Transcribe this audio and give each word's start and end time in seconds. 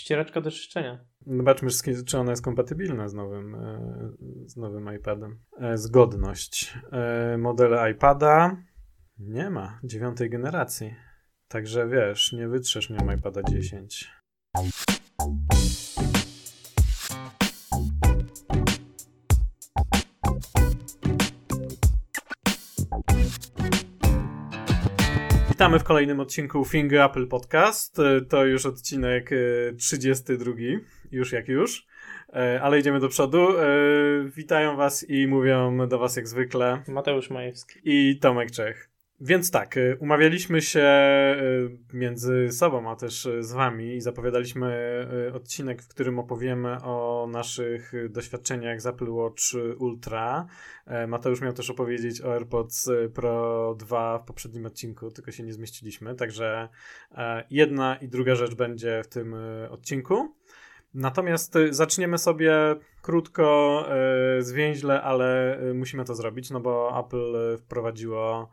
Ściereczka 0.00 0.40
do 0.40 0.50
czyszczenia. 0.50 1.04
Zobaczmy, 1.26 1.68
czy 2.06 2.18
ona 2.18 2.30
jest 2.30 2.44
kompatybilna 2.44 3.08
z 3.08 3.14
nowym, 3.14 3.54
e, 3.54 4.12
z 4.46 4.56
nowym 4.56 4.94
iPadem. 4.96 5.38
E, 5.58 5.78
zgodność. 5.78 6.78
E, 6.92 7.38
modele 7.38 7.90
iPada 7.90 8.56
nie 9.18 9.50
ma 9.50 9.80
dziewiątej 9.84 10.30
generacji. 10.30 10.94
Także 11.48 11.88
wiesz, 11.88 12.32
nie 12.32 12.48
wytrzesz 12.48 12.90
nią 12.90 13.12
iPada 13.16 13.42
10. 13.42 14.10
w 25.60 25.84
kolejnym 25.84 26.20
odcinku 26.20 26.64
Finger 26.64 27.00
Apple 27.00 27.26
Podcast. 27.26 27.96
To 28.28 28.44
już 28.44 28.66
odcinek 28.66 29.30
32, 29.78 30.52
e, 30.52 30.56
już 31.12 31.32
jak 31.32 31.48
już, 31.48 31.86
e, 32.32 32.60
ale 32.62 32.78
idziemy 32.78 33.00
do 33.00 33.08
przodu. 33.08 33.48
Witają 34.36 34.76
Was 34.76 35.10
i 35.10 35.26
mówią 35.26 35.88
do 35.88 35.98
Was 35.98 36.16
jak 36.16 36.28
zwykle 36.28 36.82
Mateusz 36.88 37.30
Majewski 37.30 37.80
i 37.84 38.18
Tomek 38.18 38.50
Czech. 38.50 38.89
Więc 39.22 39.50
tak, 39.50 39.76
y, 39.76 39.96
umawialiśmy 40.00 40.62
się 40.62 40.80
y, 41.92 41.96
między 41.96 42.48
sobą, 42.52 42.90
a 42.90 42.96
też 42.96 43.26
y, 43.26 43.42
z 43.42 43.52
wami 43.52 43.94
i 43.94 44.00
zapowiadaliśmy 44.00 44.70
odcinek, 45.34 45.82
w 45.82 45.88
którym 45.88 46.18
opowiemy 46.18 46.82
o 46.82 47.28
naszych 47.30 47.92
doświadczeniach 48.10 48.80
z 48.80 48.86
Apple 48.86 49.10
Watch 49.10 49.42
Ultra. 49.78 50.46
E, 50.86 51.06
Mateusz 51.06 51.40
miał 51.40 51.52
też 51.52 51.70
opowiedzieć 51.70 52.22
o 52.22 52.32
AirPods 52.32 52.90
Pro 53.14 53.74
2 53.78 54.18
w 54.18 54.24
poprzednim 54.24 54.66
odcinku, 54.66 55.10
tylko 55.10 55.32
się 55.32 55.42
nie 55.42 55.52
zmieściliśmy, 55.52 56.14
także 56.14 56.68
e, 57.12 57.44
jedna 57.50 57.96
i 57.96 58.08
druga 58.08 58.34
rzecz 58.34 58.54
będzie 58.54 59.02
w 59.04 59.08
tym 59.08 59.34
odcinku. 59.70 60.34
Natomiast 60.94 61.54
zaczniemy 61.70 62.18
sobie 62.18 62.54
krótko, 63.02 63.86
zwięźle, 64.38 65.02
ale 65.02 65.58
musimy 65.74 66.04
to 66.04 66.14
zrobić, 66.14 66.50
no 66.50 66.60
bo 66.60 67.04
Apple 67.06 67.58
wprowadziło 67.58 68.50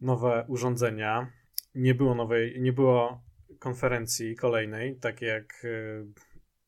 nowe 0.00 0.44
urządzenia. 0.48 1.32
Nie 1.74 1.94
było 1.94 2.14
nowej, 2.14 2.60
nie 2.60 2.72
było 2.72 3.22
konferencji 3.58 4.36
kolejnej, 4.36 4.96
tak 4.96 5.22
jak 5.22 5.64
y, 5.64 6.06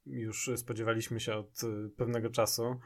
już 0.07 0.51
spodziewaliśmy 0.57 1.20
się 1.20 1.35
od 1.35 1.62
y, 1.62 1.91
pewnego 1.97 2.31
czasu, 2.31 2.81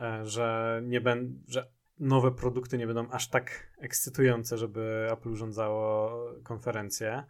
e, 0.00 0.26
że 0.26 0.80
nie 0.84 1.00
będą, 1.00 1.38
że 1.48 1.72
nowe 1.98 2.32
produkty 2.32 2.78
nie 2.78 2.86
będą 2.86 3.10
aż 3.10 3.28
tak 3.28 3.72
ekscytujące, 3.78 4.58
żeby 4.58 5.08
Apple 5.10 5.28
urządzało 5.28 6.24
konferencję. 6.44 7.24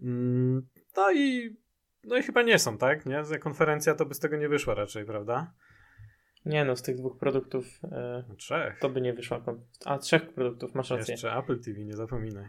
Mm, 0.00 0.68
no 0.96 1.12
i 1.12 1.56
no 2.04 2.16
i 2.16 2.22
chyba 2.22 2.42
nie 2.42 2.58
są, 2.58 2.78
tak? 2.78 3.06
Nie? 3.06 3.22
Konferencja 3.40 3.94
to 3.94 4.06
by 4.06 4.14
z 4.14 4.18
tego 4.18 4.36
nie 4.36 4.48
wyszła 4.48 4.74
raczej, 4.74 5.04
prawda? 5.04 5.52
Nie 6.46 6.64
no, 6.64 6.76
z 6.76 6.82
tych 6.82 6.96
dwóch 6.96 7.18
produktów 7.18 7.80
e, 7.92 8.24
trzech. 8.36 8.78
to 8.80 8.88
by 8.88 9.00
nie 9.00 9.12
wyszła. 9.12 9.42
A, 9.84 9.98
trzech 9.98 10.32
produktów, 10.32 10.74
masz 10.74 10.90
rację. 10.90 11.12
Jeszcze 11.12 11.36
Apple 11.36 11.60
TV, 11.60 11.84
nie 11.84 11.96
zapominaj. 11.96 12.44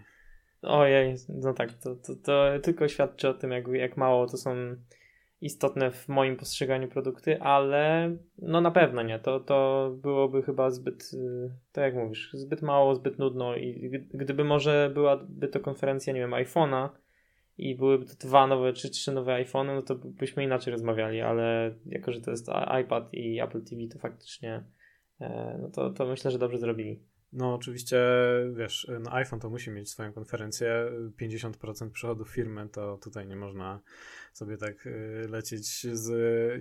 Ojej, 0.62 1.16
no 1.30 1.54
tak, 1.54 1.74
to, 1.74 1.96
to, 1.96 2.16
to 2.16 2.60
tylko 2.64 2.88
świadczy 2.88 3.30
o 3.30 3.34
tym, 3.34 3.52
jak, 3.52 3.68
jak 3.68 3.98
mało 3.98 4.28
to 4.28 4.38
są 4.38 4.56
istotne 5.42 5.92
w 5.92 6.08
moim 6.08 6.38
postrzeganiu 6.38 6.88
produkty, 6.88 7.42
ale 7.42 8.16
no 8.38 8.62
na 8.62 8.72
pewno 8.72 9.02
nie. 9.02 9.20
To, 9.20 9.40
to 9.40 9.92
byłoby 10.02 10.44
chyba 10.44 10.72
zbyt, 10.72 11.12
tak 11.72 11.84
jak 11.84 11.96
mówisz, 11.96 12.30
zbyt 12.34 12.62
mało, 12.62 12.96
zbyt 12.96 13.20
nudno 13.20 13.56
i 13.56 13.92
gdyby 14.14 14.44
może 14.44 14.92
byłaby 14.94 15.48
to 15.48 15.60
konferencja, 15.60 16.14
nie 16.14 16.20
wiem, 16.20 16.32
iPhone'a, 16.32 16.90
i 17.58 17.76
byłyby 17.76 18.06
to 18.06 18.28
dwa 18.28 18.48
nowe 18.48 18.74
czy 18.74 18.90
trzy 18.90 19.12
nowe 19.12 19.34
iPhony, 19.34 19.76
no 19.76 19.82
to 19.82 19.96
byśmy 19.96 20.44
inaczej 20.44 20.72
rozmawiali, 20.72 21.22
ale 21.22 21.76
jako, 21.86 22.12
że 22.12 22.22
to 22.22 22.32
jest 22.32 22.48
iPad 22.84 23.14
i 23.14 23.40
Apple 23.42 23.64
TV, 23.64 23.82
to 23.94 24.00
faktycznie 24.00 24.64
e, 25.22 25.58
no 25.62 25.70
to, 25.70 25.90
to 25.90 26.06
myślę, 26.06 26.32
że 26.32 26.40
dobrze 26.40 26.58
zrobili. 26.58 27.04
No 27.34 27.54
oczywiście, 27.54 28.00
wiesz, 28.54 28.92
no 29.00 29.14
iPhone 29.14 29.40
to 29.40 29.50
musi 29.50 29.72
mieć 29.72 29.90
swoją 29.90 30.14
konferencję, 30.14 30.92
50% 31.22 31.92
przychodów 31.92 32.30
firmy, 32.30 32.70
to 32.70 32.98
tutaj 32.98 33.28
nie 33.28 33.36
można 33.36 33.82
sobie 34.34 34.58
tak 34.58 34.88
e, 34.88 34.92
lecieć 35.28 35.88
z 35.98 36.12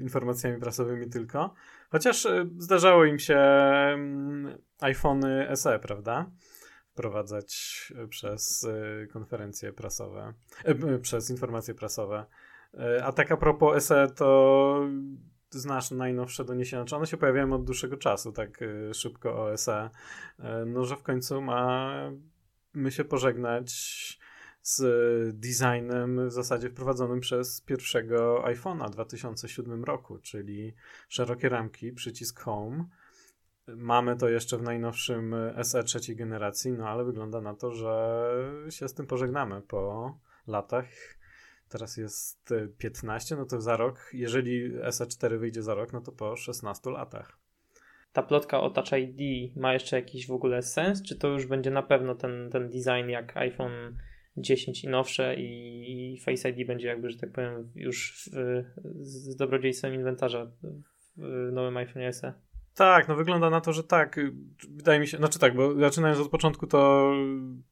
informacjami 0.00 0.60
prasowymi 0.60 1.10
tylko. 1.10 1.54
Chociaż 1.90 2.26
e, 2.26 2.46
zdarzało 2.58 3.04
im 3.04 3.18
się 3.18 3.38
mm, 3.38 4.58
iPhony 4.80 5.56
SE, 5.56 5.78
prawda? 5.78 6.30
Wprowadzać 6.96 7.92
e, 7.96 8.08
przez 8.08 8.64
e, 8.64 9.06
konferencje 9.06 9.72
prasowe, 9.72 10.34
e, 10.64 10.98
przez 10.98 11.30
informacje 11.30 11.74
prasowe. 11.74 12.26
A 13.02 13.12
tak 13.12 13.32
a 13.32 13.36
propos 13.36 13.84
SE, 13.84 14.06
to 14.16 14.80
znasz 15.50 15.90
najnowsze 15.90 16.44
doniesienia, 16.44 16.84
czy 16.84 16.96
one 16.96 17.06
się 17.06 17.16
pojawiają 17.16 17.52
od 17.52 17.64
dłuższego 17.64 17.96
czasu, 17.96 18.32
tak 18.32 18.60
szybko 18.92 19.44
o 19.44 19.56
SE, 19.56 19.90
no 20.66 20.84
że 20.84 20.96
w 20.96 21.02
końcu 21.02 21.42
ma 21.42 21.92
my 22.74 22.90
się 22.90 23.04
pożegnać 23.04 23.70
z 24.62 24.82
designem 25.38 26.28
w 26.28 26.32
zasadzie 26.32 26.70
wprowadzonym 26.70 27.20
przez 27.20 27.60
pierwszego 27.60 28.42
iPhone'a 28.46 28.88
w 28.88 28.90
2007 28.90 29.84
roku, 29.84 30.18
czyli 30.18 30.74
szerokie 31.08 31.48
ramki, 31.48 31.92
przycisk 31.92 32.40
Home, 32.40 32.84
Mamy 33.68 34.16
to 34.16 34.28
jeszcze 34.28 34.58
w 34.58 34.62
najnowszym 34.62 35.34
SE 35.62 35.84
trzeciej 35.84 36.16
generacji, 36.16 36.72
no 36.72 36.88
ale 36.88 37.04
wygląda 37.04 37.40
na 37.40 37.54
to, 37.54 37.72
że 37.72 38.32
się 38.70 38.88
z 38.88 38.94
tym 38.94 39.06
pożegnamy 39.06 39.62
po 39.62 40.12
latach. 40.46 40.86
Teraz 41.68 41.96
jest 41.96 42.54
15, 42.78 43.36
no 43.36 43.44
to 43.44 43.60
za 43.60 43.76
rok, 43.76 44.10
jeżeli 44.12 44.72
SE4 44.72 45.38
wyjdzie 45.38 45.62
za 45.62 45.74
rok, 45.74 45.92
no 45.92 46.00
to 46.00 46.12
po 46.12 46.36
16 46.36 46.90
latach. 46.90 47.38
Ta 48.12 48.22
plotka 48.22 48.60
o 48.60 48.70
Touch 48.70 48.92
ID 48.92 49.56
ma 49.56 49.72
jeszcze 49.72 49.96
jakiś 49.96 50.26
w 50.26 50.32
ogóle 50.32 50.62
sens? 50.62 51.02
Czy 51.02 51.16
to 51.16 51.28
już 51.28 51.46
będzie 51.46 51.70
na 51.70 51.82
pewno 51.82 52.14
ten, 52.14 52.50
ten 52.50 52.70
design 52.70 53.08
jak 53.08 53.36
iPhone 53.36 53.96
10 54.36 54.84
i 54.84 54.88
nowsze 54.88 55.34
i 55.38 56.20
Face 56.24 56.50
ID 56.50 56.66
będzie 56.66 56.88
jakby, 56.88 57.10
że 57.10 57.18
tak 57.18 57.32
powiem, 57.32 57.72
już 57.74 58.30
w, 58.32 58.64
z 59.00 59.36
dobrodziejstwem 59.36 59.94
inwentarza 59.94 60.50
w 61.16 61.52
nowym 61.52 61.76
iPhone 61.76 62.12
SE? 62.12 62.32
Tak, 62.76 63.08
no 63.08 63.14
wygląda 63.16 63.50
na 63.50 63.60
to, 63.60 63.72
że 63.72 63.84
tak. 63.84 64.20
Wydaje 64.68 65.00
mi 65.00 65.06
się, 65.06 65.16
znaczy 65.16 65.38
tak, 65.38 65.54
bo 65.54 65.74
zaczynając 65.74 66.20
od 66.20 66.28
początku, 66.28 66.66
to 66.66 67.12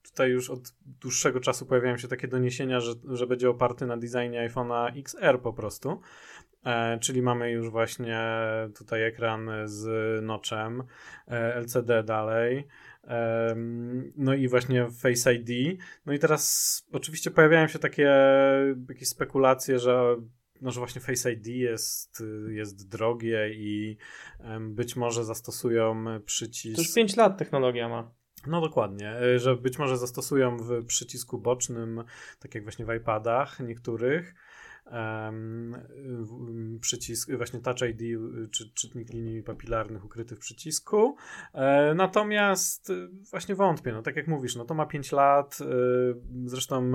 tutaj 0.02 0.30
już 0.30 0.50
od 0.50 0.72
dłuższego 1.00 1.40
czasu 1.40 1.66
pojawiają 1.66 1.96
się 1.96 2.08
takie 2.08 2.28
doniesienia, 2.28 2.80
że, 2.80 2.92
że 3.08 3.26
będzie 3.26 3.50
oparty 3.50 3.86
na 3.86 3.96
designie 3.96 4.50
iPhone'a 4.50 4.98
XR 4.98 5.40
po 5.42 5.52
prostu. 5.52 6.00
E, 6.64 6.98
czyli 6.98 7.22
mamy 7.22 7.50
już 7.50 7.70
właśnie 7.70 8.20
tutaj 8.76 9.02
ekran 9.02 9.50
z 9.64 9.86
noczem, 10.22 10.82
e, 11.28 11.54
LCD 11.54 12.02
dalej. 12.02 12.66
No 14.16 14.34
i 14.34 14.48
właśnie 14.48 14.90
Face 14.90 15.34
ID. 15.34 15.80
No 16.06 16.12
i 16.12 16.18
teraz 16.18 16.82
oczywiście 16.92 17.30
pojawiają 17.30 17.68
się 17.68 17.78
takie 17.78 18.16
jakieś 18.88 19.08
spekulacje, 19.08 19.78
że 19.78 20.16
no, 20.60 20.70
że 20.70 20.80
właśnie 20.80 21.00
Face 21.00 21.32
ID 21.32 21.46
jest, 21.46 22.22
jest 22.48 22.88
drogie 22.88 23.50
i 23.54 23.96
być 24.60 24.96
może 24.96 25.24
zastosują 25.24 26.04
przycisk. 26.26 26.76
To 26.76 26.82
już 26.82 26.94
5 26.94 27.16
lat 27.16 27.38
technologia 27.38 27.88
ma. 27.88 28.10
No 28.46 28.60
dokładnie, 28.60 29.10
e, 29.10 29.38
że 29.38 29.56
być 29.56 29.78
może 29.78 29.98
zastosują 29.98 30.56
w 30.56 30.84
przycisku 30.84 31.38
bocznym, 31.38 32.04
tak 32.38 32.54
jak 32.54 32.64
właśnie 32.64 32.86
w 32.86 32.94
iPadach 32.94 33.60
niektórych, 33.60 34.34
um, 34.92 35.76
przycisk, 36.80 37.32
właśnie 37.32 37.60
Touch 37.60 37.80
ID, 37.90 38.20
czy 38.50 38.70
czytnik 38.74 39.12
linii 39.12 39.42
papilarnych 39.42 40.04
ukryty 40.04 40.36
w 40.36 40.38
przycisku. 40.38 41.16
E, 41.52 41.94
natomiast 41.94 42.90
e, 42.90 42.94
właśnie 43.30 43.54
wątpię, 43.54 43.92
no 43.92 44.02
tak 44.02 44.16
jak 44.16 44.28
mówisz, 44.28 44.56
no 44.56 44.64
to 44.64 44.74
ma 44.74 44.86
5 44.86 45.12
lat, 45.12 45.58
e, 45.60 45.64
zresztą 46.44 46.92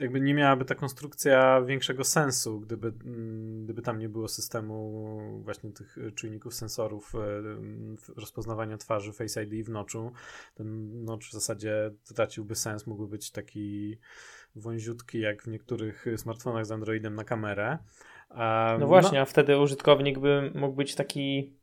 jakby 0.00 0.20
nie 0.20 0.34
miałaby 0.34 0.64
ta 0.64 0.74
konstrukcja 0.74 1.62
większego 1.62 2.04
sensu, 2.04 2.60
gdyby, 2.60 2.88
mm, 2.88 3.64
gdyby 3.64 3.82
tam 3.82 3.98
nie 3.98 4.08
było 4.08 4.28
systemu 4.28 5.20
właśnie 5.44 5.70
tych 5.72 5.98
czujników 6.14 6.54
sensorów 6.54 7.14
e, 7.14 7.18
rozpoznawania 8.16 8.76
twarzy 8.76 9.12
Face 9.12 9.44
ID 9.44 9.66
w 9.66 9.70
noczu. 9.70 10.12
Ten 10.54 11.04
nocz 11.04 11.28
w 11.28 11.32
zasadzie 11.32 11.90
traciłby 12.14 12.54
sens, 12.54 12.86
mógłby 12.86 13.08
być 13.08 13.30
taki 13.30 13.98
wąziutki 14.56 15.20
jak 15.20 15.42
w 15.42 15.48
niektórych 15.48 16.06
smartfonach 16.16 16.66
z 16.66 16.72
Androidem 16.72 17.14
na 17.14 17.24
kamerę. 17.24 17.78
no 18.80 18.86
właśnie, 18.86 19.18
no. 19.18 19.22
a 19.22 19.24
wtedy 19.24 19.58
użytkownik 19.58 20.18
by 20.18 20.52
mógł 20.54 20.76
być 20.76 20.94
taki 20.94 21.56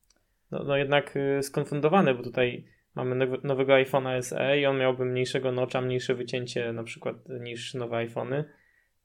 no, 0.52 0.64
no 0.64 0.78
jednak 0.78 1.16
y, 1.18 1.44
skonfundowany, 1.44 2.14
bo 2.14 2.24
tutaj 2.24 2.66
mamy 2.98 3.40
nowego 3.44 3.74
iPhone'a 3.74 4.22
SE 4.22 4.60
i 4.60 4.66
on 4.66 4.78
miałby 4.78 5.06
mniejszego 5.06 5.52
nocza, 5.52 5.82
mniejsze 5.82 6.16
wycięcie 6.16 6.74
na 6.74 6.84
przykład 6.84 7.16
niż 7.40 7.74
nowe 7.74 7.98
iPhony, 7.98 8.44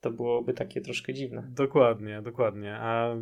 to 0.00 0.10
byłoby 0.10 0.54
takie 0.54 0.80
troszkę 0.80 1.14
dziwne. 1.14 1.48
Dokładnie, 1.50 2.22
dokładnie. 2.22 2.76
A 2.76 3.16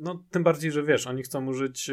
no 0.00 0.24
tym 0.30 0.42
bardziej, 0.42 0.70
że 0.70 0.82
wiesz, 0.82 1.06
oni 1.06 1.22
chcą 1.22 1.46
użyć 1.46 1.90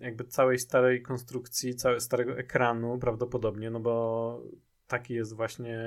jakby 0.00 0.24
całej 0.24 0.58
starej 0.58 1.02
konstrukcji, 1.02 1.74
całego 1.74 2.00
starego 2.00 2.38
ekranu 2.38 2.98
prawdopodobnie, 2.98 3.70
no 3.70 3.80
bo 3.80 4.42
taki 4.86 5.14
jest 5.14 5.36
właśnie 5.36 5.78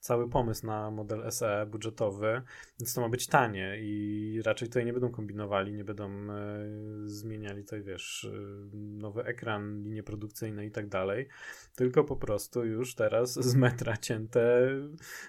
cały 0.00 0.28
pomysł 0.28 0.66
na 0.66 0.90
model 0.90 1.32
SE 1.32 1.66
budżetowy, 1.70 2.42
więc 2.80 2.94
to 2.94 3.00
ma 3.00 3.08
być 3.08 3.26
tanie 3.26 3.76
i 3.80 4.42
raczej 4.44 4.68
tutaj 4.68 4.84
nie 4.84 4.92
będą 4.92 5.10
kombinowali, 5.10 5.72
nie 5.72 5.84
będą 5.84 6.10
e, 6.10 6.66
zmieniali 7.04 7.64
tutaj, 7.64 7.82
wiesz, 7.82 8.24
e, 8.24 8.76
nowy 8.76 9.24
ekran, 9.24 9.82
linie 9.82 10.02
produkcyjne 10.02 10.66
i 10.66 10.70
tak 10.70 10.88
dalej, 10.88 11.28
tylko 11.74 12.04
po 12.04 12.16
prostu 12.16 12.64
już 12.64 12.94
teraz 12.94 13.32
z 13.34 13.54
metra 13.54 13.96
cięte 13.96 14.68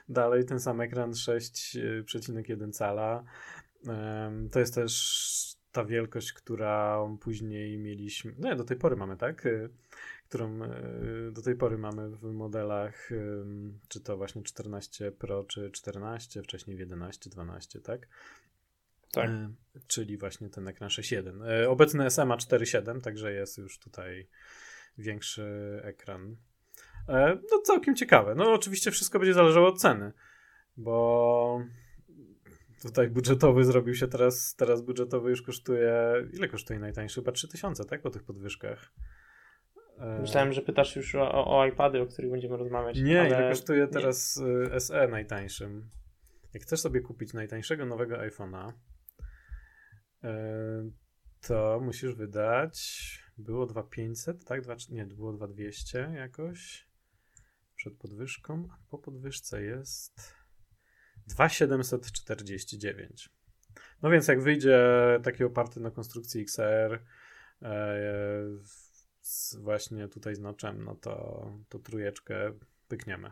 dalej 0.10 0.46
ten 0.46 0.60
sam 0.60 0.82
ekran 0.82 1.12
6,1 1.12 2.72
cala. 2.72 3.24
To 4.52 4.60
jest 4.60 4.76
też 4.76 5.62
ta 5.72 5.86
wielkość, 5.86 6.34
którą 6.34 7.18
później 7.18 7.78
mieliśmy, 7.78 8.36
no 8.38 8.56
do 8.56 8.64
tej 8.64 8.78
pory 8.78 8.96
mamy, 8.96 9.18
tak? 9.18 9.48
Którą 10.32 10.64
e, 10.64 11.32
do 11.32 11.42
tej 11.42 11.56
pory 11.56 11.78
mamy 11.78 12.10
w 12.10 12.24
modelach, 12.24 13.10
czy 13.88 14.02
to 14.02 14.18
właśnie 14.18 14.44
14 14.44 15.12
Pro, 15.12 15.44
czy 15.44 15.72
14, 15.72 16.44
wcześniej 16.44 16.78
w 16.78 16.80
11, 16.80 17.30
12, 17.30 17.82
tak? 17.82 18.08
Tak. 19.12 19.30
E, 19.30 19.54
czyli 19.88 20.18
właśnie 20.18 20.50
ten 20.50 20.68
ekran 20.68 20.90
6.1. 20.90 21.48
E, 21.48 21.70
obecny 21.70 22.06
SM 22.06 22.28
ma 22.28 22.38
4.7, 22.38 23.02
także 23.02 23.34
jest 23.34 23.58
już 23.58 23.80
tutaj 23.80 24.28
większy 24.98 25.80
ekran. 25.84 26.36
No 27.52 27.62
całkiem 27.64 27.96
ciekawe. 27.96 28.36
No 28.36 28.54
oczywiście 28.54 28.92
wszystko 28.92 29.20
będzie 29.20 29.34
zależało 29.34 29.68
od 29.68 29.82
ceny, 29.82 30.12
bo 30.78 31.64
tutaj 32.82 33.10
budżetowy 33.10 33.64
zrobił 33.64 33.96
się 33.96 34.08
teraz, 34.08 34.56
teraz 34.56 34.82
budżetowy 34.82 35.30
już 35.30 35.42
kosztuje, 35.42 35.94
ile 36.34 36.48
kosztuje 36.48 36.80
najtańszy? 36.80 37.16
Chyba 37.16 37.32
3000, 37.32 37.86
tak? 37.86 38.02
Po 38.02 38.10
tych 38.10 38.24
podwyżkach. 38.24 38.92
Myślałem, 40.22 40.54
że 40.54 40.62
pytasz 40.62 40.96
już 40.96 41.16
o, 41.16 41.58
o 41.58 41.66
iPady, 41.66 42.02
o 42.02 42.06
których 42.06 42.32
będziemy 42.32 42.58
rozmawiać. 42.58 43.02
Nie, 43.02 43.20
ale... 43.20 43.30
ile 43.30 43.50
kosztuje 43.50 43.88
teraz 43.88 44.42
nie. 44.74 44.80
SE 44.80 45.08
najtańszym. 45.08 45.90
Jak 46.54 46.64
chcesz 46.64 46.82
sobie 46.82 47.02
kupić 47.02 47.34
najtańszego 47.34 47.86
nowego 47.86 48.16
iPhone'a, 48.16 48.74
e, 50.24 50.92
to 51.42 51.80
musisz 51.84 52.16
wydać. 52.16 53.12
Było 53.38 53.66
2500, 53.66 54.46
tak? 54.46 54.62
2, 54.62 54.76
nie, 54.90 55.06
było 55.06 55.34
2200 55.34 56.12
jakoś 56.16 56.88
przed 57.76 57.98
podwyżką, 57.98 58.68
a 58.72 58.78
po 58.90 58.98
podwyżce 58.98 59.64
jest 59.64 60.36
2749. 61.28 63.30
No 64.02 64.10
więc 64.10 64.28
jak 64.28 64.42
wyjdzie 64.42 64.80
taki 65.24 65.44
oparty 65.44 65.80
na 65.80 65.92
konstrukcji 65.92 66.42
XR, 66.42 67.00
e, 67.62 68.44
z 69.22 69.56
właśnie 69.56 70.08
tutaj 70.08 70.36
znaczem, 70.36 70.84
no 70.84 70.96
to, 70.96 71.46
to 71.70 71.80
trójeczkę 71.80 72.54
pykniemy. 72.88 73.32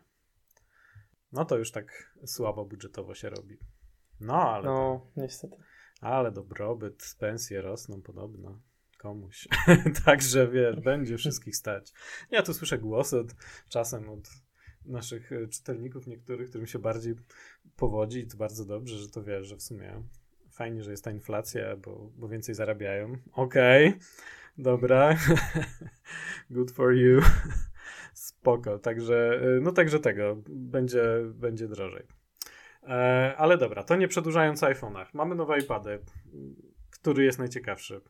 No 1.31 1.45
to 1.45 1.57
już 1.57 1.71
tak 1.71 2.15
słabo 2.25 2.65
budżetowo 2.65 3.15
się 3.15 3.29
robi. 3.29 3.57
No, 4.19 4.33
ale. 4.33 4.65
No, 4.65 5.11
niestety. 5.17 5.57
Ale 6.01 6.31
dobrobyt, 6.31 7.15
pensje 7.19 7.61
rosną 7.61 8.01
podobno 8.01 8.61
komuś. 8.97 9.47
Także 10.05 10.47
wiesz, 10.47 10.79
będzie 10.79 11.17
wszystkich 11.17 11.55
stać. 11.55 11.93
Ja 12.31 12.43
tu 12.43 12.53
słyszę 12.53 12.77
głosy 12.77 13.19
od, 13.19 13.27
czasem 13.69 14.09
od 14.09 14.29
naszych 14.85 15.29
czytelników 15.51 16.07
niektórych, 16.07 16.49
którym 16.49 16.67
się 16.67 16.79
bardziej 16.79 17.15
powodzi 17.75 18.19
i 18.19 18.27
to 18.27 18.37
bardzo 18.37 18.65
dobrze, 18.65 18.97
że 18.97 19.09
to 19.09 19.23
wiesz, 19.23 19.47
że 19.47 19.55
w 19.55 19.63
sumie 19.63 20.03
fajnie, 20.59 20.83
że 20.83 20.91
jest 20.91 21.03
ta 21.03 21.11
inflacja, 21.11 21.75
bo, 21.77 22.11
bo 22.15 22.27
więcej 22.27 22.55
zarabiają. 22.55 23.17
Okej. 23.33 23.87
Okay. 23.87 23.99
Dobra. 24.57 25.17
Good 26.49 26.71
for 26.71 26.93
you. 26.93 27.21
Spoko. 28.13 28.79
Także, 28.79 29.41
y, 29.57 29.61
no 29.61 29.71
także 29.71 29.99
tego. 29.99 30.37
Będzie, 30.49 31.03
będzie 31.33 31.67
drożej. 31.67 32.03
E, 32.83 33.33
ale 33.37 33.57
dobra, 33.57 33.83
to 33.83 33.95
nie 33.95 34.07
przedłużając 34.07 34.61
iPhone'ach. 34.61 35.05
Mamy 35.13 35.35
nowe 35.35 35.59
iPady. 35.59 35.99
Który 36.91 37.23
jest 37.23 37.39
najciekawszy? 37.39 38.01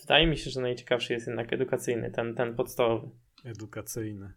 Wydaje 0.00 0.26
mi 0.26 0.36
się, 0.36 0.50
że 0.50 0.60
najciekawszy 0.60 1.12
jest 1.12 1.26
jednak 1.26 1.52
edukacyjny, 1.52 2.10
ten, 2.10 2.34
ten 2.34 2.56
podstawowy. 2.56 3.08
Edukacyjny. 3.44 4.32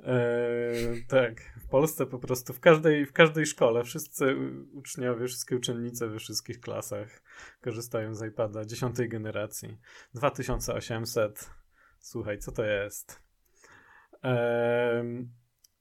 Eee, 0.00 1.04
tak, 1.08 1.40
w 1.60 1.68
Polsce 1.68 2.06
po 2.06 2.18
prostu 2.18 2.52
w 2.52 2.60
każdej, 2.60 3.06
w 3.06 3.12
każdej 3.12 3.46
szkole 3.46 3.84
wszyscy 3.84 4.36
uczniowie, 4.72 5.26
wszystkie 5.26 5.56
uczennice 5.56 6.08
we 6.08 6.18
wszystkich 6.18 6.60
klasach 6.60 7.22
korzystają 7.60 8.14
z 8.14 8.24
iPada 8.24 8.64
dziesiątej 8.64 9.08
generacji. 9.08 9.78
2800. 10.14 11.50
Słuchaj, 12.00 12.38
co 12.38 12.52
to 12.52 12.64
jest? 12.64 13.22
Eee, 14.22 15.28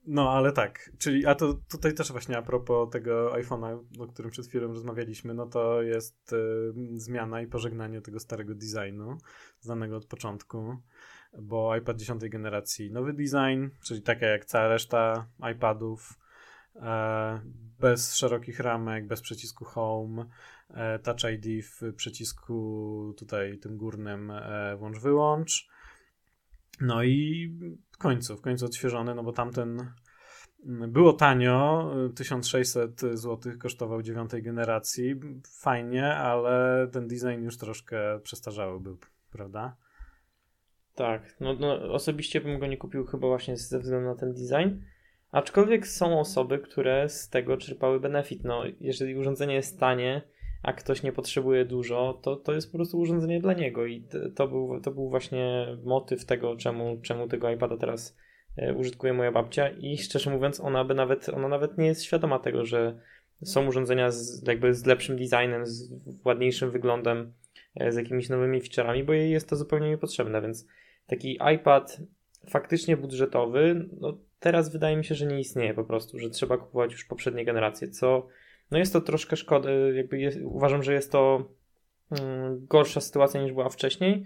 no, 0.08 0.32
ale 0.32 0.52
tak, 0.52 0.92
czyli, 0.98 1.26
a 1.26 1.36
to 1.36 1.54
tutaj 1.54 1.94
też 1.94 2.12
właśnie 2.12 2.38
a 2.38 2.42
propos 2.42 2.90
tego 2.90 3.34
iPhone'a, 3.34 3.84
o 4.00 4.08
którym 4.08 4.32
przed 4.32 4.48
chwilą 4.48 4.68
rozmawialiśmy, 4.68 5.34
no 5.34 5.46
to 5.46 5.82
jest 5.82 6.34
y, 6.34 6.74
zmiana 6.94 7.42
i 7.42 7.48
pożegnanie 7.48 8.02
tego 8.02 8.20
starego 8.20 8.54
designu, 8.56 9.18
znanego 9.60 9.98
od 9.98 10.06
początku 10.06 10.78
bo 11.40 11.76
iPad 11.76 11.98
10 11.98 12.30
generacji 12.30 12.92
nowy 12.92 13.14
design, 13.14 13.68
czyli 13.84 14.02
taka 14.02 14.26
jak 14.26 14.46
cała 14.46 14.68
reszta 14.68 15.28
iPadów, 15.52 16.20
e, 16.76 17.42
bez 17.80 18.16
szerokich 18.16 18.60
ramek, 18.60 19.08
bez 19.08 19.22
przycisku 19.22 19.66
Home, 19.66 20.26
e, 20.70 21.00
Touch 21.00 21.24
ID 21.34 21.66
w 21.66 21.94
przycisku 21.96 23.14
tutaj 23.18 23.58
tym 23.58 23.78
górnym 23.78 24.32
e, 24.32 24.76
włącz-wyłącz. 24.78 25.70
No 26.82 27.04
i 27.04 27.48
w 27.92 27.98
końcu, 27.98 28.38
w 28.38 28.42
końcu 28.42 28.66
odświeżony, 28.66 29.16
no 29.16 29.24
bo 29.24 29.32
tamten 29.32 29.92
mm, 30.66 30.92
było 30.92 31.14
tanio, 31.14 31.92
1600 32.16 33.02
zł 33.02 33.54
kosztował 33.60 34.02
dziewiątej 34.02 34.44
generacji, 34.44 35.16
fajnie, 35.60 36.16
ale 36.16 36.88
ten 36.92 37.08
design 37.08 37.44
już 37.44 37.58
troszkę 37.58 38.20
przestarzały 38.20 38.80
był, 38.80 38.98
prawda? 39.32 39.78
Tak, 40.96 41.36
no, 41.40 41.54
no 41.54 41.94
osobiście 41.94 42.42
bym 42.42 42.60
go 42.60 42.68
nie 42.68 42.78
kupił 42.78 43.06
chyba 43.06 43.28
właśnie 43.28 43.58
ze 43.58 43.80
względu 43.80 44.08
na 44.08 44.16
ten 44.16 44.34
design. 44.34 44.80
Aczkolwiek 45.32 45.88
są 45.88 46.20
osoby, 46.20 46.60
które 46.60 47.10
z 47.10 47.30
tego 47.30 47.58
czerpały 47.58 48.00
benefit. 48.00 48.44
No, 48.44 48.64
jeżeli 48.80 49.16
urządzenie 49.16 49.56
jest 49.56 49.80
tanie, 49.80 50.22
a 50.64 50.74
ktoś 50.74 51.04
nie 51.04 51.12
potrzebuje 51.12 51.66
dużo, 51.66 52.20
to, 52.24 52.36
to 52.36 52.54
jest 52.54 52.72
po 52.72 52.78
prostu 52.78 53.00
urządzenie 53.00 53.40
dla 53.40 53.54
niego. 53.54 53.86
I 53.86 54.04
to 54.36 54.48
był, 54.48 54.82
to 54.82 54.92
był 54.92 55.10
właśnie 55.10 55.68
motyw 55.84 56.26
tego, 56.26 56.56
czemu, 56.56 57.02
czemu 57.02 57.28
tego 57.28 57.50
iPada 57.50 57.78
teraz 57.78 58.18
e, 58.58 58.74
użytkuje 58.74 59.14
moja 59.14 59.32
babcia. 59.32 59.70
I 59.70 59.98
szczerze 59.98 60.30
mówiąc, 60.30 60.60
ona 60.60 60.86
by 60.86 60.94
nawet, 60.94 61.30
ona 61.30 61.48
nawet 61.48 61.78
nie 61.78 61.86
jest 61.86 62.04
świadoma 62.04 62.40
tego, 62.40 62.66
że 62.66 63.00
są 63.44 63.68
urządzenia 63.68 64.12
z, 64.12 64.48
jakby 64.48 64.74
z 64.74 64.86
lepszym 64.86 65.18
designem, 65.18 65.66
z 65.66 65.94
ładniejszym 66.26 66.72
wyglądem, 66.72 67.34
z 67.90 67.96
jakimiś 67.96 68.30
nowymi 68.30 68.62
featureami, 68.62 69.04
bo 69.04 69.14
jej 69.14 69.32
jest 69.32 69.50
to 69.50 69.56
zupełnie 69.56 69.90
niepotrzebne, 69.90 70.42
więc 70.42 70.68
taki 71.08 71.40
iPad 71.56 71.98
faktycznie 72.50 72.98
budżetowy, 72.98 73.90
no 74.00 74.18
teraz 74.40 74.72
wydaje 74.72 74.98
mi 74.98 75.06
się, 75.06 75.16
że 75.16 75.26
nie 75.26 75.40
istnieje 75.40 75.74
po 75.74 75.84
prostu, 75.84 76.20
że 76.20 76.30
trzeba 76.30 76.58
kupować 76.58 76.92
już 76.92 77.06
poprzednie 77.06 77.46
generacje, 77.46 77.88
co 77.88 78.28
no 78.72 78.78
jest 78.78 78.94
to 78.94 79.02
troszkę 79.02 79.36
szkoda, 79.36 79.72
jakby 79.72 80.20
jest, 80.20 80.40
uważam, 80.44 80.84
że 80.84 80.94
jest 80.94 81.12
to 81.12 81.50
mm, 82.12 82.66
gorsza 82.66 83.02
sytuacja 83.02 83.42
niż 83.42 83.52
była 83.52 83.70
wcześniej, 83.70 84.26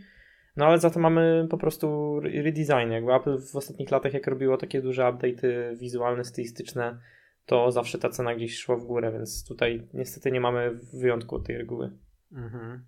no 0.58 0.66
ale 0.66 0.78
za 0.78 0.90
to 0.90 1.00
mamy 1.00 1.48
po 1.50 1.58
prostu 1.58 2.20
redesign, 2.20 2.92
jakby 2.92 3.14
Apple 3.14 3.40
w 3.52 3.56
ostatnich 3.56 3.92
latach 3.92 4.14
jak 4.14 4.28
robiło 4.28 4.58
takie 4.58 4.82
duże 4.82 5.02
update'y 5.02 5.78
wizualne, 5.78 6.24
stylistyczne, 6.24 7.00
to 7.46 7.72
zawsze 7.72 7.98
ta 7.98 8.10
cena 8.10 8.36
gdzieś 8.36 8.58
szła 8.58 8.76
w 8.76 8.86
górę, 8.86 9.12
więc 9.12 9.48
tutaj 9.48 9.88
niestety 9.94 10.32
nie 10.32 10.42
mamy 10.42 10.80
wyjątku 10.94 11.36
od 11.36 11.48
tej 11.48 11.58
reguły. 11.58 11.92
Mhm. 12.32 12.86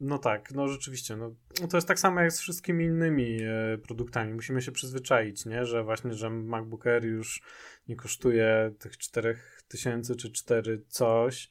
No 0.00 0.18
tak, 0.18 0.52
no 0.52 0.68
rzeczywiście. 0.68 1.16
No, 1.16 1.34
no, 1.60 1.68
to 1.68 1.76
jest 1.76 1.88
tak 1.88 1.98
samo 1.98 2.20
jak 2.20 2.32
z 2.32 2.40
wszystkimi 2.40 2.84
innymi 2.84 3.38
e, 3.42 3.78
produktami. 3.78 4.34
Musimy 4.34 4.62
się 4.62 4.72
przyzwyczaić, 4.72 5.46
nie? 5.46 5.66
że 5.66 5.84
właśnie, 5.84 6.14
że 6.14 6.30
MacBook 6.30 6.86
Air 6.86 7.04
już 7.04 7.42
nie 7.88 7.96
kosztuje 7.96 8.74
tych 8.78 8.98
4000 8.98 10.14
czy 10.16 10.32
4 10.32 10.82
coś, 10.88 11.50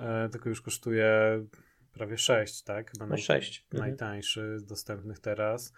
e, 0.00 0.28
tylko 0.28 0.48
już 0.48 0.60
kosztuje 0.60 1.12
prawie 1.92 2.18
6, 2.18 2.62
tak? 2.62 2.90
Chyba 2.90 3.06
no 3.06 3.16
6. 3.16 3.66
Mhm. 3.72 3.90
Najtańszy 3.90 4.40
mhm. 4.40 4.66
dostępnych 4.66 5.18
teraz 5.18 5.72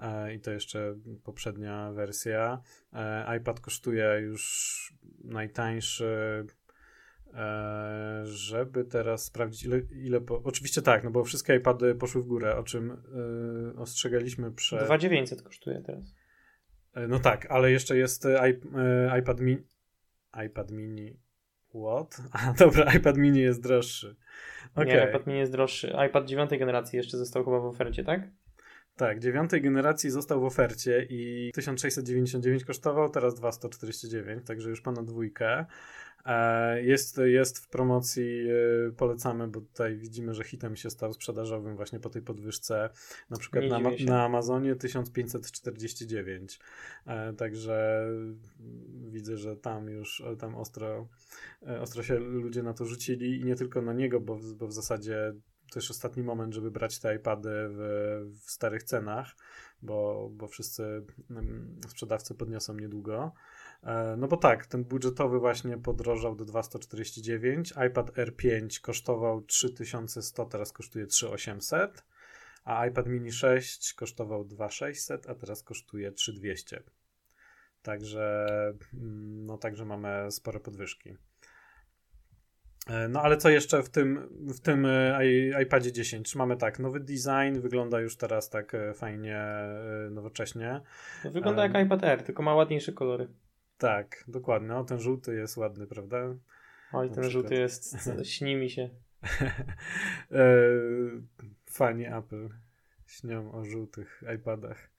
e, 0.00 0.34
i 0.34 0.40
to 0.40 0.50
jeszcze 0.50 0.94
poprzednia 1.24 1.92
wersja. 1.92 2.62
iPad 3.38 3.60
kosztuje 3.60 4.20
już 4.20 4.94
najtańszy 5.24 6.04
E, 6.04 6.57
żeby 8.24 8.84
teraz 8.84 9.24
sprawdzić, 9.24 9.64
ile, 9.64 9.78
ile 9.78 10.20
po... 10.20 10.42
Oczywiście 10.42 10.82
tak, 10.82 11.04
no 11.04 11.10
bo 11.10 11.24
wszystkie 11.24 11.54
iPady 11.54 11.94
poszły 11.94 12.22
w 12.22 12.26
górę, 12.26 12.56
o 12.56 12.62
czym 12.62 13.02
yy, 13.74 13.80
ostrzegaliśmy 13.80 14.52
przed... 14.52 14.84
2900 14.84 15.42
kosztuje 15.42 15.82
teraz. 15.86 16.14
Yy, 16.96 17.08
no 17.08 17.18
tak, 17.18 17.46
ale 17.50 17.70
jeszcze 17.70 17.96
jest 17.96 18.24
yy, 18.24 19.18
iPad 19.20 19.40
mini... 19.40 19.62
iPad 20.46 20.70
mini... 20.70 21.16
What? 21.68 22.22
A, 22.32 22.52
dobra, 22.52 22.92
iPad 22.92 23.16
mini 23.16 23.40
jest 23.40 23.62
droższy. 23.62 24.16
Okay. 24.74 24.86
Nie, 24.86 25.06
iPad 25.08 25.26
mini 25.26 25.38
jest 25.38 25.52
droższy. 25.52 25.94
iPad 26.08 26.26
9 26.26 26.50
generacji 26.50 26.96
jeszcze 26.96 27.18
został 27.18 27.44
chyba 27.44 27.60
w 27.60 27.64
ofercie, 27.64 28.04
tak? 28.04 28.20
Tak, 28.98 29.18
dziewiątej 29.18 29.62
generacji 29.62 30.10
został 30.10 30.40
w 30.40 30.44
ofercie 30.44 31.06
i 31.10 31.50
1699 31.54 32.64
kosztował, 32.64 33.10
teraz 33.10 33.34
2149, 33.34 34.46
także 34.46 34.70
już 34.70 34.80
ponad 34.80 35.04
dwójkę. 35.04 35.66
E, 36.24 36.82
jest, 36.82 37.18
jest 37.24 37.58
w 37.58 37.68
promocji, 37.68 38.48
e, 38.88 38.92
polecamy, 38.92 39.48
bo 39.48 39.60
tutaj 39.60 39.96
widzimy, 39.96 40.34
że 40.34 40.44
hitem 40.44 40.76
się 40.76 40.90
stał 40.90 41.12
sprzedażowym 41.12 41.76
właśnie 41.76 42.00
po 42.00 42.10
tej 42.10 42.22
podwyżce, 42.22 42.90
na 43.30 43.36
przykład 43.36 43.64
na, 43.64 43.80
na 44.06 44.24
Amazonie 44.24 44.76
1549. 44.76 46.58
E, 47.06 47.32
także 47.32 48.08
widzę, 49.10 49.36
że 49.36 49.56
tam 49.56 49.88
już 49.88 50.22
tam 50.38 50.54
ostro, 50.54 51.08
ostro 51.80 52.02
się 52.02 52.18
ludzie 52.18 52.62
na 52.62 52.74
to 52.74 52.84
rzucili 52.84 53.40
i 53.40 53.44
nie 53.44 53.56
tylko 53.56 53.82
na 53.82 53.92
niego, 53.92 54.20
bo, 54.20 54.38
bo 54.56 54.66
w 54.66 54.72
zasadzie 54.72 55.34
to 55.70 55.78
już 55.78 55.90
ostatni 55.90 56.22
moment, 56.22 56.54
żeby 56.54 56.70
brać 56.70 56.98
te 56.98 57.16
iPady 57.16 57.50
w, 57.50 57.80
w 58.44 58.50
starych 58.50 58.82
cenach, 58.82 59.36
bo, 59.82 60.28
bo 60.32 60.48
wszyscy 60.48 61.02
mm, 61.30 61.80
sprzedawcy 61.88 62.34
podniosą 62.34 62.74
niedługo. 62.74 63.32
E, 63.82 64.16
no 64.18 64.28
bo 64.28 64.36
tak, 64.36 64.66
ten 64.66 64.84
budżetowy 64.84 65.38
właśnie 65.38 65.78
podrożał 65.78 66.36
do 66.36 66.44
249, 66.44 67.74
iPad 67.88 68.10
R5 68.10 68.80
kosztował 68.80 69.42
3100, 69.42 70.44
teraz 70.44 70.72
kosztuje 70.72 71.06
3800, 71.06 72.04
a 72.64 72.86
iPad 72.86 73.06
mini 73.06 73.32
6 73.32 73.94
kosztował 73.94 74.44
2600, 74.44 75.30
a 75.30 75.34
teraz 75.34 75.62
kosztuje 75.62 76.12
3200. 76.12 76.82
Także, 77.82 78.46
mm, 78.94 79.46
no 79.46 79.58
także 79.58 79.84
mamy 79.84 80.32
spore 80.32 80.60
podwyżki. 80.60 81.16
E, 82.88 83.08
no 83.08 83.22
ale 83.22 83.36
co 83.36 83.48
jeszcze 83.48 83.82
w 83.82 83.88
tym, 83.88 84.28
w 84.30 84.60
tym 84.60 84.86
e, 84.86 85.20
iPadzie 85.62 85.92
10? 85.92 86.34
Mamy 86.34 86.56
tak, 86.56 86.78
nowy 86.78 87.00
design, 87.00 87.60
wygląda 87.60 88.00
już 88.00 88.16
teraz 88.16 88.50
tak 88.50 88.76
fajnie, 88.94 89.44
nowocześnie. 90.10 90.80
Wygląda 91.24 91.62
jak 91.62 91.86
iPad 91.86 92.04
Air, 92.04 92.22
tylko 92.22 92.42
ma 92.42 92.54
ładniejsze 92.54 92.92
kolory. 92.92 93.28
Tak, 93.78 94.24
dokładnie. 94.28 94.74
O, 94.74 94.84
ten 94.84 95.00
żółty 95.00 95.34
jest 95.34 95.56
ładny, 95.56 95.86
prawda? 95.86 96.34
Oj, 96.92 97.10
ten 97.10 97.30
żółty 97.30 97.54
jest, 97.54 97.96
śni 98.34 98.56
mi 98.56 98.70
się. 98.70 98.90
e, 100.32 100.44
fani 101.70 102.06
Apple 102.06 102.48
śnią 103.06 103.52
o 103.52 103.64
żółtych 103.64 104.22
iPadach. 104.36 104.90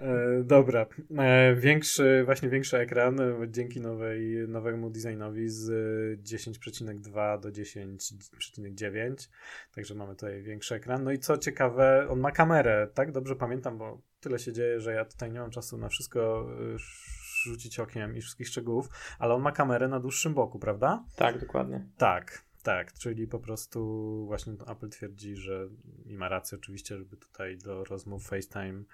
E, 0.00 0.42
dobra, 0.44 0.86
e, 1.18 1.54
większy, 1.54 2.22
właśnie 2.24 2.48
większy 2.48 2.78
ekran 2.78 3.20
e, 3.20 3.48
dzięki 3.48 3.80
nowej, 3.80 4.48
nowemu 4.48 4.90
designowi 4.90 5.48
z 5.48 5.70
10,2 6.22 7.40
do 7.40 7.48
10,9, 7.48 9.28
także 9.74 9.94
mamy 9.94 10.14
tutaj 10.14 10.42
większy 10.42 10.74
ekran. 10.74 11.04
No 11.04 11.12
i 11.12 11.18
co 11.18 11.38
ciekawe, 11.38 12.06
on 12.10 12.20
ma 12.20 12.30
kamerę, 12.30 12.88
tak? 12.94 13.12
Dobrze 13.12 13.36
pamiętam, 13.36 13.78
bo 13.78 14.02
tyle 14.20 14.38
się 14.38 14.52
dzieje, 14.52 14.80
że 14.80 14.94
ja 14.94 15.04
tutaj 15.04 15.32
nie 15.32 15.40
mam 15.40 15.50
czasu 15.50 15.78
na 15.78 15.88
wszystko 15.88 16.48
rzucić 17.44 17.80
okiem 17.80 18.16
i 18.16 18.20
wszystkich 18.20 18.48
szczegółów, 18.48 18.88
ale 19.18 19.34
on 19.34 19.42
ma 19.42 19.52
kamerę 19.52 19.88
na 19.88 20.00
dłuższym 20.00 20.34
boku, 20.34 20.58
prawda? 20.58 21.04
Tak, 21.16 21.40
dokładnie. 21.40 21.86
Tak, 21.96 22.44
tak, 22.62 22.92
czyli 22.92 23.26
po 23.26 23.38
prostu 23.38 23.80
właśnie 24.26 24.52
Apple 24.52 24.88
twierdzi, 24.88 25.36
że 25.36 25.68
i 26.06 26.16
ma 26.16 26.28
rację 26.28 26.58
oczywiście, 26.58 26.98
żeby 26.98 27.16
tutaj 27.16 27.58
do 27.58 27.84
rozmów 27.84 28.26
FaceTime 28.26 28.84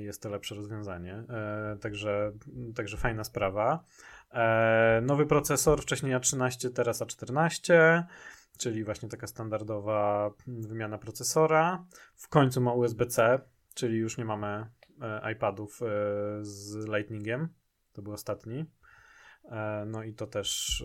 jest 0.00 0.22
to 0.22 0.28
lepsze 0.28 0.54
rozwiązanie. 0.54 1.14
E, 1.14 1.76
także, 1.80 2.32
także 2.74 2.96
fajna 2.96 3.24
sprawa. 3.24 3.84
E, 4.32 5.00
nowy 5.06 5.26
procesor, 5.26 5.82
wcześniej 5.82 6.16
A13, 6.16 6.72
teraz 6.72 7.00
A14, 7.00 8.02
czyli 8.58 8.84
właśnie 8.84 9.08
taka 9.08 9.26
standardowa 9.26 10.30
wymiana 10.46 10.98
procesora. 10.98 11.84
W 12.16 12.28
końcu 12.28 12.60
ma 12.60 12.72
USB-C, 12.72 13.40
czyli 13.74 13.98
już 13.98 14.18
nie 14.18 14.24
mamy 14.24 14.66
E, 15.02 15.32
iPadów 15.32 15.80
e, 15.82 15.86
z 16.42 16.86
Lightningiem. 16.86 17.48
To 17.92 18.02
był 18.02 18.12
ostatni. 18.12 18.64
E, 19.44 19.84
no 19.86 20.02
i 20.02 20.14
to 20.14 20.26
też 20.26 20.84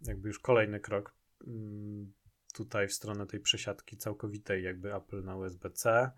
jakby 0.00 0.28
już 0.28 0.38
kolejny 0.38 0.80
krok 0.80 1.14
mm, 1.46 2.12
tutaj 2.54 2.88
w 2.88 2.92
stronę 2.92 3.26
tej 3.26 3.40
przesiadki 3.40 3.96
całkowitej, 3.96 4.64
jakby 4.64 4.94
Apple 4.94 5.24
na 5.24 5.36
USB-C. 5.36 6.10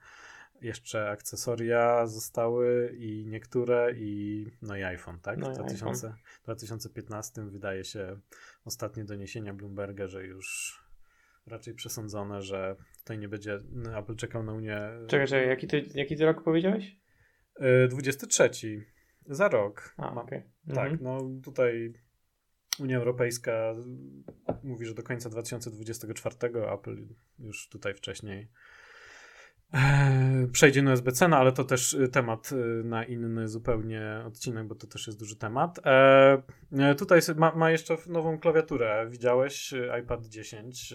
Jeszcze 0.62 1.10
akcesoria 1.10 2.06
zostały 2.06 2.96
i 2.98 3.26
niektóre, 3.26 3.92
i 3.96 4.46
no 4.62 4.76
i 4.76 4.82
iPhone, 4.82 5.20
tak? 5.20 5.38
No 5.38 5.50
w 5.50 5.54
2000, 5.54 6.06
iPhone. 6.06 6.22
2015 6.44 7.42
wydaje 7.42 7.84
się 7.84 8.20
ostatnie 8.64 9.04
doniesienia 9.04 9.54
Bloomberga, 9.54 10.06
że 10.06 10.24
już 10.24 10.78
raczej 11.46 11.74
przesądzone, 11.74 12.42
że 12.42 12.76
tutaj 12.98 13.18
nie 13.18 13.28
będzie 13.28 13.58
Apple 13.98 14.16
czekał 14.16 14.42
na 14.42 14.52
Unię. 14.52 14.90
Czekaj, 15.06 15.26
czekaj, 15.26 15.48
jaki 15.48 15.66
ty, 15.66 15.84
jaki 15.94 16.16
ty 16.16 16.24
rok 16.24 16.44
powiedziałeś? 16.44 16.96
23. 17.88 18.44
E, 18.44 18.48
za 19.34 19.48
rok. 19.48 19.94
A, 19.96 20.12
okej. 20.12 20.38
Okay. 20.38 20.74
Tak, 20.74 20.92
mhm. 20.92 21.00
no 21.02 21.40
tutaj 21.44 21.92
Unia 22.80 22.98
Europejska 22.98 23.74
mówi, 24.62 24.86
że 24.86 24.94
do 24.94 25.02
końca 25.02 25.30
2024 25.30 26.36
Apple 26.72 27.06
już 27.38 27.68
tutaj 27.68 27.94
wcześniej 27.94 28.48
przejdzie 30.52 30.82
na 30.82 30.90
USB-C, 30.90 31.28
no 31.28 31.36
ale 31.36 31.52
to 31.52 31.64
też 31.64 31.96
temat 32.12 32.50
e, 32.52 32.84
na 32.84 33.04
inny 33.04 33.48
zupełnie 33.48 34.22
odcinek, 34.26 34.66
bo 34.66 34.74
to 34.74 34.86
też 34.86 35.06
jest 35.06 35.18
duży 35.18 35.36
temat. 35.36 35.80
tutaj 36.98 37.20
ma, 37.36 37.54
ma 37.54 37.70
jeszcze 37.70 37.96
nową 38.06 38.38
klawiaturę. 38.38 39.06
Widziałeś 39.10 39.74
iPad 40.02 40.26
10? 40.26 40.94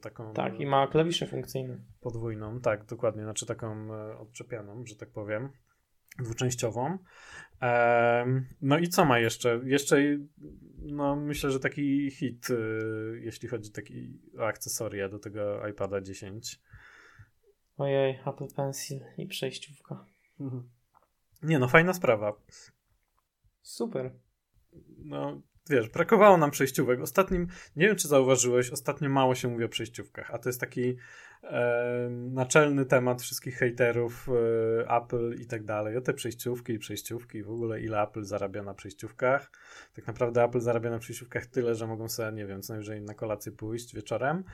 taką 0.00 0.32
tak, 0.32 0.60
i 0.60 0.66
ma 0.66 0.86
klawisze 0.86 1.26
funkcyjne. 1.26 1.78
Podwójną, 2.00 2.60
tak, 2.60 2.84
dokładnie, 2.84 3.22
znaczy 3.22 3.46
taką 3.46 3.88
odczepianą, 4.18 4.86
że 4.86 4.96
tak 4.96 5.10
powiem 5.10 5.48
dwuczęściową. 6.18 6.98
No 8.62 8.78
i 8.78 8.88
co 8.88 9.04
ma 9.04 9.18
jeszcze? 9.18 9.60
Jeszcze, 9.64 9.96
no 10.78 11.16
myślę, 11.16 11.50
że 11.50 11.60
taki 11.60 12.10
hit, 12.10 12.50
y, 12.50 13.20
jeśli 13.24 13.48
chodzi 13.48 13.72
taki 13.72 14.20
o 14.38 14.46
akcesoria 14.46 15.08
do 15.08 15.18
tego 15.18 15.68
iPada 15.68 16.00
10. 16.00 16.60
Ojej, 17.76 18.20
Apple 18.26 18.54
Pencil 18.56 19.00
i 19.18 19.26
przejściówka. 19.26 20.06
Mhm. 20.40 20.70
Nie 21.42 21.58
no, 21.58 21.68
fajna 21.68 21.92
sprawa. 21.92 22.32
Super. 23.62 24.12
No, 24.98 25.42
wiesz, 25.70 25.88
brakowało 25.88 26.36
nam 26.36 26.50
przejściówek. 26.50 27.00
Ostatnim, 27.00 27.46
nie 27.76 27.86
wiem 27.86 27.96
czy 27.96 28.08
zauważyłeś, 28.08 28.70
ostatnio 28.70 29.08
mało 29.08 29.34
się 29.34 29.48
mówi 29.48 29.64
o 29.64 29.68
przejściówkach, 29.68 30.30
a 30.30 30.38
to 30.38 30.48
jest 30.48 30.60
taki 30.60 30.96
e, 31.42 32.08
naczelny 32.10 32.86
temat 32.86 33.22
wszystkich 33.22 33.58
haterów 33.58 34.28
e, 34.28 34.96
Apple 34.96 35.34
i 35.40 35.46
tak 35.46 35.64
dalej. 35.64 35.96
O 35.96 36.00
te 36.00 36.14
przejściówki 36.14 36.72
i 36.72 36.78
przejściówki, 36.78 37.42
w 37.42 37.50
ogóle 37.50 37.80
ile 37.80 38.02
Apple 38.02 38.24
zarabia 38.24 38.62
na 38.62 38.74
przejściówkach. 38.74 39.50
Tak 39.94 40.06
naprawdę 40.06 40.44
Apple 40.44 40.60
zarabia 40.60 40.90
na 40.90 40.98
przejściówkach 40.98 41.46
tyle, 41.46 41.74
że 41.74 41.86
mogą 41.86 42.08
sobie, 42.08 42.32
nie 42.32 42.46
wiem, 42.46 42.62
co 42.62 42.72
najwyżej 42.72 43.02
na 43.02 43.14
kolację 43.14 43.52
pójść 43.52 43.94
wieczorem 43.94 44.44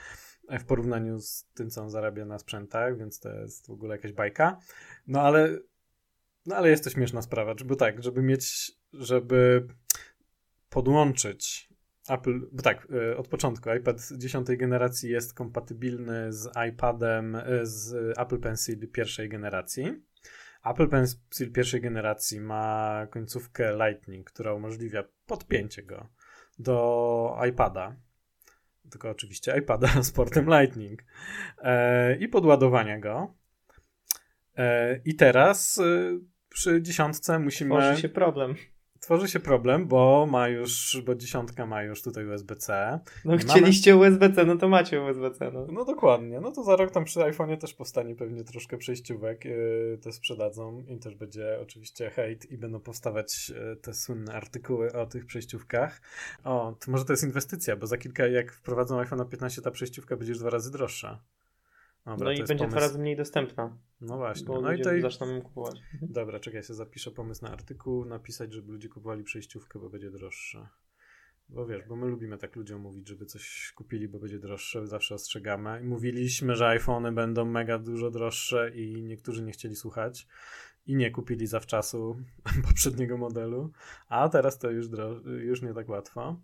w 0.58 0.64
porównaniu 0.64 1.18
z 1.18 1.46
tym, 1.54 1.70
co 1.70 1.82
on 1.82 1.90
zarabia 1.90 2.24
na 2.24 2.38
sprzętach, 2.38 2.98
więc 2.98 3.20
to 3.20 3.32
jest 3.32 3.66
w 3.66 3.70
ogóle 3.70 3.96
jakaś 3.96 4.12
bajka. 4.12 4.58
No 5.06 5.20
ale, 5.20 5.58
no 6.46 6.56
ale 6.56 6.70
jest 6.70 6.84
to 6.84 6.90
śmieszna 6.90 7.22
sprawa, 7.22 7.54
bo 7.64 7.76
tak, 7.76 8.02
żeby 8.02 8.22
mieć, 8.22 8.72
żeby 8.92 9.68
podłączyć 10.70 11.72
Apple, 12.08 12.40
bo 12.52 12.62
tak, 12.62 12.88
e, 13.12 13.16
od 13.16 13.28
początku 13.28 13.70
iPad 13.70 14.08
10 14.16 14.56
generacji 14.56 15.10
jest 15.10 15.34
kompatybilny 15.34 16.32
z 16.32 16.50
iPadem, 16.70 17.36
e, 17.36 17.44
z 17.62 18.18
Apple 18.18 18.38
Pencil 18.38 18.90
pierwszej 18.90 19.28
generacji. 19.28 20.02
Apple 20.64 20.88
Pencil 20.88 21.52
pierwszej 21.52 21.80
generacji 21.80 22.40
ma 22.40 23.06
końcówkę 23.10 23.76
Lightning, 23.76 24.30
która 24.30 24.54
umożliwia 24.54 25.04
podpięcie 25.26 25.82
go 25.82 26.08
do 26.58 27.38
iPada. 27.48 27.96
Tylko 28.92 29.10
oczywiście 29.10 29.58
iPada 29.58 29.88
z 30.02 30.12
portem 30.12 30.46
Lightning. 30.46 31.04
E, 31.58 32.16
I 32.16 32.28
podładowania 32.28 32.98
go. 32.98 33.34
E, 34.56 35.00
I 35.04 35.14
teraz 35.14 35.78
e, 35.78 35.82
przy 36.48 36.82
dziesiątce 36.82 37.38
musimy. 37.38 37.70
Tworzy 37.70 38.02
się 38.02 38.08
problem 38.08 38.54
tworzy 39.02 39.28
się 39.28 39.40
problem, 39.40 39.86
bo 39.86 40.26
ma 40.30 40.48
już, 40.48 41.02
bo 41.06 41.14
dziesiątka 41.14 41.66
ma 41.66 41.82
już 41.82 42.02
tutaj 42.02 42.26
USB-C. 42.26 43.00
No 43.24 43.36
chcieliście 43.36 43.94
mamy... 43.94 44.06
USB-C, 44.06 44.44
no 44.44 44.56
to 44.56 44.68
macie 44.68 45.00
USB-C. 45.02 45.50
No. 45.54 45.66
no 45.72 45.84
dokładnie, 45.84 46.40
no 46.40 46.52
to 46.52 46.64
za 46.64 46.76
rok 46.76 46.90
tam 46.90 47.04
przy 47.04 47.20
iPhone'ie 47.20 47.56
też 47.56 47.74
powstanie 47.74 48.14
pewnie 48.14 48.44
troszkę 48.44 48.78
przejściówek, 48.78 49.44
yy, 49.44 49.98
te 50.02 50.12
sprzedadzą 50.12 50.84
i 50.88 50.98
też 50.98 51.14
będzie 51.14 51.58
oczywiście 51.62 52.10
hejt 52.10 52.50
i 52.50 52.58
będą 52.58 52.80
powstawać 52.80 53.48
yy, 53.48 53.76
te 53.76 53.94
słynne 53.94 54.32
artykuły 54.32 54.92
o 54.92 55.06
tych 55.06 55.26
przejściówkach. 55.26 56.00
O, 56.44 56.76
to 56.80 56.90
może 56.90 57.04
to 57.04 57.12
jest 57.12 57.24
inwestycja, 57.24 57.76
bo 57.76 57.86
za 57.86 57.98
kilka, 57.98 58.26
jak 58.26 58.52
wprowadzą 58.52 58.98
iPhone 58.98 59.28
15, 59.28 59.62
ta 59.62 59.70
przejściówka 59.70 60.16
będzie 60.16 60.30
już 60.30 60.38
dwa 60.38 60.50
razy 60.50 60.70
droższa. 60.70 61.22
Dobra, 62.06 62.24
no 62.24 62.32
i 62.32 62.38
będzie 62.38 62.54
pomysł... 62.54 62.70
dwa 62.70 62.80
razy 62.80 62.98
mniej 62.98 63.16
dostępna. 63.16 63.76
No 64.00 64.16
właśnie. 64.16 64.46
Bo 64.46 64.60
no 64.60 64.72
i 64.72 64.78
tutaj 64.78 65.00
zaczną 65.00 65.26
ją 65.26 65.42
kupować. 65.42 65.80
Dobra, 66.02 66.40
czekaj, 66.40 66.58
ja 66.58 66.62
sobie 66.62 66.76
zapiszę 66.76 67.10
pomysł 67.10 67.44
na 67.44 67.50
artykuł, 67.50 68.04
napisać, 68.04 68.52
żeby 68.52 68.72
ludzie 68.72 68.88
kupowali 68.88 69.24
przejściówkę, 69.24 69.78
bo 69.78 69.90
będzie 69.90 70.10
droższa. 70.10 70.70
Bo 71.48 71.66
wiesz, 71.66 71.82
bo 71.88 71.96
my 71.96 72.06
lubimy 72.06 72.38
tak 72.38 72.56
ludziom 72.56 72.80
mówić, 72.80 73.08
żeby 73.08 73.26
coś 73.26 73.72
kupili, 73.76 74.08
bo 74.08 74.18
będzie 74.18 74.38
droższe, 74.38 74.86
zawsze 74.86 75.14
ostrzegamy. 75.14 75.80
I 75.82 75.84
mówiliśmy, 75.84 76.56
że 76.56 76.68
iPhony 76.68 77.12
będą 77.12 77.44
mega 77.44 77.78
dużo 77.78 78.10
droższe 78.10 78.70
i 78.74 79.02
niektórzy 79.02 79.42
nie 79.42 79.52
chcieli 79.52 79.76
słuchać 79.76 80.26
i 80.86 80.96
nie 80.96 81.10
kupili 81.10 81.46
zawczasu 81.46 82.16
poprzedniego 82.68 83.18
modelu, 83.18 83.70
a 84.08 84.28
teraz 84.28 84.58
to 84.58 84.70
już, 84.70 84.86
już 85.42 85.62
nie 85.62 85.74
tak 85.74 85.88
łatwo. 85.88 86.36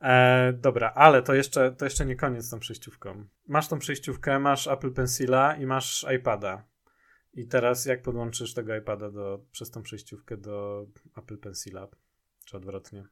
E, 0.00 0.52
dobra, 0.52 0.92
ale 0.94 1.22
to 1.22 1.34
jeszcze, 1.34 1.72
to 1.72 1.84
jeszcze 1.84 2.06
nie 2.06 2.16
koniec 2.16 2.44
z 2.44 2.50
tą 2.50 2.58
przejściówką. 2.58 3.24
Masz 3.48 3.68
tą 3.68 3.78
przejściówkę, 3.78 4.38
masz 4.38 4.66
Apple 4.66 4.92
Pencila 4.92 5.56
i 5.56 5.66
masz 5.66 6.06
iPada. 6.16 6.64
I 7.34 7.46
teraz 7.46 7.86
jak 7.86 8.02
podłączysz 8.02 8.54
tego 8.54 8.76
iPada 8.76 9.10
do, 9.10 9.40
przez 9.50 9.70
tą 9.70 9.82
przejściówkę 9.82 10.36
do 10.36 10.86
Apple 11.16 11.38
Pencila? 11.38 11.88
Czy 12.44 12.56
odwrotnie? 12.56 13.04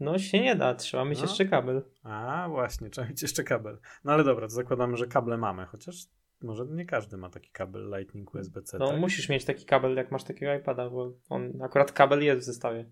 No 0.00 0.18
się 0.18 0.40
nie 0.40 0.56
da, 0.56 0.74
trzeba 0.74 1.04
mieć 1.04 1.18
no. 1.18 1.24
jeszcze 1.24 1.44
kabel. 1.44 1.82
A, 2.02 2.46
właśnie, 2.50 2.90
trzeba 2.90 3.08
mieć 3.08 3.22
jeszcze 3.22 3.44
kabel. 3.44 3.78
No 4.04 4.12
ale 4.12 4.24
dobra, 4.24 4.46
to 4.46 4.52
zakładamy, 4.52 4.96
że 4.96 5.06
kable 5.06 5.36
mamy, 5.38 5.66
chociaż 5.66 5.96
może 6.42 6.66
nie 6.66 6.86
każdy 6.86 7.16
ma 7.16 7.30
taki 7.30 7.50
kabel 7.50 7.90
Lightning 7.96 8.34
USB-C. 8.34 8.78
No 8.78 8.88
tak? 8.88 9.00
musisz 9.00 9.28
mieć 9.28 9.44
taki 9.44 9.64
kabel, 9.64 9.96
jak 9.96 10.10
masz 10.10 10.24
takiego 10.24 10.54
iPada, 10.54 10.90
bo 10.90 11.12
on 11.28 11.62
akurat 11.62 11.92
kabel 11.92 12.22
jest 12.22 12.40
w 12.40 12.44
zestawie. 12.44 12.90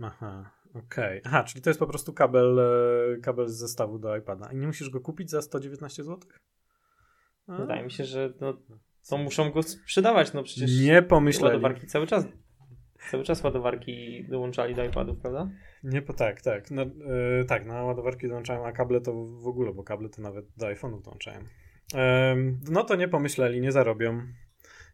Aha, 0.00 0.50
okej. 0.74 1.18
Okay. 1.18 1.20
Aha, 1.24 1.44
czyli 1.44 1.62
to 1.62 1.70
jest 1.70 1.80
po 1.80 1.86
prostu 1.86 2.12
kabel, 2.12 2.58
e, 2.58 3.20
kabel 3.20 3.48
z 3.48 3.54
zestawu 3.54 3.98
do 3.98 4.16
iPada. 4.16 4.52
I 4.52 4.56
nie 4.56 4.66
musisz 4.66 4.90
go 4.90 5.00
kupić 5.00 5.30
za 5.30 5.42
119 5.42 6.04
zł? 6.04 6.30
A? 7.46 7.56
Wydaje 7.56 7.84
mi 7.84 7.90
się, 7.90 8.04
że 8.04 8.32
no, 8.40 8.62
to 9.08 9.18
muszą 9.18 9.50
go 9.50 9.62
sprzedawać, 9.62 10.32
no 10.32 10.42
przecież 10.42 10.80
nie 10.80 11.02
pomyśleli. 11.02 11.54
ładowarki 11.54 11.86
cały 11.86 12.06
czas 12.06 12.24
cały 13.10 13.24
czas 13.24 13.44
ładowarki 13.44 14.24
dołączali 14.28 14.74
do 14.74 14.84
iPadów, 14.84 15.18
prawda? 15.18 15.50
Nie, 15.84 16.02
tak, 16.02 16.40
tak. 16.40 16.70
No, 16.70 16.82
yy, 16.82 17.44
tak, 17.44 17.66
na 17.66 17.84
ładowarki 17.84 18.28
dołączają, 18.28 18.66
a 18.66 18.72
kable 18.72 19.00
to 19.00 19.12
w 19.24 19.46
ogóle, 19.46 19.72
bo 19.72 19.82
kable 19.82 20.08
to 20.08 20.22
nawet 20.22 20.46
do 20.56 20.66
iPhone'ów 20.66 21.02
dołączają. 21.02 21.40
Yy, 21.40 21.98
no 22.70 22.84
to 22.84 22.96
nie 22.96 23.08
pomyśleli, 23.08 23.60
nie 23.60 23.72
zarobią. 23.72 24.22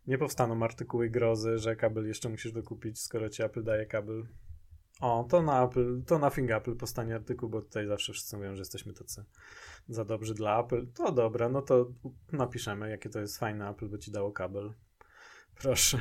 Nie 0.06 0.18
powstaną 0.18 0.62
artykuły 0.62 1.10
grozy, 1.10 1.58
że 1.58 1.76
kabel 1.76 2.06
jeszcze 2.06 2.28
musisz 2.28 2.52
dokupić, 2.52 3.00
skoro 3.00 3.28
ci 3.28 3.42
Apple 3.42 3.64
daje 3.64 3.86
kabel. 3.86 4.26
O, 5.00 5.26
to 5.30 5.42
na 5.42 5.64
Apple, 5.64 6.02
to 6.06 6.18
na 6.18 6.30
Thing 6.30 6.50
Apple 6.50 6.76
powstanie 6.76 7.14
artykuł, 7.14 7.48
bo 7.48 7.62
tutaj 7.62 7.86
zawsze 7.86 8.12
wszyscy 8.12 8.36
mówią, 8.36 8.54
że 8.54 8.60
jesteśmy 8.60 8.92
tacy 8.92 9.24
za 9.88 10.04
dobrzy 10.04 10.34
dla 10.34 10.60
Apple. 10.60 10.86
To 10.94 11.12
dobra, 11.12 11.48
no 11.48 11.62
to 11.62 11.90
napiszemy, 12.32 12.90
jakie 12.90 13.08
to 13.08 13.20
jest 13.20 13.38
fajne 13.38 13.70
Apple, 13.70 13.88
bo 13.88 13.98
ci 13.98 14.10
dało 14.10 14.32
kabel. 14.32 14.72
Proszę. 15.60 15.98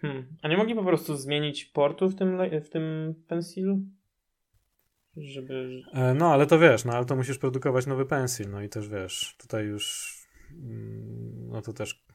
Hmm. 0.00 0.26
A 0.42 0.48
nie 0.48 0.56
mogli 0.56 0.74
po 0.74 0.84
prostu 0.84 1.16
zmienić 1.16 1.64
portu 1.64 2.08
w 2.08 2.14
tym, 2.14 2.38
w 2.64 2.68
tym 2.68 3.14
pensilu? 3.28 3.80
Żeby... 5.16 5.82
E, 5.92 6.14
no, 6.14 6.32
ale 6.32 6.46
to 6.46 6.58
wiesz, 6.58 6.84
no 6.84 6.92
ale 6.92 7.04
to 7.04 7.16
musisz 7.16 7.38
produkować 7.38 7.86
nowy 7.86 8.06
pensil, 8.06 8.50
no 8.50 8.62
i 8.62 8.68
też 8.68 8.88
wiesz, 8.88 9.36
tutaj 9.38 9.64
już 9.64 10.14
mm, 10.50 11.48
no 11.48 11.62
to 11.62 11.72
też 11.72 12.05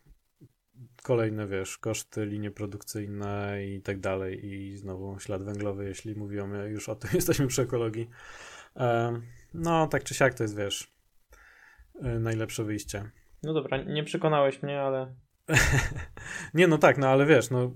kolejne, 1.03 1.47
wiesz, 1.47 1.77
koszty, 1.77 2.25
linie 2.25 2.51
produkcyjne 2.51 3.65
i 3.65 3.81
tak 3.81 3.99
dalej 3.99 4.45
i 4.45 4.77
znowu 4.77 5.19
ślad 5.19 5.43
węglowy, 5.43 5.85
jeśli 5.85 6.15
mówimy 6.15 6.69
już 6.69 6.89
o 6.89 6.95
tym, 6.95 7.09
jesteśmy 7.19 7.47
przy 7.47 7.61
ekologii. 7.61 8.09
No, 9.53 9.87
tak 9.87 10.03
czy 10.03 10.13
siak 10.13 10.33
to 10.33 10.43
jest, 10.43 10.57
wiesz, 10.57 10.91
e, 12.01 12.19
najlepsze 12.19 12.63
wyjście. 12.63 13.11
No 13.43 13.53
dobra, 13.53 13.83
nie 13.83 14.03
przekonałeś 14.03 14.63
mnie, 14.63 14.81
ale 14.81 15.15
nie, 16.53 16.67
no 16.67 16.77
tak, 16.77 16.97
no 16.97 17.07
ale 17.07 17.25
wiesz, 17.25 17.49
no 17.49 17.73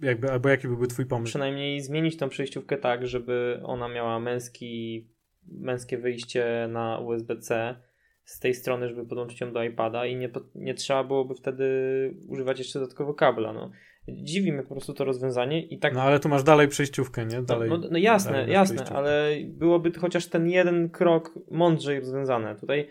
jakby, 0.00 0.32
albo 0.32 0.48
jaki 0.48 0.68
byłby 0.68 0.86
twój 0.86 1.06
pomysł? 1.06 1.30
Przynajmniej 1.30 1.80
zmienić 1.80 2.16
tą 2.16 2.28
przejściówkę 2.28 2.76
tak, 2.76 3.06
żeby 3.06 3.60
ona 3.64 3.88
miała 3.88 4.20
męski, 4.20 5.08
męskie 5.46 5.98
wyjście 5.98 6.68
na 6.70 6.98
USB-C 6.98 7.76
z 8.24 8.40
tej 8.40 8.54
strony, 8.54 8.88
żeby 8.88 9.06
podłączyć 9.06 9.40
ją 9.40 9.52
do 9.52 9.62
iPada 9.62 10.06
i 10.06 10.16
nie, 10.16 10.30
nie 10.54 10.74
trzeba 10.74 11.04
byłoby 11.04 11.34
wtedy 11.34 11.64
używać 12.28 12.58
jeszcze 12.58 12.78
dodatkowo 12.78 13.14
kabla, 13.14 13.52
no. 13.52 13.70
Dziwi 14.08 14.52
mnie 14.52 14.62
po 14.62 14.68
prostu 14.68 14.94
to 14.94 15.04
rozwiązanie 15.04 15.66
i 15.66 15.78
tak... 15.78 15.94
No 15.94 16.02
ale 16.02 16.20
tu 16.20 16.28
masz 16.28 16.42
dalej 16.42 16.68
przejściówkę, 16.68 17.26
nie? 17.26 17.42
Dalej, 17.42 17.70
no, 17.70 17.76
no, 17.78 17.88
no 17.90 17.98
jasne, 17.98 18.48
jasne, 18.48 18.84
ale 18.84 19.36
byłoby 19.46 19.92
chociaż 19.92 20.26
ten 20.26 20.48
jeden 20.48 20.90
krok 20.90 21.38
mądrzej 21.50 22.00
rozwiązane. 22.00 22.56
Tutaj 22.56 22.88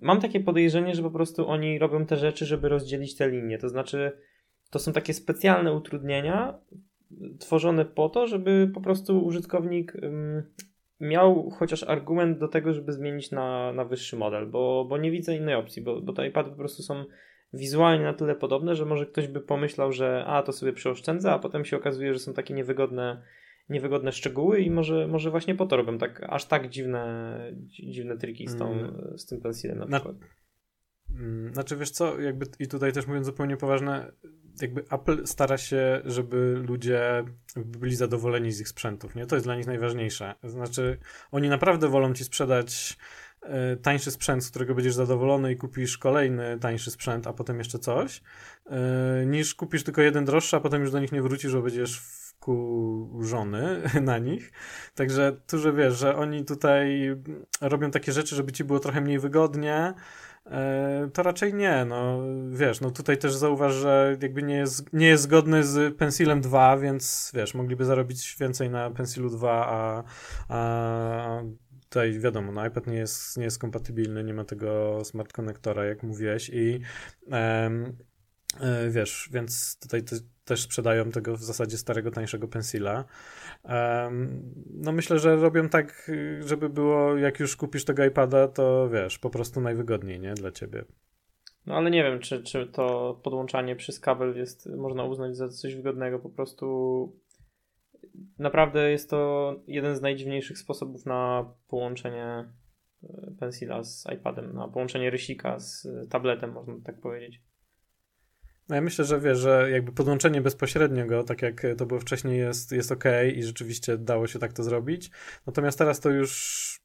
mam 0.00 0.20
takie 0.20 0.40
podejrzenie, 0.40 0.94
że 0.94 1.02
po 1.02 1.10
prostu 1.10 1.48
oni 1.48 1.78
robią 1.78 2.06
te 2.06 2.16
rzeczy, 2.16 2.46
żeby 2.46 2.68
rozdzielić 2.68 3.16
te 3.16 3.30
linie. 3.30 3.58
To 3.58 3.68
znaczy, 3.68 4.12
to 4.70 4.78
są 4.78 4.92
takie 4.92 5.14
specjalne 5.14 5.72
utrudnienia 5.72 6.58
tworzone 7.38 7.84
po 7.84 8.08
to, 8.08 8.26
żeby 8.26 8.70
po 8.74 8.80
prostu 8.80 9.24
użytkownik 9.24 9.92
miał 11.00 11.50
chociaż 11.50 11.82
argument 11.82 12.38
do 12.38 12.48
tego, 12.48 12.72
żeby 12.72 12.92
zmienić 12.92 13.30
na, 13.30 13.72
na 13.72 13.84
wyższy 13.84 14.16
model, 14.16 14.46
bo, 14.50 14.86
bo 14.88 14.98
nie 14.98 15.10
widzę 15.10 15.36
innej 15.36 15.54
opcji, 15.54 15.82
bo, 15.82 16.00
bo 16.00 16.12
te 16.12 16.28
iPady 16.28 16.50
po 16.50 16.56
prostu 16.56 16.82
są 16.82 17.04
wizualnie 17.52 18.04
na 18.04 18.14
tyle 18.14 18.34
podobne, 18.34 18.74
że 18.74 18.84
może 18.84 19.06
ktoś 19.06 19.28
by 19.28 19.40
pomyślał, 19.40 19.92
że 19.92 20.24
a 20.26 20.42
to 20.42 20.52
sobie 20.52 20.72
przeoszczędza, 20.72 21.32
a 21.32 21.38
potem 21.38 21.64
się 21.64 21.76
okazuje, 21.76 22.12
że 22.12 22.18
są 22.18 22.32
takie 22.32 22.54
niewygodne 22.54 23.22
niewygodne 23.68 24.12
szczegóły 24.12 24.60
i 24.60 24.70
może, 24.70 25.06
może 25.06 25.30
właśnie 25.30 25.54
po 25.54 25.66
to 25.66 25.76
robią 25.76 25.98
tak, 25.98 26.22
aż 26.28 26.44
tak 26.44 26.68
dziwne, 26.68 27.38
dziwne 27.66 28.16
triki 28.16 28.48
z, 28.48 28.56
tą, 28.56 28.72
mm. 28.72 29.18
z 29.18 29.26
tym 29.26 29.40
pensilem 29.40 29.78
na 29.78 29.86
przykład. 29.86 30.16
Mm, 31.10 31.54
znaczy 31.54 31.76
wiesz 31.76 31.90
co, 31.90 32.20
jakby 32.20 32.46
i 32.58 32.68
tutaj 32.68 32.92
też 32.92 33.06
mówiąc 33.06 33.26
zupełnie 33.26 33.56
poważne, 33.56 34.12
jakby 34.60 34.84
Apple 34.90 35.26
stara 35.26 35.58
się, 35.58 36.00
żeby 36.04 36.62
ludzie 36.68 37.24
byli 37.56 37.96
zadowoleni 37.96 38.52
z 38.52 38.60
ich 38.60 38.68
sprzętów, 38.68 39.14
nie? 39.14 39.26
To 39.26 39.36
jest 39.36 39.46
dla 39.46 39.56
nich 39.56 39.66
najważniejsze. 39.66 40.34
Znaczy 40.44 40.98
oni 41.32 41.48
naprawdę 41.48 41.88
wolą 41.88 42.14
ci 42.14 42.24
sprzedać 42.24 42.98
e, 43.42 43.76
tańszy 43.76 44.10
sprzęt, 44.10 44.44
z 44.44 44.50
którego 44.50 44.74
będziesz 44.74 44.94
zadowolony 44.94 45.52
i 45.52 45.56
kupisz 45.56 45.98
kolejny 45.98 46.58
tańszy 46.60 46.90
sprzęt, 46.90 47.26
a 47.26 47.32
potem 47.32 47.58
jeszcze 47.58 47.78
coś, 47.78 48.22
e, 48.66 49.26
niż 49.26 49.54
kupisz 49.54 49.84
tylko 49.84 50.02
jeden 50.02 50.24
droższy, 50.24 50.56
a 50.56 50.60
potem 50.60 50.80
już 50.80 50.90
do 50.90 51.00
nich 51.00 51.12
nie 51.12 51.22
wrócisz, 51.22 51.52
bo 51.52 51.62
będziesz 51.62 52.00
żony 53.20 53.82
na 54.02 54.18
nich. 54.18 54.52
Także 54.94 55.36
tu, 55.46 55.58
że 55.58 55.72
wiesz, 55.72 55.98
że 55.98 56.16
oni 56.16 56.44
tutaj 56.44 57.16
robią 57.60 57.90
takie 57.90 58.12
rzeczy, 58.12 58.36
żeby 58.36 58.52
ci 58.52 58.64
było 58.64 58.80
trochę 58.80 59.00
mniej 59.00 59.18
wygodnie, 59.18 59.94
to 61.12 61.22
raczej 61.22 61.54
nie, 61.54 61.84
no 61.84 62.20
wiesz, 62.50 62.80
no 62.80 62.90
tutaj 62.90 63.18
też 63.18 63.34
zauważ, 63.34 63.74
że 63.74 64.16
jakby 64.22 64.42
nie 64.42 64.56
jest, 64.56 64.92
nie 64.92 65.06
jest 65.06 65.22
zgodny 65.22 65.64
z 65.64 65.96
Pensilem 65.96 66.40
2, 66.40 66.76
więc 66.78 67.32
wiesz, 67.34 67.54
mogliby 67.54 67.84
zarobić 67.84 68.36
więcej 68.40 68.70
na 68.70 68.90
Pensilu 68.90 69.30
2, 69.30 69.66
a, 69.66 70.04
a 70.48 71.42
tutaj 71.80 72.20
wiadomo, 72.20 72.52
no 72.52 72.66
iPad 72.66 72.86
nie 72.86 72.96
jest, 72.96 73.36
nie 73.36 73.44
jest 73.44 73.58
kompatybilny, 73.58 74.24
nie 74.24 74.34
ma 74.34 74.44
tego 74.44 75.00
smart 75.04 75.32
konektora, 75.32 75.84
jak 75.84 76.02
mówiłeś 76.02 76.50
i 76.52 76.80
um, 77.26 77.96
wiesz, 78.90 79.28
więc 79.32 79.78
tutaj 79.78 80.02
też 80.44 80.62
sprzedają 80.62 81.10
tego 81.10 81.36
w 81.36 81.42
zasadzie 81.42 81.78
starego, 81.78 82.10
tańszego 82.10 82.48
pensila. 82.48 83.04
No 84.74 84.92
myślę, 84.92 85.18
że 85.18 85.36
robią 85.36 85.68
tak, 85.68 86.10
żeby 86.40 86.68
było, 86.68 87.16
jak 87.16 87.40
już 87.40 87.56
kupisz 87.56 87.84
tego 87.84 88.04
iPada, 88.04 88.48
to 88.48 88.88
wiesz, 88.88 89.18
po 89.18 89.30
prostu 89.30 89.60
najwygodniej, 89.60 90.20
nie, 90.20 90.34
dla 90.34 90.50
ciebie. 90.50 90.84
No 91.66 91.74
ale 91.74 91.90
nie 91.90 92.02
wiem, 92.02 92.20
czy, 92.20 92.42
czy 92.42 92.66
to 92.66 93.14
podłączanie 93.22 93.76
przez 93.76 94.00
kabel 94.00 94.36
jest, 94.36 94.66
można 94.76 95.04
uznać 95.04 95.36
za 95.36 95.48
coś 95.48 95.74
wygodnego, 95.74 96.18
po 96.18 96.30
prostu 96.30 97.16
naprawdę 98.38 98.90
jest 98.90 99.10
to 99.10 99.54
jeden 99.66 99.96
z 99.96 100.00
najdziwniejszych 100.00 100.58
sposobów 100.58 101.06
na 101.06 101.52
połączenie 101.68 102.24
e, 103.02 103.30
pensila 103.40 103.84
z 103.84 104.06
iPadem, 104.14 104.52
na 104.52 104.68
połączenie 104.68 105.10
rysika 105.10 105.58
z 105.58 105.88
tabletem, 106.10 106.52
można 106.52 106.74
tak 106.84 107.00
powiedzieć. 107.00 107.42
No 108.68 108.74
ja 108.74 108.80
myślę, 108.80 109.04
że 109.04 109.20
wiesz, 109.20 109.38
że 109.38 109.70
jakby 109.70 109.92
podłączenie 109.92 110.40
bezpośredniego, 110.40 111.22
tak 111.22 111.42
jak 111.42 111.62
to 111.76 111.86
było 111.86 112.00
wcześniej, 112.00 112.38
jest, 112.38 112.72
jest 112.72 112.92
ok 112.92 113.04
i 113.34 113.42
rzeczywiście 113.42 113.98
dało 113.98 114.26
się 114.26 114.38
tak 114.38 114.52
to 114.52 114.62
zrobić. 114.62 115.10
Natomiast 115.46 115.78
teraz 115.78 116.00
to 116.00 116.10
już 116.10 116.84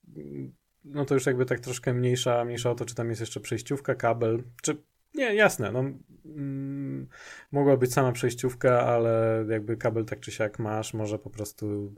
no 0.83 1.05
to 1.05 1.13
już 1.13 1.25
jakby 1.25 1.45
tak 1.45 1.59
troszkę 1.59 1.93
mniejsza, 1.93 2.45
mniejsza 2.45 2.71
o 2.71 2.75
to, 2.75 2.85
czy 2.85 2.95
tam 2.95 3.09
jest 3.09 3.21
jeszcze 3.21 3.39
przejściówka, 3.39 3.95
kabel, 3.95 4.43
czy 4.61 4.77
nie, 5.13 5.35
jasne, 5.35 5.71
no 5.71 5.83
mm, 6.25 7.07
mogła 7.51 7.77
być 7.77 7.93
sama 7.93 8.11
przejściówka, 8.11 8.81
ale 8.81 9.45
jakby 9.49 9.77
kabel 9.77 10.05
tak 10.05 10.19
czy 10.19 10.31
siak 10.31 10.59
masz, 10.59 10.93
może 10.93 11.19
po 11.19 11.29
prostu, 11.29 11.95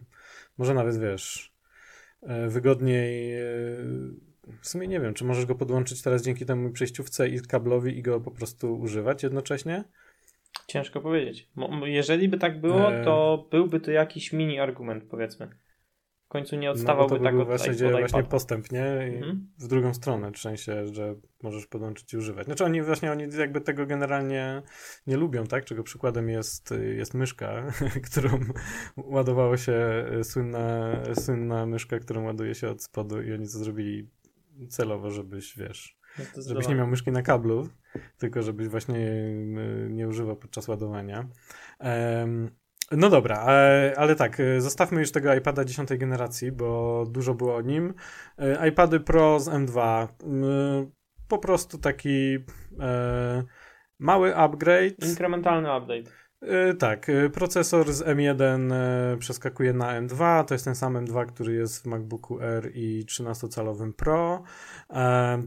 może 0.58 0.74
nawet 0.74 1.00
wiesz, 1.00 1.56
e, 2.22 2.48
wygodniej 2.48 3.34
e, 3.34 3.46
w 4.62 4.68
sumie 4.68 4.88
nie 4.88 5.00
wiem, 5.00 5.14
czy 5.14 5.26
możesz 5.26 5.46
go 5.46 5.56
podłączyć 5.56 6.02
teraz 6.02 6.24
dzięki 6.24 6.46
temu 6.46 6.72
przejściówce 6.72 7.30
i 7.30 7.42
kablowi 7.42 7.98
i 7.98 8.02
go 8.02 8.20
po 8.20 8.32
prostu 8.32 8.80
używać 8.80 9.24
jednocześnie? 9.24 9.84
Ciężko 10.68 11.02
powiedzieć. 11.02 11.50
Jeżeli 11.84 12.30
by 12.30 12.38
tak 12.38 12.62
było, 12.62 12.94
e... 12.94 13.04
to 13.04 13.48
byłby 13.52 13.80
to 13.80 13.92
jakiś 13.92 14.34
mini 14.34 14.60
argument, 14.60 15.04
powiedzmy. 15.10 15.50
końcu 16.28 16.56
nie 16.56 16.72
odstawałby 16.72 17.18
no, 17.18 17.24
tak 17.24 17.36
od 17.36 17.46
właśnie, 17.46 17.72
gdzie 17.72 17.90
właśnie 17.90 18.24
postęp, 18.24 18.72
nie? 18.72 18.86
Mhm. 18.86 19.48
W 19.58 19.68
drugą 19.68 19.94
stronę, 19.94 20.32
w 20.32 20.38
sensie, 20.38 20.88
że 20.88 21.16
możesz 21.44 21.68
podłączyć 21.68 22.14
i 22.14 22.18
używać. 22.18 22.46
Znaczy 22.46 22.66
oni 22.66 22.82
właśnie, 22.82 23.12
oni 23.12 23.28
jakby 23.38 23.62
tego 23.62 23.86
generalnie 23.86 24.62
nie 25.08 25.18
lubią, 25.18 25.48
tak? 25.48 25.66
Czego 25.66 25.84
przykładem 25.84 26.30
jest, 26.30 26.74
jest 26.98 27.14
myszka, 27.14 27.72
którą 28.12 28.40
ładowało 28.98 29.58
się 29.58 30.06
słynna, 30.24 30.98
słynna 31.14 31.66
myszka, 31.66 32.00
którą 32.00 32.24
ładuje 32.24 32.56
się 32.56 32.70
od 32.70 32.84
spodu 32.84 33.22
i 33.22 33.34
oni 33.34 33.46
to 33.46 33.60
zrobili 33.60 34.08
celowo, 34.70 35.12
żebyś, 35.12 35.58
wiesz, 35.58 35.98
no 36.20 36.42
żebyś 36.42 36.68
nie 36.68 36.76
miał 36.76 36.88
myszki 36.88 37.12
na 37.12 37.22
kablu, 37.22 37.70
tylko 38.18 38.42
żebyś 38.42 38.68
właśnie 38.68 39.00
nie 39.90 40.08
używał 40.08 40.36
podczas 40.36 40.68
ładowania. 40.68 41.28
No 42.92 43.10
dobra, 43.10 43.38
ale, 43.38 43.94
ale, 43.98 44.16
tak, 44.16 44.40
e, 44.40 44.62
zostawmy 44.62 45.00
już 45.00 45.12
tego 45.12 45.36
iPada 45.36 45.66
10 45.66 45.98
generacji, 45.98 46.52
bo 46.52 47.04
dużo 47.10 47.34
było 47.34 47.56
o 47.56 47.62
nim. 47.62 47.94
E, 48.38 48.68
iPady 48.68 49.00
Pro 49.00 49.40
z 49.40 49.48
M2, 49.48 50.08
po 51.28 51.38
prostu 51.38 51.78
taki 51.78 52.38
e, 52.80 53.44
mały 54.00 54.36
upgrade. 54.36 55.06
Inkrementalny 55.06 55.78
update. 55.78 56.12
E, 56.42 56.74
tak, 56.74 57.10
e, 57.10 57.30
procesor 57.30 57.94
z 57.94 58.04
M1 58.04 58.74
e, 58.74 59.18
przeskakuje 59.18 59.74
na 59.74 60.02
M2, 60.02 60.46
to 60.46 60.54
jest 60.54 60.66
ten 60.66 60.76
sam 60.76 60.94
M2, 60.94 61.26
który 61.26 61.54
jest 61.54 61.84
w 61.84 61.86
MacBooku 61.86 62.42
R 62.42 62.72
i 62.74 63.06
13-calowym 63.06 63.94
Pro. 63.94 64.44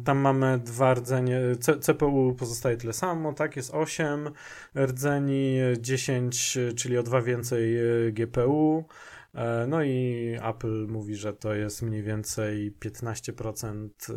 Tam 0.05 0.19
mamy 0.19 0.59
dwa 0.59 0.95
rdzenie, 0.95 1.41
CPU 1.81 2.35
pozostaje 2.35 2.77
tyle 2.77 2.93
samo, 2.93 3.33
tak, 3.33 3.57
jest 3.57 3.75
8 3.75 4.31
rdzeni, 4.77 5.59
10, 5.81 6.59
czyli 6.77 6.99
o 6.99 7.03
dwa 7.03 7.23
więcej 7.23 7.77
GPU. 8.13 8.85
E, 9.35 9.67
no 9.67 9.83
i 9.83 10.39
Apple 10.43 10.87
mówi, 10.89 11.17
że 11.17 11.33
to 11.33 11.55
jest 11.55 11.83
mniej 11.83 12.03
więcej 12.03 12.77
15% 12.85 13.89
e, 14.11 14.15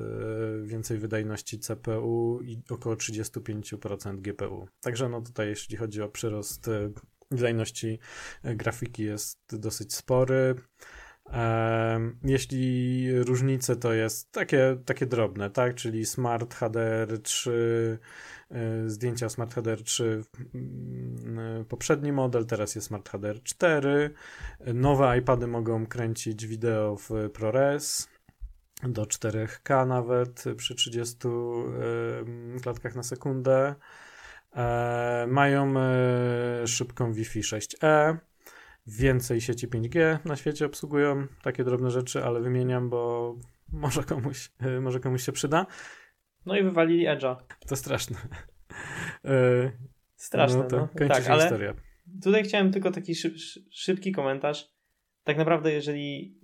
więcej 0.66 0.98
wydajności 0.98 1.60
CPU 1.60 2.40
i 2.42 2.62
około 2.70 2.96
35% 2.96 4.22
GPU. 4.22 4.68
Także 4.82 5.10
no 5.10 5.22
tutaj 5.22 5.48
jeśli 5.48 5.78
chodzi 5.78 6.02
o 6.02 6.10
przyrost 6.10 6.68
e, 6.68 6.92
wydajności 7.32 8.00
grafiki 8.44 9.04
jest 9.04 9.40
dosyć 9.48 9.96
spory. 9.96 10.56
Jeśli 12.24 13.24
różnice 13.24 13.76
to 13.76 13.94
jest 13.94 14.32
takie, 14.32 14.78
takie 14.86 15.06
drobne, 15.06 15.50
tak, 15.50 15.76
czyli 15.76 16.06
Smart 16.06 16.54
HDR 16.54 17.22
3 17.24 18.00
E, 18.00 18.37
zdjęcia 18.86 19.30
Smart 19.30 19.54
HDR 19.54 19.84
3 19.84 20.24
mm, 20.54 21.40
e, 21.40 21.66
poprzedni 21.66 22.12
model, 22.12 22.46
teraz 22.46 22.76
jest 22.76 22.88
Smart 22.88 23.10
HDR 23.10 23.44
4. 23.44 24.14
Nowe 24.74 25.18
iPady 25.18 25.48
mogą 25.48 25.86
kręcić 25.86 26.48
wideo 26.48 26.98
w 26.98 27.30
ProRes 27.34 28.10
do 28.84 29.04
4K 29.04 29.88
nawet 29.88 30.44
przy 30.58 30.76
30 30.76 31.18
e, 31.28 32.60
klatkach 32.60 32.96
na 32.96 33.04
sekundę. 33.04 33.76
Mają 35.28 35.74
szybką 36.66 37.14
Wi-Fi 37.14 37.42
6E. 37.42 38.18
Więcej 38.88 39.42
sieci 39.42 39.68
5G 39.68 40.18
na 40.26 40.36
świecie 40.36 40.66
obsługują 40.66 41.28
takie 41.44 41.64
drobne 41.64 41.92
rzeczy, 41.92 42.24
ale 42.24 42.42
wymieniam, 42.42 42.90
bo 42.90 43.36
może 43.74 44.04
komuś, 44.04 44.52
może 44.82 45.00
komuś 45.00 45.24
się 45.24 45.32
przyda. 45.32 45.66
No 46.48 46.58
i 46.58 46.64
wywalili 46.64 47.08
Edge'a. 47.08 47.36
To 47.68 47.76
straszne. 47.76 48.18
E, 49.26 49.72
straszne, 50.16 50.58
no. 50.58 50.64
To 50.64 50.78
no. 50.78 50.88
Kończy 50.88 51.14
tak, 51.14 51.24
się 51.24 51.32
ale 51.32 51.42
historia. 51.42 51.74
Tutaj 52.24 52.44
chciałem 52.44 52.72
tylko 52.72 52.92
taki 52.92 53.16
szyb, 53.16 53.34
szybki 53.72 54.12
komentarz. 54.12 54.70
Tak 55.24 55.38
naprawdę, 55.38 55.72
jeżeli 55.72 56.38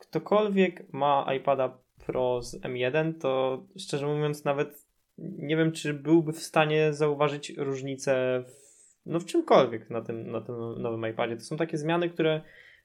ktokolwiek 0.00 0.92
ma 0.92 1.34
iPada 1.36 1.78
Pro 2.06 2.42
z 2.42 2.60
M1, 2.60 3.14
to 3.20 3.62
szczerze 3.78 4.06
mówiąc, 4.06 4.44
nawet 4.44 4.86
nie 5.18 5.56
wiem, 5.56 5.72
czy 5.72 5.94
byłby 5.94 6.32
w 6.32 6.42
stanie 6.42 6.92
zauważyć 6.92 7.52
różnicę 7.56 8.44
w, 8.46 8.52
no 9.06 9.20
w 9.20 9.24
czymkolwiek 9.24 9.90
na 9.90 10.02
tym, 10.02 10.30
na 10.30 10.40
tym 10.40 10.82
nowym 10.82 11.10
iPadzie. 11.10 11.36
To 11.36 11.42
są 11.42 11.56
takie 11.56 11.78
zmiany, 11.78 12.10
które 12.10 12.42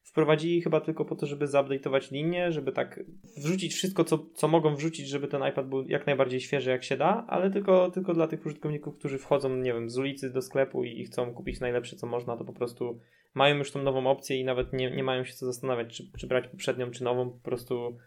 wprowadzili 0.09 0.61
chyba 0.61 0.81
tylko 0.81 1.05
po 1.05 1.15
to, 1.15 1.25
żeby 1.25 1.45
zupdate'ować 1.45 2.11
linię, 2.11 2.51
żeby 2.51 2.71
tak 2.71 2.99
wrzucić 3.37 3.73
wszystko, 3.73 4.03
co, 4.03 4.25
co 4.33 4.47
mogą 4.47 4.75
wrzucić, 4.75 5.07
żeby 5.07 5.27
ten 5.27 5.41
iPad 5.49 5.69
był 5.69 5.83
jak 5.87 6.07
najbardziej 6.07 6.39
świeży 6.39 6.69
jak 6.69 6.83
się 6.83 6.97
da, 6.97 7.25
ale 7.27 7.51
tylko, 7.51 7.91
tylko 7.91 8.13
dla 8.13 8.27
tych 8.27 8.45
użytkowników, 8.45 8.97
którzy 8.97 9.17
wchodzą, 9.17 9.55
nie 9.55 9.73
wiem, 9.73 9.89
z 9.89 9.97
ulicy 9.97 10.33
do 10.33 10.41
sklepu 10.41 10.83
i, 10.83 10.99
i 10.99 11.05
chcą 11.05 11.33
kupić 11.33 11.59
najlepsze, 11.59 11.95
co 11.95 12.07
można, 12.07 12.37
to 12.37 12.45
po 12.45 12.53
prostu 12.53 12.99
mają 13.33 13.57
już 13.57 13.71
tą 13.71 13.83
nową 13.83 14.07
opcję 14.07 14.39
i 14.39 14.45
nawet 14.45 14.73
nie, 14.73 14.91
nie 14.91 15.03
mają 15.03 15.23
się 15.23 15.33
co 15.33 15.45
zastanawiać, 15.45 15.97
czy, 15.97 16.11
czy 16.17 16.27
brać 16.27 16.47
poprzednią, 16.47 16.91
czy 16.91 17.03
nową, 17.03 17.29
po 17.29 17.39
prostu 17.39 17.97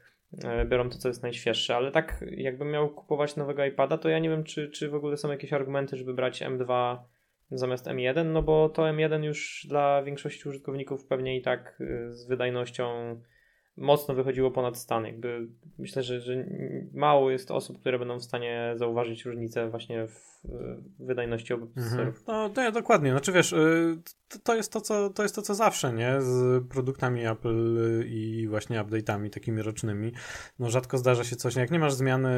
e, 0.44 0.64
biorą 0.64 0.90
to, 0.90 0.98
co 0.98 1.08
jest 1.08 1.22
najświeższe, 1.22 1.76
ale 1.76 1.90
tak 1.90 2.24
jakbym 2.36 2.70
miał 2.70 2.88
kupować 2.88 3.36
nowego 3.36 3.64
iPada, 3.64 3.98
to 3.98 4.08
ja 4.08 4.18
nie 4.18 4.28
wiem, 4.28 4.44
czy, 4.44 4.70
czy 4.70 4.88
w 4.88 4.94
ogóle 4.94 5.16
są 5.16 5.30
jakieś 5.30 5.52
argumenty, 5.52 5.96
żeby 5.96 6.14
brać 6.14 6.42
M2 6.42 6.96
zamiast 7.50 7.86
M1, 7.86 8.24
no 8.24 8.42
bo 8.42 8.68
to 8.68 8.82
M1 8.82 9.24
już 9.24 9.66
dla 9.68 10.02
większości 10.02 10.48
użytkowników 10.48 11.06
pewnie 11.06 11.36
i 11.36 11.42
tak 11.42 11.80
y, 11.80 12.12
z 12.12 12.26
wydajnością 12.26 13.20
mocno 13.76 14.14
wychodziło 14.14 14.50
ponad 14.50 14.76
stan. 14.76 15.04
Jakby 15.04 15.48
myślę, 15.78 16.02
że, 16.02 16.20
że 16.20 16.46
mało 16.94 17.30
jest 17.30 17.50
osób, 17.50 17.80
które 17.80 17.98
będą 17.98 18.18
w 18.18 18.24
stanie 18.24 18.72
zauważyć 18.76 19.24
różnicę 19.24 19.70
właśnie 19.70 20.06
w 20.06 20.30
wydajności 20.98 21.54
obu 21.54 21.66
procesorów. 21.66 22.18
Mhm. 22.18 22.24
No, 22.26 22.50
to 22.50 22.60
ja 22.60 22.72
dokładnie. 22.72 23.10
Znaczy 23.10 23.32
wiesz, 23.32 23.52
y, 23.52 23.98
to 24.42 24.54
jest 24.54 24.72
to, 24.72 24.80
co, 24.80 25.10
to 25.10 25.22
jest 25.22 25.34
to, 25.34 25.42
co 25.42 25.54
zawsze, 25.54 25.92
nie? 25.92 26.22
Z 26.22 26.64
produktami 26.68 27.26
Apple 27.26 27.78
i 28.06 28.46
właśnie 28.48 28.80
update'ami 28.80 29.30
takimi 29.30 29.62
rocznymi. 29.62 30.12
No 30.58 30.70
rzadko 30.70 30.98
zdarza 30.98 31.24
się 31.24 31.36
coś, 31.36 31.56
jak 31.56 31.70
nie 31.70 31.78
masz 31.78 31.92
zmiany 31.92 32.30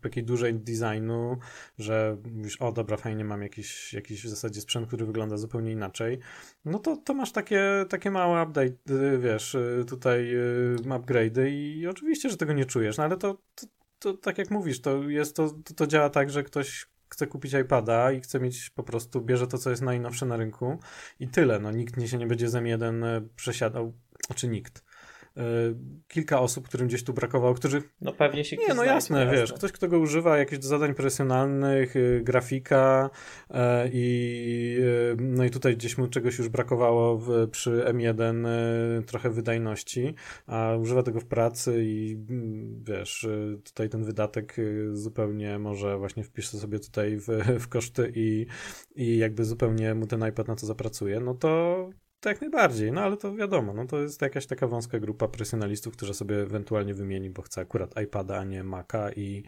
takiej 0.00 0.24
dużej 0.24 0.54
designu, 0.54 1.36
że 1.78 2.16
mówisz, 2.32 2.56
o 2.56 2.72
dobra, 2.72 2.96
fajnie, 2.96 3.24
mam 3.24 3.42
jakiś, 3.42 3.94
jakiś 3.94 4.24
w 4.24 4.28
zasadzie 4.28 4.60
sprzęt, 4.60 4.86
który 4.86 5.06
wygląda 5.06 5.36
zupełnie 5.36 5.72
inaczej, 5.72 6.18
no 6.64 6.78
to, 6.78 6.96
to 6.96 7.14
masz 7.14 7.32
takie, 7.32 7.84
takie 7.88 8.10
małe 8.10 8.42
update, 8.42 8.74
y, 8.90 9.18
wiesz, 9.18 9.54
y, 9.54 9.84
tutaj 9.88 10.36
upgrade'y 10.82 11.48
i 11.48 11.86
oczywiście, 11.86 12.30
że 12.30 12.36
tego 12.36 12.52
nie 12.52 12.64
czujesz, 12.64 12.96
no 12.96 13.04
ale 13.04 13.16
to, 13.16 13.38
to, 13.54 13.66
to 13.98 14.14
tak 14.14 14.38
jak 14.38 14.50
mówisz, 14.50 14.80
to 14.80 15.02
jest 15.02 15.36
to, 15.36 15.50
to, 15.50 15.74
to 15.74 15.86
działa 15.86 16.10
tak, 16.10 16.30
że 16.30 16.42
ktoś 16.42 16.86
chce 17.08 17.26
kupić 17.26 17.52
iPada 17.52 18.12
i 18.12 18.20
chce 18.20 18.40
mieć 18.40 18.70
po 18.70 18.82
prostu, 18.82 19.20
bierze 19.20 19.46
to, 19.46 19.58
co 19.58 19.70
jest 19.70 19.82
najnowsze 19.82 20.26
na 20.26 20.36
rynku 20.36 20.78
i 21.20 21.28
tyle. 21.28 21.58
No, 21.58 21.70
nikt 21.70 21.96
nie 21.96 22.08
się 22.08 22.18
nie 22.18 22.26
będzie 22.26 22.48
z 22.48 22.54
M1 22.54 23.04
e, 23.04 23.28
przesiadał, 23.36 23.92
znaczy 24.26 24.48
nikt. 24.48 24.84
E, 25.36 25.42
kilka 26.08 26.40
osób, 26.40 26.68
którym 26.68 26.88
gdzieś 26.88 27.04
tu 27.04 27.12
brakowało, 27.12 27.54
którzy... 27.54 27.82
No 28.00 28.12
pewnie 28.12 28.44
się 28.44 28.56
Nie, 28.56 28.74
no 28.74 28.84
jasne, 28.84 29.20
jasne, 29.20 29.36
wiesz, 29.36 29.52
ktoś, 29.52 29.72
kto 29.72 29.88
go 29.88 29.98
używa 29.98 30.38
jakichś 30.38 30.62
do 30.62 30.68
zadań 30.68 30.94
profesjonalnych, 30.94 31.96
y, 31.96 32.20
grafika 32.24 33.10
e, 33.50 33.88
i 33.92 34.76
y, 34.80 35.16
no 35.20 35.44
i 35.44 35.50
tutaj 35.50 35.76
gdzieś 35.76 35.98
mu 35.98 36.08
czegoś 36.08 36.38
już 36.38 36.48
brakowało 36.48 37.18
w, 37.18 37.48
przy 37.50 37.70
M1 37.70 38.46
y, 38.46 39.02
trochę 39.02 39.30
wydajności, 39.30 40.14
a 40.46 40.76
używa 40.80 41.02
tego 41.02 41.20
w 41.20 41.26
pracy 41.26 41.84
i 41.84 42.16
mm, 42.30 42.84
wiesz, 42.84 43.26
tutaj 43.64 43.88
ten 43.88 44.04
wydatek 44.04 44.56
zupełnie 44.92 45.58
może 45.58 45.98
właśnie 45.98 46.24
wpisze 46.24 46.58
sobie 46.58 46.78
tutaj 46.78 47.16
w, 47.16 47.26
w 47.64 47.68
koszty 47.68 48.12
i, 48.14 48.46
i 48.96 49.18
jakby 49.18 49.44
zupełnie 49.44 49.94
mu 49.94 50.06
ten 50.06 50.28
iPad 50.28 50.48
na 50.48 50.56
to 50.56 50.66
zapracuje, 50.66 51.20
no 51.20 51.34
to 51.34 51.76
to 52.20 52.28
jak 52.28 52.40
najbardziej, 52.40 52.92
no 52.92 53.00
ale 53.00 53.16
to 53.16 53.34
wiadomo, 53.34 53.72
no 53.74 53.86
to 53.86 53.98
jest 53.98 54.22
jakaś 54.22 54.46
taka 54.46 54.66
wąska 54.66 54.98
grupa 54.98 55.28
profesjonalistów, 55.28 55.96
którzy 55.96 56.14
sobie 56.14 56.36
ewentualnie 56.36 56.94
wymieni, 56.94 57.30
bo 57.30 57.42
chce 57.42 57.60
akurat 57.60 58.00
iPada, 58.02 58.38
a 58.38 58.44
nie 58.44 58.64
Maca 58.64 59.12
i, 59.12 59.42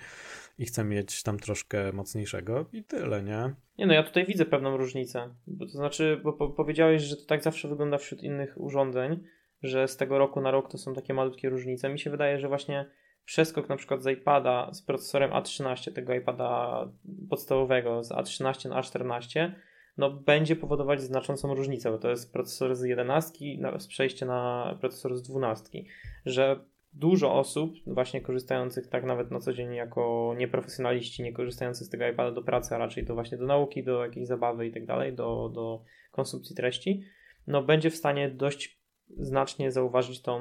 i 0.59 0.67
chce 0.67 0.85
mieć 0.85 1.23
tam 1.23 1.39
troszkę 1.39 1.93
mocniejszego 1.93 2.67
i 2.73 2.85
tyle, 2.85 3.23
nie? 3.23 3.55
Nie 3.79 3.87
no, 3.87 3.95
ja 3.95 4.03
tutaj 4.03 4.27
widzę 4.27 4.45
pewną 4.45 4.77
różnicę, 4.77 5.35
bo 5.47 5.67
to 5.67 5.73
znaczy, 5.73 6.21
bo 6.25 6.33
po, 6.33 6.49
powiedziałeś, 6.49 7.03
że 7.03 7.17
to 7.17 7.25
tak 7.27 7.43
zawsze 7.43 7.69
wygląda 7.69 7.99
wśród 7.99 8.23
innych 8.23 8.61
urządzeń, 8.61 9.25
że 9.63 9.89
z 9.89 9.97
tego 9.97 10.19
roku 10.19 10.41
na 10.41 10.51
rok 10.51 10.71
to 10.71 10.79
są 10.79 10.95
takie 10.95 11.15
malutkie 11.15 11.49
różnice. 11.51 11.89
Mi 11.89 11.99
się 11.99 12.11
wydaje, 12.11 12.39
że 12.39 12.49
właśnie 12.49 12.91
przeskok 13.25 13.69
na 13.69 13.77
przykład 13.77 14.03
z 14.03 14.07
iPada 14.07 14.73
z 14.73 14.83
procesorem 14.83 15.31
A13, 15.31 15.93
tego 15.93 16.15
iPada 16.15 16.85
podstawowego 17.31 18.05
z 18.05 18.11
A13 18.11 18.69
na 18.69 18.81
A14 18.81 19.53
no, 19.99 20.11
będzie 20.11 20.57
powodować 20.57 21.01
znaczącą 21.01 21.55
różnicę, 21.55 21.91
bo 21.91 21.99
to 21.99 22.11
jest 22.11 22.33
procesor 22.33 22.77
z 22.77 22.83
11 22.83 23.39
z 23.79 23.87
przejście 23.87 24.27
na 24.27 24.77
procesor 24.81 25.17
z 25.17 25.23
12, 25.23 25.85
że 26.27 26.65
dużo 26.93 27.35
osób 27.35 27.75
właśnie 27.87 28.21
korzystających 28.21 28.87
tak 28.87 29.05
nawet 29.05 29.31
na 29.31 29.41
co 29.41 29.53
dzień 29.53 29.75
jako 29.75 30.35
nieprofesjonaliści, 30.39 31.23
nie 31.23 31.33
korzystających 31.33 31.87
z 31.87 31.91
tego 31.91 32.09
iPada 32.09 32.31
do 32.31 32.43
pracy, 32.43 32.75
a 32.75 32.79
raczej 32.79 33.07
to 33.07 33.15
właśnie 33.15 33.39
do 33.39 33.47
nauki, 33.47 33.85
do 33.85 34.05
jakiejś 34.05 34.27
zabawy 34.27 34.67
i 34.67 34.73
tak 34.73 34.87
dalej, 34.87 35.13
do, 35.13 35.51
do 35.55 35.83
konsumpcji 36.11 36.57
treści, 36.57 37.03
no 37.47 37.63
będzie 37.63 37.91
w 37.91 37.97
stanie 37.97 38.29
dość 38.29 38.81
znacznie 39.17 39.73
zauważyć 39.73 40.23
tą 40.23 40.41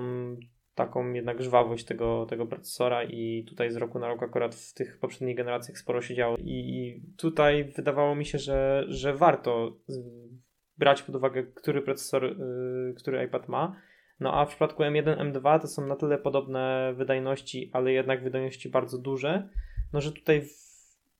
taką 0.78 1.14
jednak 1.14 1.42
żwawość 1.42 1.86
tego, 1.86 2.26
tego 2.26 2.46
procesora 2.46 3.04
i 3.04 3.46
tutaj 3.50 3.72
z 3.72 3.76
roku 3.76 4.00
na 4.00 4.08
rok 4.08 4.24
akurat 4.24 4.56
w 4.56 4.74
tych 4.74 5.00
poprzednich 5.00 5.38
generacjach 5.38 5.78
sporo 5.78 6.02
się 6.02 6.16
działo. 6.16 6.38
I 6.38 7.02
tutaj 7.18 7.64
wydawało 7.64 8.16
mi 8.16 8.26
się, 8.26 8.38
że, 8.38 8.86
że 8.88 9.14
warto 9.14 9.78
brać 10.78 11.02
pod 11.04 11.16
uwagę, 11.16 11.44
który 11.44 11.82
procesor, 11.82 12.24
yy, 12.24 12.94
który 12.98 13.24
iPad 13.24 13.48
ma, 13.48 13.76
No 14.20 14.34
a 14.34 14.46
w 14.46 14.50
przypadku 14.50 14.84
M1, 14.84 15.32
M2 15.32 15.60
to 15.62 15.68
są 15.68 15.88
na 15.88 15.96
tyle 15.96 16.18
podobne 16.18 16.94
wydajności, 16.98 17.70
ale 17.74 17.92
jednak 17.92 18.24
wydajności 18.24 18.70
bardzo 18.70 18.98
duże, 18.98 19.50
no 19.94 20.02
że 20.02 20.12
tutaj 20.12 20.42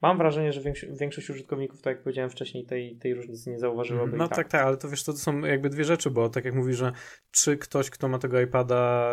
Mam 0.02 0.18
wrażenie, 0.18 0.54
że 0.54 0.62
większość 1.00 1.30
użytkowników, 1.30 1.82
tak 1.82 1.96
jak 1.96 2.04
powiedziałem 2.04 2.30
wcześniej, 2.30 2.66
tej, 2.66 2.96
tej 2.96 3.14
różnicy 3.14 3.50
nie 3.50 3.60
zauważyłoby. 3.60 4.18
No 4.18 4.28
tak. 4.28 4.38
tak, 4.38 4.48
tak, 4.48 4.62
ale 4.62 4.78
to 4.78 4.90
wiesz, 4.90 5.04
to, 5.04 5.14
są 5.14 5.40
jakby 5.40 5.70
dwie 5.70 5.84
rzeczy, 5.84 6.12
bo 6.12 6.30
tak 6.30 6.46
jak 6.46 6.56
mówisz, 6.56 6.78
że 6.78 6.92
czy 7.32 7.58
ktoś, 7.58 7.90
kto 7.90 8.08
ma 8.08 8.20
tego 8.20 8.42
iPada, 8.42 9.12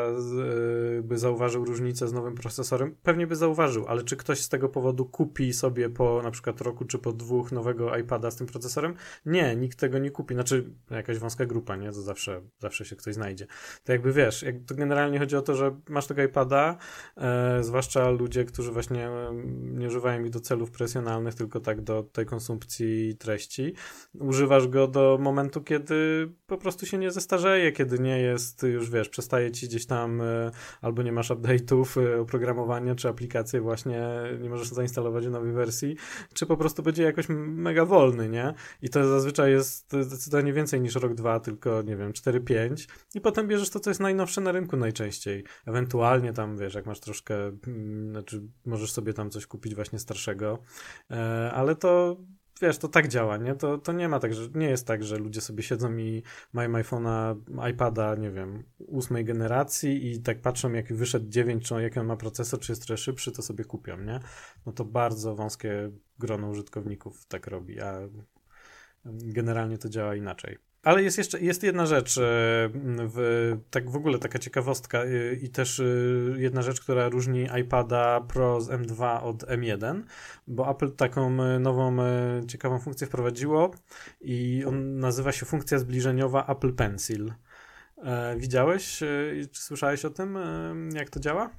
yy, 0.95 1.03
by 1.03 1.19
zauważył 1.19 1.65
różnicę 1.65 2.09
z 2.09 2.13
nowym 2.13 2.35
procesorem? 2.35 2.97
Pewnie 3.03 3.27
by 3.27 3.37
zauważył, 3.37 3.87
ale 3.87 4.03
czy 4.03 4.17
ktoś 4.17 4.41
z 4.41 4.49
tego 4.49 4.69
powodu 4.69 5.07
kupi 5.07 5.53
sobie 5.53 5.91
po 5.91 6.23
na 6.23 6.31
przykład 6.31 6.61
roku 6.61 6.85
czy 6.85 6.99
po 6.99 7.13
dwóch 7.13 7.53
nowego 7.53 7.97
iPada 7.97 8.31
z 8.31 8.37
tym 8.37 8.47
procesorem? 8.47 8.95
Nie, 9.27 9.57
nikt 9.57 9.79
tego 9.79 9.99
nie 9.99 10.11
kupi. 10.11 10.35
Znaczy, 10.35 10.71
jakaś 10.91 11.19
wąska 11.19 11.47
grupa, 11.47 11.77
nie? 11.77 11.93
To 11.93 12.03
zawsze, 12.03 12.41
zawsze 12.59 12.85
się 12.85 12.97
ktoś 12.97 13.15
znajdzie. 13.15 13.47
To 13.85 13.93
jakby 13.93 14.13
wiesz, 14.13 14.43
jak 14.43 14.55
to 14.67 14.75
generalnie 14.75 15.19
chodzi 15.19 15.37
o 15.37 15.43
to, 15.43 15.55
że 15.55 15.77
masz 15.89 16.07
tego 16.07 16.23
iPada, 16.23 16.77
yy, 17.17 17.25
zwłaszcza 17.65 18.11
ludzie, 18.11 18.45
którzy 18.45 18.73
właśnie 18.73 19.09
nie 19.63 19.87
używają 19.87 20.25
ich 20.25 20.31
do 20.31 20.41
celów 20.41 20.74
presjonalnych, 20.75 21.35
tylko 21.35 21.61
tak 21.61 21.81
do 21.81 22.03
tej 22.03 22.27
konsumpcji 22.27 23.17
treści. 23.19 23.75
Używasz 24.15 24.69
go 24.69 24.89
do 24.89 25.19
momentu, 25.21 25.61
kiedy 25.61 26.29
po 26.47 26.59
prostu 26.59 26.87
się 26.87 26.99
nie 26.99 27.11
zestarzeje, 27.11 27.73
kiedy 27.73 27.99
nie 27.99 28.21
jest 28.21 28.63
już, 28.63 28.91
wiesz, 28.91 29.09
przestaje 29.09 29.51
ci 29.51 29.67
gdzieś 29.67 29.87
tam 29.87 30.21
e, 30.21 30.51
albo 30.81 31.03
nie 31.03 31.13
masz 31.13 31.31
update'ów 31.31 32.03
e, 32.03 32.21
oprogramowania, 32.21 32.95
czy 32.95 33.09
aplikacje 33.09 33.61
właśnie 33.61 34.03
nie 34.41 34.51
możesz 34.51 34.69
zainstalować 34.69 35.27
nowej 35.27 35.53
wersji, 35.53 35.97
czy 36.35 36.47
po 36.47 36.57
prostu 36.57 36.83
będzie 36.83 37.03
jakoś 37.03 37.27
mega 37.29 37.85
wolny, 37.85 38.29
nie? 38.29 38.55
I 38.83 38.89
to 38.89 39.09
zazwyczaj 39.09 39.51
jest 39.51 39.93
zdecydowanie 40.01 40.53
więcej 40.53 40.81
niż 40.81 40.95
rok, 40.95 41.15
dwa, 41.15 41.41
tylko 41.41 41.83
nie 41.83 41.97
wiem, 41.97 42.13
4-5 42.13 42.89
i 43.15 43.21
potem 43.21 43.49
bierzesz 43.49 43.71
to, 43.71 43.81
co 43.81 43.91
jest 43.91 44.01
najnowsze 44.01 44.41
na 44.41 44.53
rynku 44.53 44.77
najczęściej. 44.77 45.45
Ewentualnie 45.67 46.33
tam, 46.33 46.59
wiesz, 46.59 46.75
jak 46.75 46.87
masz 46.87 47.01
troszkę, 47.01 47.35
mm, 47.67 48.11
znaczy 48.11 48.43
możesz 48.67 48.93
sobie 48.93 49.13
tam 49.13 49.31
coś 49.31 49.47
kupić 49.47 49.75
właśnie 49.75 49.99
starszego, 49.99 50.59
ale 51.53 51.77
to 51.77 52.17
wiesz, 52.63 52.79
to 52.79 52.89
tak 52.89 53.09
działa, 53.09 53.37
nie? 53.37 53.55
To, 53.55 53.79
to 53.79 53.93
nie 53.93 54.09
ma 54.09 54.21
tak, 54.21 54.35
że 54.35 54.49
nie 54.55 54.69
jest 54.69 54.87
tak, 54.87 55.05
że 55.05 55.19
ludzie 55.19 55.41
sobie 55.41 55.63
siedzą 55.63 55.97
i 55.97 56.23
mają 56.53 56.73
iPhone'a, 56.73 57.37
iPada, 57.71 58.15
nie 58.15 58.31
wiem, 58.31 58.65
ósmej 58.79 59.25
generacji 59.25 60.13
i 60.13 60.23
tak 60.23 60.41
patrzą, 60.41 60.73
jak 60.73 60.93
wyszedł 60.93 61.29
9, 61.29 61.65
czy 61.65 61.83
jaki 61.83 61.99
on 61.99 62.07
ma 62.07 62.17
procesor, 62.17 62.61
czy 62.61 62.73
jest 62.73 62.83
trochę 62.83 62.99
szybszy, 62.99 63.33
to 63.33 63.43
sobie 63.43 63.65
kupią, 63.65 63.99
nie? 63.99 64.21
No 64.67 64.73
to 64.73 64.85
bardzo 64.85 65.35
wąskie 65.35 65.91
grono 66.19 66.49
użytkowników 66.49 67.27
tak 67.27 67.47
robi, 67.47 67.81
a 67.81 67.99
generalnie 69.05 69.79
to 69.79 69.89
działa 69.89 70.15
inaczej. 70.15 70.59
Ale 70.85 71.03
jest 71.03 71.19
jeszcze 71.19 71.41
jest 71.41 71.63
jedna 71.63 71.87
rzecz, 71.87 72.19
e, 72.19 72.21
w, 73.09 73.57
tak 73.71 73.91
w 73.91 73.97
ogóle 73.97 74.19
taka 74.19 74.39
ciekawostka 74.39 75.05
e, 75.05 75.35
i 75.35 75.49
też 75.49 75.81
e, 75.81 75.85
jedna 76.37 76.63
rzecz, 76.63 76.81
która 76.81 77.09
różni 77.09 77.47
iPada 77.61 78.21
Pro 78.21 78.61
z 78.61 78.69
M2 78.69 79.23
od 79.23 79.43
M1, 79.43 80.03
bo 80.47 80.71
Apple 80.71 80.93
taką 80.93 81.31
nową 81.61 81.97
ciekawą 82.49 82.79
funkcję 82.79 83.07
wprowadziło 83.07 83.71
i 84.21 84.65
on 84.67 84.99
nazywa 84.99 85.33
się 85.33 85.47
funkcja 85.47 85.79
zbliżeniowa 85.79 86.47
Apple 86.47 86.73
Pencil. 86.73 87.33
Widziałeś, 88.37 88.99
czy 89.53 89.63
słyszałeś 89.63 90.05
o 90.05 90.11
tym, 90.11 90.39
jak 90.95 91.11
to 91.11 91.21
działa? 91.21 91.51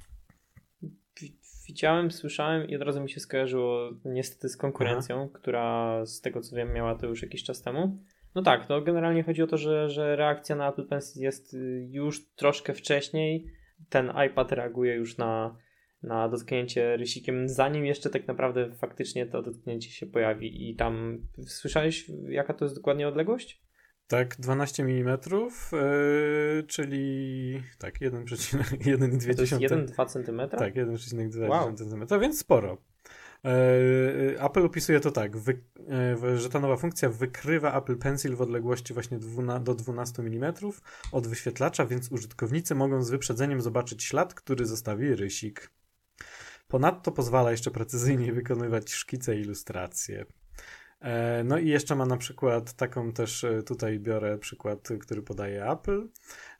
Widziałem, 1.68 2.12
słyszałem 2.12 2.70
i 2.70 2.76
od 2.76 2.82
razu 2.82 3.02
mi 3.02 3.10
się 3.10 3.20
skojarzyło 3.20 3.92
niestety 4.06 4.50
z 4.50 4.58
konkurencją, 4.58 5.22
Aha. 5.22 5.40
która 5.40 6.06
z 6.06 6.22
tego 6.22 6.42
co 6.42 6.56
wiem 6.56 6.74
miała 6.74 6.96
to 6.96 7.08
już 7.08 7.22
jakiś 7.22 7.44
czas 7.44 7.62
temu. 7.62 8.00
No 8.36 8.42
tak, 8.42 8.68
to 8.68 8.82
generalnie 8.82 9.24
chodzi 9.24 9.44
o 9.44 9.48
to, 9.48 9.58
że, 9.58 9.90
że 9.90 10.16
reakcja 10.16 10.56
na 10.56 10.70
Apple 10.70 10.88
Pencil 10.88 11.24
jest 11.24 11.54
y, 11.54 11.88
już 11.92 12.30
troszkę 12.36 12.74
wcześniej. 12.74 13.52
Ten 13.90 14.12
iPad 14.28 14.52
reaguje 14.52 14.96
już 14.96 15.18
na, 15.18 15.58
na 16.04 16.30
dotknięcie 16.30 16.98
rysikiem, 16.98 17.50
zanim 17.50 17.86
jeszcze 17.86 18.10
tak 18.10 18.28
naprawdę 18.28 18.72
faktycznie 18.72 19.26
to 19.26 19.42
dotknięcie 19.42 19.90
się 19.90 20.06
pojawi. 20.06 20.70
I 20.70 20.76
tam 20.76 21.22
słyszałeś, 21.48 22.12
jaka 22.30 22.54
to 22.54 22.66
jest 22.66 22.76
dokładnie 22.76 23.08
odległość? 23.08 23.66
Tak, 24.08 24.36
12 24.40 24.84
mm, 24.84 25.18
yy, 25.72 26.64
czyli 26.68 27.62
tak, 27.80 28.00
1,2 28.00 28.58
1,2 28.98 30.08
cm? 30.08 30.50
Tak, 30.50 30.76
1,2 30.76 31.50
wow. 31.50 31.74
cm, 31.74 32.20
więc 32.22 32.40
sporo. 32.40 32.78
E, 33.46 34.44
Apple 34.44 34.64
opisuje 34.64 35.00
to 35.00 35.12
tak, 35.12 35.38
wy, 35.38 35.62
e, 36.24 36.38
że 36.38 36.50
ta 36.50 36.60
nowa 36.60 36.78
funkcja 36.78 37.10
wykrywa 37.10 37.78
Apple 37.78 37.98
Pencil 37.98 38.36
w 38.36 38.42
odległości 38.42 38.94
właśnie 38.94 39.20
do 39.64 39.76
12 39.76 40.22
mm 40.24 40.54
od 41.12 41.28
wyświetlacza, 41.28 41.86
więc 41.86 42.12
użytkownicy 42.12 42.76
mogą 42.76 43.04
z 43.04 43.10
wyprzedzeniem 43.10 43.62
zobaczyć 43.62 44.04
ślad, 44.04 44.34
który 44.34 44.66
zostawi 44.66 45.16
rysik. 45.16 45.72
Ponadto 46.68 47.12
pozwala 47.12 47.52
jeszcze 47.52 47.72
precyzyjnie 47.72 48.34
wykonywać 48.34 48.94
szkice 48.94 49.38
i 49.38 49.42
ilustracje. 49.42 50.26
E, 51.02 51.44
no 51.44 51.58
i 51.58 51.68
jeszcze 51.68 51.96
ma 51.96 52.06
na 52.06 52.18
przykład 52.18 52.74
taką 52.74 53.14
też, 53.14 53.46
tutaj 53.66 54.00
biorę 54.00 54.38
przykład, 54.38 54.90
który 55.00 55.22
podaje 55.22 55.66
Apple. 55.72 56.10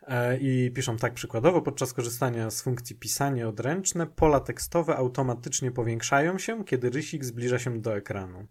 E, 0.08 0.38
I 0.38 0.72
piszą 0.72 0.98
tak 0.98 1.14
przykładowo, 1.14 1.62
podczas 1.62 1.94
korzystania 1.94 2.50
z 2.50 2.62
funkcji 2.62 2.96
pisanie 2.96 3.48
odręczne, 3.48 4.08
pola 4.08 4.40
tekstowe 4.40 4.96
automatycznie 4.96 5.72
powiększają 5.72 6.38
się, 6.38 6.66
kiedy 6.66 6.90
rysik 6.90 7.26
zbliża 7.26 7.60
się 7.60 7.82
do 7.82 7.96
ekranu, 7.96 8.48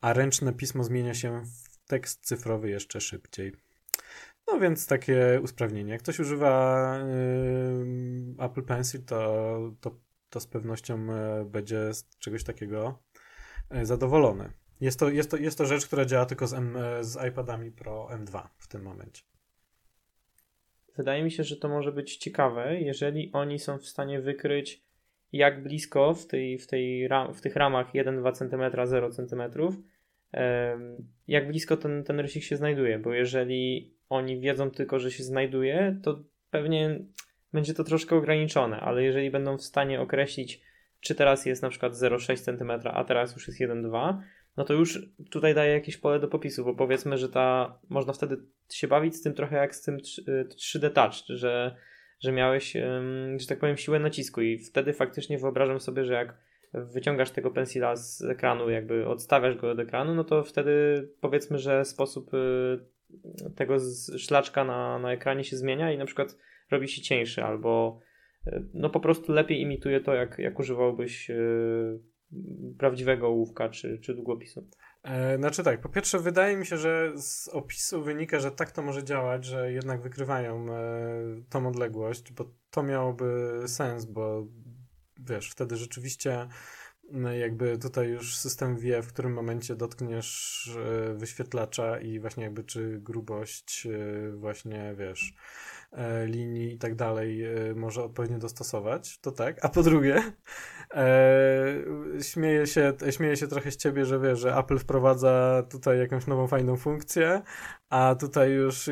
a 0.00 0.12
ręczne 0.12 0.52
pismo 0.52 0.84
zmienia 0.84 1.14
się 1.14 1.42
w 1.44 1.86
tekst 1.86 2.26
cyfrowy 2.26 2.70
jeszcze 2.70 3.00
szybciej. 3.00 3.52
No 4.46 4.60
więc 4.60 4.86
takie 4.86 5.40
usprawnienie. 5.42 5.92
Jak 5.92 6.02
ktoś 6.02 6.20
używa 6.20 6.98
yy, 8.38 8.44
Apple 8.44 8.62
Pencil, 8.62 9.04
to, 9.04 9.58
to, 9.80 9.98
to 10.30 10.40
z 10.40 10.46
pewnością 10.46 11.06
będzie 11.46 11.94
z 11.94 12.08
czegoś 12.18 12.44
takiego 12.44 12.98
zadowolony. 13.82 14.52
Jest 14.80 15.00
to, 15.00 15.08
jest, 15.08 15.30
to, 15.30 15.36
jest 15.36 15.58
to 15.58 15.66
rzecz, 15.66 15.86
która 15.86 16.04
działa 16.04 16.26
tylko 16.26 16.46
z, 16.46 16.54
M, 16.54 16.78
z 17.00 17.28
iPadami 17.28 17.70
Pro 17.70 18.08
M2 18.12 18.48
w 18.58 18.68
tym 18.68 18.82
momencie. 18.82 19.22
Wydaje 20.96 21.22
mi 21.24 21.30
się, 21.30 21.44
że 21.44 21.56
to 21.56 21.68
może 21.68 21.92
być 21.92 22.16
ciekawe, 22.16 22.80
jeżeli 22.80 23.32
oni 23.32 23.58
są 23.58 23.78
w 23.78 23.86
stanie 23.86 24.20
wykryć, 24.20 24.82
jak 25.32 25.62
blisko 25.62 26.14
w, 26.14 26.26
tej, 26.26 26.58
w, 26.58 26.66
tej 26.66 27.08
ram, 27.08 27.34
w 27.34 27.40
tych 27.40 27.56
ramach 27.56 27.92
1-2 27.92 28.32
cm, 28.32 28.86
0 28.86 29.10
cm, 29.10 29.42
jak 31.28 31.48
blisko 31.48 31.76
ten, 31.76 32.04
ten 32.04 32.20
rysik 32.20 32.42
się 32.42 32.56
znajduje, 32.56 32.98
bo 32.98 33.12
jeżeli 33.12 33.94
oni 34.08 34.40
wiedzą 34.40 34.70
tylko, 34.70 34.98
że 34.98 35.10
się 35.10 35.24
znajduje, 35.24 36.00
to 36.02 36.24
pewnie 36.50 37.00
będzie 37.52 37.74
to 37.74 37.84
troszkę 37.84 38.16
ograniczone, 38.16 38.80
ale 38.80 39.02
jeżeli 39.02 39.30
będą 39.30 39.58
w 39.58 39.62
stanie 39.62 40.00
określić, 40.00 40.60
czy 41.00 41.14
teraz 41.14 41.46
jest 41.46 41.62
na 41.62 41.68
przykład 41.68 41.92
0,6 41.92 42.38
cm, 42.38 42.88
a 42.92 43.04
teraz 43.04 43.34
już 43.34 43.48
jest 43.48 43.60
1,2 43.60 44.18
no 44.58 44.64
to 44.64 44.74
już 44.74 45.08
tutaj 45.30 45.54
daje 45.54 45.72
jakieś 45.72 45.96
pole 45.96 46.20
do 46.20 46.28
popisu, 46.28 46.64
bo 46.64 46.74
powiedzmy, 46.74 47.18
że 47.18 47.28
ta 47.28 47.78
można 47.88 48.12
wtedy 48.12 48.36
się 48.70 48.88
bawić 48.88 49.16
z 49.16 49.22
tym 49.22 49.34
trochę 49.34 49.56
jak 49.56 49.74
z 49.74 49.82
tym 49.82 49.98
3D 50.56 50.86
y, 50.86 50.90
Touch, 50.90 51.14
że, 51.28 51.76
że 52.20 52.32
miałeś, 52.32 52.72
że 53.36 53.46
tak 53.48 53.58
powiem, 53.58 53.76
siłę 53.76 53.98
nacisku 53.98 54.40
i 54.40 54.58
wtedy 54.58 54.92
faktycznie 54.92 55.38
wyobrażam 55.38 55.80
sobie, 55.80 56.04
że 56.04 56.12
jak 56.12 56.34
wyciągasz 56.74 57.30
tego 57.30 57.50
pensila 57.50 57.96
z 57.96 58.22
ekranu, 58.22 58.70
jakby 58.70 59.06
odstawiasz 59.06 59.56
go 59.56 59.70
od 59.70 59.78
ekranu, 59.78 60.14
no 60.14 60.24
to 60.24 60.44
wtedy 60.44 61.08
powiedzmy, 61.20 61.58
że 61.58 61.84
sposób 61.84 62.34
y, 62.34 62.78
tego 63.56 63.76
szlaczka 64.18 64.64
na, 64.64 64.98
na 64.98 65.12
ekranie 65.12 65.44
się 65.44 65.56
zmienia 65.56 65.92
i 65.92 65.98
na 65.98 66.04
przykład 66.04 66.38
robi 66.70 66.88
się 66.88 67.02
cieńszy 67.02 67.44
albo 67.44 68.00
y, 68.46 68.62
no 68.74 68.90
po 68.90 69.00
prostu 69.00 69.32
lepiej 69.32 69.60
imituje 69.60 70.00
to, 70.00 70.14
jak, 70.14 70.38
jak 70.38 70.58
używałbyś 70.58 71.30
prawdziwego 72.78 73.26
ołówka 73.26 73.68
czy, 73.68 73.98
czy 73.98 74.14
długopisu? 74.14 74.66
E, 75.02 75.36
znaczy 75.36 75.62
tak, 75.64 75.80
po 75.80 75.88
pierwsze 75.88 76.18
wydaje 76.18 76.56
mi 76.56 76.66
się, 76.66 76.76
że 76.76 77.12
z 77.16 77.48
opisu 77.48 78.02
wynika, 78.02 78.40
że 78.40 78.50
tak 78.50 78.72
to 78.72 78.82
może 78.82 79.04
działać, 79.04 79.44
że 79.44 79.72
jednak 79.72 80.02
wykrywają 80.02 80.72
e, 80.72 80.80
tą 81.48 81.68
odległość, 81.68 82.32
bo 82.32 82.50
to 82.70 82.82
miałoby 82.82 83.62
sens, 83.66 84.04
bo 84.04 84.46
wiesz, 85.20 85.50
wtedy 85.50 85.76
rzeczywiście 85.76 86.48
jakby 87.40 87.78
tutaj 87.78 88.08
już 88.08 88.36
system 88.36 88.76
wie, 88.76 89.02
w 89.02 89.08
którym 89.08 89.32
momencie 89.32 89.76
dotkniesz 89.76 90.70
e, 90.76 91.14
wyświetlacza 91.14 92.00
i 92.00 92.20
właśnie 92.20 92.44
jakby 92.44 92.64
czy 92.64 92.98
grubość 93.00 93.88
właśnie, 94.34 94.94
wiesz, 94.98 95.34
linii 96.24 96.72
i 96.74 96.78
tak 96.78 96.94
dalej 96.94 97.44
może 97.74 98.04
odpowiednio 98.04 98.38
dostosować, 98.38 99.18
to 99.18 99.32
tak. 99.32 99.64
A 99.64 99.68
po 99.68 99.82
drugie, 99.82 100.22
e, 100.94 101.66
śmieję, 102.22 102.66
się, 102.66 102.92
śmieję 103.10 103.36
się 103.36 103.48
trochę 103.48 103.70
z 103.70 103.76
ciebie, 103.76 104.04
że 104.06 104.20
wiesz, 104.20 104.38
że 104.38 104.56
Apple 104.56 104.78
wprowadza 104.78 105.62
tutaj 105.70 105.98
jakąś 105.98 106.26
nową 106.26 106.46
fajną 106.46 106.76
funkcję, 106.76 107.42
a 107.90 108.16
tutaj 108.20 108.50
już, 108.50 108.90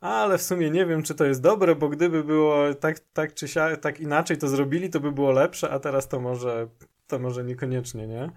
ale 0.00 0.38
w 0.38 0.42
sumie 0.42 0.70
nie 0.70 0.86
wiem, 0.86 1.02
czy 1.02 1.14
to 1.14 1.24
jest 1.24 1.42
dobre, 1.42 1.74
bo 1.74 1.88
gdyby 1.88 2.24
było 2.24 2.74
tak, 2.74 2.98
tak 3.12 3.34
czy 3.34 3.48
siak, 3.48 3.80
tak 3.80 4.00
inaczej 4.00 4.38
to 4.38 4.48
zrobili, 4.48 4.90
to 4.90 5.00
by 5.00 5.12
było 5.12 5.32
lepsze, 5.32 5.70
a 5.70 5.78
teraz 5.78 6.08
to 6.08 6.20
może 6.20 6.68
to 7.06 7.18
może 7.18 7.44
niekoniecznie, 7.44 8.06
nie? 8.06 8.30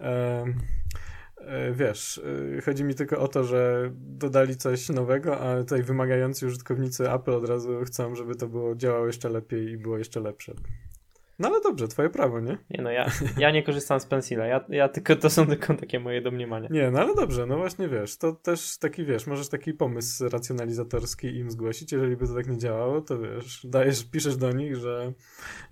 e, 0.00 0.44
wiesz, 1.72 2.20
e, 2.58 2.60
chodzi 2.60 2.84
mi 2.84 2.94
tylko 2.94 3.18
o 3.18 3.28
to, 3.28 3.44
że 3.44 3.90
dodali 3.94 4.56
coś 4.56 4.88
nowego, 4.88 5.40
a 5.40 5.56
tutaj 5.56 5.82
wymagający 5.82 6.46
użytkownicy 6.46 7.12
Apple 7.12 7.30
od 7.30 7.48
razu 7.48 7.84
chcą, 7.84 8.14
żeby 8.14 8.34
to 8.34 8.48
było 8.48 8.74
działało 8.74 9.06
jeszcze 9.06 9.28
lepiej 9.28 9.68
i 9.68 9.78
było 9.78 9.98
jeszcze 9.98 10.20
lepsze. 10.20 10.54
No 11.38 11.48
ale 11.48 11.60
dobrze, 11.60 11.88
twoje 11.88 12.10
prawo, 12.10 12.40
nie? 12.40 12.58
Nie 12.70 12.82
no, 12.82 12.90
ja, 12.90 13.10
ja 13.38 13.50
nie 13.50 13.62
korzystam 13.62 14.00
z 14.00 14.06
Pencila, 14.06 14.46
ja, 14.46 14.64
ja 14.68 14.88
tylko, 14.88 15.16
to 15.16 15.30
są 15.30 15.46
tylko 15.46 15.74
takie 15.74 16.00
moje 16.00 16.22
domniemania. 16.22 16.68
Nie, 16.70 16.90
no 16.90 17.00
ale 17.00 17.14
dobrze, 17.14 17.46
no 17.46 17.56
właśnie 17.56 17.88
wiesz, 17.88 18.16
to 18.16 18.32
też 18.32 18.78
taki, 18.78 19.04
wiesz, 19.04 19.26
możesz 19.26 19.48
taki 19.48 19.72
pomysł 19.72 20.28
racjonalizatorski 20.28 21.36
im 21.36 21.50
zgłosić, 21.50 21.92
jeżeli 21.92 22.16
by 22.16 22.26
to 22.26 22.34
tak 22.34 22.48
nie 22.48 22.58
działało, 22.58 23.00
to 23.00 23.18
wiesz, 23.18 23.66
dajesz, 23.66 24.04
piszesz 24.04 24.36
do 24.36 24.52
nich, 24.52 24.76
że, 24.76 25.12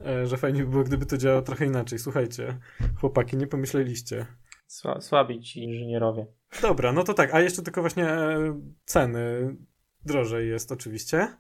e, 0.07 0.27
że 0.27 0.37
fajnie 0.37 0.65
by 0.65 0.71
było, 0.71 0.85
gdyby 0.85 1.07
to 1.07 1.17
działało 1.17 1.43
trochę 1.43 1.67
inaczej. 1.67 1.99
Słuchajcie, 1.99 2.59
chłopaki, 3.01 3.37
nie 3.37 3.47
pomyśleliście. 3.47 4.27
Sła, 4.73 5.01
słabi 5.01 5.41
ci 5.41 5.65
inżynierowie. 5.65 6.27
Dobra, 6.63 6.93
no 6.93 7.05
to 7.05 7.15
tak, 7.15 7.35
a 7.35 7.41
jeszcze 7.41 7.63
tylko 7.63 7.81
właśnie 7.81 8.09
e, 8.09 8.61
ceny 8.85 9.57
drożej 10.05 10.49
jest 10.49 10.73
oczywiście. 10.73 11.37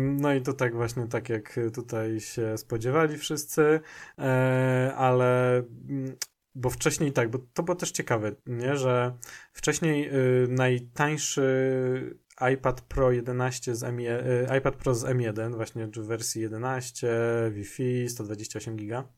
No 0.00 0.34
i 0.34 0.42
to 0.42 0.52
tak 0.52 0.74
właśnie, 0.74 1.06
tak 1.06 1.28
jak 1.28 1.60
tutaj 1.74 2.20
się 2.20 2.58
spodziewali 2.58 3.18
wszyscy, 3.18 3.80
e, 4.18 4.92
ale 4.96 5.56
mm, 5.88 6.16
bo 6.54 6.70
wcześniej 6.70 7.12
tak, 7.12 7.30
bo 7.30 7.38
to 7.54 7.62
było 7.62 7.74
też 7.74 7.90
ciekawe, 7.90 8.32
nie, 8.46 8.76
że 8.76 9.16
wcześniej 9.52 10.08
y, 10.08 10.48
najtańszy 10.48 12.18
iPad 12.52 12.80
Pro 12.80 13.12
11 13.12 13.74
z 13.74 13.82
M1, 13.82 14.26
y, 14.54 14.58
iPad 14.58 14.76
Pro 14.76 14.94
z 14.94 15.04
M1 15.04 15.54
właśnie 15.56 15.86
w 15.86 16.06
wersji 16.06 16.42
11, 16.42 17.08
Wi-Fi, 17.50 18.08
128 18.08 18.76
giga 18.76 19.08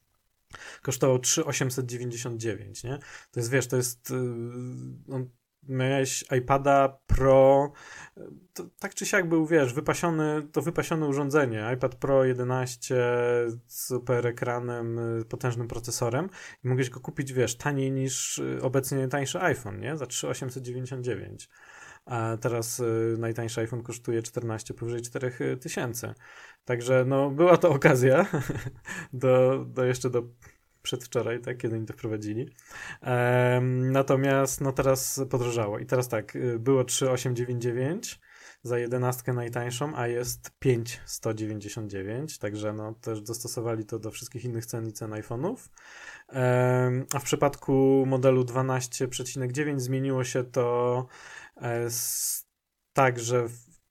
kosztował 0.82 1.18
3,899, 1.18 2.84
nie? 2.84 2.98
To 3.30 3.40
jest, 3.40 3.50
wiesz, 3.50 3.66
to 3.66 3.76
jest, 3.76 4.10
y, 4.10 4.14
on 5.12 5.30
miałeś 5.68 6.24
iPada 6.38 6.98
Pro, 7.06 7.72
to, 8.54 8.64
tak 8.78 8.94
czy 8.94 9.06
siak 9.06 9.28
był, 9.28 9.46
wiesz, 9.46 9.72
wypasiony, 9.74 10.42
to 10.52 10.62
wypasione 10.62 11.06
urządzenie, 11.06 11.70
iPad 11.74 11.94
Pro 11.94 12.24
11 12.24 12.94
z 13.66 13.86
super 13.86 14.26
ekranem, 14.26 15.00
potężnym 15.28 15.68
procesorem 15.68 16.30
i 16.64 16.68
mogłeś 16.68 16.90
go 16.90 17.00
kupić, 17.00 17.32
wiesz, 17.32 17.56
taniej 17.56 17.90
niż 17.90 18.38
y, 18.38 18.58
obecnie 18.62 19.08
tańszy 19.08 19.40
iPhone, 19.40 19.80
nie? 19.80 19.96
Za 19.96 20.06
3,899. 20.06 21.48
A 22.08 22.36
teraz 22.40 22.80
y, 22.80 23.16
najtańszy 23.18 23.60
iPhone 23.60 23.82
kosztuje 23.82 24.22
14, 24.22 24.74
powyżej 24.74 25.02
4000. 25.02 26.14
Także 26.64 27.04
no, 27.06 27.30
była 27.30 27.56
to 27.56 27.70
okazja 27.70 28.26
do, 29.12 29.64
do 29.68 29.84
jeszcze 29.84 30.10
do 30.10 30.22
przedwczoraj, 30.82 31.40
tak, 31.40 31.56
kiedy 31.56 31.76
oni 31.76 31.86
to 31.86 31.92
wprowadzili. 31.92 32.50
Um, 33.02 33.92
natomiast 33.92 34.60
no 34.60 34.72
teraz 34.72 35.20
podrożało 35.30 35.78
i 35.78 35.86
teraz 35.86 36.08
tak, 36.08 36.36
y, 36.36 36.58
było 36.58 36.84
3,899 36.84 38.20
za 38.62 38.78
jedenastkę 38.78 39.32
najtańszą, 39.32 39.96
a 39.96 40.06
jest 40.06 40.50
5,199, 40.58 42.38
także 42.38 42.72
no 42.72 42.94
też 42.94 43.20
dostosowali 43.20 43.84
to 43.84 43.98
do 43.98 44.10
wszystkich 44.10 44.44
innych 44.44 44.66
cen 44.66 44.86
i 44.86 44.92
cen 44.92 45.10
iPhone'ów. 45.10 45.56
Um, 46.28 47.06
a 47.14 47.18
w 47.18 47.24
przypadku 47.24 48.04
modelu 48.06 48.42
12,9 48.42 49.78
zmieniło 49.78 50.24
się 50.24 50.44
to 50.44 51.06
tak, 52.92 53.18
że 53.18 53.48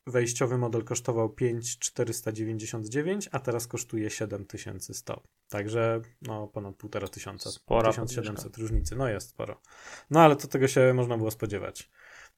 wejściowy 0.07 0.57
model 0.57 0.83
kosztował 0.83 1.29
5499, 1.29 3.29
a 3.31 3.39
teraz 3.39 3.67
kosztuje 3.67 4.09
7100. 4.09 5.23
Także 5.49 6.01
no 6.21 6.47
ponad 6.47 6.77
1500 6.77 7.13
tysiąca. 7.13 7.51
Spora 7.51 7.91
1700 7.91 8.57
różnicy. 8.57 8.95
No 8.95 9.09
jest 9.09 9.29
sporo. 9.29 9.61
No 10.09 10.19
ale 10.19 10.35
to 10.35 10.47
tego 10.47 10.67
się 10.67 10.93
można 10.93 11.17
było 11.17 11.31
spodziewać. 11.31 11.89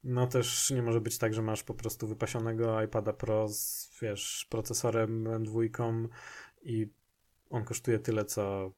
No 0.04 0.28
też 0.28 0.72
nie 0.72 0.82
może 0.82 1.02
być 1.02 1.18
tak, 1.18 1.34
że 1.34 1.42
masz 1.42 1.64
po 1.64 1.74
prostu 1.74 2.08
wypasionego 2.08 2.82
iPada 2.82 3.14
Pro 3.14 3.48
z 3.48 3.90
wiesz, 4.02 4.48
procesorem 4.50 5.24
M2 5.24 6.08
i 6.62 6.88
on 7.50 7.64
kosztuje 7.64 8.00
tyle 8.00 8.26
co 8.26 8.72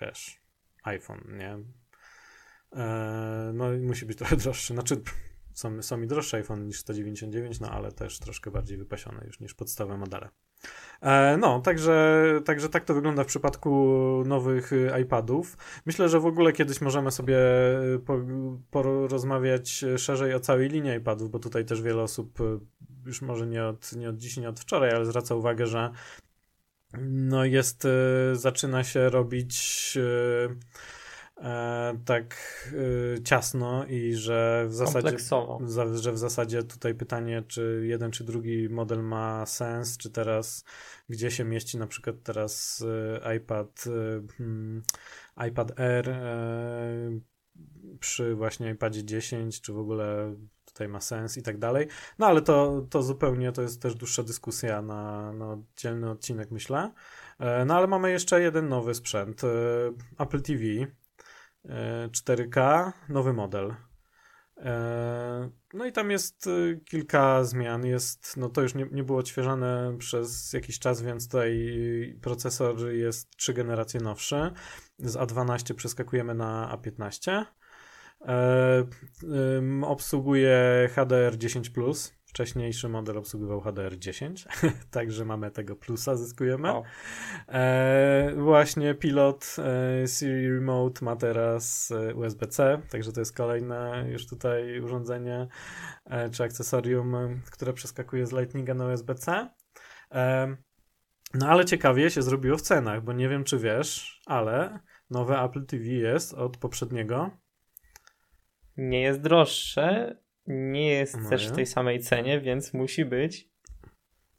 wiesz, 0.00 0.40
iPhone, 0.82 1.24
nie? 1.38 1.58
Eee, 2.72 3.54
no 3.54 3.74
i 3.74 3.80
musi 3.80 4.06
być 4.06 4.18
trochę 4.18 4.36
droższy. 4.36 4.74
Znaczy 4.74 5.02
są, 5.54 5.82
są 5.82 5.96
mi 5.96 6.06
droższe 6.06 6.36
iPhone 6.36 6.66
niż 6.66 6.80
199, 6.80 7.60
no 7.60 7.70
ale 7.70 7.92
też 7.92 8.18
troszkę 8.18 8.50
bardziej 8.50 8.78
wypasione 8.78 9.24
już 9.26 9.40
niż 9.40 9.54
podstawowe 9.54 9.98
modele. 9.98 10.28
E, 11.00 11.36
no, 11.36 11.60
także, 11.60 12.24
także 12.44 12.68
tak 12.68 12.84
to 12.84 12.94
wygląda 12.94 13.24
w 13.24 13.26
przypadku 13.26 13.70
nowych 14.26 14.72
y, 14.72 14.90
iPadów. 15.02 15.56
Myślę, 15.86 16.08
że 16.08 16.20
w 16.20 16.26
ogóle 16.26 16.52
kiedyś 16.52 16.80
możemy 16.80 17.10
sobie 17.10 17.38
y, 17.82 18.00
porozmawiać 18.70 19.84
szerzej 19.96 20.34
o 20.34 20.40
całej 20.40 20.68
linii 20.68 20.96
iPadów, 20.96 21.30
bo 21.30 21.38
tutaj 21.38 21.64
też 21.64 21.82
wiele 21.82 22.02
osób 22.02 22.38
już 23.06 23.22
może 23.22 23.46
nie 23.46 23.64
od, 23.64 23.92
nie 23.92 24.08
od 24.08 24.16
dziś, 24.16 24.36
nie 24.36 24.48
od 24.48 24.60
wczoraj, 24.60 24.90
ale 24.90 25.04
zwraca 25.04 25.34
uwagę, 25.34 25.66
że 25.66 25.90
no 27.08 27.44
jest, 27.44 27.86
zaczyna 28.32 28.84
się 28.84 29.08
robić 29.08 29.98
e, 30.02 30.54
tak 32.04 32.36
e, 33.16 33.22
ciasno 33.22 33.86
i 33.86 34.14
że 34.14 34.66
w 34.68 34.74
zasadzie 34.74 35.16
że 35.92 36.12
w 36.12 36.18
zasadzie 36.18 36.62
tutaj 36.62 36.94
pytanie, 36.94 37.42
czy 37.48 37.82
jeden 37.86 38.10
czy 38.10 38.24
drugi 38.24 38.68
model 38.68 39.02
ma 39.02 39.46
sens, 39.46 39.96
czy 39.96 40.10
teraz 40.10 40.64
gdzie 41.08 41.30
się 41.30 41.44
mieści 41.44 41.78
na 41.78 41.86
przykład 41.86 42.16
teraz 42.22 42.84
e, 43.24 43.36
iPad 43.36 43.84
e, 43.86 44.32
hmm, 44.36 44.82
iPad 45.48 45.80
Air 45.80 46.08
e, 46.08 47.20
przy 48.00 48.34
właśnie 48.34 48.70
iPadzie 48.70 49.04
10, 49.04 49.60
czy 49.60 49.72
w 49.72 49.78
ogóle 49.78 50.34
tutaj 50.64 50.88
ma 50.88 51.00
sens 51.00 51.36
i 51.36 51.42
tak 51.42 51.58
dalej. 51.58 51.86
No 52.18 52.26
ale 52.26 52.42
to, 52.42 52.86
to 52.90 53.02
zupełnie 53.02 53.52
to 53.52 53.62
jest 53.62 53.82
też 53.82 53.94
dłuższa 53.94 54.22
dyskusja 54.22 54.82
na, 54.82 55.32
na 55.32 55.52
oddzielny 55.52 56.10
odcinek, 56.10 56.50
myślę. 56.50 56.92
E, 57.38 57.64
no 57.64 57.74
ale 57.76 57.86
mamy 57.86 58.10
jeszcze 58.10 58.40
jeden 58.40 58.68
nowy 58.68 58.94
sprzęt. 58.94 59.42
Apple 60.18 60.42
TV 60.42 60.64
4K, 62.10 62.92
nowy 63.08 63.32
model. 63.32 63.74
E, 64.56 65.50
no 65.74 65.86
i 65.86 65.92
tam 65.92 66.10
jest 66.10 66.46
y, 66.46 66.80
kilka 66.84 67.44
zmian. 67.44 67.86
Jest, 67.86 68.36
no 68.36 68.48
to 68.48 68.62
już 68.62 68.74
nie, 68.74 68.86
nie 68.92 69.04
było 69.04 69.18
odświeżane 69.18 69.96
przez 69.98 70.52
jakiś 70.52 70.78
czas, 70.78 71.02
więc 71.02 71.28
tutaj 71.28 72.18
procesor 72.22 72.88
jest 72.88 73.36
trzy 73.36 73.54
generacje 73.54 74.00
nowszy. 74.00 74.50
Z 74.98 75.16
A12 75.16 75.74
przeskakujemy 75.74 76.34
na 76.34 76.76
A15. 76.76 77.44
E, 78.20 78.86
obsługuje 79.82 80.88
HDR10+, 80.94 82.12
Wcześniejszy 82.30 82.88
model 82.88 83.18
obsługiwał 83.18 83.60
HDR10, 83.60 84.46
także 84.90 85.24
mamy 85.24 85.50
tego 85.50 85.76
plusa, 85.76 86.16
zyskujemy. 86.16 86.72
E, 87.48 88.32
właśnie 88.36 88.94
pilot 88.94 89.56
e, 89.58 90.08
Siri 90.08 90.50
Remote 90.50 91.04
ma 91.04 91.16
teraz 91.16 91.90
e, 91.90 92.14
USB-C, 92.14 92.82
także 92.90 93.12
to 93.12 93.20
jest 93.20 93.36
kolejne 93.36 94.06
już 94.08 94.26
tutaj 94.26 94.80
urządzenie 94.80 95.48
e, 96.04 96.30
czy 96.30 96.44
akcesorium, 96.44 97.16
które 97.50 97.72
przeskakuje 97.72 98.26
z 98.26 98.32
Lightninga 98.32 98.74
na 98.74 98.86
USB-C. 98.86 99.50
E, 100.12 100.56
no 101.34 101.48
ale 101.48 101.64
ciekawie 101.64 102.10
się 102.10 102.22
zrobiło 102.22 102.56
w 102.56 102.62
cenach, 102.62 103.04
bo 103.04 103.12
nie 103.12 103.28
wiem 103.28 103.44
czy 103.44 103.58
wiesz, 103.58 104.20
ale 104.26 104.80
nowe 105.10 105.40
Apple 105.40 105.66
TV 105.66 105.84
jest 105.84 106.34
od 106.34 106.56
poprzedniego. 106.56 107.30
Nie 108.76 109.00
jest 109.00 109.20
droższe, 109.20 110.16
nie 110.50 110.88
jest 110.88 111.18
no 111.22 111.30
też 111.30 111.48
w 111.48 111.52
tej 111.52 111.66
samej 111.66 112.00
cenie, 112.00 112.40
więc 112.40 112.74
musi 112.74 113.04
być. 113.04 113.50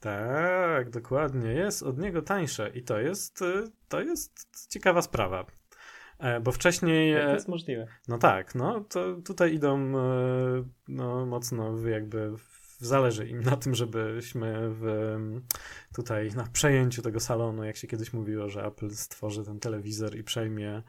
Tak, 0.00 0.90
dokładnie. 0.90 1.50
Jest 1.50 1.82
od 1.82 1.98
niego 1.98 2.22
tańsze 2.22 2.70
i 2.74 2.82
to 2.82 3.00
jest, 3.00 3.42
y, 3.42 3.64
to 3.88 4.00
jest 4.00 4.48
ciekawa 4.70 5.02
sprawa. 5.02 5.46
E, 6.18 6.40
bo 6.40 6.52
wcześniej. 6.52 7.14
To 7.14 7.34
jest 7.34 7.48
możliwe? 7.48 7.86
No 8.08 8.18
tak, 8.18 8.54
no 8.54 8.80
to 8.80 9.16
tutaj 9.24 9.54
idą 9.54 9.78
e, 9.78 10.64
no, 10.88 11.26
mocno 11.26 11.88
jakby 11.88 12.32
zależy 12.84 13.28
im 13.28 13.42
na 13.42 13.56
tym, 13.56 13.74
żebyśmy 13.74 14.54
w, 14.60 15.16
tutaj 15.94 16.30
na 16.30 16.46
przejęciu 16.52 17.02
tego 17.02 17.20
salonu, 17.20 17.64
jak 17.64 17.76
się 17.76 17.86
kiedyś 17.86 18.12
mówiło, 18.12 18.48
że 18.48 18.64
Apple 18.64 18.90
stworzy 18.90 19.44
ten 19.44 19.60
telewizor 19.60 20.16
i 20.16 20.24
przejmie 20.24 20.82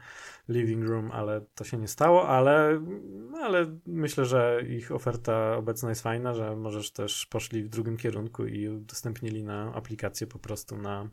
living 0.48 0.88
room, 0.88 1.10
ale 1.12 1.40
to 1.54 1.64
się 1.64 1.76
nie 1.76 1.88
stało, 1.88 2.28
ale, 2.28 2.80
ale 3.42 3.78
myślę, 3.86 4.24
że 4.24 4.62
ich 4.68 4.92
oferta 4.92 5.56
obecna 5.56 5.88
jest 5.88 6.02
fajna, 6.02 6.34
że 6.34 6.56
możesz 6.56 6.90
też 6.90 7.26
poszli 7.26 7.62
w 7.62 7.68
drugim 7.68 7.96
kierunku 7.96 8.46
i 8.46 8.68
udostępnili 8.68 9.42
na 9.42 9.74
aplikację 9.74 10.26
po 10.26 10.38
prostu 10.38 10.76
na 10.76 11.08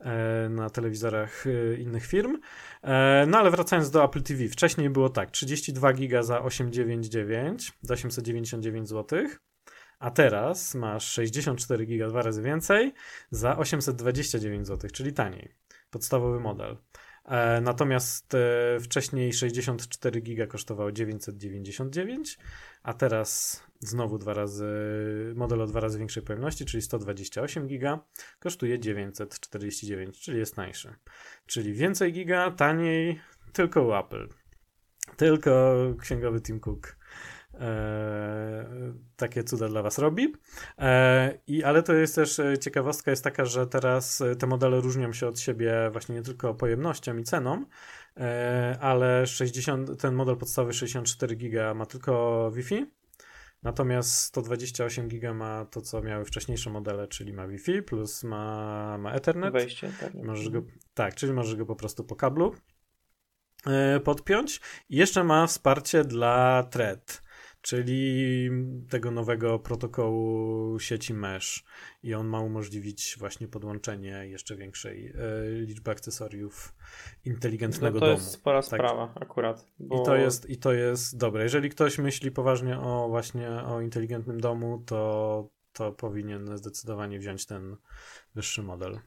e, 0.00 0.48
na 0.48 0.70
telewizorach 0.70 1.46
e, 1.46 1.74
innych 1.74 2.06
firm. 2.06 2.38
E, 2.82 3.26
no 3.26 3.38
ale 3.38 3.50
wracając 3.50 3.90
do 3.90 4.04
Apple 4.04 4.22
TV, 4.22 4.48
wcześniej 4.48 4.90
było 4.90 5.08
tak, 5.08 5.30
32 5.30 5.92
giga 5.92 6.22
za 6.22 6.42
899, 6.42 7.72
za 7.82 7.94
899 7.94 8.88
zł. 8.88 9.28
A 10.02 10.10
teraz 10.10 10.74
masz 10.74 11.04
64 11.04 11.86
GB, 11.86 12.08
dwa 12.08 12.22
razy 12.22 12.42
więcej, 12.42 12.94
za 13.30 13.58
829 13.58 14.66
zł, 14.66 14.90
czyli 14.90 15.12
taniej. 15.12 15.54
Podstawowy 15.90 16.40
model. 16.40 16.76
E, 17.24 17.60
natomiast 17.60 18.34
e, 18.34 18.80
wcześniej 18.80 19.32
64 19.32 20.20
giga 20.20 20.46
kosztowało 20.46 20.92
999, 20.92 22.38
a 22.82 22.94
teraz 22.94 23.62
znowu 23.80 24.18
dwa 24.18 24.34
razy, 24.34 24.66
model 25.36 25.60
o 25.60 25.66
dwa 25.66 25.80
razy 25.80 25.98
większej 25.98 26.22
pojemności, 26.22 26.64
czyli 26.64 26.82
128 26.82 27.66
giga, 27.66 28.00
kosztuje 28.40 28.78
949, 28.78 30.20
czyli 30.20 30.38
jest 30.38 30.56
tańszy. 30.56 30.94
Czyli 31.46 31.72
więcej 31.72 32.12
giga, 32.12 32.50
taniej, 32.50 33.20
tylko 33.52 33.82
u 33.82 33.94
Apple. 33.94 34.28
Tylko 35.16 35.76
księgowy 36.00 36.40
Tim 36.40 36.60
Cook 36.60 37.01
takie 39.16 39.44
cuda 39.44 39.68
dla 39.68 39.82
was 39.82 39.98
robi. 39.98 40.34
E, 40.78 41.38
i, 41.46 41.64
ale 41.64 41.82
to 41.82 41.92
jest 41.92 42.14
też 42.14 42.38
e, 42.38 42.58
ciekawostka 42.58 43.10
jest 43.10 43.24
taka, 43.24 43.44
że 43.44 43.66
teraz 43.66 44.20
e, 44.20 44.36
te 44.36 44.46
modele 44.46 44.80
różnią 44.80 45.12
się 45.12 45.26
od 45.26 45.40
siebie 45.40 45.90
właśnie 45.92 46.14
nie 46.14 46.22
tylko 46.22 46.54
pojemnością 46.54 47.16
i 47.16 47.24
ceną, 47.24 47.64
e, 48.16 48.78
ale 48.80 49.26
60, 49.26 50.00
ten 50.00 50.14
model 50.14 50.36
podstawowy 50.36 50.72
64 50.72 51.36
giga 51.36 51.74
ma 51.74 51.86
tylko 51.86 52.50
Wi-Fi, 52.54 52.86
Natomiast 53.62 54.12
128 54.12 55.08
giga 55.08 55.34
ma 55.34 55.64
to, 55.64 55.82
co 55.82 56.02
miały 56.02 56.24
wcześniejsze 56.24 56.70
modele, 56.70 57.08
czyli 57.08 57.32
ma 57.32 57.48
Wi-Fi 57.48 57.82
plus 57.82 58.24
ma, 58.24 58.98
ma 58.98 59.12
Ethernet. 59.12 59.52
Wejście, 59.52 59.92
tak. 60.00 60.14
Możesz 60.14 60.48
go, 60.48 60.62
tak, 60.94 61.14
czyli 61.14 61.32
możesz 61.32 61.56
go 61.56 61.66
po 61.66 61.76
prostu 61.76 62.04
po 62.04 62.16
kablu 62.16 62.54
e, 63.66 64.00
podpiąć. 64.00 64.60
I 64.88 64.96
jeszcze 64.96 65.24
ma 65.24 65.46
wsparcie 65.46 66.04
dla 66.04 66.62
Thread 66.70 67.22
czyli 67.62 68.50
tego 68.88 69.10
nowego 69.10 69.58
protokołu 69.58 70.78
sieci 70.78 71.14
mesh 71.14 71.64
i 72.02 72.14
on 72.14 72.26
ma 72.26 72.40
umożliwić 72.40 73.16
właśnie 73.18 73.48
podłączenie 73.48 74.26
jeszcze 74.28 74.56
większej 74.56 75.06
e, 75.06 75.14
liczby 75.50 75.90
akcesoriów 75.90 76.74
inteligentnego 77.24 77.94
no 77.94 78.00
to 78.00 78.06
domu. 78.06 78.18
To 78.18 78.22
jest 78.22 78.34
spora 78.34 78.62
tak. 78.62 78.66
sprawa 78.66 79.14
akurat. 79.20 79.66
Bo... 79.78 80.02
I, 80.02 80.06
to 80.06 80.16
jest, 80.16 80.50
I 80.50 80.56
to 80.56 80.72
jest 80.72 81.18
dobre. 81.18 81.42
Jeżeli 81.42 81.70
ktoś 81.70 81.98
myśli 81.98 82.30
poważnie 82.30 82.78
o 82.78 83.08
właśnie 83.08 83.50
o 83.50 83.80
inteligentnym 83.80 84.40
domu, 84.40 84.82
to, 84.86 85.50
to 85.72 85.92
powinien 85.92 86.56
zdecydowanie 86.56 87.18
wziąć 87.18 87.46
ten 87.46 87.76
wyższy 88.34 88.62
model. 88.62 88.98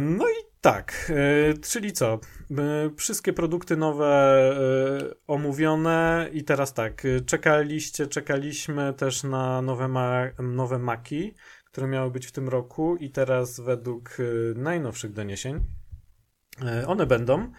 No 0.00 0.28
i 0.28 0.55
tak, 0.66 1.12
e, 1.50 1.54
czyli 1.58 1.92
co? 1.92 2.14
E, 2.14 2.18
wszystkie 2.96 3.32
produkty 3.32 3.76
nowe 3.76 4.06
e, 4.06 5.14
omówione 5.26 6.28
i 6.32 6.44
teraz 6.44 6.74
tak, 6.74 7.06
czekaliście, 7.26 8.06
czekaliśmy 8.06 8.94
też 8.94 9.22
na 9.24 9.62
nowe, 9.62 9.88
ma 9.88 10.22
nowe 10.38 10.78
Maki, 10.78 11.34
które 11.64 11.86
miały 11.86 12.10
być 12.10 12.26
w 12.26 12.32
tym 12.32 12.48
roku 12.48 12.96
i 12.96 13.10
teraz 13.10 13.60
według 13.60 14.16
najnowszych 14.54 15.12
doniesień 15.12 15.60
one 16.86 17.06
będą. 17.06 17.52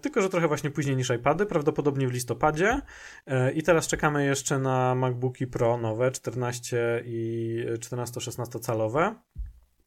Tylko, 0.00 0.22
że 0.22 0.28
trochę 0.28 0.48
właśnie 0.48 0.70
później 0.70 0.96
niż 0.96 1.10
iPady, 1.10 1.46
prawdopodobnie 1.46 2.08
w 2.08 2.12
listopadzie. 2.12 2.80
I 3.54 3.62
teraz 3.62 3.86
czekamy 3.86 4.24
jeszcze 4.24 4.58
na 4.58 4.94
MacBooki 4.94 5.46
Pro 5.46 5.76
nowe, 5.76 6.10
14 6.10 7.02
i 7.06 7.64
14-16 7.78 8.60
calowe. 8.60 9.14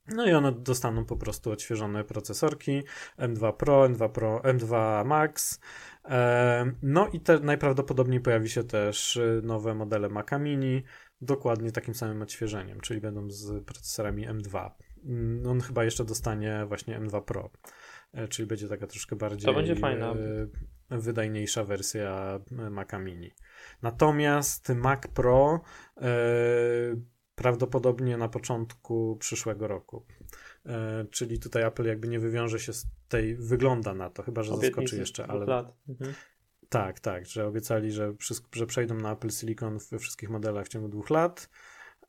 No 0.07 0.27
i 0.27 0.33
one 0.33 0.51
dostaną 0.51 1.05
po 1.05 1.17
prostu 1.17 1.51
odświeżone 1.51 2.03
procesorki 2.03 2.83
M2 3.19 3.53
Pro, 3.53 3.83
M2 3.83 4.09
Pro, 4.09 4.39
M2 4.39 5.05
Max. 5.05 5.59
No 6.81 7.07
i 7.07 7.19
te, 7.19 7.39
najprawdopodobniej 7.39 8.19
pojawi 8.19 8.49
się 8.49 8.63
też 8.63 9.15
y, 9.15 9.41
nowe 9.43 9.75
modele 9.75 10.09
Maca 10.09 10.39
Mini, 10.39 10.83
dokładnie 11.21 11.71
takim 11.71 11.93
samym 11.93 12.21
odświeżeniem, 12.21 12.81
czyli 12.81 13.01
będą 13.01 13.29
z 13.29 13.65
procesorami 13.65 14.27
M2. 14.27 14.71
Mm, 15.05 15.47
on 15.47 15.61
chyba 15.61 15.83
jeszcze 15.83 16.05
dostanie 16.05 16.65
właśnie 16.67 16.99
M2 16.99 17.21
Pro, 17.21 17.49
e, 18.13 18.27
czyli 18.27 18.47
będzie 18.47 18.67
taka 18.67 18.87
troszkę 18.87 19.15
bardziej. 19.15 19.49
E, 20.89 20.97
wydajniejsza 20.97 21.63
wersja 21.63 22.39
e, 22.59 22.69
Maca 22.69 22.99
Mini. 22.99 23.31
Natomiast 23.81 24.69
Mac 24.69 25.01
Pro 25.07 25.61
prawdopodobnie 27.35 28.17
na 28.17 28.29
początku 28.29 29.17
przyszłego 29.19 29.67
roku. 29.67 30.05
E, 30.65 31.05
czyli 31.11 31.39
tutaj 31.39 31.63
Apple 31.63 31.85
jakby 31.85 32.07
nie 32.07 32.19
wywiąże 32.19 32.59
się 32.59 32.73
z 32.73 32.85
tej, 33.07 33.35
wygląda 33.35 33.93
na 33.93 34.09
to, 34.09 34.23
chyba 34.23 34.43
że 34.43 34.53
Obietnicy 34.53 34.75
zaskoczy 34.75 34.97
jeszcze, 34.97 35.27
ale. 35.27 35.45
Lat. 35.45 35.73
Mhm. 35.89 36.13
Tak, 36.69 36.99
tak, 36.99 37.25
że 37.25 37.47
obiecali, 37.47 37.91
że, 37.91 38.13
że 38.51 38.65
przejdą 38.65 38.95
na 38.95 39.11
Apple 39.11 39.29
Silicon 39.29 39.77
we 39.91 39.99
wszystkich 39.99 40.29
modelach 40.29 40.65
w 40.65 40.69
ciągu 40.69 40.87
dwóch 40.87 41.09
lat. 41.09 41.49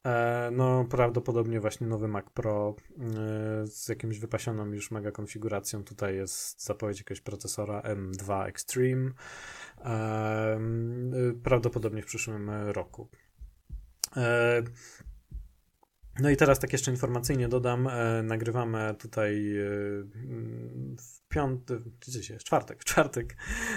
E, 0.07 0.51
no, 0.53 0.85
prawdopodobnie 0.85 1.61
właśnie 1.61 1.87
nowy 1.87 2.09
Mac 2.09 2.25
Pro 2.35 2.77
e, 2.99 3.67
z 3.67 3.89
jakimś 3.89 4.19
wypasioną 4.19 4.67
już 4.67 4.91
mega 4.91 5.11
konfiguracją. 5.11 5.85
Tutaj 5.85 6.17
jest 6.17 6.65
zapowiedź 6.65 6.99
jakiegoś 6.99 7.21
procesora 7.21 7.83
M2 7.83 8.47
Extreme. 8.47 9.11
E, 9.85 10.61
prawdopodobnie 11.43 12.03
w 12.03 12.07
przyszłym 12.07 12.51
roku. 12.51 13.09
No 16.21 16.31
i 16.31 16.37
teraz 16.37 16.59
tak 16.59 16.73
jeszcze 16.73 16.91
informacyjnie 16.91 17.49
dodam, 17.49 17.89
e, 17.89 18.23
nagrywamy 18.23 18.95
tutaj 18.99 19.59
e, 19.59 19.65
w 20.97 21.29
piąty, 21.29 21.79
gdzie 22.07 22.35
jest, 22.35 22.47
czwartek, 22.47 22.83
w 22.83 22.85
czwartek, 22.85 23.37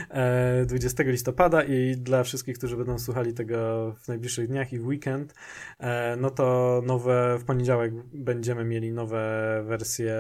e, 0.10 0.66
20 0.66 1.04
listopada 1.04 1.64
i 1.64 1.96
dla 1.98 2.24
wszystkich, 2.24 2.58
którzy 2.58 2.78
będą 2.78 3.00
słuchali 3.00 3.34
tego 3.34 3.96
w 4.04 4.08
najbliższych 4.08 4.48
dniach 4.48 4.74
i 4.74 4.80
w 4.80 4.88
weekend, 4.88 5.34
e, 5.80 6.16
no 6.16 6.30
to 6.30 6.82
nowe, 6.86 7.38
w 7.40 7.46
poniedziałek 7.46 7.94
będziemy 8.14 8.66
mieli 8.66 8.92
nowe 8.92 9.64
wersje 9.68 10.16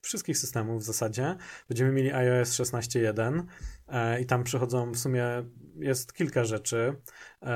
wszystkich 0.00 0.38
systemów 0.38 0.82
w 0.82 0.86
zasadzie. 0.86 1.36
Będziemy 1.68 1.92
mieli 1.92 2.12
iOS 2.12 2.50
16.1 2.50 3.42
e, 3.88 4.20
i 4.20 4.26
tam 4.26 4.44
przychodzą 4.44 4.92
w 4.92 4.98
sumie, 4.98 5.26
jest 5.78 6.12
kilka 6.12 6.44
rzeczy, 6.44 6.94
e, 7.42 7.46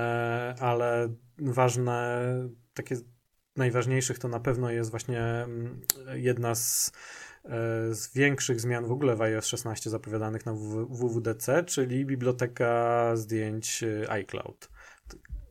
ale 0.60 1.14
ważne 1.38 2.22
takie 2.74 2.96
najważniejszych 3.56 4.18
to 4.18 4.28
na 4.28 4.40
pewno 4.40 4.70
jest 4.70 4.90
właśnie 4.90 5.20
mm, 5.20 5.80
jedna 6.14 6.54
z, 6.54 6.92
e, 7.44 7.94
z 7.94 8.14
większych 8.14 8.60
zmian 8.60 8.86
w 8.86 8.92
ogóle 8.92 9.16
w 9.16 9.22
iOS 9.22 9.46
16 9.46 9.90
zapowiadanych 9.90 10.46
na 10.46 10.52
WWDC, 10.90 11.64
czyli 11.64 12.06
biblioteka 12.06 13.12
zdjęć 13.16 13.82
e, 13.82 14.10
iCloud. 14.10 14.68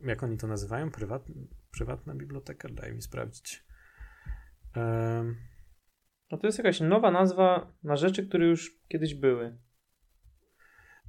Jak 0.01 0.23
oni 0.23 0.37
to 0.37 0.47
nazywają? 0.47 0.91
Prywat, 0.91 1.23
prywatna 1.71 2.15
biblioteka? 2.15 2.69
Daj 2.69 2.93
mi 2.93 3.01
sprawdzić. 3.01 3.63
Um. 4.75 5.35
No 6.31 6.37
to 6.37 6.47
jest 6.47 6.57
jakaś 6.57 6.79
nowa 6.79 7.11
nazwa 7.11 7.73
na 7.83 7.95
rzeczy, 7.95 8.27
które 8.27 8.47
już 8.47 8.79
kiedyś 8.87 9.15
były. 9.15 9.57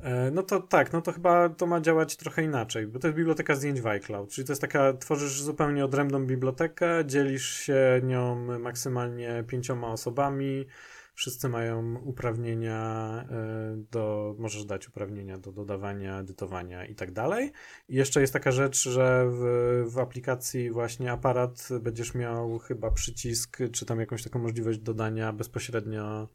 E, 0.02 0.30
no 0.30 0.42
to 0.42 0.60
tak, 0.60 0.92
no 0.92 1.02
to 1.02 1.12
chyba 1.12 1.48
to 1.48 1.66
ma 1.66 1.80
działać 1.80 2.16
trochę 2.16 2.42
inaczej, 2.42 2.86
bo 2.86 2.98
to 2.98 3.06
jest 3.06 3.16
biblioteka 3.16 3.54
zdjęć 3.54 3.80
w 3.80 3.86
iCloud, 3.86 4.30
czyli 4.30 4.46
to 4.46 4.52
jest 4.52 4.60
taka, 4.60 4.92
tworzysz 4.92 5.42
zupełnie 5.42 5.84
odrębną 5.84 6.26
bibliotekę, 6.26 7.04
dzielisz 7.06 7.56
się 7.56 8.00
nią 8.02 8.58
maksymalnie 8.58 9.44
pięcioma 9.48 9.92
osobami, 9.92 10.66
wszyscy 11.14 11.48
mają 11.48 11.96
uprawnienia 11.96 13.24
e, 13.30 13.76
do, 13.90 14.34
możesz 14.38 14.64
dać 14.64 14.88
uprawnienia 14.88 15.38
do 15.38 15.52
dodawania, 15.52 16.20
edytowania 16.20 16.86
i 16.86 16.94
tak 16.94 17.12
dalej. 17.12 17.52
I 17.88 17.94
jeszcze 17.94 18.20
jest 18.20 18.32
taka 18.32 18.52
rzecz, 18.52 18.82
że 18.82 19.26
w, 19.30 19.90
w 19.92 19.98
aplikacji 19.98 20.70
właśnie 20.70 21.12
aparat 21.12 21.68
będziesz 21.80 22.14
miał 22.14 22.58
chyba 22.58 22.90
przycisk, 22.90 23.58
czy 23.72 23.86
tam 23.86 24.00
jakąś 24.00 24.22
taką 24.22 24.38
możliwość 24.38 24.78
dodania 24.78 25.32
bezpośrednio 25.32 26.28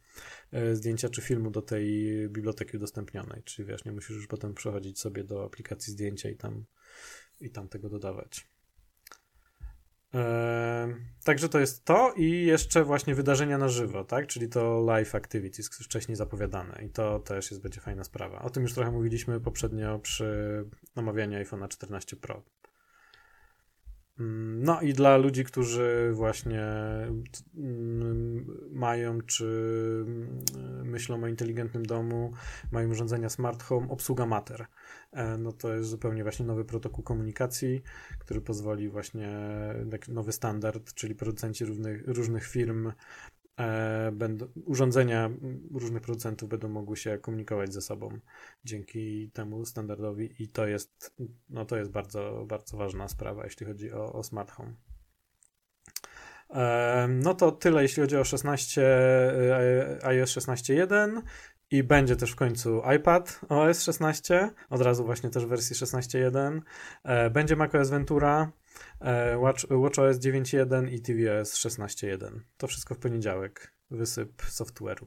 e, 0.52 0.76
zdjęcia 0.76 1.10
czy 1.10 1.22
filmu 1.22 1.52
do 1.52 1.62
tej 1.62 2.14
biblioteki 2.30 2.78
udostępnionej. 2.78 3.44
Czyli 3.44 3.68
wiesz, 3.68 3.86
nie 3.86 3.92
musisz 3.92 4.16
już 4.16 4.28
potem 4.28 4.54
przechodzić 4.54 5.00
sobie 5.00 5.24
do 5.24 5.46
aplikacji 5.46 5.94
zdjęcia 5.94 6.30
i 6.30 6.36
tam, 6.36 6.66
i 7.42 7.50
tam 7.50 7.68
tego 7.68 7.90
dodawać. 7.90 8.57
Także 11.24 11.50
to 11.50 11.60
jest 11.60 11.86
to 11.86 12.14
i 12.16 12.46
jeszcze 12.46 12.84
właśnie 12.84 13.16
wydarzenia 13.16 13.58
na 13.58 13.70
żywo, 13.70 14.04
tak? 14.04 14.28
Czyli 14.28 14.50
to 14.50 14.82
live 14.82 15.16
activities 15.16 15.70
wcześniej 15.70 16.16
zapowiadane 16.16 16.82
i 16.86 16.90
to 16.90 17.20
też 17.20 17.52
jest 17.52 17.64
będzie 17.64 17.82
fajna 17.82 18.04
sprawa. 18.04 18.42
O 18.42 18.50
tym 18.50 18.64
już 18.64 18.74
trochę 18.74 18.92
mówiliśmy 18.92 19.40
poprzednio 19.40 20.00
przy 20.00 20.66
omawianiu 20.96 21.40
iPhone'a 21.40 21.68
14 21.68 22.16
Pro. 22.16 22.44
Mm, 24.20 24.64
no 24.64 24.82
i 24.82 24.94
dla 24.94 25.18
ludzi, 25.18 25.44
którzy 25.44 26.12
właśnie 26.14 26.66
mm, 27.58 28.46
mają 28.72 29.22
czy 29.22 29.46
mm, 30.08 30.44
myślą 30.84 31.24
o 31.24 31.28
inteligentnym 31.28 31.86
domu, 31.86 32.34
mają 32.72 32.90
urządzenia 32.90 33.30
smart 33.30 33.64
home, 33.64 33.88
obsługa 33.90 34.26
Matter. 34.26 34.66
E, 35.12 35.38
no 35.38 35.52
to 35.52 35.74
jest 35.74 35.90
zupełnie 35.90 36.24
właśnie 36.24 36.46
nowy 36.46 36.66
protokół 36.66 37.04
komunikacji, 37.04 37.82
który 38.20 38.42
pozwoli 38.42 38.90
właśnie 38.90 39.40
nowy 40.08 40.32
standard, 40.32 40.94
czyli 40.94 41.16
producenci 41.16 41.66
różnych, 42.06 42.48
firm 42.48 42.92
będą, 44.12 44.48
urządzenia 44.66 45.30
różnych 45.74 46.02
producentów 46.02 46.50
będą 46.50 46.70
mogły 46.70 46.98
się 46.98 47.18
komunikować 47.18 47.74
ze 47.74 47.82
sobą 47.82 48.20
dzięki 48.66 49.32
temu 49.32 49.66
standardowi 49.66 50.44
i 50.44 50.48
to 50.48 50.68
jest, 50.68 51.16
no 51.50 51.66
to 51.66 51.78
jest 51.78 51.92
bardzo, 51.92 52.46
bardzo 52.48 52.78
ważna 52.78 53.08
sprawa, 53.08 53.44
jeśli 53.44 53.66
chodzi 53.66 53.92
o, 53.92 54.14
o 54.14 54.24
smart 54.24 54.52
home. 54.52 54.74
No 57.08 57.34
to 57.34 57.52
tyle, 57.52 57.82
jeśli 57.82 58.02
chodzi 58.02 58.18
o 58.18 58.24
16, 58.24 58.82
iOS 60.04 60.30
16.1 60.30 61.22
i 61.72 61.84
będzie 61.84 62.16
też 62.16 62.32
w 62.32 62.36
końcu 62.36 62.82
iPad 62.96 63.42
OS 63.50 63.84
16, 63.84 64.50
od 64.70 64.82
razu 64.82 65.06
właśnie 65.06 65.30
też 65.30 65.46
w 65.46 65.50
wersji 65.50 65.76
16.1. 65.76 66.62
Będzie 67.32 67.56
macOS 67.56 67.90
Ventura, 67.90 68.52
Watch, 69.38 69.66
WatchOS 69.70 70.18
9.1 70.18 70.94
i 70.94 71.02
tvOS 71.02 71.54
16.1. 71.54 72.40
To 72.58 72.68
wszystko 72.68 72.96
w 72.96 72.98
poniedziałek. 72.98 73.74
Wysyp 73.92 74.42
software'u. 74.42 75.06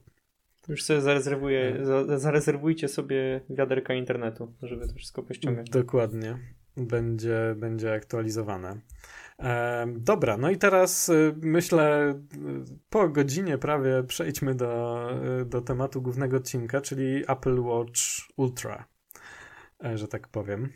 Już 0.68 0.82
sobie 0.82 1.00
zarezerwuję, 1.00 1.78
za, 1.82 2.18
zarezerwujcie 2.18 2.88
sobie 2.88 3.40
wiaderka 3.50 3.94
internetu, 3.94 4.54
żeby 4.62 4.88
to 4.88 4.94
wszystko 4.94 5.22
pościągać. 5.22 5.70
Dokładnie. 5.70 6.38
Będzie, 6.76 7.54
będzie 7.56 7.92
aktualizowane. 7.92 8.80
E, 9.38 9.86
dobra, 9.96 10.36
no 10.36 10.50
i 10.50 10.56
teraz 10.56 11.08
y, 11.08 11.34
myślę, 11.42 12.10
y, 12.10 12.78
po 12.90 13.08
godzinie 13.08 13.58
prawie 13.58 14.02
przejdźmy 14.02 14.54
do, 14.54 15.08
y, 15.40 15.44
do 15.44 15.60
tematu 15.60 16.02
głównego 16.02 16.36
odcinka, 16.36 16.80
czyli 16.80 17.22
Apple 17.28 17.60
Watch 17.60 18.00
Ultra, 18.36 18.84
e, 19.84 19.98
że 19.98 20.08
tak 20.08 20.28
powiem 20.28 20.72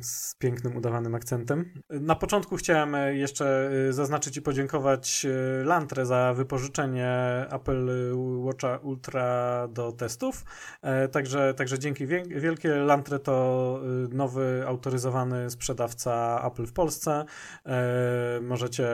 z 0.00 0.34
pięknym, 0.38 0.76
udawanym 0.76 1.14
akcentem. 1.14 1.72
Na 1.90 2.14
początku 2.14 2.56
chciałem 2.56 3.16
jeszcze 3.16 3.70
y, 3.88 3.92
zaznaczyć 3.92 4.36
i 4.36 4.42
podziękować 4.42 5.26
Lantre 5.64 6.06
za 6.06 6.34
wypożyczenie 6.34 7.08
Apple 7.50 7.90
Watcha 8.16 8.76
Ultra 8.76 9.68
do 9.68 9.92
testów. 9.92 10.44
E, 10.82 11.08
także, 11.08 11.54
także 11.54 11.78
dzięki 11.78 12.06
wielkie. 12.26 12.74
Lantre 12.74 13.18
to 13.18 13.80
nowy 14.10 14.64
autoryzowany 14.66 15.50
sprzedawca 15.50 16.42
Apple 16.46 16.66
w 16.66 16.72
Polsce. 16.72 17.24
E, 17.66 18.40
możecie 18.42 18.88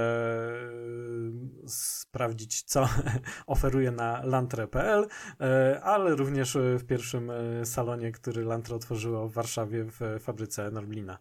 sprawdzić, 1.67 2.63
co 2.63 2.89
oferuje 3.47 3.91
na 3.91 4.23
lantre.pl, 4.25 5.07
e, 5.41 5.81
ale 5.83 6.15
również 6.15 6.59
w 6.79 6.85
pierwszym 6.85 7.33
salonie, 7.65 8.13
który 8.13 8.45
Lantre 8.45 8.77
otworzyło 8.77 9.29
w 9.29 9.33
Warszawie 9.33 9.74
w 9.83 10.21
fabryce 10.21 10.71
Norblina. 10.71 11.19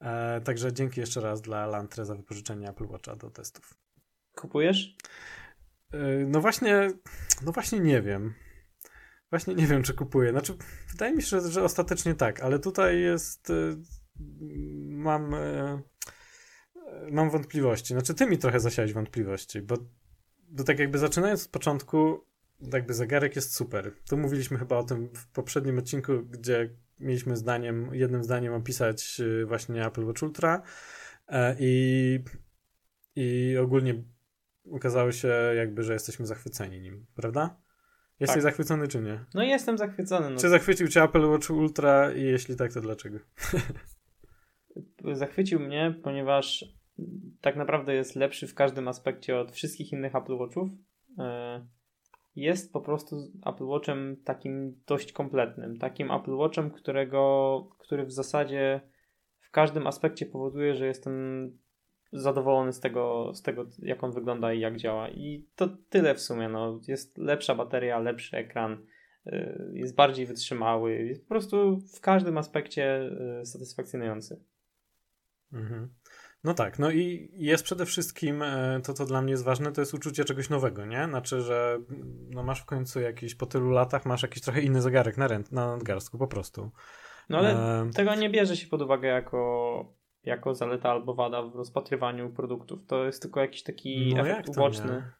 E, 0.00 0.40
także 0.40 0.72
dzięki 0.72 1.00
jeszcze 1.00 1.20
raz 1.20 1.40
dla 1.40 1.66
Lantre 1.66 2.04
za 2.04 2.14
wypożyczenie 2.14 2.68
Apple 2.68 2.86
Watcha 2.86 3.16
do 3.16 3.30
testów. 3.30 3.74
Kupujesz? 4.34 4.96
E, 5.92 5.98
no 6.26 6.40
właśnie, 6.40 6.90
no 7.42 7.52
właśnie 7.52 7.80
nie 7.80 8.02
wiem. 8.02 8.34
Właśnie 9.30 9.54
nie 9.54 9.66
wiem, 9.66 9.82
czy 9.82 9.94
kupuję. 9.94 10.30
Znaczy, 10.30 10.54
wydaje 10.90 11.14
mi 11.14 11.22
się, 11.22 11.40
że, 11.40 11.50
że 11.50 11.62
ostatecznie 11.62 12.14
tak, 12.14 12.40
ale 12.40 12.58
tutaj 12.58 13.00
jest. 13.00 13.50
E, 13.50 13.54
mam. 14.88 15.34
E, 15.34 15.82
mam 17.10 17.30
wątpliwości. 17.30 17.94
Znaczy, 17.94 18.14
ty 18.14 18.26
mi 18.26 18.38
trochę 18.38 18.60
zasiałeś 18.60 18.92
wątpliwości, 18.92 19.62
bo, 19.62 19.76
bo 20.48 20.64
tak 20.64 20.78
jakby 20.78 20.98
zaczynając 20.98 21.44
od 21.44 21.50
początku, 21.50 22.24
jakby 22.72 22.94
zegarek 22.94 23.36
jest 23.36 23.54
super. 23.54 23.92
Tu 24.08 24.16
mówiliśmy 24.16 24.58
chyba 24.58 24.76
o 24.76 24.82
tym 24.82 25.08
w 25.14 25.26
poprzednim 25.26 25.78
odcinku, 25.78 26.12
gdzie 26.22 26.70
mieliśmy 27.00 27.36
zdaniem, 27.36 27.90
jednym 27.92 28.24
zdaniem 28.24 28.54
opisać 28.54 29.20
y, 29.20 29.46
właśnie 29.46 29.86
Apple 29.86 30.04
Watch 30.04 30.22
Ultra 30.22 30.62
e, 31.28 31.56
i, 31.60 32.20
i 33.16 33.56
ogólnie 33.56 34.02
okazało 34.72 35.12
się 35.12 35.28
jakby, 35.56 35.82
że 35.82 35.92
jesteśmy 35.92 36.26
zachwyceni 36.26 36.80
nim, 36.80 37.06
prawda? 37.14 37.60
Jesteś 38.20 38.34
tak. 38.34 38.42
zachwycony 38.42 38.88
czy 38.88 39.00
nie? 39.00 39.24
No 39.34 39.42
jestem 39.42 39.78
zachwycony. 39.78 40.30
No. 40.30 40.36
Czy 40.36 40.48
zachwycił 40.48 40.88
cię 40.88 41.02
Apple 41.02 41.24
Watch 41.30 41.50
Ultra 41.50 42.12
i 42.12 42.22
jeśli 42.22 42.56
tak, 42.56 42.72
to 42.72 42.80
dlaczego? 42.80 43.18
Zachwycił 45.12 45.60
mnie, 45.60 45.94
ponieważ 46.02 46.64
tak 47.40 47.56
naprawdę 47.56 47.94
jest 47.94 48.16
lepszy 48.16 48.46
w 48.46 48.54
każdym 48.54 48.88
aspekcie 48.88 49.38
od 49.38 49.52
wszystkich 49.52 49.92
innych 49.92 50.14
Apple 50.14 50.36
Watchów. 50.36 50.70
E, 51.18 51.66
jest 52.40 52.72
po 52.72 52.80
prostu 52.80 53.16
Apple 53.46 53.64
Watchem 53.64 54.16
takim 54.24 54.80
dość 54.86 55.12
kompletnym. 55.12 55.78
Takim 55.78 56.10
Apple 56.10 56.34
Watchem, 56.34 56.70
którego, 56.70 57.68
który 57.78 58.06
w 58.06 58.12
zasadzie 58.12 58.80
w 59.40 59.50
każdym 59.50 59.86
aspekcie 59.86 60.26
powoduje, 60.26 60.74
że 60.74 60.86
jestem 60.86 61.52
zadowolony 62.12 62.72
z 62.72 62.80
tego, 62.80 63.34
z 63.34 63.42
tego, 63.42 63.66
jak 63.78 64.04
on 64.04 64.12
wygląda 64.12 64.52
i 64.52 64.60
jak 64.60 64.76
działa. 64.76 65.08
I 65.08 65.46
to 65.56 65.68
tyle 65.68 66.14
w 66.14 66.20
sumie. 66.20 66.48
No. 66.48 66.80
Jest 66.88 67.18
lepsza 67.18 67.54
bateria, 67.54 67.98
lepszy 67.98 68.36
ekran, 68.36 68.86
y, 69.26 69.70
jest 69.72 69.94
bardziej 69.94 70.26
wytrzymały, 70.26 71.04
jest 71.04 71.22
po 71.22 71.28
prostu 71.28 71.80
w 71.96 72.00
każdym 72.00 72.38
aspekcie 72.38 73.10
y, 73.42 73.46
satysfakcjonujący. 73.46 74.44
Mhm. 75.52 75.88
No 76.44 76.54
tak, 76.54 76.78
no 76.78 76.90
i 76.90 77.30
jest 77.32 77.64
przede 77.64 77.86
wszystkim 77.86 78.42
e, 78.42 78.80
to, 78.84 78.94
co 78.94 79.06
dla 79.06 79.22
mnie 79.22 79.30
jest 79.30 79.44
ważne, 79.44 79.72
to 79.72 79.80
jest 79.80 79.94
uczucie 79.94 80.24
czegoś 80.24 80.50
nowego, 80.50 80.86
nie? 80.86 81.04
Znaczy, 81.04 81.40
że 81.40 81.78
no 82.30 82.42
masz 82.42 82.62
w 82.62 82.64
końcu 82.64 83.00
jakiś, 83.00 83.34
po 83.34 83.46
tylu 83.46 83.70
latach 83.70 84.06
masz 84.06 84.22
jakiś 84.22 84.42
trochę 84.42 84.60
inny 84.60 84.82
zegarek 84.82 85.16
na, 85.16 85.28
ręd, 85.28 85.52
na 85.52 85.66
nadgarstku, 85.66 86.18
po 86.18 86.26
prostu. 86.26 86.70
No 87.28 87.38
ale 87.38 87.80
e... 87.82 87.90
tego 87.90 88.14
nie 88.14 88.30
bierze 88.30 88.56
się 88.56 88.66
pod 88.66 88.82
uwagę 88.82 89.08
jako, 89.08 89.92
jako 90.24 90.54
zaleta 90.54 90.90
albo 90.90 91.14
wada 91.14 91.42
w 91.42 91.56
rozpatrywaniu 91.56 92.30
produktów. 92.30 92.86
To 92.86 93.04
jest 93.04 93.22
tylko 93.22 93.40
jakiś 93.40 93.62
taki 93.62 94.14
no 94.16 94.28
efekt 94.28 94.48
uboczny. 94.48 94.92
Nie? 94.92 95.17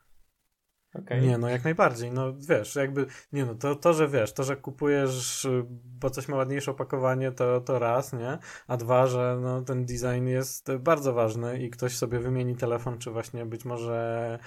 Okay. 0.94 1.20
Nie, 1.20 1.38
no 1.38 1.48
jak 1.48 1.64
najbardziej. 1.64 2.10
No 2.12 2.34
wiesz, 2.38 2.74
jakby, 2.76 3.06
nie 3.32 3.46
no, 3.46 3.54
to, 3.54 3.74
to, 3.74 3.92
że 3.92 4.08
wiesz, 4.08 4.32
to, 4.32 4.44
że 4.44 4.56
kupujesz, 4.56 5.46
bo 5.84 6.10
coś 6.10 6.28
ma 6.28 6.36
ładniejsze 6.36 6.70
opakowanie, 6.70 7.32
to, 7.32 7.60
to 7.60 7.78
raz, 7.78 8.12
nie? 8.12 8.38
A 8.66 8.76
dwa, 8.76 9.06
że 9.06 9.38
no, 9.42 9.62
ten 9.62 9.86
design 9.86 10.26
jest 10.26 10.72
bardzo 10.76 11.12
ważny 11.12 11.58
i 11.58 11.70
ktoś 11.70 11.96
sobie 11.96 12.18
wymieni 12.18 12.56
telefon, 12.56 12.98
czy 12.98 13.10
właśnie 13.10 13.46
być 13.46 13.64
może 13.64 14.38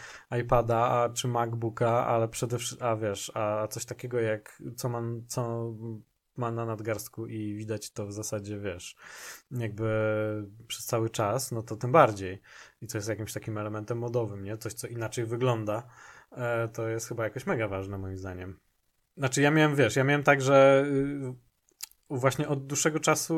iPada, 0.42 0.78
a, 0.78 1.10
czy 1.10 1.28
MacBooka, 1.28 2.08
ale 2.08 2.28
przede 2.28 2.58
wszystkim, 2.58 2.88
a 2.88 2.96
wiesz, 2.96 3.32
a 3.36 3.68
coś 3.68 3.86
takiego 3.86 4.20
jak, 4.20 4.62
co 4.76 4.89
man, 4.89 5.24
co 5.28 5.74
ma 6.38 6.52
na 6.52 6.66
nadgarstku 6.66 7.28
i 7.28 7.56
widać 7.56 7.92
to 7.92 8.08
w 8.08 8.14
zasadzie, 8.14 8.60
wiesz, 8.60 8.96
jakby 9.52 9.88
przez 10.68 10.86
cały 10.86 11.10
czas, 11.10 11.52
no 11.52 11.64
to 11.64 11.76
tym 11.76 11.92
bardziej. 11.92 12.42
I 12.82 12.88
to 12.88 12.98
jest 12.98 13.10
jakimś 13.10 13.34
takim 13.34 13.58
elementem 13.58 13.98
modowym, 13.98 14.44
nie? 14.44 14.58
Coś, 14.58 14.74
co 14.74 14.88
inaczej 14.88 15.26
wygląda 15.26 15.88
to 16.74 16.88
jest 16.88 17.08
chyba 17.08 17.24
jakoś 17.24 17.46
mega 17.46 17.68
ważne 17.68 17.98
moim 17.98 18.18
zdaniem. 18.18 18.60
Znaczy 19.18 19.42
ja 19.42 19.52
miałem, 19.52 19.76
wiesz, 19.76 19.96
ja 19.96 20.04
miałem 20.04 20.24
tak, 20.24 20.42
że 20.42 20.86
y, 20.88 21.34
właśnie 22.10 22.48
od 22.48 22.68
dłuższego 22.68 23.00
czasu 23.00 23.36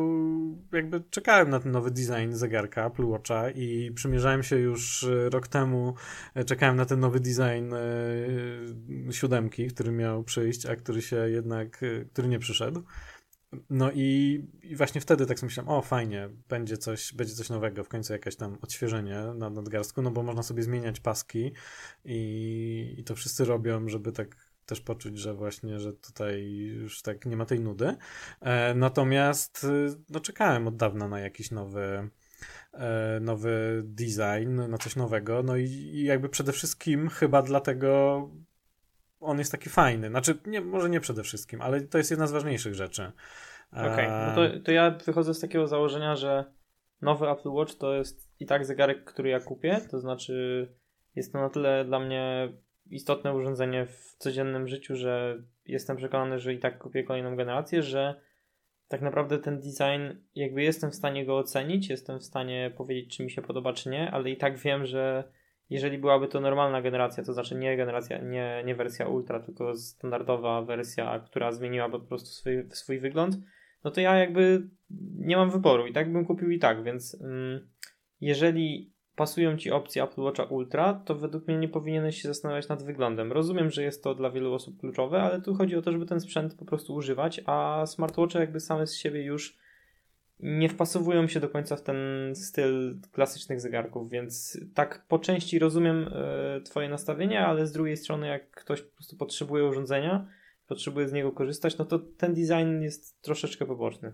jakby 0.72 1.04
czekałem 1.10 1.50
na 1.50 1.60
ten 1.60 1.72
nowy 1.72 1.91
design 1.91 2.32
zegarka 2.32 2.86
Apple 2.86 3.06
Watcha 3.06 3.50
i 3.50 3.91
przymierzałem 3.96 4.44
się 4.44 4.56
już 4.56 5.04
y, 5.04 5.30
rok 5.30 5.48
temu, 5.48 5.96
e, 6.36 6.44
czekałem 6.44 6.76
na 6.76 6.86
ten 6.86 7.00
nowy 7.00 7.20
design 7.20 7.74
y, 7.74 9.14
siódemki, 9.14 9.68
który 9.68 9.91
miał 9.91 10.24
przyjść, 10.24 10.66
a 10.66 10.76
który 10.76 11.02
się 11.02 11.30
jednak, 11.30 11.82
który 12.14 12.28
nie 12.28 12.39
przyszedł. 12.39 12.84
No 13.70 13.91
i, 13.91 14.39
i, 14.64 14.76
właśnie 14.76 15.01
wtedy 15.01 15.26
tak 15.26 15.39
sobie 15.39 15.47
myślałem, 15.47 15.70
o 15.70 15.82
fajnie, 15.82 16.30
będzie 16.49 16.78
coś, 16.78 17.14
będzie 17.14 17.34
coś 17.34 17.49
nowego, 17.49 17.84
w 17.84 17.89
końcu 17.89 18.14
jakieś 18.14 18.36
tam 18.36 18.58
odświeżenie 18.62 19.22
na 19.36 19.49
nadgarstku, 19.49 20.01
no 20.01 20.12
bo 20.12 20.24
można 20.24 20.43
sobie 20.43 20.64
zmieniać 20.64 20.99
paski 20.99 21.51
i, 22.06 22.95
i 22.97 23.04
to 23.04 23.16
wszyscy 23.16 23.45
robią, 23.45 23.89
żeby 23.89 24.12
tak 24.12 24.54
też 24.66 24.82
poczuć, 24.82 25.18
że 25.18 25.34
właśnie, 25.34 25.80
że 25.80 25.93
tutaj 25.93 26.43
już 26.82 27.01
tak 27.01 27.26
nie 27.26 27.38
ma 27.38 27.45
tej 27.45 27.60
nudy. 27.60 27.95
E, 28.41 28.74
natomiast 28.74 29.68
no 30.10 30.20
czekałem 30.20 30.68
od 30.68 30.76
dawna 30.76 31.08
na 31.08 31.20
jakiś 31.20 31.51
nowy 31.51 32.10
e, 32.74 33.20
nowy 33.22 33.82
design, 33.86 34.62
na 34.70 34.78
coś 34.78 34.95
nowego, 34.95 35.43
no 35.43 35.58
i, 35.58 35.66
i 35.66 36.04
jakby 36.04 36.30
przede 36.30 36.51
wszystkim 36.51 37.10
chyba 37.10 37.41
dlatego 37.41 38.30
on 39.24 39.39
jest 39.39 39.51
taki 39.51 39.69
fajny. 39.69 40.09
Znaczy, 40.09 40.38
nie, 40.45 40.61
może 40.61 40.89
nie 40.89 40.99
przede 40.99 41.24
wszystkim, 41.24 41.61
ale 41.61 41.82
to 41.82 41.97
jest 41.97 42.11
jedna 42.11 42.28
z 42.28 42.32
ważniejszych 42.32 42.76
rzeczy. 42.76 43.11
Okej, 43.71 43.93
okay. 43.93 44.28
no 44.28 44.36
to, 44.36 44.59
to 44.59 44.71
ja 44.71 44.91
wychodzę 44.91 45.34
z 45.34 45.39
takiego 45.39 45.67
założenia, 45.67 46.15
że 46.15 46.45
nowy 47.01 47.30
Apple 47.30 47.49
Watch 47.49 47.76
to 47.76 47.93
jest 47.93 48.34
i 48.39 48.45
tak 48.45 48.65
zegarek, 48.65 49.03
który 49.03 49.30
ja 49.30 49.39
kupię, 49.39 49.82
to 49.91 49.99
znaczy 49.99 50.67
jest 51.15 51.34
to 51.34 51.39
na 51.39 51.49
tyle 51.49 51.86
dla 51.86 51.99
mnie 51.99 52.53
istotne 52.89 53.34
urządzenie 53.34 53.86
w 53.86 54.15
codziennym 54.17 54.67
życiu, 54.67 54.95
że 54.95 55.43
jestem 55.65 55.97
przekonany, 55.97 56.39
że 56.39 56.53
i 56.53 56.59
tak 56.59 56.80
kupię 56.80 57.03
kolejną 57.03 57.36
generację, 57.36 57.84
że 57.84 58.21
tak 58.88 59.01
naprawdę 59.01 59.39
ten 59.39 59.59
design, 59.59 60.19
jakby 60.36 60.63
jestem 60.63 60.91
w 60.91 60.95
stanie 60.95 61.26
go 61.26 61.38
ocenić, 61.38 61.89
jestem 61.89 62.19
w 62.19 62.24
stanie 62.24 62.71
powiedzieć, 62.78 63.17
czy 63.17 63.24
mi 63.24 63.32
się 63.32 63.41
podoba, 63.41 63.74
czy 63.74 63.89
nie, 63.89 64.11
ale 64.11 64.30
i 64.30 64.38
tak 64.38 64.57
wiem, 64.57 64.86
że 64.86 65.24
jeżeli 65.70 65.97
byłaby 65.97 66.28
to 66.28 66.41
normalna 66.41 66.82
generacja, 66.82 67.24
to 67.24 67.34
znaczy 67.34 67.55
nie 67.55 67.78
generacja, 67.78 68.18
nie, 68.18 68.64
nie 68.66 68.76
wersja 68.76 69.07
ultra, 69.07 69.39
tylko 69.39 69.76
standardowa 69.76 70.61
wersja, 70.61 71.20
która 71.20 71.51
zmieniłaby 71.51 71.99
po 71.99 72.05
prostu 72.05 72.30
swój, 72.30 72.70
swój 72.70 72.99
wygląd, 72.99 73.38
no 73.84 73.91
to 73.91 74.01
ja 74.01 74.16
jakby 74.16 74.70
nie 75.16 75.38
mam 75.38 75.51
wyboru 75.51 75.88
i 75.88 75.93
tak 75.93 76.14
bym 76.14 76.26
kupił 76.26 76.51
i 76.51 76.59
tak, 76.59 76.84
więc 76.84 77.22
mm, 77.22 77.68
jeżeli 78.22 78.93
pasują 79.16 79.57
Ci 79.57 79.72
opcje 79.72 80.03
Apple 80.03 80.22
Watcha 80.22 80.43
Ultra, 80.43 80.93
to 80.93 81.16
według 81.16 81.47
mnie 81.47 81.57
nie 81.57 81.70
powinieneś 81.70 82.22
się 82.22 82.28
zastanawiać 82.28 82.68
nad 82.68 82.84
wyglądem. 82.84 83.32
Rozumiem, 83.32 83.70
że 83.70 83.84
jest 83.84 84.03
to 84.03 84.16
dla 84.16 84.32
wielu 84.32 84.53
osób 84.53 84.80
kluczowe, 84.80 85.22
ale 85.22 85.41
tu 85.41 85.55
chodzi 85.55 85.76
o 85.76 85.82
to, 85.82 85.91
żeby 85.91 86.05
ten 86.05 86.20
sprzęt 86.20 86.55
po 86.55 86.66
prostu 86.66 86.93
używać, 86.93 87.41
a 87.45 87.86
smartwatche 87.86 88.39
jakby 88.39 88.59
same 88.59 88.88
z 88.88 88.95
siebie 88.95 89.24
już 89.24 89.57
nie 90.39 90.69
wpasowują 90.69 91.27
się 91.27 91.39
do 91.39 91.49
końca 91.49 91.75
w 91.75 91.81
ten 91.81 91.97
styl 92.36 92.99
klasycznych 93.11 93.61
zegarków, 93.61 94.09
więc 94.09 94.59
tak 94.73 95.05
po 95.07 95.19
części 95.19 95.59
rozumiem 95.59 96.07
y, 96.57 96.61
Twoje 96.61 96.89
nastawienie, 96.89 97.45
ale 97.45 97.67
z 97.67 97.71
drugiej 97.71 97.97
strony, 97.97 98.27
jak 98.27 98.51
ktoś 98.51 98.81
po 98.81 98.95
prostu 98.95 99.17
potrzebuje 99.17 99.65
urządzenia, 99.65 100.27
potrzebuje 100.67 101.09
z 101.09 101.13
niego 101.13 101.31
korzystać, 101.31 101.77
no 101.77 101.86
to 101.86 101.99
ten 101.99 102.34
design 102.34 102.81
jest 102.81 103.21
troszeczkę 103.21 103.65
poboczny. 103.65 104.13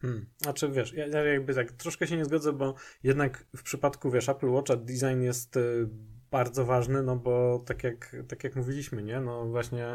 Hmm. 0.00 0.26
Znaczy 0.36 0.68
wiesz, 0.68 0.92
ja, 0.92 1.06
ja 1.06 1.24
jakby 1.24 1.54
tak 1.54 1.72
troszkę 1.72 2.06
się 2.06 2.16
nie 2.16 2.24
zgodzę, 2.24 2.52
bo 2.52 2.74
jednak 3.02 3.46
w 3.56 3.62
przypadku 3.62 4.10
wiesz, 4.10 4.28
Apple 4.28 4.48
Watcha 4.50 4.76
design 4.76 5.20
jest 5.22 5.56
y, 5.56 5.88
bardzo 6.30 6.64
ważny, 6.64 7.02
no 7.02 7.16
bo 7.16 7.62
tak 7.66 7.84
jak, 7.84 8.16
tak 8.28 8.44
jak 8.44 8.56
mówiliśmy, 8.56 9.02
nie? 9.02 9.20
No 9.20 9.44
właśnie 9.44 9.86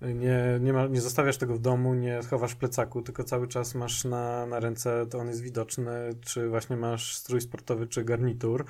nie, 0.00 0.58
nie, 0.60 0.72
ma, 0.72 0.86
nie 0.86 1.00
zostawiasz 1.00 1.36
tego 1.36 1.54
w 1.54 1.58
domu, 1.58 1.94
nie 1.94 2.20
chowasz 2.30 2.54
plecaku, 2.54 3.02
tylko 3.02 3.24
cały 3.24 3.48
czas 3.48 3.74
masz 3.74 4.04
na, 4.04 4.46
na 4.46 4.60
ręce, 4.60 5.06
to 5.06 5.18
on 5.18 5.28
jest 5.28 5.42
widoczny, 5.42 5.92
czy 6.20 6.48
właśnie 6.48 6.76
masz 6.76 7.16
strój 7.16 7.40
sportowy, 7.40 7.86
czy 7.86 8.04
garnitur. 8.04 8.64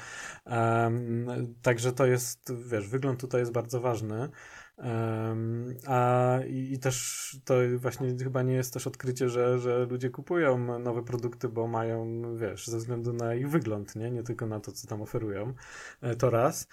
Um, 0.47 1.27
także 1.63 1.93
to 1.93 2.07
jest, 2.07 2.53
wiesz, 2.71 2.89
wygląd 2.89 3.21
tutaj 3.21 3.41
jest 3.41 3.53
bardzo 3.53 3.81
ważny. 3.81 4.29
Um, 4.77 5.75
a 5.87 6.39
i, 6.49 6.73
i, 6.73 6.79
też 6.79 7.37
to 7.45 7.55
właśnie 7.77 8.15
chyba 8.23 8.43
nie 8.43 8.55
jest 8.55 8.73
też 8.73 8.87
odkrycie, 8.87 9.29
że, 9.29 9.59
że 9.59 9.87
ludzie 9.91 10.11
kupują 10.11 10.79
nowe 10.79 11.03
produkty, 11.03 11.49
bo 11.49 11.67
mają, 11.67 12.23
wiesz, 12.37 12.67
ze 12.67 12.79
względu 12.79 13.13
na 13.13 13.35
ich 13.35 13.51
wygląd, 13.51 13.97
nie, 13.97 14.11
nie 14.11 14.23
tylko 14.23 14.47
na 14.47 14.61
to, 14.61 14.73
co 14.73 14.89
tam 14.89 15.03
oferują. 15.03 15.55
E, 16.01 16.17
to 16.17 16.31
raz. 16.31 16.69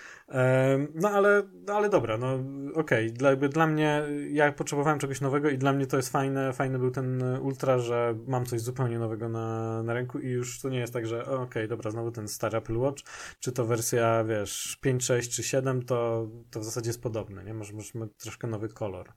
No 0.96 1.10
ale, 1.10 1.44
no, 1.68 1.74
ale 1.74 1.90
dobra, 1.90 2.18
no 2.18 2.34
okej. 2.76 3.08
Okay. 3.08 3.36
Dla, 3.36 3.36
dla 3.36 3.68
mnie, 3.68 4.04
ja 4.32 4.52
potrzebowałem 4.52 5.00
czegoś 5.00 5.22
nowego 5.22 5.50
i 5.50 5.58
dla 5.58 5.74
mnie 5.74 5.88
to 5.88 5.98
jest 5.98 6.10
fajne. 6.10 6.54
Fajny 6.54 6.80
był 6.80 6.92
ten 6.92 7.24
Ultra, 7.42 7.80
że 7.80 8.16
mam 8.28 8.46
coś 8.46 8.62
zupełnie 8.62 9.00
nowego 9.00 9.30
na, 9.30 9.84
na 9.84 9.94
ręku 9.94 10.20
i 10.20 10.28
już 10.28 10.60
to 10.60 10.70
nie 10.70 10.80
jest 10.80 10.94
tak, 10.94 11.08
że 11.08 11.26
okej, 11.26 11.44
okay, 11.44 11.68
dobra, 11.68 11.92
znowu 11.92 12.12
ten 12.12 12.28
stary 12.28 12.58
Apple 12.58 12.78
Watch, 12.78 13.04
czy 13.40 13.52
to 13.52 13.66
wersja, 13.66 14.24
wiesz, 14.24 14.78
5, 14.82 15.04
6 15.04 15.36
czy 15.36 15.44
7, 15.44 15.86
to, 15.86 16.28
to 16.52 16.60
w 16.60 16.64
zasadzie 16.64 16.90
jest 16.90 17.02
podobne, 17.02 17.44
nie? 17.44 17.54
Może, 17.54 17.74
może 17.74 17.91
ma 17.96 18.08
troszkę 18.18 18.48
nowy 18.48 18.70
kolor. 18.70 19.14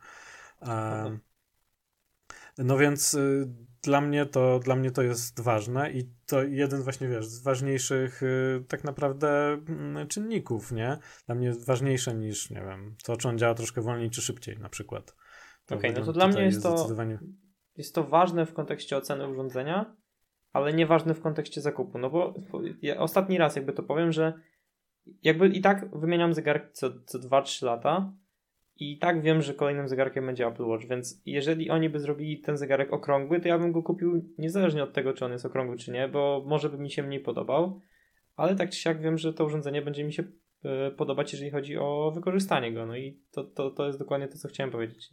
Um, 0.60 1.20
no 2.58 2.78
więc 2.78 3.14
y, 3.14 3.48
dla 3.82 4.00
mnie 4.00 4.26
to 4.26 4.58
dla 4.58 4.76
mnie 4.76 4.90
to 4.90 5.02
jest 5.02 5.40
ważne 5.40 5.92
i 5.92 6.10
to 6.26 6.42
jeden 6.42 6.82
właśnie 6.82 7.08
wiesz 7.08 7.26
z 7.26 7.42
ważniejszych 7.42 8.22
y, 8.22 8.64
tak 8.68 8.84
naprawdę 8.84 9.58
y, 10.02 10.06
czynników, 10.06 10.72
nie? 10.72 10.98
Dla 11.26 11.34
mnie 11.34 11.52
ważniejsze 11.66 12.14
niż 12.14 12.50
nie 12.50 12.60
wiem, 12.60 12.96
to 13.04 13.16
czy 13.16 13.28
on 13.28 13.38
działa 13.38 13.54
troszkę 13.54 13.80
wolniej 13.80 14.10
czy 14.10 14.22
szybciej 14.22 14.58
na 14.58 14.68
przykład. 14.68 15.14
Okej, 15.66 15.90
okay, 15.90 16.00
no 16.00 16.06
to 16.06 16.12
dla 16.12 16.28
mnie 16.28 16.42
jest, 16.42 16.54
jest 16.54 16.62
to 16.62 16.78
zdecydowanie... 16.78 17.18
jest 17.76 17.94
to 17.94 18.04
ważne 18.04 18.46
w 18.46 18.54
kontekście 18.54 18.96
oceny 18.96 19.28
urządzenia, 19.28 19.96
ale 20.52 20.72
nieważne 20.72 21.14
w 21.14 21.20
kontekście 21.20 21.60
zakupu, 21.60 21.98
no 21.98 22.10
bo 22.10 22.34
ja 22.82 22.96
ostatni 22.96 23.38
raz 23.38 23.56
jakby 23.56 23.72
to 23.72 23.82
powiem, 23.82 24.12
że 24.12 24.32
jakby 25.22 25.48
i 25.48 25.60
tak 25.60 25.98
wymieniam 25.98 26.34
zegarki 26.34 26.72
co, 26.72 26.90
co 27.06 27.18
2-3 27.18 27.64
lata, 27.64 28.12
i 28.76 28.98
tak 28.98 29.22
wiem, 29.22 29.42
że 29.42 29.54
kolejnym 29.54 29.88
zegarkiem 29.88 30.26
będzie 30.26 30.46
Apple 30.46 30.64
Watch, 30.64 30.86
więc 30.86 31.22
jeżeli 31.26 31.70
oni 31.70 31.90
by 31.90 32.00
zrobili 32.00 32.40
ten 32.40 32.56
zegarek 32.56 32.92
okrągły, 32.92 33.40
to 33.40 33.48
ja 33.48 33.58
bym 33.58 33.72
go 33.72 33.82
kupił 33.82 34.34
niezależnie 34.38 34.82
od 34.82 34.92
tego, 34.92 35.12
czy 35.12 35.24
on 35.24 35.32
jest 35.32 35.46
okrągły, 35.46 35.76
czy 35.76 35.92
nie, 35.92 36.08
bo 36.08 36.44
może 36.46 36.70
by 36.70 36.78
mi 36.78 36.90
się 36.90 37.02
mniej 37.02 37.20
podobał, 37.20 37.80
ale 38.36 38.56
tak 38.56 38.70
czy 38.70 38.80
siak 38.80 39.02
wiem, 39.02 39.18
że 39.18 39.34
to 39.34 39.44
urządzenie 39.44 39.82
będzie 39.82 40.04
mi 40.04 40.12
się 40.12 40.24
e, 40.64 40.90
podobać, 40.90 41.32
jeżeli 41.32 41.50
chodzi 41.50 41.76
o 41.78 42.12
wykorzystanie 42.14 42.72
go. 42.72 42.86
No 42.86 42.96
i 42.96 43.20
to, 43.30 43.44
to, 43.44 43.70
to 43.70 43.86
jest 43.86 43.98
dokładnie 43.98 44.28
to, 44.28 44.38
co 44.38 44.48
chciałem 44.48 44.70
powiedzieć. 44.70 45.10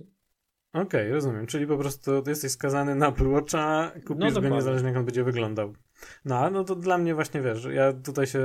Okej, 0.74 0.82
okay, 0.84 1.12
rozumiem. 1.12 1.48
Czyli 1.48 1.68
po 1.68 1.78
prostu 1.78 2.24
jesteś 2.28 2.52
skazany 2.52 2.96
na 2.96 3.08
Apple 3.08 3.28
Watcha, 3.28 3.92
kupisz 4.08 4.34
no, 4.34 4.42
go 4.42 4.50
niezależnie 4.50 4.88
jak 4.88 4.98
on 4.98 5.06
będzie 5.06 5.24
wyglądał. 5.24 5.74
No, 6.26 6.50
no 6.50 6.64
to 6.64 6.76
dla 6.76 6.98
mnie 6.98 7.16
właśnie, 7.16 7.42
wiesz, 7.42 7.68
ja 7.72 7.94
tutaj 7.94 8.28
się 8.28 8.40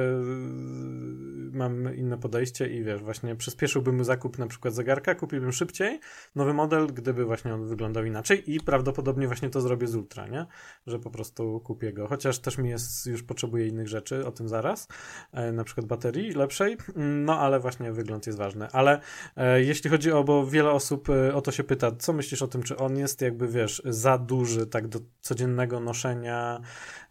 mam 1.57 1.97
inne 1.97 2.19
podejście 2.19 2.69
i 2.69 2.85
wiesz, 2.85 3.03
właśnie 3.03 3.37
przyspieszyłbym 3.37 4.05
zakup 4.05 4.39
na 4.39 4.47
przykład 4.47 4.75
zegarka, 4.75 5.15
kupiłbym 5.15 5.53
szybciej 5.53 6.01
nowy 6.35 6.55
model, 6.55 6.87
gdyby 6.87 7.25
właśnie 7.25 7.55
on 7.55 7.69
wyglądał 7.69 8.05
inaczej 8.05 8.55
i 8.55 8.61
prawdopodobnie 8.61 9.27
właśnie 9.27 9.51
to 9.51 9.61
zrobię 9.61 9.87
z 9.87 9.97
Ultra, 9.97 10.27
nie? 10.27 10.47
Że 10.87 10.99
po 10.99 11.11
prostu 11.11 11.61
kupię 11.61 11.93
go, 11.93 12.07
chociaż 12.07 12.39
też 12.39 12.59
mi 12.59 12.71
jest, 12.71 13.07
już 13.07 13.23
potrzebuję 13.23 13.67
innych 13.67 13.89
rzeczy, 13.89 14.27
o 14.27 14.33
tym 14.33 14.49
zaraz, 14.49 14.89
e, 15.33 15.53
na 15.53 15.65
przykład 15.65 15.87
baterii 15.87 16.31
lepszej, 16.33 16.77
no 16.97 17.41
ale 17.41 17.61
właśnie 17.61 17.93
wygląd 17.93 18.27
jest 18.27 18.39
ważny, 18.39 18.69
ale 18.73 19.01
e, 19.37 19.63
jeśli 19.63 19.91
chodzi 19.91 20.13
o, 20.13 20.25
bo 20.25 20.47
wiele 20.47 20.71
osób 20.71 21.11
e, 21.11 21.35
o 21.35 21.41
to 21.41 21.53
się 21.53 21.65
pyta, 21.65 21.93
co 21.93 22.13
myślisz 22.13 22.43
o 22.43 22.49
tym, 22.49 22.63
czy 22.63 22.77
on 22.77 22.97
jest 22.97 23.21
jakby, 23.21 23.49
wiesz, 23.49 23.83
za 23.85 24.19
duży 24.19 24.67
tak 24.67 24.89
do 24.89 24.99
codziennego 25.21 25.81
noszenia 25.81 26.61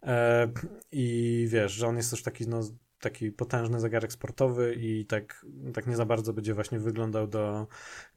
e, 0.04 0.48
i 0.91 1.48
wiesz, 1.50 1.72
że 1.72 1.88
on 1.88 1.98
jest 1.98 2.12
też 2.12 2.24
taki, 2.24 2.48
no 2.48 2.62
taki 3.06 3.32
potężny 3.32 3.80
zegarek 3.80 4.14
sportowy 4.14 4.76
i 4.80 5.06
tak, 5.06 5.45
tak 5.74 5.88
nie 5.88 5.95
za 5.95 6.06
bardzo 6.06 6.34
będzie 6.34 6.53
właśnie 6.53 6.80
wyglądał 6.80 7.28
do 7.28 7.68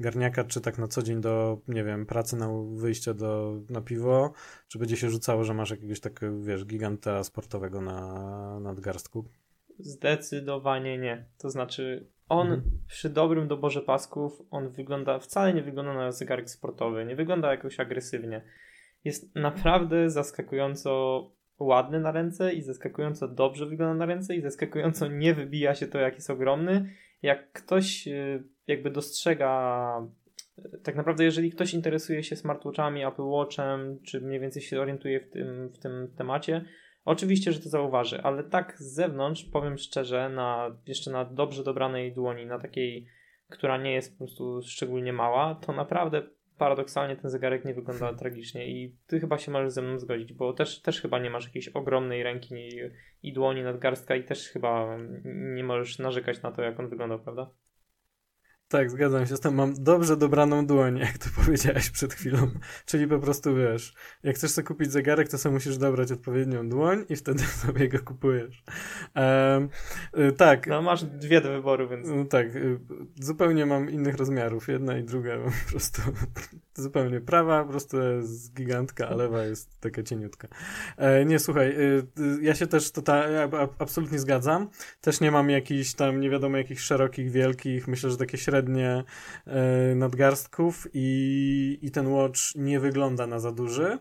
garniaka, 0.01 0.45
czy 0.45 0.61
tak 0.61 0.78
na 0.78 0.89
co 0.89 1.03
dzień 1.03 1.20
do, 1.20 1.61
nie 1.68 1.84
wiem, 1.84 2.07
pracy 2.07 2.36
na 2.36 2.49
wyjście 2.72 3.14
do, 3.14 3.61
na 3.70 3.80
piwo, 3.80 4.32
czy 4.68 4.78
będzie 4.78 4.97
się 4.97 5.11
rzucało, 5.11 5.45
że 5.45 5.55
masz 5.55 5.70
jakiegoś 5.70 6.01
takiego, 6.01 6.43
wiesz, 6.43 6.64
giganta 6.64 7.24
sportowego 7.24 7.80
na 7.80 8.61
nadgarstku? 8.61 9.24
Zdecydowanie 9.78 10.99
nie. 10.99 11.26
To 11.39 11.51
znaczy, 11.51 12.09
on 12.28 12.53
mhm. 12.53 12.78
przy 12.86 13.11
dobrym 13.11 13.49
doborze 13.49 13.82
pasków, 13.82 14.43
on 14.51 14.68
wygląda, 14.68 15.18
wcale 15.18 15.55
nie 15.55 15.62
wygląda 15.62 15.95
na 15.95 16.12
zegarek 16.12 16.51
sportowy, 16.51 17.05
nie 17.05 17.16
wygląda 17.16 17.51
jakoś 17.51 17.80
agresywnie. 17.80 18.43
Jest 19.05 19.34
naprawdę 19.34 20.11
zaskakująco 20.11 21.22
ładny 21.59 22.00
na 22.00 22.12
ręce 22.12 22.52
i 22.52 22.62
zaskakująco 22.62 23.28
dobrze 23.28 23.66
wygląda 23.66 23.94
na 23.94 24.06
ręce 24.06 24.36
i 24.36 24.42
zaskakująco 24.42 25.09
nie 25.09 25.34
wybija 25.34 25.74
się 25.74 25.86
to, 25.86 25.98
jak 25.98 26.14
jest 26.14 26.30
ogromny. 26.30 26.90
Jak 27.22 27.52
ktoś 27.52 28.09
y, 28.09 28.44
jakby 28.66 28.90
dostrzega, 28.90 30.09
y, 30.59 30.78
tak 30.82 30.96
naprawdę 30.96 31.24
jeżeli 31.24 31.50
ktoś 31.50 31.74
interesuje 31.74 32.22
się 32.22 32.36
smartwatchami, 32.36 33.04
Apple 33.04 33.22
Watchem, 33.22 33.98
czy 34.06 34.20
mniej 34.20 34.40
więcej 34.40 34.62
się 34.62 34.80
orientuje 34.80 35.20
w 35.20 35.30
tym, 35.30 35.68
w 35.68 35.78
tym 35.78 36.14
temacie, 36.16 36.64
oczywiście, 37.04 37.52
że 37.52 37.61
to 37.61 37.68
zauważy, 37.68 38.22
ale 38.22 38.44
tak 38.44 38.76
z 38.78 38.94
zewnątrz, 38.94 39.44
powiem 39.44 39.78
szczerze, 39.78 40.28
na, 40.28 40.76
jeszcze 40.86 41.11
na 41.11 41.24
dobrze 41.24 41.64
dobranej 41.64 42.14
dłoni, 42.14 42.46
na 42.46 42.59
takiej, 42.59 43.06
która 43.48 43.76
nie 43.76 43.92
jest 43.92 44.12
po 44.12 44.18
prostu 44.18 44.62
szczególnie 44.62 45.12
mała, 45.12 45.54
to 45.54 45.72
naprawdę 45.72 46.22
paradoksalnie 46.59 47.16
ten 47.16 47.30
zegarek 47.30 47.64
nie 47.64 47.74
wygląda 47.74 48.14
tragicznie 48.14 48.68
i 48.68 48.96
ty 49.06 49.20
chyba 49.20 49.38
się 49.38 49.52
możesz 49.52 49.72
ze 49.72 49.82
mną 49.82 49.98
zgodzić, 49.98 50.32
bo 50.32 50.52
też, 50.52 50.82
też 50.82 51.00
chyba 51.00 51.18
nie 51.18 51.30
masz 51.30 51.44
jakiejś 51.44 51.68
ogromnej 51.68 52.22
ręki 52.22 52.54
i 53.22 53.32
dłoni 53.32 53.62
nadgarstka 53.62 54.16
i 54.16 54.24
też 54.24 54.48
chyba 54.48 54.98
nie 55.54 55.64
możesz 55.64 55.98
narzekać 55.98 56.42
na 56.42 56.52
to, 56.52 56.62
jak 56.62 56.80
on 56.80 56.88
wygląda, 56.88 57.18
prawda? 57.18 57.50
Tak, 58.68 58.90
zgadzam 58.90 59.26
się 59.26 59.36
z 59.36 59.40
tym. 59.40 59.54
Mam 59.54 59.74
dobrze 59.84 60.16
dobraną 60.16 60.66
dłoń, 60.66 60.98
jak 60.98 61.18
to 61.18 61.26
powiedziałeś 61.36 61.90
przed 61.90 62.14
chwilą. 62.14 62.50
Czyli 62.86 63.06
po 63.06 63.18
prostu 63.18 63.54
wiesz, 63.54 63.94
jak 64.22 64.36
chcesz 64.36 64.50
sobie 64.50 64.66
kupić 64.66 64.92
zegarek, 64.92 65.28
to 65.28 65.38
sobie 65.38 65.52
musisz 65.52 65.78
dobrać 65.78 66.12
odpowiednią 66.12 66.68
dłoń 66.68 67.04
i 67.08 67.16
wtedy 67.16 67.42
sobie 67.66 67.88
go 67.88 67.98
kupujesz. 67.98 68.62
Um, 69.16 69.68
tak. 70.36 70.66
No 70.66 70.82
masz 70.82 71.04
dwie 71.04 71.40
do 71.40 71.52
wyboru, 71.52 71.88
więc. 71.88 72.08
No 72.08 72.24
tak, 72.24 72.56
y, 72.56 72.78
zupełnie 73.20 73.66
mam 73.66 73.90
innych 73.90 74.16
rozmiarów. 74.16 74.68
Jedna 74.68 74.98
i 74.98 75.04
druga 75.04 75.38
po 75.66 75.70
prostu 75.70 76.02
zupełnie 76.74 77.20
prawa, 77.20 77.64
po 77.64 77.70
prostu 77.70 77.96
jest 78.02 78.54
gigantka, 78.54 79.08
a 79.08 79.14
lewa 79.14 79.44
jest 79.44 79.80
taka 79.80 80.02
cieniutka. 80.02 80.48
E, 80.96 81.24
nie, 81.24 81.38
słuchaj, 81.38 81.68
y, 81.68 82.06
ja 82.42 82.54
się 82.54 82.66
też 82.66 82.92
tutaj 82.92 83.22
absolutnie 83.78 84.18
zgadzam. 84.18 84.68
Też 85.00 85.20
nie 85.20 85.30
mam 85.30 85.50
jakichś 85.50 85.94
tam, 85.94 86.20
nie 86.20 86.30
wiadomo 86.30 86.56
jakich 86.56 86.80
szerokich, 86.80 87.30
wielkich, 87.30 87.88
myślę, 87.88 88.10
że 88.10 88.16
takie 88.16 88.38
średnie 88.38 88.57
średnie 88.59 89.04
e, 89.46 89.94
nadgarstków 89.94 90.86
i, 90.92 91.78
i 91.82 91.90
ten 91.90 92.06
watch 92.06 92.40
nie 92.54 92.80
wygląda 92.80 93.26
na 93.26 93.38
za 93.38 93.52
duży, 93.52 93.98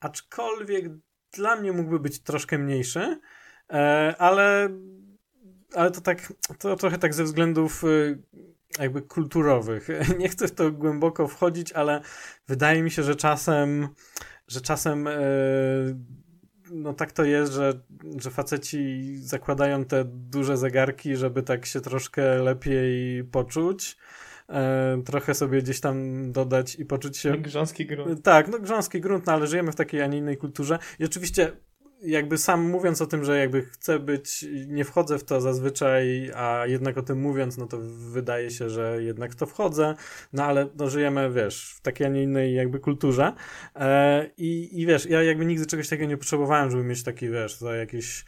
aczkolwiek 0.00 0.84
dla 1.32 1.56
mnie 1.56 1.72
mógłby 1.72 2.00
być 2.00 2.22
troszkę 2.22 2.58
mniejszy, 2.58 3.20
e, 3.72 4.14
ale, 4.18 4.68
ale 5.74 5.90
to 5.90 6.00
tak, 6.00 6.32
to 6.58 6.76
trochę 6.76 6.98
tak 6.98 7.14
ze 7.14 7.24
względów 7.24 7.84
e, 7.84 7.88
jakby 8.82 9.02
kulturowych. 9.02 9.88
Nie 10.18 10.28
chcę 10.28 10.48
w 10.48 10.52
to 10.52 10.70
głęboko 10.70 11.28
wchodzić, 11.28 11.72
ale 11.72 12.00
wydaje 12.48 12.82
mi 12.82 12.90
się, 12.90 13.02
że 13.02 13.16
czasem, 13.16 13.88
że 14.48 14.60
czasem 14.60 15.08
no 16.70 16.94
tak 16.94 17.12
to 17.12 17.24
jest, 17.24 17.52
że, 17.52 17.80
że 18.16 18.30
faceci 18.30 19.02
zakładają 19.16 19.84
te 19.84 20.04
duże 20.04 20.56
zegarki, 20.56 21.16
żeby 21.16 21.42
tak 21.42 21.66
się 21.66 21.80
troszkę 21.80 22.42
lepiej 22.42 23.24
poczuć. 23.24 23.96
E, 24.48 25.02
trochę 25.04 25.34
sobie 25.34 25.62
gdzieś 25.62 25.80
tam 25.80 26.32
dodać 26.32 26.74
i 26.74 26.84
poczuć 26.84 27.18
się. 27.18 27.36
Grząski 27.36 27.86
grunt. 27.86 28.22
Tak, 28.22 28.48
no 28.48 28.58
grząski 28.58 29.00
grunt, 29.00 29.26
no 29.26 29.32
ale 29.32 29.46
żyjemy 29.46 29.72
w 29.72 29.76
takiej, 29.76 30.02
a 30.02 30.06
nie 30.06 30.18
innej 30.18 30.36
kulturze. 30.36 30.78
I 30.98 31.04
oczywiście 31.04 31.52
jakby 32.02 32.38
sam 32.38 32.70
mówiąc 32.70 33.02
o 33.02 33.06
tym, 33.06 33.24
że 33.24 33.38
jakby 33.38 33.62
chcę 33.62 33.98
być, 33.98 34.46
nie 34.66 34.84
wchodzę 34.84 35.18
w 35.18 35.24
to 35.24 35.40
zazwyczaj, 35.40 36.30
a 36.34 36.62
jednak 36.66 36.98
o 36.98 37.02
tym 37.02 37.20
mówiąc, 37.20 37.58
no 37.58 37.66
to 37.66 37.78
wydaje 38.12 38.50
się, 38.50 38.70
że 38.70 39.02
jednak 39.02 39.32
w 39.32 39.36
to 39.36 39.46
wchodzę, 39.46 39.94
no 40.32 40.44
ale 40.44 40.68
no, 40.76 40.90
żyjemy, 40.90 41.30
wiesz, 41.30 41.74
w 41.76 41.80
takiej, 41.80 42.06
a 42.06 42.10
nie 42.10 42.22
innej 42.22 42.54
jakby 42.54 42.80
kulturze 42.80 43.32
e, 43.76 44.30
i, 44.36 44.80
i 44.80 44.86
wiesz, 44.86 45.06
ja 45.06 45.22
jakby 45.22 45.46
nigdy 45.46 45.66
czegoś 45.66 45.88
takiego 45.88 46.08
nie 46.08 46.16
potrzebowałem, 46.16 46.70
żeby 46.70 46.84
mieć 46.84 47.02
taki, 47.02 47.28
wiesz, 47.28 47.58
to 47.58 47.74
jakiś 47.74 48.24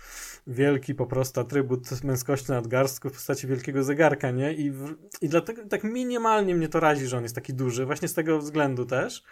wielki 0.46 0.94
po 0.94 1.06
prostu 1.06 1.40
atrybut 1.40 2.02
męskości 2.04 2.48
na 2.48 2.54
nadgarstku 2.54 3.08
w 3.08 3.12
postaci 3.12 3.46
wielkiego 3.46 3.84
zegarka, 3.84 4.30
nie? 4.30 4.52
I, 4.52 4.70
w, 4.70 4.94
I 5.20 5.28
dlatego 5.28 5.66
tak 5.66 5.84
minimalnie 5.84 6.54
mnie 6.54 6.68
to 6.68 6.80
razi, 6.80 7.06
że 7.06 7.16
on 7.16 7.22
jest 7.22 7.34
taki 7.34 7.54
duży, 7.54 7.86
właśnie 7.86 8.08
z 8.08 8.14
tego 8.14 8.38
względu 8.38 8.84
też, 8.84 9.24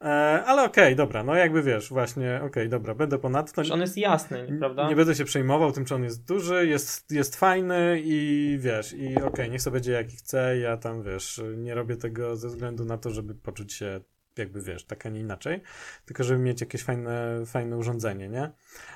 ale 0.00 0.64
okej, 0.64 0.84
okay, 0.84 0.94
dobra, 0.94 1.24
no 1.24 1.34
jakby 1.34 1.62
wiesz, 1.62 1.88
właśnie, 1.88 2.36
okej, 2.36 2.48
okay, 2.48 2.68
dobra, 2.68 2.94
będę 2.94 3.18
ponadto. 3.18 3.64
Że 3.64 3.74
on 3.74 3.80
jest 3.80 3.96
jasny, 3.96 4.56
prawda? 4.58 4.88
Nie 4.88 4.96
będę 4.96 5.14
się 5.14 5.24
przejmował 5.24 5.72
tym, 5.72 5.84
czy 5.84 5.94
on 5.94 6.04
jest 6.04 6.24
duży, 6.24 6.66
jest, 6.66 7.10
jest 7.10 7.36
fajny 7.36 8.00
i 8.04 8.56
wiesz, 8.60 8.92
i 8.92 9.16
okej, 9.16 9.28
okay, 9.28 9.48
niech 9.48 9.62
sobie 9.62 9.74
będzie 9.74 9.92
jaki 9.92 10.16
chce, 10.16 10.58
ja 10.58 10.76
tam 10.76 11.02
wiesz, 11.02 11.40
nie 11.56 11.74
robię 11.74 11.96
tego 11.96 12.36
ze 12.36 12.48
względu 12.48 12.84
na 12.84 12.98
to, 12.98 13.10
żeby 13.10 13.34
poczuć 13.34 13.72
się 13.72 14.00
jakby 14.38 14.62
wiesz, 14.62 14.84
tak, 14.84 15.06
a 15.06 15.08
nie 15.08 15.20
inaczej, 15.20 15.62
tylko 16.04 16.24
żeby 16.24 16.40
mieć 16.40 16.60
jakieś 16.60 16.82
fajne, 16.82 17.42
fajne 17.46 17.76
urządzenie, 17.76 18.28
nie? 18.28 18.50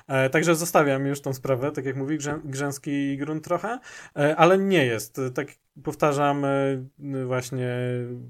E, 0.07 0.29
także 0.29 0.55
zostawiam 0.55 1.05
już 1.05 1.21
tą 1.21 1.33
sprawę, 1.33 1.71
tak 1.71 1.85
jak 1.85 1.95
mówi 1.95 2.17
grzę, 2.17 2.39
grzęski 2.45 3.17
grunt 3.17 3.43
trochę, 3.43 3.79
e, 4.15 4.35
ale 4.35 4.57
nie 4.57 4.85
jest, 4.85 5.21
tak 5.35 5.47
powtarzam 5.83 6.45
e, 6.45 7.25
właśnie 7.25 7.77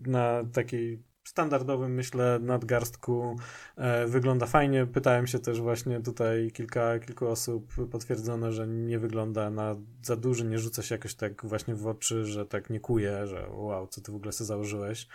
na 0.05 0.43
takiej 0.53 1.03
standardowym, 1.34 1.93
myślę, 1.93 2.39
nadgarstku 2.41 3.36
e, 3.75 4.07
wygląda 4.07 4.45
fajnie. 4.45 4.86
Pytałem 4.86 5.27
się 5.27 5.39
też 5.39 5.61
właśnie 5.61 6.01
tutaj 6.01 6.51
kilka, 6.51 6.99
kilku 6.99 7.27
osób 7.27 7.73
potwierdzono, 7.91 8.51
że 8.51 8.67
nie 8.67 8.99
wygląda 8.99 9.49
na 9.49 9.75
za 10.03 10.15
duży, 10.15 10.45
nie 10.45 10.59
rzuca 10.59 10.81
się 10.81 10.95
jakoś 10.95 11.15
tak 11.15 11.45
właśnie 11.45 11.75
w 11.75 11.88
oczy, 11.88 12.25
że 12.25 12.45
tak 12.45 12.69
nie 12.69 12.79
kuje, 12.79 13.27
że 13.27 13.47
wow, 13.51 13.88
co 13.88 14.01
ty 14.01 14.11
w 14.11 14.15
ogóle 14.15 14.31
sobie 14.31 14.47
założyłeś. 14.47 15.07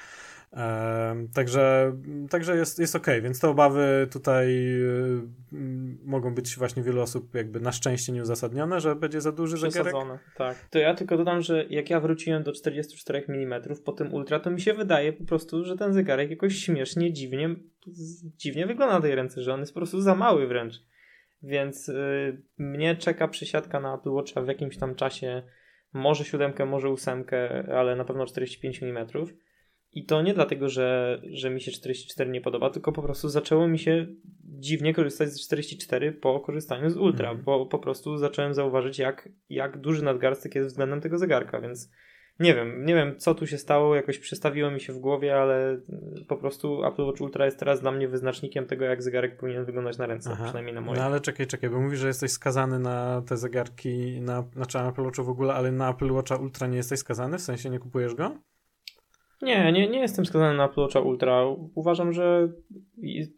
Także, 1.35 1.93
także 2.31 2.57
jest, 2.57 2.79
jest 2.79 2.97
ok, 2.97 3.07
więc 3.23 3.41
te 3.41 3.49
obawy 3.49 4.09
tutaj 4.11 4.47
y, 4.83 5.23
mogą 6.05 6.35
być 6.35 6.57
właśnie 6.57 6.83
wielu 6.83 7.01
osób 7.01 7.35
jakby 7.35 7.61
na 7.61 7.73
szczęście 7.73 8.13
nieuzasadnione, 8.13 8.81
że 8.81 8.97
będzie 8.97 9.21
za 9.21 9.33
duży 9.33 9.57
zegarek. 9.57 9.95
tak. 10.37 10.69
To 10.71 10.79
ja 10.79 10.95
tylko 10.95 11.17
dodam, 11.17 11.43
że 11.43 11.65
jak 11.71 11.91
ja 11.91 12.01
wróciłem 12.01 12.43
do 12.43 12.53
44 12.53 13.25
mm 13.29 13.63
po 13.85 13.93
tym 13.93 14.15
ultra, 14.15 14.41
to 14.41 14.51
mi 14.51 14.61
się 14.61 14.75
wydaje 14.75 15.13
po 15.13 15.25
prostu, 15.25 15.65
że 15.65 15.77
ten 15.77 15.93
zegarek 15.93 16.31
jakoś 16.31 16.55
śmiesznie, 16.57 17.13
dziwnie, 17.13 17.57
dziwnie 18.37 18.67
wygląda 18.67 18.95
na 18.95 19.01
tej 19.01 19.15
ręce, 19.15 19.43
że 19.43 19.55
on 19.55 19.61
jest 19.61 19.75
po 19.75 19.81
prostu 19.81 20.01
za 20.01 20.15
mały 20.15 20.47
wręcz. 20.47 20.75
Więc 21.43 21.89
y, 21.89 22.43
mnie 22.59 22.97
czeka 22.97 23.29
przesiadka 23.29 23.81
na 23.81 23.95
Apple 23.95 24.11
Watcha 24.11 24.43
w 24.43 24.49
jakimś 24.49 24.77
tam 24.77 24.95
czasie, 24.95 25.43
może 25.93 26.25
siódemkę, 26.25 26.67
może 26.67 26.91
ósemkę, 26.91 27.65
ale 27.73 27.97
na 27.97 28.05
pewno 28.05 28.27
45 28.27 28.83
mm 28.83 29.07
i 29.93 30.05
to 30.05 30.23
nie 30.23 30.35
dlatego, 30.35 30.69
że, 30.69 31.21
że 31.31 31.51
mi 31.51 31.61
się 31.61 31.73
44 31.73 32.31
nie 32.31 32.41
podoba, 32.41 32.71
tylko 32.71 32.93
po 32.93 33.03
prostu 33.03 33.29
zaczęło 33.29 33.69
mi 33.69 33.79
się 33.79 34.07
dziwnie 34.45 34.95
korzystać 34.95 35.29
z 35.29 35.47
44 35.47 36.13
po 36.13 36.41
korzystaniu 36.41 36.91
z 36.91 36.97
Ultra, 36.97 37.31
mm. 37.31 37.43
bo 37.43 37.67
po 37.67 37.79
prostu 37.79 38.19
zacząłem 38.19 38.55
zauważyć, 38.55 38.99
jak, 38.99 39.29
jak 39.49 39.81
duży 39.81 40.05
nadgarstek 40.05 40.55
jest 40.55 40.69
względem 40.69 41.01
tego 41.01 41.19
zegarka, 41.19 41.61
więc 41.61 41.91
nie 42.41 42.55
wiem, 42.55 42.85
nie 42.85 42.95
wiem 42.95 43.19
co 43.19 43.35
tu 43.35 43.47
się 43.47 43.59
stało, 43.59 43.95
jakoś 43.95 44.19
przestawiło 44.19 44.71
mi 44.71 44.81
się 44.81 44.93
w 44.93 44.99
głowie, 44.99 45.41
ale 45.41 45.81
po 46.29 46.37
prostu 46.37 46.85
Apple 46.85 47.03
Watch 47.03 47.21
Ultra 47.21 47.45
jest 47.45 47.59
teraz 47.59 47.81
dla 47.81 47.93
mnie 47.93 48.09
wyznacznikiem 48.09 48.67
tego, 48.67 48.85
jak 48.85 49.03
zegarek 49.03 49.37
powinien 49.41 49.65
wyglądać 49.65 49.99
na 49.99 50.07
ręce, 50.07 50.31
Aha. 50.33 50.45
przynajmniej 50.45 50.75
na 50.75 50.81
moje. 50.81 50.99
No 50.99 51.07
ale 51.07 51.21
czekaj, 51.21 51.47
czekaj, 51.47 51.71
bo 51.71 51.81
mówisz, 51.81 51.99
że 51.99 52.07
jesteś 52.07 52.31
skazany 52.31 52.79
na 52.79 53.23
te 53.29 53.37
zegarki, 53.37 54.21
na, 54.21 54.45
znaczy 54.55 54.79
na 54.79 54.89
Apple 54.89 55.03
Watcha 55.03 55.23
w 55.23 55.29
ogóle, 55.29 55.55
ale 55.55 55.73
na 55.73 55.91
Apple 55.91 56.13
Watcha 56.13 56.37
Ultra 56.37 56.67
nie 56.67 56.77
jesteś 56.77 56.99
skazany? 56.99 57.39
W 57.39 57.43
sensie 57.43 57.71
nie 57.71 57.79
kupujesz 57.79 58.15
go? 58.15 58.39
Nie, 59.43 59.73
nie, 59.73 59.89
nie 59.89 60.01
jestem 60.01 60.27
skazany 60.27 60.57
na 60.57 60.65
Apple 60.65 60.99
Ultra. 61.05 61.45
Uważam, 61.75 62.13
że 62.13 62.49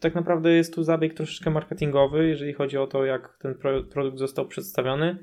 tak 0.01 0.15
naprawdę 0.15 0.53
jest 0.53 0.75
tu 0.75 0.83
zabieg 0.83 1.15
troszeczkę 1.15 1.51
marketingowy, 1.51 2.29
jeżeli 2.29 2.53
chodzi 2.53 2.79
o 2.79 2.87
to, 2.87 3.05
jak 3.05 3.39
ten 3.41 3.55
produkt 3.91 4.19
został 4.19 4.47
przedstawiony. 4.47 5.19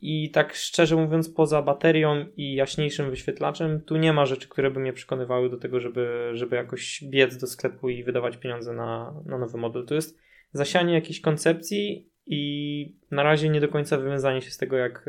I 0.00 0.30
tak 0.30 0.54
szczerze 0.54 0.96
mówiąc, 0.96 1.30
poza 1.30 1.62
baterią 1.62 2.26
i 2.36 2.54
jaśniejszym 2.54 3.10
wyświetlaczem, 3.10 3.80
tu 3.80 3.96
nie 3.96 4.12
ma 4.12 4.26
rzeczy, 4.26 4.48
które 4.48 4.70
by 4.70 4.80
mnie 4.80 4.92
przekonywały 4.92 5.50
do 5.50 5.56
tego, 5.56 5.80
żeby, 5.80 6.30
żeby 6.32 6.56
jakoś 6.56 7.04
biec 7.10 7.36
do 7.36 7.46
sklepu 7.46 7.88
i 7.88 8.04
wydawać 8.04 8.36
pieniądze 8.36 8.72
na, 8.72 9.14
na 9.26 9.38
nowy 9.38 9.58
model. 9.58 9.86
To 9.86 9.94
jest 9.94 10.18
zasianie 10.52 10.94
jakiejś 10.94 11.20
koncepcji 11.20 12.10
i 12.26 12.96
na 13.10 13.22
razie 13.22 13.48
nie 13.48 13.60
do 13.60 13.68
końca 13.68 13.96
wywiązanie 13.96 14.42
się 14.42 14.50
z 14.50 14.58
tego, 14.58 14.76
jak, 14.76 15.06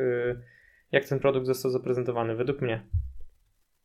jak 0.91 1.05
ten 1.05 1.19
produkt 1.19 1.47
został 1.47 1.71
zaprezentowany, 1.71 2.35
według 2.35 2.61
mnie. 2.61 2.81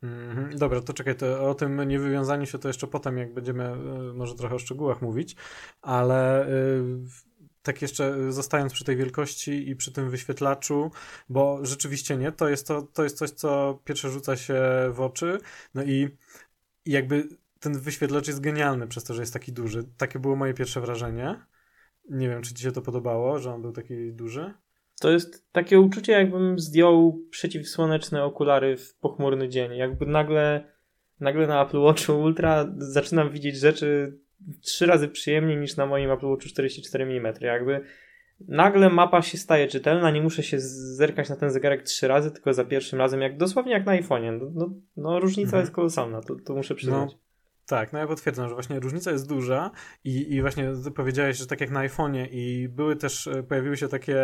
Mhm. 0.03 0.59
Dobra, 0.59 0.81
to 0.81 0.93
czekaj, 0.93 1.17
to 1.17 1.51
o 1.51 1.55
tym 1.55 1.89
niewywiązaniu 1.89 2.47
się 2.47 2.59
to 2.59 2.69
jeszcze 2.69 2.87
potem, 2.87 3.19
jak 3.19 3.35
będziemy 3.35 3.73
y, 4.11 4.15
może 4.15 4.35
trochę 4.35 4.55
o 4.55 4.59
szczegółach 4.59 5.03
mówić, 5.03 5.37
ale 5.83 6.49
y, 6.49 6.85
tak 7.63 7.83
jeszcze 7.83 8.33
zostając 8.33 8.73
przy 8.73 8.85
tej 8.85 8.97
wielkości 8.97 9.69
i 9.71 9.77
przy 9.77 9.93
tym 9.93 10.11
wyświetlaczu, 10.11 10.91
bo 11.29 11.59
rzeczywiście 11.63 12.17
nie, 12.17 12.33
to 12.33 12.49
jest, 12.49 12.67
to, 12.67 12.83
to 12.83 13.05
jest 13.05 13.19
coś, 13.19 13.31
co 13.31 13.81
pierwsze 13.85 14.11
rzuca 14.11 14.37
się 14.37 14.63
w 14.91 15.01
oczy, 15.01 15.39
no 15.75 15.83
i 15.83 16.09
jakby 16.87 17.29
ten 17.61 17.79
wyświetlacz 17.79 18.27
jest 18.27 18.41
genialny 18.41 18.87
przez 18.87 19.05
to, 19.05 19.15
że 19.15 19.23
jest 19.23 19.33
taki 19.33 19.53
duży. 19.53 19.85
Takie 19.97 20.19
było 20.19 20.37
moje 20.37 20.55
pierwsze 20.55 20.81
wrażenie. 20.81 21.47
Nie 22.11 22.29
wiem, 22.29 22.43
czy 22.43 22.55
ci 22.55 22.63
się 22.63 22.73
to 22.73 22.83
podobało, 22.83 23.39
że 23.39 23.55
on 23.55 23.63
był 23.63 23.73
taki 23.73 24.13
duży? 24.13 24.55
To 25.01 25.11
jest 25.11 25.53
takie 25.53 25.81
uczucie, 25.81 26.13
jakbym 26.13 26.59
zdjął 26.59 27.21
przeciwsłoneczne 27.31 28.25
okulary 28.25 28.77
w 28.77 28.95
pochmurny 28.95 29.49
dzień. 29.49 29.77
Jakby 29.77 30.07
nagle, 30.07 30.65
nagle 31.21 31.47
na 31.47 31.65
Apple 31.65 31.81
Watchu 31.81 32.21
Ultra 32.21 32.75
zaczynam 32.79 33.31
widzieć 33.31 33.57
rzeczy 33.57 34.19
trzy 34.61 34.87
razy 34.87 35.09
przyjemniej 35.09 35.57
niż 35.57 35.77
na 35.77 35.87
moim 35.87 36.11
Apple 36.11 36.27
Watchu 36.27 36.49
44 36.49 37.05
mm. 37.05 37.35
Jakby 37.41 37.81
nagle 38.49 38.91
mapa 38.91 39.23
się 39.23 39.39
staje 39.39 39.69
czytelna, 39.69 40.11
nie 40.11 40.23
muszę 40.23 40.43
się 40.43 40.61
zerkać 40.61 41.29
na 41.29 41.37
ten 41.37 41.51
zegarek 41.51 41.83
trzy 41.83 42.09
razy, 42.09 42.31
tylko 42.31 42.55
za 42.55 42.65
pierwszym 42.65 42.99
razem, 42.99 43.21
jak 43.21 43.37
dosłownie 43.37 43.73
jak 43.73 43.87
na 43.87 43.93
iPhone'ie. 43.93 44.39
No, 44.41 44.51
no, 44.55 44.71
no 44.97 45.21
różnica 45.21 45.49
mhm. 45.49 45.63
jest 45.63 45.73
kolosalna, 45.73 46.21
to, 46.21 46.35
to 46.35 46.55
muszę 46.55 46.75
przyznać. 46.75 47.11
No. 47.13 47.19
Tak, 47.71 47.93
no 47.93 47.99
ja 47.99 48.07
potwierdzam, 48.07 48.49
że 48.49 48.55
właśnie 48.55 48.81
różnica 48.81 49.11
jest 49.11 49.29
duża 49.29 49.71
i, 50.05 50.35
i 50.35 50.41
właśnie 50.41 50.73
powiedziałeś, 50.97 51.37
że 51.37 51.47
tak 51.47 51.61
jak 51.61 51.71
na 51.71 51.89
iPhone'ie 51.89 52.27
i 52.31 52.69
były 52.69 52.97
też, 52.97 53.27
e, 53.27 53.43
pojawiły 53.43 53.77
się 53.77 53.89
takie 53.89 54.17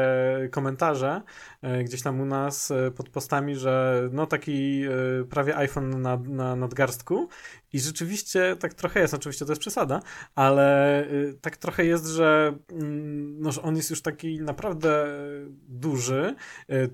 komentarze 0.51 1.23
e, 1.63 1.85
gdzieś 1.85 2.03
tam 2.03 2.21
u 2.21 2.25
nas 2.25 2.71
e, 2.71 2.91
pod 2.91 3.09
postami, 3.09 3.57
że 3.57 4.03
no 4.13 4.27
taki 4.27 4.85
prawie 5.31 5.57
iPhone 5.57 6.03
na, 6.03 6.17
na 6.17 6.57
nadgarstku 6.57 7.29
i 7.77 7.81
rzeczywiście 7.81 8.57
tak 8.61 8.75
trochę 8.75 9.01
jest, 9.01 9.15
oczywiście 9.15 9.45
to 9.45 9.53
jest 9.53 9.61
przesada, 9.61 10.01
ale 10.35 11.05
tak 11.41 11.57
trochę 11.57 11.85
jest, 11.85 12.07
że, 12.07 12.55
mm, 12.73 13.41
no, 13.41 13.51
on 13.63 13.77
jest 13.77 13.91
już 13.91 14.03
taki 14.03 14.41
naprawdę 14.41 15.07
duży. 15.69 16.35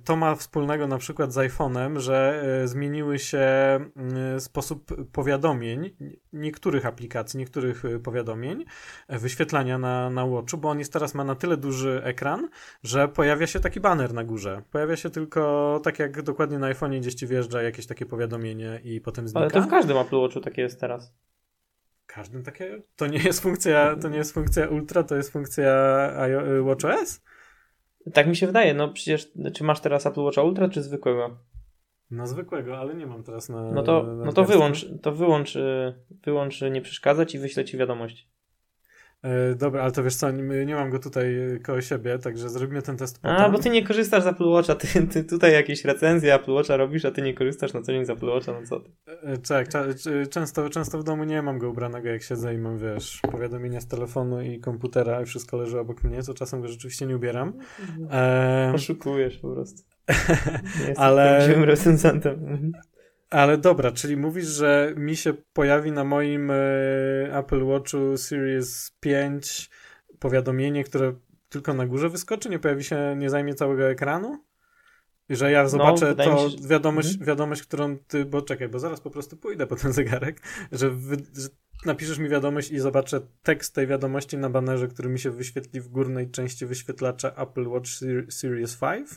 To 0.04 0.16
ma 0.16 0.34
wspólnego 0.34 0.86
na 0.86 0.98
przykład 0.98 1.32
z 1.32 1.36
iPhone'em, 1.36 1.98
że 1.98 2.44
zmieniły 2.64 3.18
się 3.18 3.46
sposób 4.38 5.10
powiadomień 5.12 5.90
niektórych 6.32 6.86
aplikacji, 6.86 7.38
niektórych 7.38 7.84
y, 7.84 8.00
powiadomień, 8.00 8.64
wyświetlania 9.08 9.78
na, 9.78 10.10
na 10.10 10.26
Watchu, 10.26 10.58
bo 10.58 10.68
on 10.68 10.78
jest 10.78 10.92
teraz 10.92 11.14
ma 11.14 11.24
na 11.24 11.34
tyle 11.34 11.56
duży 11.56 12.00
ekran, 12.04 12.48
że 12.82 13.08
pojawia 13.08 13.46
się 13.46 13.60
taki 13.60 13.80
banner 13.80 14.14
na 14.14 14.24
górze. 14.24 14.62
Pojawia 14.70 14.96
się 14.96 15.10
tylko 15.10 15.80
tak 15.84 15.98
jak 15.98 16.22
dokładnie 16.22 16.58
na 16.58 16.72
iPhone'ie 16.72 17.00
gdzieś 17.00 17.14
ci 17.14 17.26
wjeżdża 17.26 17.62
jakieś 17.62 17.86
takie 17.86 18.06
powiadomienie 18.06 18.80
i 18.84 19.00
potem 19.00 19.28
znika. 19.28 19.40
Ale 19.40 19.50
to 19.50 19.62
w 19.62 19.68
każdym 19.68 19.96
Apple 19.96 20.16
Watchu 20.16 20.40
takie 20.40 20.62
jest 20.62 20.71
teraz. 20.78 21.14
W 22.02 22.06
każdym 22.06 22.42
takie? 22.42 22.82
To 22.96 23.06
nie 23.06 23.18
jest 23.18 23.40
funkcja, 23.40 23.96
to 23.96 24.08
nie 24.08 24.18
jest 24.18 24.32
funkcja 24.32 24.68
Ultra, 24.68 25.02
to 25.02 25.16
jest 25.16 25.32
funkcja 25.32 25.74
WatchOS? 26.64 27.22
Tak 28.14 28.26
mi 28.26 28.36
się 28.36 28.46
wydaje, 28.46 28.74
no 28.74 28.88
przecież, 28.88 29.32
czy 29.54 29.64
masz 29.64 29.80
teraz 29.80 30.06
Apple 30.06 30.20
Watcha 30.20 30.42
Ultra, 30.42 30.68
czy 30.68 30.82
zwykłego? 30.82 31.38
Na 32.10 32.26
zwykłego, 32.26 32.78
ale 32.78 32.94
nie 32.94 33.06
mam 33.06 33.22
teraz 33.22 33.48
na. 33.48 33.72
No 33.72 33.82
to, 33.82 34.02
na 34.02 34.24
no 34.24 34.32
to 34.32 34.44
wyłącz, 34.44 34.86
to 35.02 35.12
wyłącz, 35.12 35.56
y, 35.56 35.94
wyłącz 36.24 36.60
nie 36.60 36.80
przeszkadzać 36.80 37.34
i 37.34 37.38
wyślę 37.38 37.64
ci 37.64 37.78
wiadomość. 37.78 38.28
E, 39.22 39.54
dobra, 39.54 39.82
ale 39.82 39.92
to 39.92 40.02
wiesz 40.02 40.14
co, 40.14 40.30
nie, 40.30 40.74
mam 40.74 40.90
go 40.90 40.98
tutaj 40.98 41.34
koło 41.64 41.80
siebie, 41.80 42.18
także 42.18 42.50
zrobimy 42.50 42.82
ten 42.82 42.96
test 42.96 43.18
potem. 43.18 43.36
A, 43.36 43.48
bo 43.48 43.58
ty 43.58 43.70
nie 43.70 43.84
korzystasz 43.84 44.22
z 44.22 44.26
Apple 44.26 44.48
Watcha, 44.48 44.74
ty, 44.74 45.06
ty 45.06 45.24
tutaj 45.24 45.52
jakieś 45.52 45.84
recenzje 45.84 46.34
Apple 46.34 46.52
Watcha 46.52 46.76
robisz, 46.76 47.04
a 47.04 47.10
ty 47.10 47.22
nie 47.22 47.34
korzystasz 47.34 47.72
na 47.72 47.82
co 47.82 47.92
dzień 47.92 48.04
z 48.04 48.10
Apple 48.10 48.26
Watcha, 48.26 48.52
no 48.52 48.66
co 48.66 48.80
ty? 48.80 48.90
E, 49.22 49.38
tak, 49.38 49.68
często, 50.30 50.70
często 50.70 50.98
w 50.98 51.04
domu 51.04 51.24
nie 51.24 51.42
mam 51.42 51.58
go 51.58 51.70
ubranego, 51.70 52.08
jak 52.08 52.22
siedzę 52.22 52.54
i 52.54 52.58
mam, 52.58 52.78
wiesz, 52.78 53.20
powiadomienia 53.32 53.80
z 53.80 53.86
telefonu 53.86 54.42
i 54.42 54.60
komputera 54.60 55.22
i 55.22 55.24
wszystko 55.24 55.56
leży 55.56 55.80
obok 55.80 56.04
mnie, 56.04 56.22
co 56.22 56.34
czasem 56.34 56.60
go 56.60 56.68
rzeczywiście 56.68 57.06
nie 57.06 57.16
ubieram. 57.16 57.52
E... 58.10 58.72
Oszukujesz 58.74 59.38
po 59.38 59.48
prostu. 59.48 59.82
Nie 60.88 60.98
ale... 60.98 61.36
prawdziwym 61.36 61.64
recenzentem. 61.64 62.72
Ale 63.32 63.58
dobra, 63.58 63.92
czyli 63.92 64.16
mówisz, 64.16 64.46
że 64.46 64.94
mi 64.96 65.16
się 65.16 65.34
pojawi 65.52 65.92
na 65.92 66.04
moim 66.04 66.50
e, 66.50 66.54
Apple 67.38 67.64
Watchu 67.64 68.16
Series 68.16 68.96
5 69.00 69.70
powiadomienie, 70.18 70.84
które 70.84 71.14
tylko 71.48 71.74
na 71.74 71.86
górze 71.86 72.08
wyskoczy, 72.08 72.48
nie 72.48 72.58
pojawi 72.58 72.84
się, 72.84 73.16
nie 73.16 73.30
zajmie 73.30 73.54
całego 73.54 73.90
ekranu? 73.90 74.44
I 75.28 75.36
że 75.36 75.50
ja 75.50 75.68
zobaczę 75.68 76.14
no, 76.18 76.24
to 76.24 76.50
się, 76.50 76.68
wiadomość, 76.68 77.08
mhm. 77.08 77.26
wiadomość, 77.26 77.62
którą 77.62 77.98
ty, 77.98 78.24
bo 78.24 78.42
czekaj, 78.42 78.68
bo 78.68 78.78
zaraz 78.78 79.00
po 79.00 79.10
prostu 79.10 79.36
pójdę 79.36 79.66
po 79.66 79.76
ten 79.76 79.92
zegarek, 79.92 80.40
że, 80.72 80.90
wy, 80.90 81.16
że 81.16 81.48
napiszesz 81.84 82.18
mi 82.18 82.28
wiadomość 82.28 82.70
i 82.70 82.78
zobaczę 82.78 83.20
tekst 83.42 83.74
tej 83.74 83.86
wiadomości 83.86 84.38
na 84.38 84.50
banerze, 84.50 84.88
który 84.88 85.08
mi 85.08 85.18
się 85.18 85.30
wyświetli 85.30 85.80
w 85.80 85.88
górnej 85.88 86.30
części 86.30 86.66
wyświetlacza 86.66 87.34
Apple 87.34 87.68
Watch 87.68 87.90
Series 88.28 88.76
5? 88.76 89.08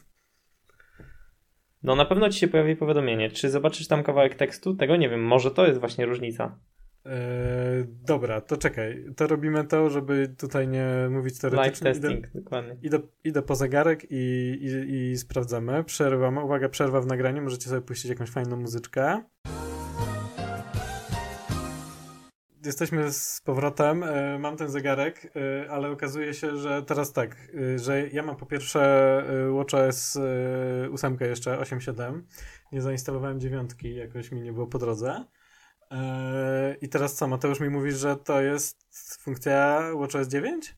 No 1.85 1.95
na 1.95 2.05
pewno 2.05 2.29
ci 2.29 2.39
się 2.39 2.47
pojawi 2.47 2.75
powiadomienie. 2.75 3.31
Czy 3.31 3.49
zobaczysz 3.49 3.87
tam 3.87 4.03
kawałek 4.03 4.35
tekstu? 4.35 4.75
Tego 4.75 4.95
nie 4.95 5.09
wiem. 5.09 5.23
Może 5.23 5.51
to 5.51 5.67
jest 5.67 5.79
właśnie 5.79 6.05
różnica. 6.05 6.59
Eee, 7.05 7.85
dobra, 8.07 8.41
to 8.41 8.57
czekaj. 8.57 9.05
To 9.17 9.27
robimy 9.27 9.63
to, 9.63 9.89
żeby 9.89 10.35
tutaj 10.37 10.67
nie 10.67 10.87
mówić 11.09 11.39
teoretycznie. 11.39 11.89
Live 11.89 12.01
testing, 12.01 12.19
idę, 12.19 12.41
dokładnie. 12.41 12.77
Idę, 12.81 12.99
idę 13.23 13.41
po 13.41 13.55
zegarek 13.55 14.05
i, 14.09 14.15
i, 14.61 14.93
i 14.93 15.17
sprawdzamy. 15.17 15.83
Przerwamy. 15.83 16.43
Uwaga, 16.43 16.69
przerwa 16.69 17.01
w 17.01 17.05
nagraniu. 17.05 17.41
Możecie 17.41 17.69
sobie 17.69 17.81
puścić 17.81 18.09
jakąś 18.09 18.29
fajną 18.29 18.57
muzyczkę. 18.57 19.23
Jesteśmy 22.65 23.11
z 23.11 23.41
powrotem. 23.41 24.03
E, 24.03 24.39
mam 24.39 24.57
ten 24.57 24.69
zegarek, 24.69 25.31
e, 25.35 25.71
ale 25.71 25.89
okazuje 25.89 26.33
się, 26.33 26.57
że 26.57 26.83
teraz 26.83 27.13
tak, 27.13 27.35
e, 27.75 27.79
że 27.79 28.07
ja 28.07 28.23
mam 28.23 28.35
po 28.35 28.45
pierwsze 28.45 29.23
WatchOS 29.55 30.17
8 30.93 31.17
jeszcze, 31.21 31.57
8.7. 31.57 32.21
Nie 32.71 32.81
zainstalowałem 32.81 33.39
dziewiątki, 33.39 33.95
jakoś 33.95 34.31
mi 34.31 34.41
nie 34.41 34.53
było 34.53 34.67
po 34.67 34.77
drodze. 34.77 35.25
I 36.81 36.89
teraz 36.89 37.15
co, 37.15 37.27
Mateusz 37.27 37.59
mi 37.59 37.69
mówisz, 37.69 37.95
że 37.95 38.15
to 38.15 38.41
jest 38.41 38.85
funkcja 39.21 39.81
WatchOS 39.99 40.27
9? 40.27 40.75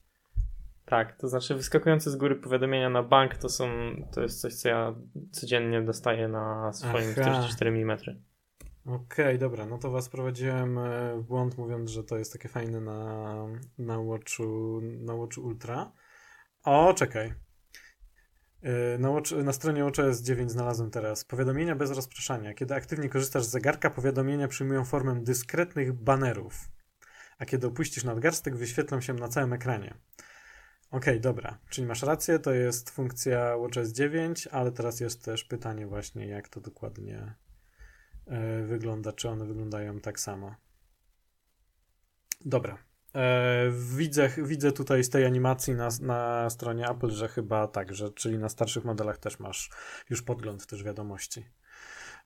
Tak, 0.86 1.18
to 1.18 1.28
znaczy 1.28 1.56
wyskakujące 1.56 2.12
z 2.12 2.16
góry 2.16 2.36
powiadomienia 2.36 2.90
na 2.90 3.04
bank 3.04 3.38
to 3.38 3.50
są, 3.50 3.70
to 4.12 4.22
jest 4.22 4.42
coś, 4.42 4.54
co 4.54 4.70
ja 4.70 4.96
codziennie 5.32 5.82
dostaję 5.82 6.28
na 6.28 6.74
swoim 6.74 7.12
44 7.12 7.70
mm. 7.70 7.98
Okej, 8.88 9.26
okay, 9.26 9.38
dobra, 9.38 9.66
no 9.66 9.78
to 9.78 9.92
was 9.92 10.10
prowadziłem 10.10 10.78
e, 10.78 11.18
w 11.18 11.24
błąd 11.24 11.58
mówiąc, 11.58 11.90
że 11.90 12.04
to 12.04 12.18
jest 12.18 12.34
takie 12.34 12.50
fajne 12.50 12.82
na, 12.82 13.36
na, 13.78 14.00
Watchu, 14.02 14.80
na 14.82 15.16
Watchu 15.16 15.42
Ultra. 15.42 15.92
O, 16.64 16.94
czekaj. 16.94 17.34
E, 18.62 18.98
na, 18.98 19.10
watch, 19.10 19.32
na 19.32 19.54
stronie 19.54 19.84
WatchOS 19.84 20.22
9 20.22 20.52
znalazłem 20.52 20.92
teraz 20.92 21.26
powiadomienia 21.26 21.76
bez 21.76 21.92
rozpraszania. 21.92 22.54
Kiedy 22.54 22.76
aktywnie 22.76 23.10
korzystasz 23.10 23.44
z 23.44 23.50
zegarka, 23.50 23.90
powiadomienia 23.90 24.48
przyjmują 24.48 24.86
formę 24.86 25.24
dyskretnych 25.24 25.94
banerów, 25.94 26.70
a 27.38 27.46
kiedy 27.46 27.68
opuścisz 27.68 28.04
nadgarstek, 28.04 28.56
wyświetlą 28.56 29.02
się 29.02 29.14
na 29.14 29.28
całym 29.28 29.54
ekranie. 29.54 29.94
Okej, 30.92 31.00
okay, 31.14 31.20
dobra, 31.20 31.58
czyli 31.70 31.88
masz 31.88 32.04
rację, 32.04 32.40
to 32.40 32.54
jest 32.54 32.90
funkcja 32.90 33.58
WatchOS 33.58 33.90
9, 33.90 34.48
ale 34.48 34.72
teraz 34.72 35.00
jest 35.00 35.26
też 35.26 35.44
pytanie 35.44 35.88
właśnie, 35.88 36.28
jak 36.28 36.50
to 36.50 36.62
dokładnie 36.62 37.36
wygląda, 38.68 39.12
czy 39.12 39.30
one 39.30 39.46
wyglądają 39.46 40.00
tak 40.00 40.20
samo. 40.20 40.56
Dobra. 42.46 42.78
E, 43.16 43.72
widzę, 43.96 44.30
widzę 44.38 44.72
tutaj 44.72 45.04
z 45.04 45.10
tej 45.10 45.26
animacji 45.26 45.74
na, 45.74 45.90
na 46.02 46.50
stronie 46.50 46.90
Apple, 46.90 47.10
że 47.10 47.28
chyba 47.28 47.68
tak, 47.68 47.94
że, 47.94 48.12
czyli 48.12 48.38
na 48.38 48.50
starszych 48.50 48.86
modelach 48.86 49.18
też 49.18 49.40
masz 49.40 49.70
już 50.10 50.22
podgląd 50.22 50.66
też 50.68 50.84
wiadomości. 50.84 51.46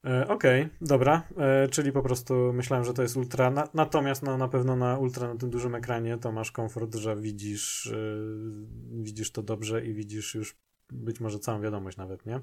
E, 0.05 0.27
okej, 0.27 0.61
okay, 0.63 0.77
dobra, 0.81 1.27
czyli 1.71 1.91
po 1.91 2.01
prostu 2.01 2.53
myślałem, 2.53 2.85
że 2.85 2.93
to 2.93 3.01
jest 3.01 3.17
ultra, 3.17 3.51
na, 3.51 3.67
natomiast 3.73 4.23
no, 4.23 4.37
na 4.37 4.47
pewno 4.47 4.75
na 4.75 4.97
ultra, 4.97 5.27
na 5.27 5.35
tym 5.35 5.49
dużym 5.49 5.75
ekranie 5.75 6.17
to 6.17 6.31
masz 6.31 6.51
komfort, 6.51 6.95
że 6.95 7.15
widzisz, 7.15 7.93
widzisz 8.91 9.31
to 9.31 9.43
dobrze 9.43 9.85
i 9.85 9.93
widzisz 9.93 10.35
już 10.35 10.55
być 10.91 11.19
może 11.19 11.39
całą 11.39 11.61
wiadomość 11.61 11.97
nawet, 11.97 12.25
nie? 12.25 12.41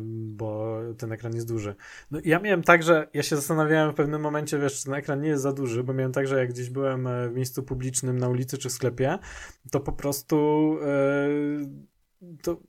Bo 0.00 0.78
ten 0.98 1.12
ekran 1.12 1.34
jest 1.34 1.48
duży. 1.48 1.74
No 2.10 2.18
ja 2.24 2.38
miałem 2.38 2.62
tak, 2.62 2.82
że 2.82 3.08
ja 3.14 3.22
się 3.22 3.36
zastanawiałem 3.36 3.92
w 3.92 3.94
pewnym 3.94 4.20
momencie, 4.20 4.58
wiesz, 4.58 4.78
czy 4.78 4.84
ten 4.84 4.94
ekran 4.94 5.20
nie 5.20 5.28
jest 5.28 5.42
za 5.42 5.52
duży, 5.52 5.84
bo 5.84 5.92
miałem 5.92 6.12
tak, 6.12 6.26
że 6.26 6.38
jak 6.38 6.50
gdzieś 6.50 6.70
byłem 6.70 7.06
e, 7.06 7.28
w 7.28 7.34
miejscu 7.34 7.62
publicznym 7.62 8.18
na 8.18 8.28
ulicy 8.28 8.58
czy 8.58 8.68
w 8.68 8.72
sklepie, 8.72 9.18
to 9.70 9.80
po 9.80 9.92
prostu 9.92 10.76
e, 10.82 11.28
to 12.42 12.60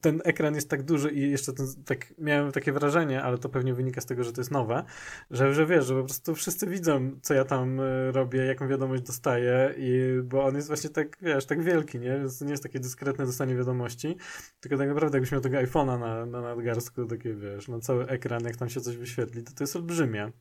ten 0.00 0.20
ekran 0.24 0.54
jest 0.54 0.70
tak 0.70 0.82
duży 0.82 1.10
i 1.10 1.30
jeszcze 1.30 1.52
ten, 1.52 1.66
tak 1.84 2.14
miałem 2.18 2.52
takie 2.52 2.72
wrażenie, 2.72 3.22
ale 3.22 3.38
to 3.38 3.48
pewnie 3.48 3.74
wynika 3.74 4.00
z 4.00 4.06
tego, 4.06 4.24
że 4.24 4.32
to 4.32 4.40
jest 4.40 4.50
nowe, 4.50 4.84
że, 5.30 5.54
że 5.54 5.66
wiesz, 5.66 5.86
że 5.86 5.94
po 5.94 6.04
prostu 6.04 6.34
wszyscy 6.34 6.66
widzą, 6.66 7.10
co 7.22 7.34
ja 7.34 7.44
tam 7.44 7.80
e, 7.80 8.12
robię, 8.12 8.44
jaką 8.44 8.68
wiadomość 8.68 9.02
dostaję 9.02 9.74
i 9.76 10.20
bo 10.24 10.44
on 10.44 10.56
jest 10.56 10.68
właśnie 10.68 10.90
tak, 10.90 11.16
wiesz, 11.22 11.46
tak 11.46 11.62
wielki, 11.62 11.98
nie? 11.98 12.18
Więc 12.18 12.40
nie 12.40 12.50
jest 12.50 12.62
takie 12.62 12.80
dyskretne 12.80 13.26
dostanie 13.26 13.56
wiadomości, 13.56 14.16
tylko 14.60 14.78
tak 14.78 14.88
naprawdę 14.88 15.16
jakbyś 15.16 15.32
miał 15.32 15.40
tego 15.40 15.56
iPhone'a 15.56 16.00
na, 16.00 16.26
na 16.26 16.40
nadgarstku, 16.40 17.06
takie 17.06 17.34
wiesz, 17.34 17.68
na 17.68 17.80
cały 17.80 18.06
ekran, 18.06 18.44
jak 18.44 18.56
tam 18.56 18.68
się 18.68 18.80
coś 18.80 18.96
wyświetli, 18.96 19.42
to 19.42 19.52
to 19.52 19.64
jest 19.64 19.76
olbrzymie. 19.76 20.32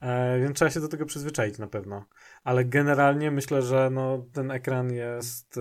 E, 0.00 0.40
więc 0.40 0.56
trzeba 0.56 0.70
się 0.70 0.80
do 0.80 0.88
tego 0.88 1.06
przyzwyczaić 1.06 1.58
na 1.58 1.66
pewno. 1.66 2.04
Ale 2.44 2.64
generalnie 2.64 3.30
myślę, 3.30 3.62
że 3.62 3.90
no, 3.92 4.26
ten 4.32 4.50
ekran 4.50 4.92
jest, 4.92 5.56
y, 5.56 5.60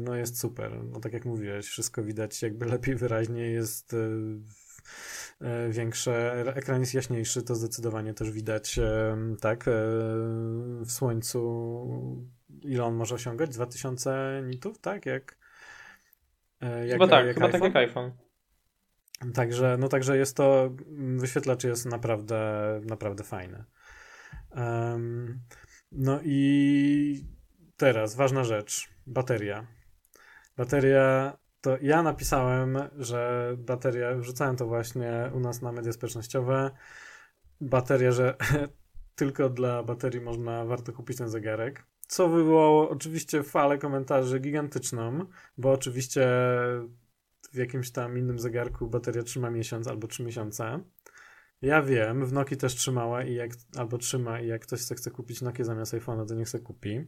no, 0.00 0.16
jest 0.16 0.40
super. 0.40 0.84
No, 0.84 1.00
tak 1.00 1.12
jak 1.12 1.24
mówiłeś, 1.24 1.66
wszystko 1.66 2.02
widać 2.02 2.42
jakby 2.42 2.66
lepiej 2.66 2.94
wyraźnie 2.94 3.50
jest 3.50 3.92
y, 3.92 3.96
y, 5.42 5.70
większe, 5.70 6.44
ekran 6.56 6.80
jest 6.80 6.94
jaśniejszy, 6.94 7.42
to 7.42 7.54
zdecydowanie 7.54 8.14
też 8.14 8.30
widać 8.30 8.80
tak 9.40 9.64
w 10.80 10.90
słońcu 10.90 12.30
ile 12.62 12.84
on 12.84 12.94
może 12.94 13.14
osiągać? 13.14 13.50
2000 13.50 14.42
nitów, 14.46 14.78
tak? 14.78 15.06
Jak, 15.06 15.36
jak 16.60 16.92
chyba 16.92 17.08
tak, 17.08 17.26
jak 17.26 17.34
chyba 17.34 17.46
iPhone? 17.46 17.60
tak 17.60 17.74
jak 17.74 17.76
iPhone. 17.76 18.12
Także, 19.34 19.76
no 19.78 19.88
także 19.88 20.16
jest 20.16 20.36
to, 20.36 20.70
wyświetlacz 21.16 21.64
jest 21.64 21.86
naprawdę, 21.86 22.40
naprawdę 22.84 23.24
fajny. 23.24 23.64
Um, 24.56 25.40
no 25.92 26.20
i 26.24 27.24
teraz 27.76 28.14
ważna 28.14 28.44
rzecz, 28.44 28.88
bateria. 29.06 29.66
Bateria, 30.56 31.36
to 31.60 31.76
ja 31.82 32.02
napisałem, 32.02 32.78
że 32.98 33.52
bateria, 33.58 34.14
wrzucałem 34.14 34.56
to 34.56 34.66
właśnie 34.66 35.30
u 35.34 35.40
nas 35.40 35.62
na 35.62 35.72
media 35.72 35.92
społecznościowe, 35.92 36.70
bateria, 37.60 38.12
że 38.12 38.36
tylko 39.20 39.48
dla 39.48 39.82
baterii 39.82 40.20
można, 40.20 40.64
warto 40.64 40.92
kupić 40.92 41.18
ten 41.18 41.28
zegarek. 41.28 41.86
Co 42.06 42.28
wywołało 42.28 42.90
oczywiście 42.90 43.42
falę 43.42 43.78
komentarzy 43.78 44.40
gigantyczną, 44.40 45.24
bo 45.58 45.72
oczywiście 45.72 46.28
w 47.52 47.56
jakimś 47.56 47.90
tam 47.90 48.18
innym 48.18 48.38
zegarku 48.38 48.88
bateria 48.88 49.22
trzyma 49.22 49.50
miesiąc 49.50 49.88
albo 49.88 50.06
trzy 50.06 50.24
miesiące. 50.24 50.80
Ja 51.62 51.82
wiem, 51.82 52.26
w 52.26 52.32
Noki 52.32 52.56
też 52.56 52.74
trzymała 52.74 53.24
i 53.24 53.34
jak, 53.34 53.50
albo 53.76 53.98
trzyma 53.98 54.40
i 54.40 54.46
jak 54.46 54.62
ktoś 54.62 54.80
chce 54.80 55.10
kupić 55.10 55.42
Nokia 55.42 55.64
zamiast 55.64 55.94
iPhone'a, 55.94 56.28
to 56.28 56.34
niech 56.34 56.48
se 56.48 56.58
kupi. 56.58 57.06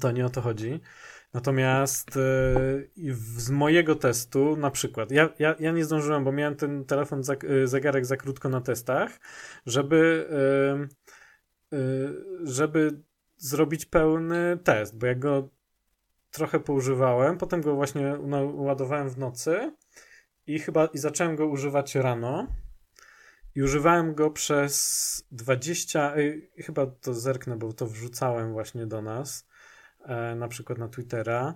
To 0.00 0.12
nie 0.12 0.26
o 0.26 0.30
to 0.30 0.40
chodzi. 0.40 0.80
Natomiast 1.34 2.16
yy, 2.96 3.14
z 3.14 3.50
mojego 3.50 3.94
testu, 3.94 4.56
na 4.56 4.70
przykład, 4.70 5.10
ja, 5.10 5.28
ja, 5.38 5.56
ja 5.60 5.72
nie 5.72 5.84
zdążyłem, 5.84 6.24
bo 6.24 6.32
miałem 6.32 6.56
ten 6.56 6.84
telefon, 6.84 7.22
za, 7.22 7.36
yy, 7.42 7.68
zegarek 7.68 8.06
za 8.06 8.16
krótko 8.16 8.48
na 8.48 8.60
testach, 8.60 9.20
żeby, 9.66 10.28
yy, 11.70 12.24
żeby 12.42 13.02
zrobić 13.36 13.86
pełny 13.86 14.58
test, 14.64 14.98
bo 14.98 15.06
jak 15.06 15.18
go 15.18 15.48
trochę 16.30 16.60
poużywałem, 16.60 17.38
potem 17.38 17.60
go 17.60 17.74
właśnie 17.74 18.18
ładowałem 18.54 19.10
w 19.10 19.18
nocy 19.18 19.72
i 20.46 20.58
chyba 20.58 20.86
i 20.86 20.98
zacząłem 20.98 21.36
go 21.36 21.46
używać 21.46 21.94
rano. 21.94 22.46
I 23.54 23.62
używałem 23.62 24.14
go 24.14 24.30
przez 24.30 25.24
20, 25.32 26.16
y, 26.16 26.50
chyba 26.56 26.86
to 26.86 27.14
zerknę, 27.14 27.56
bo 27.56 27.72
to 27.72 27.86
wrzucałem 27.86 28.52
właśnie 28.52 28.86
do 28.86 29.02
nas, 29.02 29.48
e, 30.04 30.34
na 30.34 30.48
przykład 30.48 30.78
na 30.78 30.88
Twittera. 30.88 31.54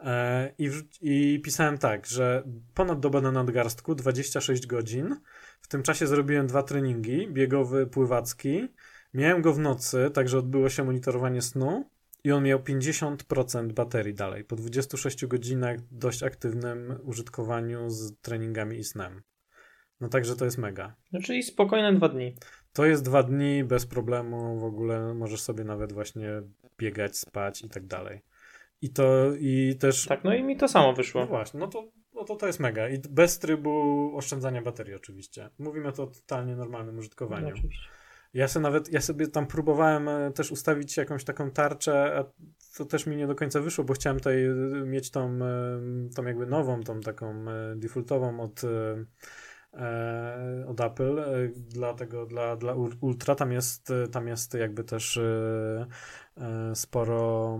E, 0.00 0.52
i, 0.58 0.70
I 1.00 1.40
pisałem 1.44 1.78
tak, 1.78 2.06
że 2.06 2.42
ponad 2.74 3.00
dobę 3.00 3.20
na 3.20 3.32
nadgarstku, 3.32 3.94
26 3.94 4.66
godzin. 4.66 5.16
W 5.60 5.68
tym 5.68 5.82
czasie 5.82 6.06
zrobiłem 6.06 6.46
dwa 6.46 6.62
treningi, 6.62 7.28
biegowy, 7.28 7.86
pływacki. 7.86 8.68
Miałem 9.14 9.42
go 9.42 9.52
w 9.52 9.58
nocy, 9.58 10.10
także 10.14 10.38
odbyło 10.38 10.68
się 10.68 10.84
monitorowanie 10.84 11.42
snu 11.42 11.90
i 12.26 12.32
on 12.32 12.44
miał 12.44 12.58
50% 12.58 13.72
baterii 13.72 14.14
dalej, 14.14 14.44
po 14.44 14.56
26 14.56 15.26
godzinach 15.26 15.76
dość 15.90 16.22
aktywnym 16.22 16.98
użytkowaniu 17.02 17.90
z 17.90 18.20
treningami 18.20 18.78
i 18.78 18.84
snem. 18.84 19.22
No 20.00 20.08
także 20.08 20.36
to 20.36 20.44
jest 20.44 20.58
mega. 20.58 20.96
No 21.12 21.20
czyli 21.20 21.42
spokojne 21.42 21.92
dwa 21.92 22.08
dni. 22.08 22.34
To 22.72 22.86
jest 22.86 23.04
dwa 23.04 23.22
dni 23.22 23.64
bez 23.64 23.86
problemu, 23.86 24.58
w 24.58 24.64
ogóle 24.64 25.14
możesz 25.14 25.40
sobie 25.40 25.64
nawet 25.64 25.92
właśnie 25.92 26.28
biegać, 26.78 27.16
spać 27.16 27.62
i 27.62 27.68
tak 27.68 27.86
dalej. 27.86 28.20
I 28.82 28.90
to 28.90 29.34
i 29.38 29.76
też. 29.80 30.06
Tak, 30.06 30.24
no 30.24 30.34
i 30.34 30.42
mi 30.42 30.56
to 30.56 30.68
samo 30.68 30.92
wyszło. 30.92 31.20
No 31.20 31.26
właśnie, 31.26 31.60
no 31.60 31.68
to, 31.68 31.88
no 32.14 32.24
to 32.24 32.36
to 32.36 32.46
jest 32.46 32.60
mega. 32.60 32.88
I 32.88 32.98
bez 33.10 33.38
trybu 33.38 34.12
oszczędzania 34.16 34.62
baterii, 34.62 34.94
oczywiście. 34.94 35.50
Mówimy 35.58 35.92
to 35.92 36.02
o 36.02 36.06
totalnie 36.06 36.56
normalnym 36.56 36.98
użytkowaniu. 36.98 37.46
No, 37.46 37.54
oczywiście. 37.54 37.88
Ja 38.34 38.48
sobie 38.48 38.62
nawet, 38.62 38.92
ja 38.92 39.00
sobie 39.00 39.28
tam 39.28 39.46
próbowałem 39.46 40.08
e, 40.08 40.32
też 40.32 40.50
ustawić 40.50 40.96
jakąś 40.96 41.24
taką 41.24 41.50
tarczę, 41.50 42.16
a 42.18 42.24
to 42.76 42.84
też 42.84 43.06
mi 43.06 43.16
nie 43.16 43.26
do 43.26 43.34
końca 43.34 43.60
wyszło, 43.60 43.84
bo 43.84 43.94
chciałem 43.94 44.18
tutaj 44.18 44.44
e, 44.44 44.54
mieć 44.86 45.10
tą, 45.10 45.38
e, 45.42 45.80
tą 46.16 46.24
jakby 46.24 46.46
nową, 46.46 46.82
tą 46.82 47.00
taką 47.00 47.44
defaultową 47.76 48.40
od, 48.40 48.62
od 50.66 50.80
Apple, 50.80 51.22
dlatego 51.54 52.26
dla, 52.26 52.56
dla 52.56 52.74
Ultra. 53.00 53.34
Tam 53.34 53.52
jest, 53.52 53.92
tam 54.12 54.28
jest 54.28 54.54
jakby 54.54 54.84
też 54.84 55.20
sporo 56.74 57.58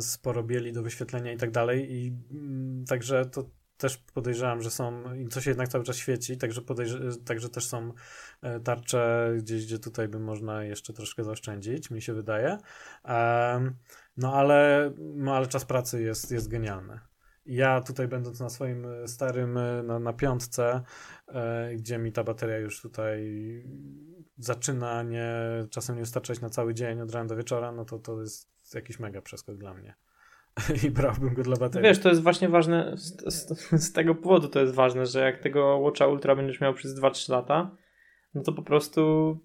sporo 0.00 0.42
bieli 0.42 0.72
do 0.72 0.82
wyświetlenia 0.82 1.32
i 1.32 1.36
tak 1.36 1.50
dalej 1.50 1.92
i 1.92 2.12
mm, 2.30 2.84
także 2.84 3.26
to 3.26 3.50
też 3.84 3.96
podejrzewam, 3.96 4.62
że 4.62 4.70
są, 4.70 5.14
i 5.14 5.28
co 5.28 5.40
się 5.40 5.50
jednak 5.50 5.68
cały 5.68 5.84
czas 5.84 5.96
świeci, 5.96 6.36
także, 6.36 6.60
także 7.24 7.48
też 7.48 7.66
są 7.66 7.92
e, 8.42 8.60
tarcze 8.60 9.32
gdzieś, 9.38 9.66
gdzie 9.66 9.78
tutaj 9.78 10.08
by 10.08 10.20
można 10.20 10.64
jeszcze 10.64 10.92
troszkę 10.92 11.24
zaoszczędzić, 11.24 11.90
mi 11.90 12.02
się 12.02 12.14
wydaje. 12.14 12.58
No 14.16 14.34
ale, 14.34 14.92
no 14.98 15.36
ale 15.36 15.46
czas 15.46 15.64
pracy 15.64 16.02
jest, 16.02 16.30
jest 16.30 16.48
genialny. 16.48 17.00
Ja 17.46 17.80
tutaj 17.80 18.08
będąc 18.08 18.40
na 18.40 18.48
swoim 18.48 18.86
e, 18.86 19.08
starym, 19.08 19.58
e, 19.58 19.82
na, 19.82 19.98
na 19.98 20.12
piątce, 20.12 20.82
gdzie 21.76 21.98
mi 21.98 22.12
ta 22.12 22.24
bateria 22.24 22.58
już 22.58 22.82
tutaj 22.82 23.22
zaczyna 24.38 25.02
nie, 25.02 25.32
czasem 25.70 25.96
nie 25.96 26.02
wystarczać 26.02 26.40
na 26.40 26.50
cały 26.50 26.74
dzień 26.74 27.00
od 27.00 27.12
rana 27.12 27.28
do 27.28 27.36
wieczora, 27.36 27.72
no 27.72 27.84
to 27.84 27.98
to 27.98 28.20
jest 28.20 28.74
jakiś 28.74 28.98
mega 28.98 29.22
przeskok 29.22 29.56
dla 29.56 29.74
mnie. 29.74 29.94
i 30.86 30.90
brałbym 30.90 31.34
go 31.34 31.42
dla 31.42 31.56
baterii. 31.56 31.88
Wiesz, 31.88 31.98
to 31.98 32.08
jest 32.08 32.22
właśnie 32.22 32.48
ważne, 32.48 32.92
z, 32.96 33.34
z, 33.34 33.70
z, 33.72 33.92
tego 33.92 34.14
powodu 34.14 34.48
to 34.48 34.60
jest 34.60 34.74
ważne, 34.74 35.06
że 35.06 35.20
jak 35.20 35.38
tego 35.38 35.78
Watcha 35.78 36.06
Ultra 36.06 36.36
będziesz 36.36 36.60
miał 36.60 36.74
przez 36.74 37.00
2-3 37.00 37.30
lata, 37.30 37.76
no 38.34 38.42
to 38.42 38.52
po 38.52 38.62
prostu 38.62 39.36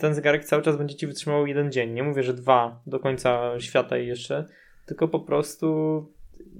ten 0.00 0.14
zegarek 0.14 0.44
cały 0.44 0.62
czas 0.62 0.76
będzie 0.76 0.94
ci 0.94 1.06
wytrzymał 1.06 1.46
jeden 1.46 1.72
dzień. 1.72 1.92
Nie 1.92 2.02
mówię, 2.02 2.22
że 2.22 2.34
dwa 2.34 2.82
do 2.86 3.00
końca 3.00 3.60
świata 3.60 3.98
i 3.98 4.06
jeszcze, 4.06 4.46
tylko 4.86 5.08
po 5.08 5.20
prostu 5.20 5.66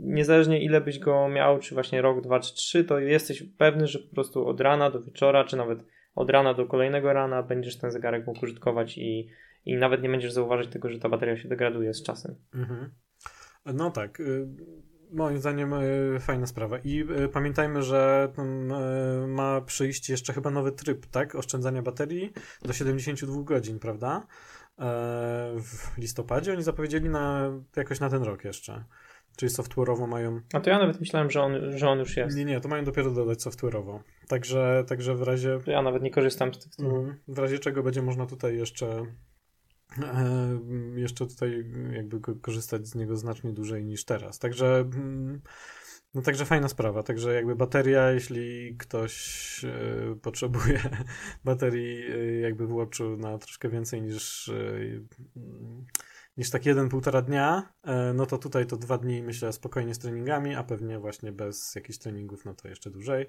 niezależnie 0.01 0.65
ile 0.65 0.81
byś 0.81 0.99
go 0.99 1.29
miał, 1.29 1.59
czy 1.59 1.75
właśnie 1.75 2.03
rok, 2.03 2.21
dwa, 2.21 2.41
czy 2.41 2.55
trzy, 2.55 2.85
to 2.85 2.99
jesteś 2.99 3.43
pewny, 3.59 3.87
że 3.87 3.99
po 3.99 4.15
prostu 4.15 4.49
od 4.49 4.61
rana 4.61 4.91
do 4.91 5.03
wieczora, 5.03 5.45
czy 5.45 5.57
nawet 5.57 5.79
od 6.15 6.31
rana 6.31 6.55
do 6.55 6.67
kolejnego 6.67 7.13
rana 7.13 7.43
będziesz 7.43 7.79
ten 7.79 7.91
zegarek 7.91 8.27
mógł 8.27 8.45
użytkować 8.45 8.99
i, 8.99 9.29
i 9.65 9.77
nawet 9.77 10.03
nie 10.03 10.09
będziesz 10.09 10.33
zauważyć 10.33 10.71
tego, 10.71 10.91
że 10.91 10.99
ta 10.99 11.09
bateria 11.09 11.37
się 11.37 11.49
degraduje 11.49 11.95
z 11.95 12.03
czasem. 12.03 12.35
Mhm. 12.55 12.91
No 13.75 13.91
tak. 13.91 14.21
Y, 14.21 14.47
moim 15.11 15.39
zdaniem 15.39 15.73
y, 15.73 16.21
fajna 16.21 16.47
sprawa. 16.47 16.79
I 16.79 17.01
y, 17.25 17.29
pamiętajmy, 17.29 17.83
że 17.83 18.33
ma 19.29 19.61
przyjść 19.61 20.09
jeszcze 20.09 20.33
chyba 20.33 20.51
nowy 20.51 20.73
tryb, 20.73 21.07
tak? 21.07 21.35
Oszczędzania 21.35 21.83
baterii 21.83 22.33
do 22.63 22.73
72 22.73 23.43
godzin, 23.43 23.79
prawda? 23.79 24.27
E, 24.79 24.85
w 25.59 25.99
listopadzie 25.99 26.53
oni 26.53 26.63
zapowiedzieli 26.63 27.09
na, 27.09 27.53
jakoś 27.77 28.01
na 28.01 28.11
ten 28.11 28.23
rok 28.23 28.45
jeszcze. 28.45 28.85
Czyli 29.37 29.53
software'owo 29.53 30.09
mają. 30.09 30.41
A 30.53 30.61
to 30.61 30.71
ja 30.71 30.79
nawet 30.79 31.01
myślałem, 31.01 31.31
że 31.31 31.43
on, 31.43 31.79
że 31.79 31.89
on 31.89 31.99
już 31.99 32.17
jest. 32.17 32.37
Nie, 32.37 32.45
nie, 32.45 32.61
to 32.61 32.69
mają 32.69 32.85
dopiero 32.85 33.11
dodać 33.11 33.39
software'owo. 33.39 33.99
Także, 34.29 34.85
także 34.89 35.15
w 35.15 35.23
razie. 35.23 35.59
Ja 35.67 35.83
nawet 35.83 36.03
nie 36.03 36.11
korzystam 36.11 36.55
z 36.55 36.59
tych. 36.59 36.87
Mhm. 36.87 37.17
W 37.29 37.39
razie 37.39 37.59
czego 37.59 37.83
będzie 37.83 38.03
można 38.03 38.27
tutaj 38.27 38.57
jeszcze 38.57 39.07
jeszcze 40.97 41.27
tutaj 41.27 41.65
jakby 41.93 42.21
korzystać 42.41 42.87
z 42.87 42.95
niego 42.95 43.17
znacznie 43.17 43.53
dłużej 43.53 43.85
niż 43.85 44.05
teraz. 44.05 44.39
Także 44.39 44.77
mm, 44.79 45.41
no 46.17 46.23
także 46.23 46.45
fajna 46.45 46.69
sprawa, 46.69 47.03
także 47.03 47.35
jakby 47.35 47.57
bateria, 47.57 48.11
jeśli 48.11 48.77
ktoś 48.77 49.65
y, 49.65 50.17
potrzebuje 50.23 50.81
baterii 51.45 52.13
y, 52.13 52.41
jakby 52.41 52.67
w 52.67 52.73
Watchu 52.73 53.17
na 53.17 53.39
troszkę 53.39 53.69
więcej 53.69 54.03
niż 54.03 54.49
y, 54.49 55.05
niż 56.37 56.51
tak 56.51 56.67
jeden, 56.67 56.89
półtora 56.89 57.23
dnia, 57.23 57.73
no 58.15 58.27
to 58.27 58.39
tutaj 58.39 58.67
to 58.67 58.77
dwa 58.77 58.99
dni 58.99 59.23
myślę 59.23 59.53
spokojnie 59.53 59.95
z 59.95 59.99
treningami, 59.99 60.55
a 60.55 60.65
pewnie 60.65 60.99
właśnie 60.99 61.33
bez 61.33 61.75
jakichś 61.75 61.99
treningów 61.99 62.45
no 62.45 62.55
to 62.55 62.69
jeszcze 62.69 62.91
dłużej, 62.91 63.27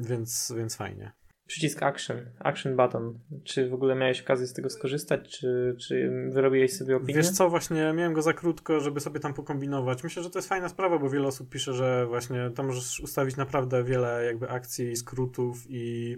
więc, 0.00 0.52
więc 0.56 0.76
fajnie 0.76 1.12
przycisk 1.50 1.82
Action, 1.82 2.16
Action 2.38 2.76
Button. 2.76 3.18
Czy 3.44 3.68
w 3.68 3.74
ogóle 3.74 3.94
miałeś 3.94 4.20
okazję 4.20 4.46
z 4.46 4.52
tego 4.52 4.70
skorzystać, 4.70 5.38
czy, 5.38 5.76
czy 5.78 6.10
wyrobiłeś 6.32 6.76
sobie 6.76 6.96
opinię? 6.96 7.14
Wiesz 7.14 7.30
co, 7.30 7.50
właśnie 7.50 7.92
miałem 7.96 8.12
go 8.12 8.22
za 8.22 8.32
krótko, 8.32 8.80
żeby 8.80 9.00
sobie 9.00 9.20
tam 9.20 9.34
pokombinować. 9.34 10.04
Myślę, 10.04 10.22
że 10.22 10.30
to 10.30 10.38
jest 10.38 10.48
fajna 10.48 10.68
sprawa, 10.68 10.98
bo 10.98 11.10
wiele 11.10 11.28
osób 11.28 11.48
pisze, 11.48 11.74
że 11.74 12.06
właśnie 12.06 12.50
tam 12.54 12.66
możesz 12.66 13.00
ustawić 13.00 13.36
naprawdę 13.36 13.84
wiele 13.84 14.24
jakby 14.24 14.50
akcji, 14.50 14.96
skrótów 14.96 15.56
i 15.68 16.16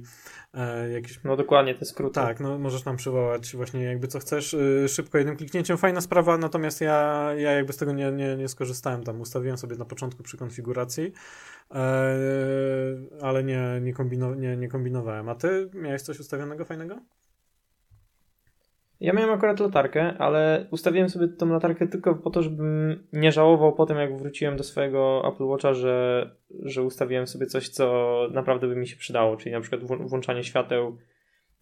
e, 0.55 0.91
jakieś... 0.91 1.25
No 1.25 1.37
dokładnie, 1.37 1.75
te 1.75 1.85
skróty. 1.85 2.15
Tak, 2.15 2.41
no 2.41 2.59
możesz 2.59 2.83
tam 2.83 2.97
przywołać 2.97 3.57
właśnie 3.57 3.85
jakby 3.85 4.09
co 4.09 4.19
chcesz, 4.19 4.55
y, 4.55 4.87
szybko 4.89 5.19
jednym 5.19 5.37
kliknięciem. 5.37 5.79
Fajna 5.79 6.01
sprawa, 6.01 6.39
natomiast 6.39 6.81
ja, 6.81 7.29
ja 7.37 7.53
jakby 7.53 7.73
z 7.73 7.77
tego 7.77 7.93
nie, 7.93 8.13
nie, 8.13 8.37
nie 8.37 8.49
skorzystałem. 8.49 9.05
Tam 9.05 9.21
ustawiłem 9.21 9.59
sobie 9.59 9.77
na 9.77 9.85
początku 9.85 10.23
przy 10.23 10.37
konfiguracji, 10.37 11.13
e, 11.75 12.17
ale 13.23 13.45
nie, 13.45 13.81
nie, 13.83 13.93
kombino, 13.93 14.35
nie, 14.35 14.57
nie 14.57 14.69
kombinowałem. 14.69 15.22
A 15.29 15.35
ty 15.35 15.71
miałeś 15.75 16.03
coś 16.03 16.21
ustawionego 16.21 16.65
fajnego? 16.65 16.97
Ja 19.03 19.13
miałem 19.13 19.31
akurat 19.31 19.61
latarkę, 19.61 20.19
ale 20.19 20.67
ustawiłem 20.71 21.09
sobie 21.09 21.29
tą 21.29 21.49
latarkę 21.49 21.89
tylko 21.89 22.15
po 22.15 22.31
to, 22.31 22.43
żebym 22.43 23.07
nie 23.13 23.33
żałował 23.33 23.73
po 23.73 23.87
tym, 23.87 23.97
jak 23.97 24.19
wróciłem 24.19 24.57
do 24.57 24.65
swojego 24.65 25.33
Apple 25.33 25.45
Watcha, 25.45 25.75
że, 25.75 26.31
że 26.51 26.83
ustawiłem 26.83 27.27
sobie 27.27 27.47
coś, 27.47 27.69
co 27.69 28.13
naprawdę 28.33 28.67
by 28.67 28.77
mi 28.77 28.87
się 28.87 28.97
przydało, 28.97 29.37
czyli 29.37 29.53
na 29.53 29.61
przykład 29.61 29.85
włączanie 29.85 30.45
świateł 30.45 30.99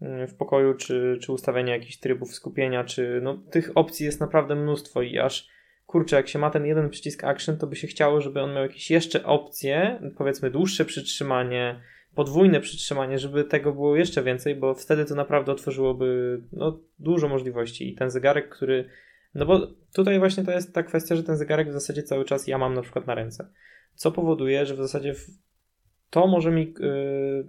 mm, 0.03 0.29
w 0.29 0.35
pokoju, 0.35 0.75
czy, 0.75 1.19
czy 1.23 1.33
ustawienie 1.33 1.73
jakichś 1.73 1.97
trybów 1.97 2.35
skupienia, 2.35 2.85
czy 2.85 3.21
no, 3.23 3.37
tych 3.51 3.71
opcji 3.75 4.07
jest 4.07 4.21
naprawdę 4.21 4.55
mnóstwo 4.55 5.03
i 5.03 5.19
aż 5.19 5.49
kurczę, 5.87 6.17
jak 6.17 6.29
się 6.29 6.39
ma 6.39 6.51
ten 6.51 6.67
jeden 6.67 6.91
przycisk 6.91 7.25
action, 7.25 7.59
to 7.59 7.67
by 7.67 7.77
się 7.77 7.87
chciało, 7.87 8.21
żeby 8.21 8.41
on 8.41 8.55
miał 8.55 8.63
jakieś 8.63 8.91
jeszcze 8.91 9.25
opcje, 9.25 10.01
powiedzmy 10.17 10.51
dłuższe 10.51 10.85
przytrzymanie, 10.85 11.81
podwójne 12.15 12.61
przytrzymanie, 12.61 13.19
żeby 13.19 13.45
tego 13.45 13.73
było 13.73 13.97
jeszcze 13.97 14.23
więcej, 14.23 14.55
bo 14.55 14.75
wtedy 14.75 15.05
to 15.05 15.15
naprawdę 15.15 15.53
otworzyłoby 15.53 16.41
no, 16.53 16.81
dużo 16.99 17.29
możliwości. 17.29 17.93
I 17.93 17.95
ten 17.95 18.11
zegarek, 18.11 18.49
który 18.49 18.89
no 19.35 19.47
bo 19.47 19.67
tutaj 19.95 20.19
właśnie 20.19 20.45
to 20.45 20.53
jest 20.53 20.75
ta 20.75 20.83
kwestia, 20.83 21.17
że 21.17 21.23
ten 21.23 21.37
zegarek 21.37 21.69
w 21.69 21.73
zasadzie 21.73 22.03
cały 22.03 22.25
czas 22.25 22.47
ja 22.47 22.59
mam 22.59 22.75
na 22.75 22.83
przykład 22.83 23.07
na 23.07 23.15
ręce, 23.15 23.49
co 23.95 24.13
powoduje, 24.13 24.67
że 24.67 24.75
w 24.75 24.79
zasadzie 24.79 25.15
to 26.11 26.27
może 26.27 26.51
mi, 26.51 26.75
yy, 26.81 27.47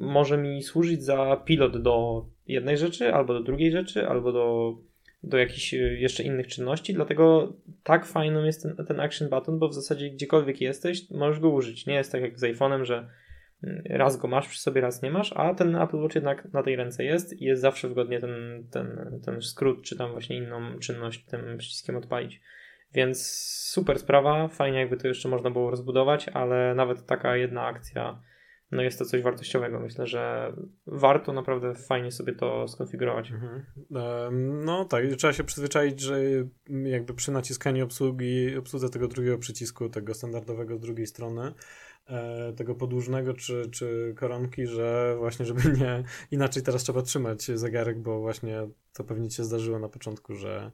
może 0.00 0.38
mi 0.38 0.62
służyć 0.62 1.04
za 1.04 1.42
pilot 1.44 1.82
do 1.82 2.26
jednej 2.46 2.78
rzeczy, 2.78 3.14
albo 3.14 3.34
do 3.34 3.42
drugiej 3.42 3.70
rzeczy, 3.70 4.08
albo 4.08 4.32
do, 4.32 4.76
do 5.22 5.38
jakichś 5.38 5.74
y, 5.74 5.98
jeszcze 6.00 6.22
innych 6.22 6.46
czynności, 6.46 6.94
dlatego 6.94 7.52
tak 7.82 8.06
fajną 8.06 8.44
jest 8.44 8.62
ten, 8.62 8.86
ten 8.86 9.00
action 9.00 9.28
button, 9.28 9.58
bo 9.58 9.68
w 9.68 9.74
zasadzie 9.74 10.10
gdziekolwiek 10.10 10.60
jesteś, 10.60 11.10
możesz 11.10 11.40
go 11.40 11.50
użyć. 11.50 11.86
Nie 11.86 11.94
jest 11.94 12.12
tak 12.12 12.22
jak 12.22 12.38
z 12.38 12.42
iPhone'em, 12.42 12.84
że 12.84 13.08
raz 13.84 14.16
go 14.16 14.28
masz 14.28 14.48
przy 14.48 14.60
sobie, 14.60 14.80
raz 14.80 15.02
nie 15.02 15.10
masz, 15.10 15.32
a 15.36 15.54
ten 15.54 15.76
Apple 15.76 15.96
Watch 15.96 16.14
jednak 16.14 16.52
na 16.52 16.62
tej 16.62 16.76
ręce 16.76 17.04
jest 17.04 17.40
i 17.40 17.44
jest 17.44 17.62
zawsze 17.62 17.88
wygodnie 17.88 18.20
ten, 18.20 18.66
ten, 18.70 19.20
ten 19.24 19.42
skrót, 19.42 19.82
czy 19.82 19.96
tam 19.96 20.12
właśnie 20.12 20.36
inną 20.36 20.78
czynność 20.78 21.24
tym 21.24 21.58
przyciskiem 21.58 21.96
odpalić. 21.96 22.40
Więc 22.94 23.26
super 23.70 23.98
sprawa, 23.98 24.48
fajnie 24.48 24.78
jakby 24.78 24.96
to 24.96 25.08
jeszcze 25.08 25.28
można 25.28 25.50
było 25.50 25.70
rozbudować, 25.70 26.28
ale 26.28 26.74
nawet 26.74 27.06
taka 27.06 27.36
jedna 27.36 27.66
akcja, 27.66 28.22
no 28.72 28.82
jest 28.82 28.98
to 28.98 29.04
coś 29.04 29.22
wartościowego. 29.22 29.80
Myślę, 29.80 30.06
że 30.06 30.52
warto 30.86 31.32
naprawdę 31.32 31.74
fajnie 31.74 32.10
sobie 32.10 32.32
to 32.32 32.68
skonfigurować. 32.68 33.30
Mhm. 33.30 33.64
No 34.64 34.84
tak, 34.84 35.04
trzeba 35.18 35.32
się 35.32 35.44
przyzwyczaić, 35.44 36.00
że 36.00 36.20
jakby 36.84 37.14
przy 37.14 37.32
naciskaniu 37.32 37.84
obsługi, 37.84 38.56
obsłudze 38.56 38.88
tego 38.88 39.08
drugiego 39.08 39.38
przycisku, 39.38 39.88
tego 39.88 40.14
standardowego 40.14 40.76
z 40.76 40.80
drugiej 40.80 41.06
strony, 41.06 41.52
tego 42.56 42.74
podłużnego 42.74 43.34
czy, 43.34 43.70
czy 43.70 44.14
koronki, 44.16 44.66
że 44.66 45.16
właśnie, 45.18 45.46
żeby 45.46 45.60
nie 45.80 46.02
inaczej 46.30 46.62
teraz 46.62 46.82
trzeba 46.82 47.02
trzymać 47.02 47.44
zegarek, 47.44 47.98
bo 47.98 48.20
właśnie 48.20 48.68
to 48.92 49.04
pewnie 49.04 49.28
ci 49.28 49.36
się 49.36 49.44
zdarzyło 49.44 49.78
na 49.78 49.88
początku, 49.88 50.34
że, 50.34 50.70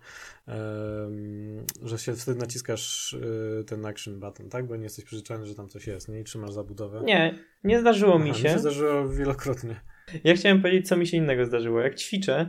że 1.82 1.98
się 1.98 2.16
wtedy 2.16 2.38
naciskasz 2.38 3.12
y, 3.12 3.64
ten 3.66 3.86
action 3.86 4.20
button, 4.20 4.48
tak? 4.48 4.66
Bo 4.66 4.76
nie 4.76 4.82
jesteś 4.82 5.04
przyzwyczajony, 5.04 5.46
że 5.46 5.54
tam 5.54 5.68
coś 5.68 5.86
jest, 5.86 6.08
nie? 6.08 6.20
I 6.20 6.24
trzymasz 6.24 6.52
zabudowę. 6.52 7.02
Nie, 7.04 7.38
nie 7.64 7.80
zdarzyło 7.80 8.18
mi 8.18 8.34
się. 8.34 8.44
Mi 8.44 8.50
się 8.50 8.58
zdarzyło 8.58 9.08
wielokrotnie. 9.08 9.80
Ja 10.24 10.34
chciałem 10.34 10.62
powiedzieć, 10.62 10.88
co 10.88 10.96
mi 10.96 11.06
się 11.06 11.16
innego 11.16 11.46
zdarzyło. 11.46 11.80
Jak 11.80 11.94
ćwiczę, 11.94 12.48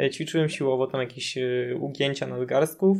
e, 0.00 0.10
ćwiczyłem 0.10 0.48
siłowo 0.48 0.86
tam 0.86 1.00
jakieś 1.00 1.38
e, 1.38 1.76
ugięcia 1.80 2.26
nadgarstków, 2.26 2.98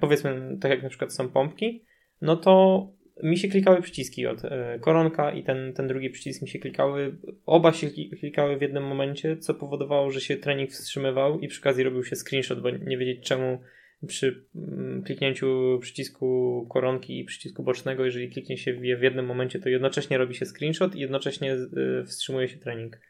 powiedzmy, 0.00 0.58
tak 0.60 0.70
jak 0.70 0.82
na 0.82 0.88
przykład 0.88 1.14
są 1.14 1.28
pompki, 1.28 1.84
no 2.20 2.36
to 2.36 2.86
mi 3.22 3.38
się 3.38 3.48
klikały 3.48 3.82
przyciski 3.82 4.26
od 4.26 4.44
e, 4.44 4.78
koronka 4.80 5.32
i 5.32 5.42
ten, 5.42 5.72
ten 5.72 5.88
drugi 5.88 6.10
przycisk 6.10 6.42
mi 6.42 6.48
się 6.48 6.58
klikały. 6.58 7.16
Oba 7.46 7.72
się 7.72 7.90
klikały 8.20 8.56
w 8.56 8.62
jednym 8.62 8.86
momencie, 8.86 9.36
co 9.36 9.54
powodowało, 9.54 10.10
że 10.10 10.20
się 10.20 10.36
trening 10.36 10.70
wstrzymywał 10.70 11.40
i 11.40 11.48
przy 11.48 11.60
okazji 11.60 11.84
robił 11.84 12.04
się 12.04 12.16
screenshot, 12.16 12.60
bo 12.60 12.70
nie 12.70 12.98
wiedzieć 12.98 13.26
czemu 13.26 13.58
przy 14.06 14.44
mm, 14.54 15.02
kliknięciu 15.02 15.78
przycisku 15.80 16.66
koronki 16.70 17.18
i 17.18 17.24
przycisku 17.24 17.62
bocznego, 17.62 18.04
jeżeli 18.04 18.30
kliknie 18.30 18.58
się 18.58 18.70
je 18.70 18.96
w 18.96 19.02
jednym 19.02 19.26
momencie, 19.26 19.58
to 19.58 19.68
jednocześnie 19.68 20.18
robi 20.18 20.34
się 20.34 20.46
screenshot 20.46 20.94
i 20.94 21.00
jednocześnie 21.00 21.52
e, 21.52 22.04
wstrzymuje 22.04 22.48
się 22.48 22.56
trening. 22.56 23.00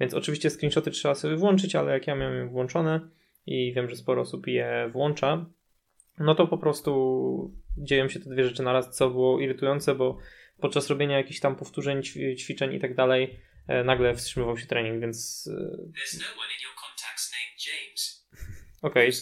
Więc 0.00 0.14
oczywiście 0.14 0.50
screenshoty 0.50 0.90
trzeba 0.90 1.14
sobie 1.14 1.36
włączyć, 1.36 1.74
ale 1.74 1.92
jak 1.92 2.06
ja 2.06 2.14
miałem 2.14 2.38
je 2.38 2.46
włączone 2.46 3.00
i 3.46 3.72
wiem, 3.76 3.88
że 3.88 3.96
sporo 3.96 4.22
osób 4.22 4.46
je 4.46 4.90
włącza, 4.92 5.46
no 6.18 6.34
to 6.34 6.46
po 6.46 6.58
prostu 6.58 7.54
dzieją 7.78 8.08
się 8.08 8.20
te 8.20 8.30
dwie 8.30 8.44
rzeczy 8.44 8.62
naraz, 8.62 8.96
co 8.96 9.10
było 9.10 9.40
irytujące, 9.40 9.94
bo 9.94 10.18
podczas 10.60 10.90
robienia 10.90 11.16
jakichś 11.16 11.40
tam 11.40 11.56
powtórzeń, 11.56 12.02
ćwiczeń 12.38 12.74
i 12.74 12.80
tak 12.80 12.94
dalej, 12.94 13.40
e, 13.68 13.84
nagle 13.84 14.14
wstrzymywał 14.14 14.58
się 14.58 14.66
trening, 14.66 15.00
więc. 15.00 15.48
E, 15.52 15.92
Okej. 18.88 19.08
Okay. 19.08 19.20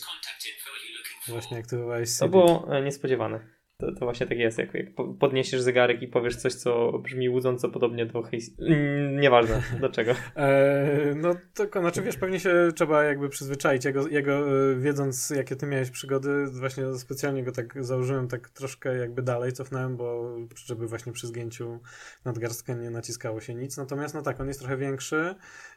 Właśnie 1.29 1.59
aktywowałeś 1.59 2.19
To 2.19 2.29
było 2.29 2.77
e, 2.77 2.83
niespodziewane. 2.83 3.60
To, 3.81 3.93
to 3.93 4.05
właśnie 4.05 4.27
tak 4.27 4.39
jest, 4.39 4.59
jak, 4.59 4.75
jak 4.75 4.87
podniesiesz 5.19 5.61
zegarek 5.61 6.03
i 6.03 6.09
powiesz 6.09 6.37
coś, 6.37 6.55
co 6.55 6.99
brzmi 6.99 7.29
łudząco 7.29 7.69
podobnie 7.69 8.07
do 8.07 8.23
hej... 8.23 8.41
Mm, 8.61 9.21
nieważne, 9.21 9.63
dlaczego. 9.79 10.13
E, 10.37 11.15
no 11.17 11.35
tylko, 11.55 11.81
znaczy 11.81 12.03
wiesz, 12.03 12.17
pewnie 12.17 12.41
się 12.41 12.69
trzeba 12.75 13.05
jakby 13.05 13.29
przyzwyczaić. 13.29 13.85
Jego, 13.85 14.09
jego 14.09 14.33
e, 14.33 14.77
wiedząc, 14.77 15.31
jakie 15.31 15.57
ty 15.57 15.67
miałeś 15.67 15.91
przygody, 15.91 16.47
właśnie 16.47 16.95
specjalnie 16.95 17.45
go 17.45 17.53
tak 17.53 17.85
założyłem 17.85 18.29
tak 18.29 18.51
troszkę 18.51 18.97
jakby 18.97 19.23
dalej, 19.23 19.53
cofnąłem, 19.53 19.97
bo 19.97 20.37
żeby 20.55 20.87
właśnie 20.87 21.13
przy 21.13 21.27
zgięciu 21.27 21.81
nadgarstkę 22.25 22.75
nie 22.75 22.91
naciskało 22.91 23.41
się 23.41 23.55
nic. 23.55 23.77
Natomiast 23.77 24.15
no 24.15 24.23
tak, 24.23 24.41
on 24.41 24.49
jest 24.49 24.61
trochę 24.61 24.77
większy 24.77 25.35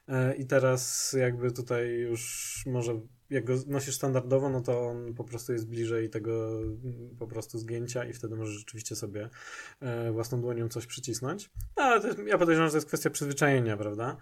e, 0.08 0.36
i 0.36 0.45
teraz 0.45 1.14
jakby 1.20 1.51
tutaj 1.51 1.89
już 1.89 2.54
może 2.66 2.99
jak 3.34 3.45
go 3.45 3.53
nosisz 3.67 3.95
standardowo, 3.95 4.49
no 4.49 4.61
to 4.61 4.88
on 4.88 5.13
po 5.13 5.23
prostu 5.23 5.53
jest 5.53 5.69
bliżej 5.69 6.09
tego 6.09 6.61
mm, 6.61 7.15
po 7.19 7.27
prostu 7.27 7.57
zgięcia 7.57 8.05
i 8.05 8.13
wtedy 8.13 8.36
możesz 8.36 8.55
rzeczywiście 8.55 8.95
sobie 8.95 9.29
e, 9.81 10.11
własną 10.11 10.41
dłonią 10.41 10.69
coś 10.69 10.86
przycisnąć. 10.86 11.49
No, 11.77 11.84
ale 11.84 12.07
jest, 12.07 12.19
ja 12.27 12.38
podejrzewam, 12.38 12.67
że 12.67 12.71
to 12.71 12.77
jest 12.77 12.88
kwestia 12.88 13.09
przyzwyczajenia, 13.09 13.77
prawda? 13.77 14.17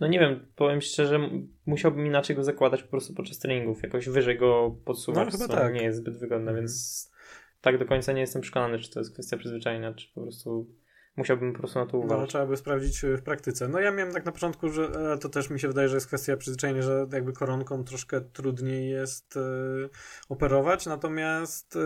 No 0.00 0.06
nie 0.06 0.18
wiem, 0.18 0.46
powiem 0.56 0.80
szczerze, 0.80 1.30
musiałbym 1.66 2.06
inaczej 2.06 2.36
go 2.36 2.44
zakładać 2.44 2.82
po 2.82 2.88
prostu 2.88 3.14
podczas 3.14 3.38
treningów, 3.38 3.82
jakoś 3.82 4.08
wyżej 4.08 4.38
go 4.38 4.76
podsuwać, 4.84 5.24
no, 5.24 5.30
chyba 5.30 5.46
co 5.46 5.52
tak. 5.52 5.74
nie 5.74 5.82
jest 5.82 5.98
zbyt 5.98 6.18
wygodne, 6.18 6.50
mhm. 6.50 6.56
więc 6.56 7.10
tak 7.60 7.78
do 7.78 7.86
końca 7.86 8.12
nie 8.12 8.20
jestem 8.20 8.42
przekonany, 8.42 8.78
czy 8.78 8.90
to 8.90 9.00
jest 9.00 9.12
kwestia 9.12 9.36
przyzwyczajenia, 9.36 9.94
czy 9.94 10.08
po 10.14 10.20
prostu 10.20 10.66
Musiałbym 11.18 11.52
po 11.52 11.58
prostu 11.58 11.78
na 11.78 11.86
to 11.86 11.98
no, 11.98 12.04
uważać. 12.04 12.20
No, 12.20 12.26
trzeba 12.26 12.46
by 12.46 12.56
sprawdzić 12.56 13.04
e, 13.04 13.16
w 13.16 13.22
praktyce. 13.22 13.68
No 13.68 13.80
ja 13.80 13.90
miałem 13.90 14.14
tak 14.14 14.24
na 14.24 14.32
początku, 14.32 14.68
że 14.68 14.82
e, 14.82 15.18
to 15.18 15.28
też 15.28 15.50
mi 15.50 15.60
się 15.60 15.68
wydaje, 15.68 15.88
że 15.88 15.96
jest 15.96 16.06
kwestia 16.06 16.36
przyzwyczajenia, 16.36 16.82
że 16.82 17.06
jakby 17.12 17.32
koronką 17.32 17.84
troszkę 17.84 18.20
trudniej 18.20 18.90
jest 18.90 19.36
y, 19.36 19.40
operować, 20.28 20.86
natomiast 20.86 21.76
y, 21.76 21.80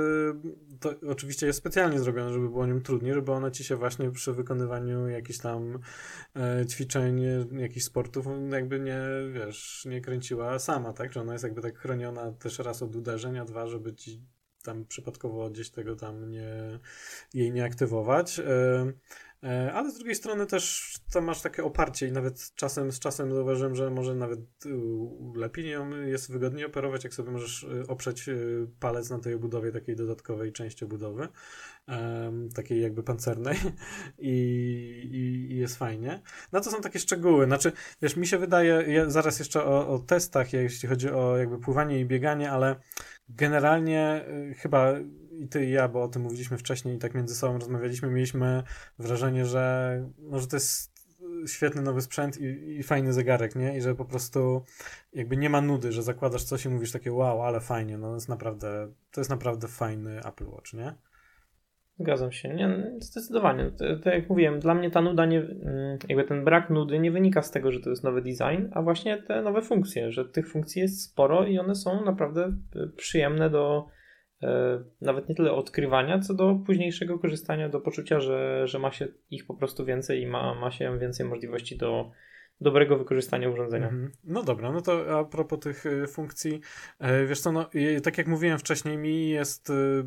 to 0.80 0.94
oczywiście 1.08 1.46
jest 1.46 1.58
specjalnie 1.58 1.98
zrobione, 1.98 2.32
żeby 2.32 2.48
było 2.48 2.66
nim 2.66 2.82
trudniej, 2.82 3.14
żeby 3.14 3.32
ona 3.32 3.50
ci 3.50 3.64
się 3.64 3.76
właśnie 3.76 4.10
przy 4.10 4.32
wykonywaniu 4.32 5.08
jakichś 5.08 5.38
tam 5.38 5.78
y, 6.62 6.66
ćwiczeń, 6.66 7.22
jakichś 7.52 7.86
sportów 7.86 8.26
jakby 8.50 8.80
nie, 8.80 9.00
wiesz, 9.32 9.84
nie 9.90 10.00
kręciła 10.00 10.58
sama, 10.58 10.92
tak? 10.92 11.12
Że 11.12 11.20
ona 11.20 11.32
jest 11.32 11.44
jakby 11.44 11.62
tak 11.62 11.78
chroniona 11.78 12.32
też 12.32 12.58
raz 12.58 12.82
od 12.82 12.96
uderzeń, 12.96 13.38
a 13.38 13.44
dwa, 13.44 13.66
żeby 13.66 13.94
ci 13.94 14.22
tam 14.62 14.84
przypadkowo 14.86 15.50
gdzieś 15.50 15.70
tego 15.70 15.96
tam 15.96 16.30
nie, 16.30 16.78
jej 17.34 17.52
nie 17.52 17.64
aktywować. 17.64 18.38
E, 18.38 18.92
e, 19.42 19.72
ale 19.72 19.90
z 19.90 19.94
drugiej 19.94 20.14
strony 20.14 20.46
też 20.46 20.94
to 21.12 21.20
masz 21.20 21.42
takie 21.42 21.64
oparcie 21.64 22.08
i 22.08 22.12
nawet 22.12 22.52
czasem 22.54 22.92
z 22.92 22.98
czasem 22.98 23.34
zauważyłem, 23.34 23.74
że 23.74 23.90
może 23.90 24.14
nawet 24.14 24.40
lepiej 25.34 25.74
jest 26.06 26.32
wygodniej 26.32 26.64
operować, 26.64 27.04
jak 27.04 27.14
sobie 27.14 27.30
możesz 27.30 27.64
e, 27.64 27.86
oprzeć 27.88 28.30
palec 28.80 29.10
na 29.10 29.18
tej 29.18 29.34
obudowie, 29.34 29.72
takiej 29.72 29.96
dodatkowej 29.96 30.52
części 30.52 30.84
obudowy, 30.84 31.28
takiej 32.54 32.82
jakby 32.82 33.02
pancernej 33.02 33.56
I, 34.18 34.30
i, 35.12 35.52
i, 35.52 35.56
jest 35.56 35.76
fajnie. 35.76 36.22
No 36.52 36.60
to 36.60 36.70
są 36.70 36.80
takie 36.80 36.98
szczegóły. 36.98 37.46
Znaczy, 37.46 37.72
wiesz, 38.02 38.16
mi 38.16 38.26
się 38.26 38.38
wydaje, 38.38 38.84
ja 38.92 39.10
zaraz 39.10 39.38
jeszcze 39.38 39.64
o, 39.64 39.88
o 39.88 39.98
testach, 39.98 40.52
jeśli 40.52 40.88
chodzi 40.88 41.10
o 41.10 41.36
jakby 41.36 41.58
pływanie 41.58 42.00
i 42.00 42.06
bieganie, 42.06 42.50
ale 42.50 42.76
generalnie 43.36 44.24
y, 44.50 44.54
chyba 44.54 44.92
i 45.30 45.48
ty 45.48 45.66
i 45.66 45.70
ja, 45.70 45.88
bo 45.88 46.02
o 46.02 46.08
tym 46.08 46.22
mówiliśmy 46.22 46.58
wcześniej 46.58 46.96
i 46.96 46.98
tak 46.98 47.14
między 47.14 47.34
sobą 47.34 47.58
rozmawialiśmy, 47.58 48.10
mieliśmy 48.10 48.62
wrażenie, 48.98 49.46
że, 49.46 49.96
no, 50.18 50.38
że 50.38 50.46
to 50.46 50.56
jest 50.56 50.92
świetny 51.46 51.82
nowy 51.82 52.02
sprzęt 52.02 52.38
i, 52.38 52.44
i, 52.78 52.82
fajny 52.82 53.12
zegarek, 53.12 53.56
nie? 53.56 53.76
I 53.76 53.80
że 53.80 53.94
po 53.94 54.04
prostu 54.04 54.64
jakby 55.12 55.36
nie 55.36 55.50
ma 55.50 55.60
nudy, 55.60 55.92
że 55.92 56.02
zakładasz 56.02 56.44
coś 56.44 56.64
i 56.64 56.68
mówisz 56.68 56.92
takie 56.92 57.12
wow, 57.12 57.42
ale 57.42 57.60
fajnie, 57.60 57.98
no 57.98 58.08
to 58.08 58.14
jest 58.14 58.28
naprawdę, 58.28 58.92
to 59.10 59.20
jest 59.20 59.30
naprawdę 59.30 59.68
fajny 59.68 60.24
Apple 60.24 60.46
Watch, 60.46 60.72
nie? 60.72 60.94
Zgadzam 61.98 62.32
się. 62.32 62.48
Nie, 62.48 62.92
zdecydowanie. 62.98 63.70
Tak 64.04 64.14
jak 64.14 64.28
mówiłem, 64.30 64.60
dla 64.60 64.74
mnie 64.74 64.90
ta 64.90 65.00
nuda, 65.00 65.26
nie, 65.26 65.38
mm, 65.38 65.98
jakby 66.08 66.24
ten 66.24 66.44
brak 66.44 66.70
nudy 66.70 66.98
nie 66.98 67.10
wynika 67.10 67.42
z 67.42 67.50
tego, 67.50 67.72
że 67.72 67.80
to 67.80 67.90
jest 67.90 68.04
nowy 68.04 68.22
design, 68.22 68.66
a 68.72 68.82
właśnie 68.82 69.22
te 69.22 69.42
nowe 69.42 69.62
funkcje, 69.62 70.12
że 70.12 70.24
tych 70.24 70.50
funkcji 70.50 70.82
jest 70.82 71.02
sporo 71.02 71.46
i 71.46 71.58
one 71.58 71.74
są 71.74 72.04
naprawdę 72.04 72.44
e, 72.44 72.86
przyjemne 72.96 73.50
do 73.50 73.86
e, 74.42 74.78
nawet 75.00 75.28
nie 75.28 75.34
tyle 75.34 75.52
odkrywania, 75.52 76.18
co 76.18 76.34
do 76.34 76.54
późniejszego 76.66 77.18
korzystania, 77.18 77.68
do 77.68 77.80
poczucia, 77.80 78.20
że, 78.20 78.68
że 78.68 78.78
ma 78.78 78.90
się 78.90 79.08
ich 79.30 79.46
po 79.46 79.54
prostu 79.54 79.84
więcej 79.84 80.22
i 80.22 80.26
ma, 80.26 80.54
ma 80.54 80.70
się 80.70 80.98
więcej 80.98 81.26
możliwości 81.26 81.76
do 81.76 82.10
dobrego 82.62 82.98
wykorzystania 82.98 83.48
urządzenia. 83.48 83.88
Mhm. 83.88 84.12
No 84.24 84.42
dobra, 84.42 84.72
no 84.72 84.80
to 84.80 85.18
a 85.18 85.24
propos 85.24 85.60
tych 85.60 85.86
y, 85.86 86.06
funkcji, 86.06 86.60
e, 86.98 87.26
wiesz 87.26 87.40
co, 87.40 87.52
no, 87.52 87.70
tak 88.02 88.18
jak 88.18 88.26
mówiłem 88.26 88.58
wcześniej, 88.58 88.98
mi 88.98 89.28
jest 89.28 89.70
y, 89.70 90.04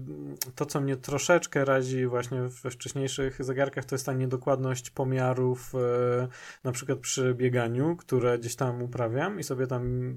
to, 0.56 0.66
co 0.66 0.82
mnie 0.82 0.98
troszeczkę 0.98 1.66
razi 1.66 2.06
właśnie 2.06 2.42
we 2.42 2.72
wcześniejszych 2.72 3.44
zegarkach, 3.44 3.86
to 3.86 3.96
jest 3.96 4.06
ta 4.06 4.14
niedokładność 4.14 4.90
pomiarów 4.90 5.76
e, 5.76 6.28
na 6.64 6.72
przykład 6.72 7.00
przy 7.00 7.34
bieganiu, 7.34 7.96
które 7.96 8.40
gdzieś 8.40 8.56
tam 8.56 8.82
uprawiam 8.82 9.40
i 9.40 9.44
sobie 9.44 9.68
tam 9.68 10.16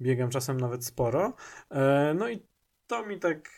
biegam 0.00 0.30
czasem 0.30 0.60
nawet 0.60 0.84
sporo. 0.84 1.34
E, 1.70 2.14
no 2.18 2.28
i 2.28 2.46
to 2.86 3.06
mi 3.06 3.18
tak 3.18 3.50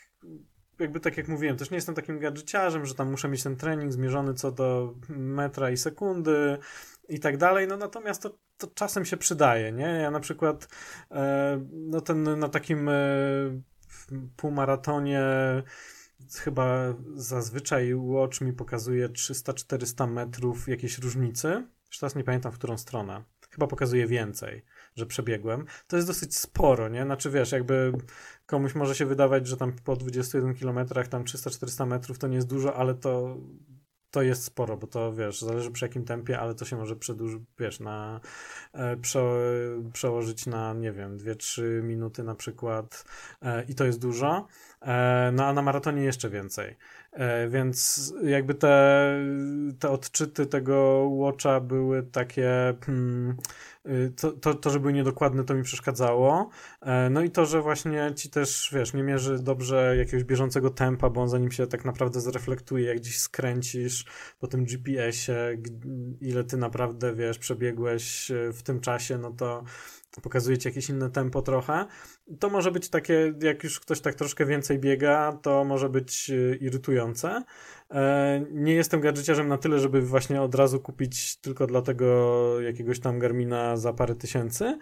jakby 0.79 0.99
tak 0.99 1.17
jak 1.17 1.27
mówiłem, 1.27 1.57
też 1.57 1.71
nie 1.71 1.77
jestem 1.77 1.95
takim 1.95 2.19
gadżeciarzem, 2.19 2.85
że 2.85 2.95
tam 2.95 3.11
muszę 3.11 3.29
mieć 3.29 3.43
ten 3.43 3.55
trening 3.55 3.91
zmierzony 3.91 4.33
co 4.33 4.51
do 4.51 4.95
metra 5.09 5.71
i 5.71 5.77
sekundy, 5.77 6.57
i 7.09 7.19
tak 7.19 7.37
dalej, 7.37 7.67
no 7.67 7.77
natomiast 7.77 8.21
to, 8.21 8.37
to 8.57 8.67
czasem 8.67 9.05
się 9.05 9.17
przydaje, 9.17 9.71
nie? 9.71 9.85
Ja 9.85 10.11
na 10.11 10.19
przykład 10.19 10.67
e, 11.11 11.65
no 11.71 12.01
ten 12.01 12.39
na 12.39 12.49
takim 12.49 12.89
e, 12.89 12.93
półmaratonie 14.35 15.23
chyba 16.39 16.93
zazwyczaj 17.15 17.93
Watch 17.93 18.41
mi 18.41 18.53
pokazuje 18.53 19.09
300-400 19.09 20.07
metrów 20.07 20.67
jakiejś 20.67 20.97
różnicy, 20.97 21.67
już 21.87 21.99
teraz 21.99 22.15
nie 22.15 22.23
pamiętam 22.23 22.51
w 22.51 22.57
którą 22.57 22.77
stronę, 22.77 23.23
chyba 23.49 23.67
pokazuje 23.67 24.07
więcej, 24.07 24.65
że 24.95 25.05
przebiegłem, 25.05 25.65
to 25.87 25.95
jest 25.95 26.07
dosyć 26.07 26.37
sporo, 26.37 26.89
nie? 26.89 27.03
Znaczy 27.03 27.29
wiesz, 27.29 27.51
jakby 27.51 27.93
komuś 28.45 28.75
może 28.75 28.95
się 28.95 29.05
wydawać, 29.05 29.47
że 29.47 29.57
tam 29.57 29.73
po 29.73 29.95
21 29.95 30.55
km 30.55 30.87
tam 31.09 31.23
300-400 31.23 31.87
metrów 31.87 32.19
to 32.19 32.27
nie 32.27 32.35
jest 32.35 32.49
dużo, 32.49 32.75
ale 32.75 32.95
to 32.95 33.37
to 34.13 34.21
jest 34.21 34.43
sporo, 34.43 34.77
bo 34.77 34.87
to 34.87 35.13
wiesz, 35.13 35.41
zależy 35.41 35.71
przy 35.71 35.85
jakim 35.85 36.05
tempie, 36.05 36.39
ale 36.39 36.55
to 36.55 36.65
się 36.65 36.75
może 36.75 36.95
przedłużyć, 36.95 37.41
wiesz, 37.59 37.79
na 37.79 38.19
e, 38.73 38.97
prze, 38.97 39.21
przełożyć 39.93 40.45
na, 40.45 40.73
nie 40.73 40.91
wiem, 40.91 41.17
2-3 41.17 41.83
minuty 41.83 42.23
na 42.23 42.35
przykład 42.35 43.05
e, 43.41 43.63
i 43.63 43.75
to 43.75 43.85
jest 43.85 43.99
dużo, 43.99 44.47
e, 44.81 45.31
no 45.33 45.45
a 45.45 45.53
na 45.53 45.61
maratonie 45.61 46.03
jeszcze 46.03 46.29
więcej. 46.29 46.75
E, 47.13 47.47
więc 47.49 48.13
jakby 48.23 48.55
te, 48.55 49.15
te 49.79 49.89
odczyty 49.89 50.45
tego 50.45 51.09
Watcha 51.09 51.59
były 51.59 52.03
takie. 52.03 52.73
Hmm, 52.85 53.37
y, 53.85 54.13
to, 54.17 54.31
to, 54.31 54.53
to, 54.53 54.69
że 54.69 54.79
były 54.79 54.93
niedokładne, 54.93 55.43
to 55.43 55.53
mi 55.53 55.63
przeszkadzało. 55.63 56.49
E, 56.81 57.09
no 57.09 57.21
i 57.21 57.29
to, 57.29 57.45
że 57.45 57.61
właśnie 57.61 58.13
ci 58.15 58.29
też, 58.29 58.69
wiesz, 58.73 58.93
nie 58.93 59.03
mierzy 59.03 59.39
dobrze 59.39 59.95
jakiegoś 59.97 60.23
bieżącego 60.23 60.69
tempa, 60.69 61.09
bo 61.09 61.21
on 61.21 61.29
zanim 61.29 61.51
się 61.51 61.67
tak 61.67 61.85
naprawdę 61.85 62.21
zreflektuje, 62.21 62.85
jak 62.85 62.97
gdzieś 62.97 63.19
skręcisz 63.19 64.05
po 64.39 64.47
tym 64.47 64.65
GPS-ie, 64.65 65.57
ile 66.21 66.43
ty 66.43 66.57
naprawdę, 66.57 67.15
wiesz, 67.15 67.37
przebiegłeś 67.37 68.31
e, 68.31 68.53
w 68.53 68.63
tym 68.63 68.79
czasie, 68.79 69.17
no 69.17 69.31
to 69.31 69.63
pokazuje 70.21 70.57
ci 70.57 70.67
jakieś 70.67 70.89
inne 70.89 71.09
tempo 71.09 71.41
trochę. 71.41 71.85
To 72.39 72.49
może 72.49 72.71
być 72.71 72.89
takie, 72.89 73.33
jak 73.41 73.63
już 73.63 73.79
ktoś 73.79 74.01
tak 74.01 74.15
troszkę 74.15 74.45
więcej 74.45 74.79
biega, 74.79 75.37
to 75.41 75.63
może 75.63 75.89
być 75.89 76.29
e, 76.29 76.55
irytujące. 76.55 77.43
E, 77.91 78.45
nie 78.51 78.73
jestem 78.73 79.01
gadżeciarzem 79.01 79.47
na 79.47 79.57
tyle, 79.57 79.79
żeby 79.79 80.01
właśnie 80.01 80.41
od 80.41 80.55
razu 80.55 80.79
kupić 80.79 81.35
tylko 81.35 81.67
dlatego 81.67 82.61
jakiegoś 82.61 82.99
tam 82.99 83.19
Garmina 83.19 83.77
za 83.77 83.93
parę 83.93 84.15
tysięcy. 84.15 84.77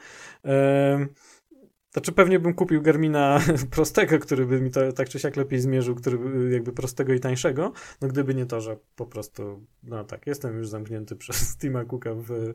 Znaczy 1.94 2.12
pewnie 2.12 2.40
bym 2.40 2.54
kupił 2.54 2.82
Garmina 2.82 3.40
prostego, 3.76 4.20
który 4.20 4.46
by 4.46 4.62
mi 4.62 4.72
to 4.72 4.92
tak 4.92 5.10
czy 5.10 5.20
siak 5.20 5.36
lepiej 5.36 5.60
zmierzył, 5.60 5.96
który 5.96 6.18
jakby 6.52 6.74
prostego 6.74 7.14
i 7.14 7.20
tańszego, 7.20 7.72
no 8.02 8.08
gdyby 8.08 8.36
nie 8.36 8.46
to, 8.46 8.62
że 8.62 8.78
po 8.96 9.06
prostu, 9.06 9.66
no 9.84 10.04
tak, 10.04 10.28
jestem 10.28 10.58
już 10.58 10.68
zamknięty 10.68 11.16
przez 11.22 11.58
Tima 11.58 11.86
Cooka 11.86 12.10
w 12.14 12.54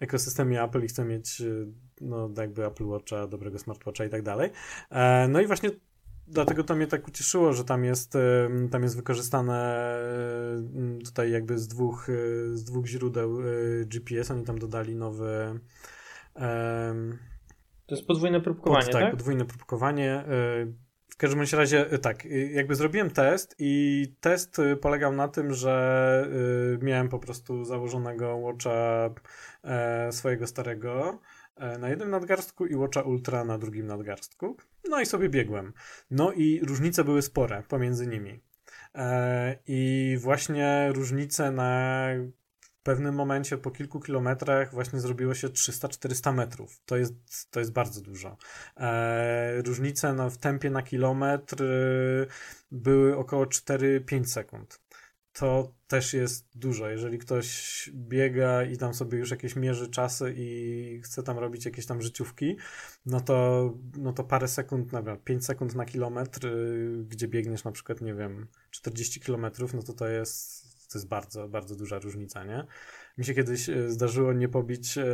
ekosystemie 0.00 0.62
Apple 0.62 0.84
i 0.84 0.88
chcę 0.88 1.04
mieć 1.04 1.42
no 2.00 2.30
jakby 2.36 2.66
Apple 2.66 2.84
Watcha, 2.84 3.26
dobrego 3.26 3.58
smartwatcha 3.58 4.04
i 4.04 4.10
tak 4.10 4.22
dalej. 4.22 4.50
E, 4.90 5.28
no 5.28 5.40
i 5.40 5.46
właśnie 5.46 5.70
dlatego 6.28 6.64
to 6.64 6.76
mnie 6.76 6.86
tak 6.86 7.08
ucieszyło, 7.08 7.52
że 7.52 7.64
tam 7.64 7.84
jest, 7.84 8.12
tam 8.70 8.82
jest 8.82 8.96
wykorzystane 8.96 9.96
tutaj 11.04 11.30
jakby 11.30 11.58
z 11.58 11.68
dwóch, 11.68 12.06
z 12.54 12.64
dwóch 12.64 12.86
źródeł 12.86 13.38
GPS. 13.86 14.30
Oni 14.30 14.44
tam 14.44 14.58
dodali 14.58 14.96
nowy. 14.96 15.60
To 17.86 17.94
jest 17.94 18.06
podwójne 18.06 18.40
próbkowanie, 18.40 18.84
pod, 18.84 18.92
tak, 18.92 19.02
tak? 19.02 19.10
podwójne 19.10 19.44
próbkowanie. 19.44 20.24
W 21.10 21.16
każdym 21.16 21.40
razie 21.52 21.84
tak, 21.84 22.24
jakby 22.50 22.74
zrobiłem 22.74 23.10
test 23.10 23.54
i 23.58 24.04
test 24.20 24.60
polegał 24.80 25.12
na 25.12 25.28
tym, 25.28 25.54
że 25.54 26.28
miałem 26.82 27.08
po 27.08 27.18
prostu 27.18 27.64
założonego 27.64 28.36
Watcha 28.36 29.10
swojego 30.10 30.46
starego 30.46 31.20
E, 31.56 31.78
na 31.78 31.88
jednym 31.88 32.10
nadgarstku 32.10 32.66
i 32.66 32.76
Watcha 32.76 33.02
Ultra 33.02 33.44
na 33.44 33.58
drugim 33.58 33.86
nadgarstku. 33.86 34.56
No 34.88 35.00
i 35.00 35.06
sobie 35.06 35.28
biegłem. 35.28 35.72
No 36.10 36.32
i 36.32 36.60
różnice 36.64 37.04
były 37.04 37.22
spore 37.22 37.62
pomiędzy 37.68 38.06
nimi. 38.06 38.40
E, 38.94 39.58
I 39.66 40.16
właśnie 40.20 40.92
różnice 40.92 41.50
na 41.50 42.08
pewnym 42.86 43.14
momencie 43.14 43.58
po 43.58 43.70
kilku 43.70 44.00
kilometrach 44.00 44.74
właśnie 44.74 45.00
zrobiło 45.00 45.34
się 45.34 45.48
300-400 45.48 46.34
metrów. 46.34 46.80
To 46.86 46.96
jest, 46.96 47.14
to 47.50 47.60
jest 47.60 47.72
bardzo 47.72 48.00
dużo. 48.00 48.36
E, 48.76 49.62
różnice 49.62 50.14
no, 50.14 50.30
w 50.30 50.36
tempie 50.38 50.70
na 50.70 50.82
kilometr 50.82 51.64
były 52.70 53.16
około 53.16 53.44
4-5 53.44 54.24
sekund 54.24 54.80
to 55.36 55.72
też 55.86 56.14
jest 56.14 56.48
dużo. 56.54 56.88
Jeżeli 56.88 57.18
ktoś 57.18 57.90
biega 57.94 58.62
i 58.62 58.76
tam 58.76 58.94
sobie 58.94 59.18
już 59.18 59.30
jakieś 59.30 59.56
mierzy 59.56 59.88
czasy 59.90 60.34
i 60.36 61.00
chce 61.04 61.22
tam 61.22 61.38
robić 61.38 61.64
jakieś 61.64 61.86
tam 61.86 62.02
życiówki, 62.02 62.56
no 63.06 63.20
to, 63.20 63.74
no 63.96 64.12
to 64.12 64.24
parę 64.24 64.48
sekund, 64.48 64.92
nawet 64.92 65.24
5 65.24 65.44
sekund 65.44 65.74
na 65.74 65.84
kilometr, 65.84 66.46
y, 66.46 67.04
gdzie 67.08 67.28
biegniesz 67.28 67.64
na 67.64 67.72
przykład, 67.72 68.00
nie 68.00 68.14
wiem, 68.14 68.46
40 68.70 69.20
kilometrów, 69.20 69.74
no 69.74 69.82
to 69.82 69.92
to 69.92 70.08
jest, 70.08 70.65
to 70.88 70.98
jest 70.98 71.08
bardzo, 71.08 71.48
bardzo 71.48 71.76
duża 71.76 71.98
różnica, 71.98 72.44
nie? 72.44 72.66
Mi 73.18 73.24
się 73.24 73.34
kiedyś 73.34 73.68
e, 73.68 73.90
zdarzyło 73.90 74.32
nie 74.32 74.48
pobić, 74.48 74.98
e, 74.98 75.04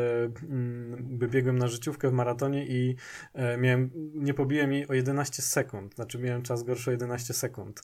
mm, 0.43 0.97
by 1.01 1.29
biegłem 1.29 1.59
na 1.59 1.69
życiówkę 1.69 2.11
w 2.11 2.13
maratonie 2.13 2.67
i 2.67 2.97
e, 3.35 3.57
miałem, 3.57 3.91
nie 4.15 4.35
pobiłem 4.35 4.73
jej 4.73 4.89
o 4.89 4.95
11 4.95 5.43
sekund, 5.43 5.95
znaczy 5.95 6.19
miałem 6.19 6.43
czas 6.43 6.63
gorszy 6.63 6.91
o 6.91 6.93
11 6.93 7.35
sekund, 7.35 7.83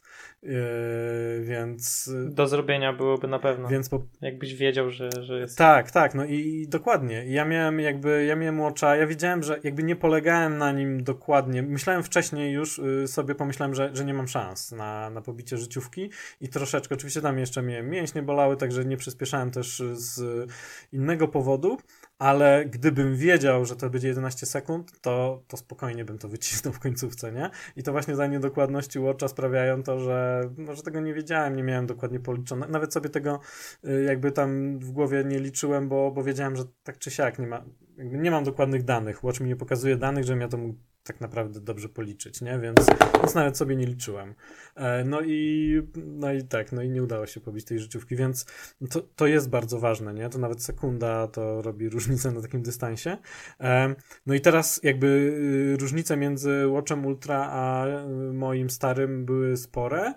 więc... 1.40 2.10
Do 2.28 2.48
zrobienia 2.48 2.92
byłoby 2.92 3.28
na 3.28 3.38
pewno, 3.38 3.68
więc 3.68 3.88
po... 3.88 4.02
jakbyś 4.20 4.54
wiedział, 4.54 4.90
że, 4.90 5.10
że 5.20 5.40
jest... 5.40 5.58
Tak, 5.58 5.90
tak, 5.90 6.14
no 6.14 6.24
i 6.24 6.66
dokładnie. 6.68 7.24
Ja 7.26 7.44
miałem 7.44 7.80
jakby, 7.80 8.24
ja 8.24 8.36
miałem 8.36 8.60
łocza, 8.60 8.96
ja 8.96 9.06
wiedziałem, 9.06 9.42
że 9.42 9.60
jakby 9.64 9.82
nie 9.82 9.96
polegałem 9.96 10.58
na 10.58 10.72
nim 10.72 11.04
dokładnie. 11.04 11.62
Myślałem 11.62 12.02
wcześniej 12.02 12.52
już, 12.52 12.78
y, 12.78 13.06
sobie 13.06 13.34
pomyślałem, 13.34 13.74
że, 13.74 13.90
że 13.92 14.04
nie 14.04 14.14
mam 14.14 14.28
szans 14.28 14.72
na, 14.72 15.10
na 15.10 15.22
pobicie 15.22 15.58
życiówki 15.58 16.10
i 16.40 16.48
troszeczkę, 16.48 16.94
oczywiście 16.94 17.20
tam 17.20 17.38
jeszcze 17.38 17.62
mnie 17.62 17.82
mięśnie 17.82 18.22
bolały, 18.22 18.56
także 18.56 18.84
nie 18.84 18.96
przyspieszałem 18.96 19.50
też 19.50 19.82
z 19.92 20.07
z 20.14 20.50
innego 20.92 21.28
powodu, 21.28 21.78
ale 22.18 22.64
gdybym 22.66 23.16
wiedział, 23.16 23.64
że 23.64 23.76
to 23.76 23.90
będzie 23.90 24.08
11 24.08 24.46
sekund, 24.46 25.00
to, 25.00 25.42
to 25.48 25.56
spokojnie 25.56 26.04
bym 26.04 26.18
to 26.18 26.28
wycisnął 26.28 26.74
w 26.74 26.78
końcówce, 26.78 27.32
nie? 27.32 27.50
I 27.76 27.82
to 27.82 27.92
właśnie 27.92 28.16
za 28.16 28.26
niedokładności 28.26 28.98
Watcha 28.98 29.28
sprawiają 29.28 29.82
to, 29.82 30.00
że 30.00 30.40
może 30.56 30.82
tego 30.82 31.00
nie 31.00 31.14
wiedziałem, 31.14 31.56
nie 31.56 31.62
miałem 31.62 31.86
dokładnie 31.86 32.20
policzone. 32.20 32.68
Nawet 32.68 32.92
sobie 32.92 33.10
tego 33.10 33.40
y, 33.84 34.04
jakby 34.04 34.32
tam 34.32 34.78
w 34.78 34.90
głowie 34.90 35.24
nie 35.24 35.38
liczyłem, 35.38 35.88
bo, 35.88 36.10
bo 36.10 36.22
wiedziałem, 36.22 36.56
że 36.56 36.64
tak 36.82 36.98
czy 36.98 37.10
siak 37.10 37.38
nie 37.38 37.46
ma, 37.46 37.64
nie 37.98 38.30
mam 38.30 38.44
dokładnych 38.44 38.84
danych. 38.84 39.24
Watch 39.24 39.40
mi 39.40 39.48
nie 39.48 39.56
pokazuje 39.56 39.96
danych, 39.96 40.24
żebym 40.24 40.40
ja 40.40 40.48
to 40.48 40.58
mógł 40.58 40.78
tak 41.08 41.20
naprawdę 41.20 41.60
dobrze 41.60 41.88
policzyć, 41.88 42.40
nie? 42.40 42.58
Więc, 42.58 42.86
więc 43.20 43.34
nawet 43.34 43.56
sobie 43.56 43.76
nie 43.76 43.86
liczyłem. 43.86 44.34
E, 44.74 45.04
no 45.04 45.20
i, 45.20 45.82
no 45.96 46.32
i 46.32 46.42
tak, 46.42 46.72
no 46.72 46.82
i 46.82 46.90
nie 46.90 47.02
udało 47.02 47.26
się 47.26 47.40
pobić 47.40 47.64
tej 47.64 47.78
życiówki, 47.78 48.16
więc 48.16 48.46
to, 48.90 49.02
to 49.16 49.26
jest 49.26 49.50
bardzo 49.50 49.78
ważne, 49.78 50.14
nie? 50.14 50.28
To 50.28 50.38
nawet 50.38 50.62
sekunda 50.62 51.26
to 51.26 51.62
robi 51.62 51.88
różnicę 51.98 52.32
na 52.32 52.42
takim 52.42 52.62
dystansie. 52.62 53.18
E, 53.60 53.94
no 54.26 54.34
i 54.34 54.40
teraz 54.40 54.80
jakby 54.82 55.06
y, 55.06 55.76
różnice 55.80 56.16
między 56.16 56.66
Watchem 56.68 57.06
Ultra 57.06 57.48
a 57.50 57.86
y, 57.86 58.32
moim 58.32 58.70
starym 58.70 59.24
były 59.24 59.56
spore. 59.56 60.14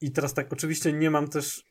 I 0.00 0.12
teraz 0.12 0.34
tak, 0.34 0.52
oczywiście 0.52 0.92
nie 0.92 1.10
mam 1.10 1.28
też 1.28 1.67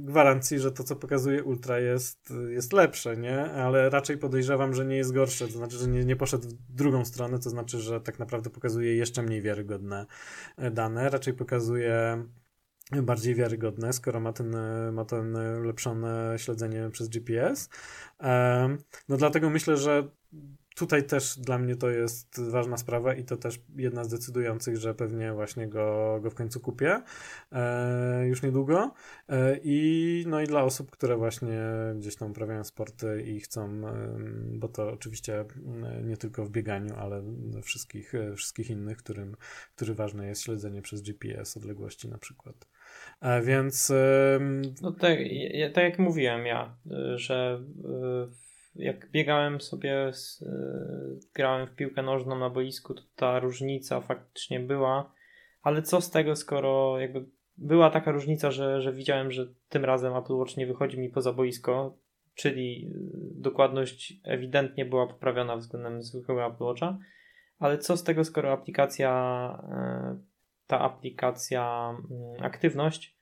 gwarancji, 0.00 0.58
że 0.58 0.72
to, 0.72 0.84
co 0.84 0.96
pokazuje 0.96 1.44
Ultra 1.44 1.78
jest, 1.78 2.32
jest 2.48 2.72
lepsze, 2.72 3.16
nie? 3.16 3.52
Ale 3.52 3.90
raczej 3.90 4.18
podejrzewam, 4.18 4.74
że 4.74 4.86
nie 4.86 4.96
jest 4.96 5.12
gorsze, 5.12 5.46
to 5.46 5.52
znaczy, 5.52 5.76
że 5.76 5.88
nie, 5.88 6.04
nie 6.04 6.16
poszedł 6.16 6.48
w 6.48 6.74
drugą 6.74 7.04
stronę, 7.04 7.38
to 7.38 7.50
znaczy, 7.50 7.78
że 7.78 8.00
tak 8.00 8.18
naprawdę 8.18 8.50
pokazuje 8.50 8.96
jeszcze 8.96 9.22
mniej 9.22 9.42
wiarygodne 9.42 10.06
e, 10.56 10.70
dane, 10.70 11.10
raczej 11.10 11.34
pokazuje 11.34 12.24
bardziej 12.92 13.34
wiarygodne, 13.34 13.92
skoro 13.92 14.20
ma 14.20 14.32
ten, 14.32 14.56
ma 14.92 15.04
ten 15.04 15.36
ulepszone 15.36 16.34
śledzenie 16.36 16.90
przez 16.92 17.08
GPS. 17.08 17.68
No 19.08 19.16
dlatego 19.16 19.50
myślę, 19.50 19.76
że 19.76 20.08
tutaj 20.76 21.04
też 21.04 21.38
dla 21.38 21.58
mnie 21.58 21.76
to 21.76 21.90
jest 21.90 22.40
ważna 22.50 22.76
sprawa 22.76 23.14
i 23.14 23.24
to 23.24 23.36
też 23.36 23.60
jedna 23.76 24.04
z 24.04 24.08
decydujących, 24.08 24.76
że 24.76 24.94
pewnie 24.94 25.32
właśnie 25.32 25.68
go, 25.68 26.18
go 26.22 26.30
w 26.30 26.34
końcu 26.34 26.60
kupię 26.60 27.02
e, 27.52 28.26
już 28.26 28.42
niedługo. 28.42 28.94
E, 29.28 29.58
I 29.64 30.24
no 30.26 30.40
i 30.40 30.46
dla 30.46 30.62
osób, 30.62 30.90
które 30.90 31.16
właśnie 31.16 31.58
gdzieś 31.96 32.16
tam 32.16 32.30
uprawiają 32.30 32.64
sporty 32.64 33.22
i 33.22 33.40
chcą, 33.40 33.88
e, 33.88 34.18
bo 34.52 34.68
to 34.68 34.90
oczywiście 34.92 35.44
nie 36.04 36.16
tylko 36.16 36.44
w 36.44 36.50
bieganiu, 36.50 36.94
ale 36.96 37.22
wszystkich, 37.62 38.12
wszystkich 38.36 38.70
innych, 38.70 38.96
którym, 38.96 39.36
który 39.76 39.94
ważne 39.94 40.26
jest 40.26 40.42
śledzenie 40.42 40.82
przez 40.82 41.02
GPS 41.02 41.56
odległości 41.56 42.08
na 42.08 42.18
przykład. 42.18 42.68
E, 43.20 43.42
więc. 43.42 43.92
No 44.82 44.92
tak, 44.92 45.18
tak 45.74 45.84
jak 45.84 45.98
mówiłem 45.98 46.46
ja, 46.46 46.76
że 47.16 47.60
e, 47.84 48.45
jak 48.78 49.10
biegałem 49.10 49.60
sobie, 49.60 50.12
z, 50.12 50.42
y, 50.42 51.28
grałem 51.34 51.66
w 51.66 51.74
piłkę 51.74 52.02
nożną 52.02 52.38
na 52.38 52.50
boisku, 52.50 52.94
to 52.94 53.02
ta 53.16 53.38
różnica 53.38 54.00
faktycznie 54.00 54.60
była, 54.60 55.12
ale 55.62 55.82
co 55.82 56.00
z 56.00 56.10
tego, 56.10 56.36
skoro 56.36 56.98
jakby 57.00 57.24
była 57.58 57.90
taka 57.90 58.12
różnica, 58.12 58.50
że, 58.50 58.82
że 58.82 58.92
widziałem, 58.92 59.30
że 59.30 59.46
tym 59.68 59.84
razem 59.84 60.16
Apple 60.16 60.32
Watch 60.32 60.56
nie 60.56 60.66
wychodzi 60.66 61.00
mi 61.00 61.08
poza 61.08 61.32
boisko, 61.32 61.98
czyli 62.34 62.90
y, 62.94 63.40
dokładność 63.40 64.20
ewidentnie 64.24 64.84
była 64.84 65.06
poprawiona 65.06 65.56
względem 65.56 66.02
zwykłego 66.02 66.46
Apple 66.46 66.64
Watcha, 66.64 66.98
ale 67.58 67.78
co 67.78 67.96
z 67.96 68.04
tego, 68.04 68.24
skoro 68.24 68.52
aplikacja, 68.52 69.62
y, 70.14 70.66
ta 70.66 70.80
aplikacja 70.80 71.94
mm, 72.10 72.44
aktywność 72.44 73.15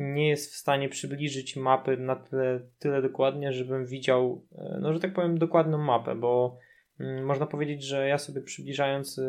nie 0.00 0.28
jest 0.28 0.52
w 0.52 0.56
stanie 0.56 0.88
przybliżyć 0.88 1.56
mapy 1.56 1.96
na 1.96 2.16
tyle, 2.16 2.60
tyle 2.78 3.02
dokładnie, 3.02 3.52
żebym 3.52 3.86
widział, 3.86 4.46
e, 4.52 4.78
no 4.80 4.92
że 4.92 5.00
tak 5.00 5.12
powiem, 5.12 5.38
dokładną 5.38 5.78
mapę, 5.78 6.14
bo 6.14 6.58
mm, 7.00 7.24
można 7.24 7.46
powiedzieć, 7.46 7.82
że 7.82 8.08
ja 8.08 8.18
sobie 8.18 8.42
przybliżając 8.42 9.18
e, 9.18 9.22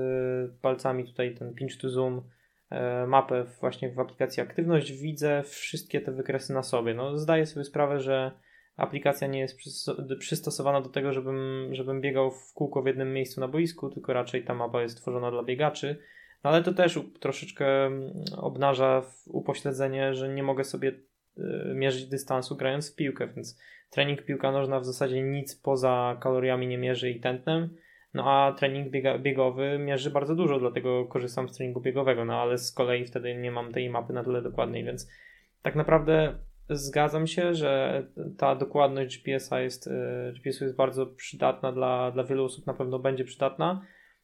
palcami 0.61 1.05
tutaj 1.05 1.35
ten 1.35 1.53
pinch 1.53 1.77
to 1.81 1.89
zoom 1.89 2.21
e, 2.69 3.07
mapę 3.07 3.45
właśnie 3.59 3.91
w 3.91 3.99
aplikacji 3.99 4.43
aktywność 4.43 4.91
widzę 4.91 5.43
wszystkie 5.45 6.01
te 6.01 6.11
wykresy 6.11 6.53
na 6.53 6.63
sobie. 6.63 6.93
No 6.93 7.17
zdaję 7.17 7.45
sobie 7.45 7.63
sprawę, 7.63 7.99
że 7.99 8.31
aplikacja 8.77 9.27
nie 9.27 9.39
jest 9.39 9.57
przystosowana 10.19 10.81
do 10.81 10.89
tego, 10.89 11.13
żebym, 11.13 11.69
żebym 11.71 12.01
biegał 12.01 12.31
w 12.31 12.53
kółko 12.53 12.81
w 12.81 12.87
jednym 12.87 13.13
miejscu 13.13 13.41
na 13.41 13.47
boisku, 13.47 13.89
tylko 13.89 14.13
raczej 14.13 14.43
ta 14.43 14.53
mapa 14.53 14.81
jest 14.81 14.97
tworzona 14.97 15.31
dla 15.31 15.43
biegaczy 15.43 15.97
no 16.43 16.49
ale 16.49 16.63
to 16.63 16.73
też 16.73 16.99
troszeczkę 17.19 17.85
mm, 17.85 18.11
obnaża 18.37 19.01
upośledzenie, 19.27 20.13
że 20.13 20.29
nie 20.29 20.43
mogę 20.43 20.63
sobie 20.63 20.89
y, 20.89 21.41
mierzyć 21.75 22.05
dystansu 22.05 22.55
grając 22.55 22.93
w 22.93 22.95
piłkę, 22.95 23.27
więc 23.27 23.59
trening 23.89 24.25
piłka 24.25 24.51
nożna 24.51 24.79
w 24.79 24.85
zasadzie 24.85 25.21
nic 25.21 25.55
poza 25.55 26.17
kaloriami 26.21 26.67
nie 26.67 26.77
mierzy 26.77 27.09
i 27.09 27.19
tętnem, 27.19 27.75
no 28.13 28.31
a 28.31 28.51
trening 28.51 28.89
biega, 28.89 29.17
biegowy 29.17 29.77
mierzy 29.79 30.11
bardzo 30.11 30.35
dużo, 30.35 30.59
dlatego 30.59 31.05
korzystam 31.05 31.49
z 31.49 31.57
treningu 31.57 31.81
biegowego, 31.81 32.25
no 32.25 32.41
ale 32.41 32.57
z 32.57 32.71
kolei 32.71 33.05
wtedy 33.05 33.35
nie 33.35 33.51
mam 33.51 33.71
tej 33.71 33.89
mapy 33.89 34.13
na 34.13 34.23
tyle 34.23 34.41
dokładnej, 34.41 34.83
więc 34.83 35.09
tak 35.61 35.75
naprawdę 35.75 36.35
zgadzam 36.69 37.27
się, 37.27 37.53
że 37.53 38.03
ta 38.37 38.55
dokładność 38.55 39.17
GPS-a 39.17 39.61
jest, 39.61 39.87
y, 39.87 39.91
GPS 40.33 40.61
jest 40.61 40.75
bardzo 40.75 41.05
przydatna 41.05 41.71
dla, 41.71 42.11
dla 42.11 42.23
wielu 42.23 42.45
osób, 42.45 42.65
na 42.65 42.73
pewno 42.73 42.99
będzie 42.99 43.23
przydatna, 43.23 43.81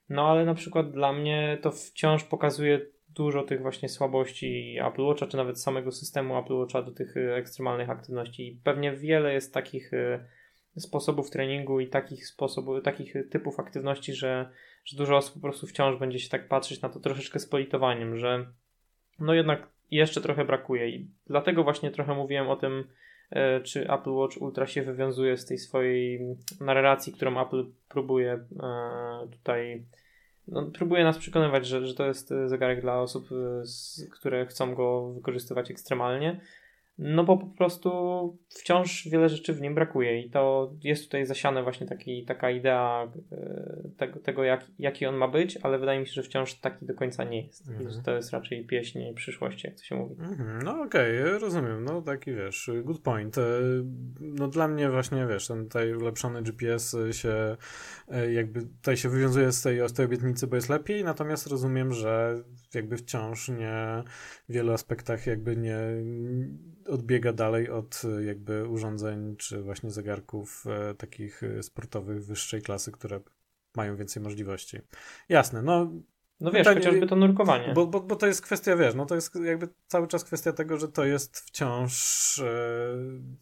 no 0.09 0.27
ale 0.27 0.45
na 0.45 0.53
przykład 0.53 0.91
dla 0.91 1.13
mnie 1.13 1.57
to 1.61 1.71
wciąż 1.71 2.23
pokazuje 2.23 2.81
dużo 3.09 3.43
tych 3.43 3.61
właśnie 3.61 3.89
słabości 3.89 4.77
Apple 4.85 5.01
Watcha, 5.01 5.27
czy 5.27 5.37
nawet 5.37 5.61
samego 5.61 5.91
systemu 5.91 6.37
Apple 6.37 6.53
Watcha 6.53 6.81
do 6.81 6.91
tych 6.91 7.17
y, 7.17 7.33
ekstremalnych 7.33 7.89
aktywności. 7.89 8.47
I 8.47 8.61
pewnie 8.63 8.91
wiele 8.91 9.33
jest 9.33 9.53
takich 9.53 9.93
y, 9.93 10.19
sposobów 10.77 11.29
treningu 11.29 11.79
i 11.79 11.87
takich 11.87 12.27
sposobów, 12.27 12.83
takich 12.83 13.13
typów 13.31 13.59
aktywności, 13.59 14.13
że, 14.13 14.49
że 14.85 14.97
dużo 14.97 15.17
osób 15.17 15.33
po 15.33 15.39
prostu 15.39 15.67
wciąż 15.67 15.99
będzie 15.99 16.19
się 16.19 16.29
tak 16.29 16.47
patrzeć 16.47 16.81
na 16.81 16.89
to 16.89 16.99
troszeczkę 16.99 17.39
z 17.39 17.47
politowaniem, 17.47 18.17
że 18.17 18.45
no 19.19 19.33
jednak 19.33 19.69
jeszcze 19.91 20.21
trochę 20.21 20.45
brakuje 20.45 20.89
i 20.89 21.11
dlatego 21.27 21.63
właśnie 21.63 21.91
trochę 21.91 22.13
mówiłem 22.13 22.49
o 22.49 22.55
tym, 22.55 22.87
czy 23.63 23.89
Apple 23.89 24.11
Watch 24.11 24.41
Ultra 24.41 24.67
się 24.67 24.83
wywiązuje 24.83 25.37
z 25.37 25.45
tej 25.45 25.57
swojej 25.57 26.35
narracji, 26.61 27.13
którą 27.13 27.41
Apple 27.41 27.65
próbuje 27.89 28.33
e, 28.33 29.27
tutaj 29.31 29.85
no, 30.47 30.63
próbuje 30.63 31.03
nas 31.03 31.17
przekonywać, 31.17 31.67
że, 31.67 31.85
że 31.85 31.93
to 31.93 32.05
jest 32.05 32.33
zegarek 32.45 32.81
dla 32.81 33.01
osób, 33.01 33.29
które 34.11 34.45
chcą 34.45 34.75
go 34.75 35.13
wykorzystywać 35.13 35.71
ekstremalnie. 35.71 36.39
No 36.99 37.23
bo 37.23 37.37
po 37.37 37.45
prostu 37.45 37.89
wciąż 38.49 39.07
wiele 39.11 39.29
rzeczy 39.29 39.53
w 39.53 39.61
nim 39.61 39.75
brakuje 39.75 40.21
i 40.21 40.29
to 40.29 40.73
jest 40.83 41.03
tutaj 41.03 41.25
zasiane 41.25 41.63
właśnie 41.63 41.87
taki, 41.87 42.25
taka 42.25 42.51
idea 42.51 43.11
e, 43.31 43.89
tego, 43.97 44.19
tego 44.19 44.43
jak, 44.43 44.65
jaki 44.79 45.05
on 45.05 45.15
ma 45.15 45.27
być, 45.27 45.57
ale 45.57 45.79
wydaje 45.79 45.99
mi 45.99 46.07
się, 46.07 46.13
że 46.13 46.23
wciąż 46.23 46.53
taki 46.53 46.85
do 46.85 46.93
końca 46.93 47.23
nie 47.23 47.45
jest. 47.45 47.69
Mhm. 47.69 48.03
to 48.03 48.15
jest 48.15 48.31
raczej 48.31 48.65
pieśń 48.65 48.99
przyszłości, 49.15 49.67
jak 49.67 49.75
to 49.75 49.83
się 49.83 49.95
mówi. 49.95 50.15
Mhm. 50.19 50.61
No 50.61 50.81
okej, 50.81 51.21
okay, 51.21 51.39
rozumiem. 51.39 51.83
No 51.83 52.01
taki 52.01 52.33
wiesz, 52.33 52.71
good 52.83 53.01
point. 53.01 53.37
E, 53.37 53.41
no 54.19 54.47
dla 54.47 54.67
mnie 54.67 54.89
właśnie 54.89 55.27
wiesz, 55.27 55.47
ten 55.47 55.63
tutaj 55.63 55.93
ulepszony 55.93 56.41
GPS 56.41 56.95
się 57.11 57.57
e, 58.07 58.33
jakby 58.33 58.61
tutaj 58.61 58.97
się 58.97 59.09
wywiązuje 59.09 59.51
z 59.51 59.61
tej, 59.61 59.89
z 59.89 59.93
tej 59.93 60.05
obietnicy, 60.05 60.47
bo 60.47 60.55
jest 60.55 60.69
lepiej, 60.69 61.03
natomiast 61.03 61.47
rozumiem, 61.47 61.93
że 61.93 62.43
jakby 62.77 62.97
wciąż 62.97 63.49
nie 63.49 64.03
w 64.49 64.53
wielu 64.53 64.73
aspektach 64.73 65.27
jakby 65.27 65.57
nie 65.57 65.77
odbiega 66.87 67.33
dalej 67.33 67.69
od 67.69 68.01
e, 68.05 68.23
jakby 68.23 68.67
urządzeń 68.67 69.35
czy 69.35 69.61
właśnie 69.61 69.91
zegarków 69.91 70.65
e, 70.67 70.93
takich 70.93 71.43
e, 71.43 71.63
sportowych 71.63 72.25
wyższej 72.25 72.61
klasy, 72.61 72.91
które 72.91 73.19
mają 73.75 73.95
więcej 73.95 74.23
możliwości. 74.23 74.77
Jasne, 75.29 75.61
no 75.61 75.91
no 76.39 76.51
wiesz, 76.51 76.67
chociażby 76.67 77.07
to 77.07 77.15
nurkowanie. 77.15 77.73
Bo, 77.73 77.87
bo, 77.87 77.99
bo 77.99 78.15
to 78.15 78.27
jest 78.27 78.41
kwestia, 78.41 78.75
wiesz, 78.75 78.95
no 78.95 79.05
to 79.05 79.15
jest 79.15 79.35
jakby 79.35 79.67
cały 79.87 80.07
czas 80.07 80.23
kwestia 80.23 80.53
tego, 80.53 80.77
że 80.77 80.87
to 80.87 81.05
jest 81.05 81.39
wciąż 81.39 82.41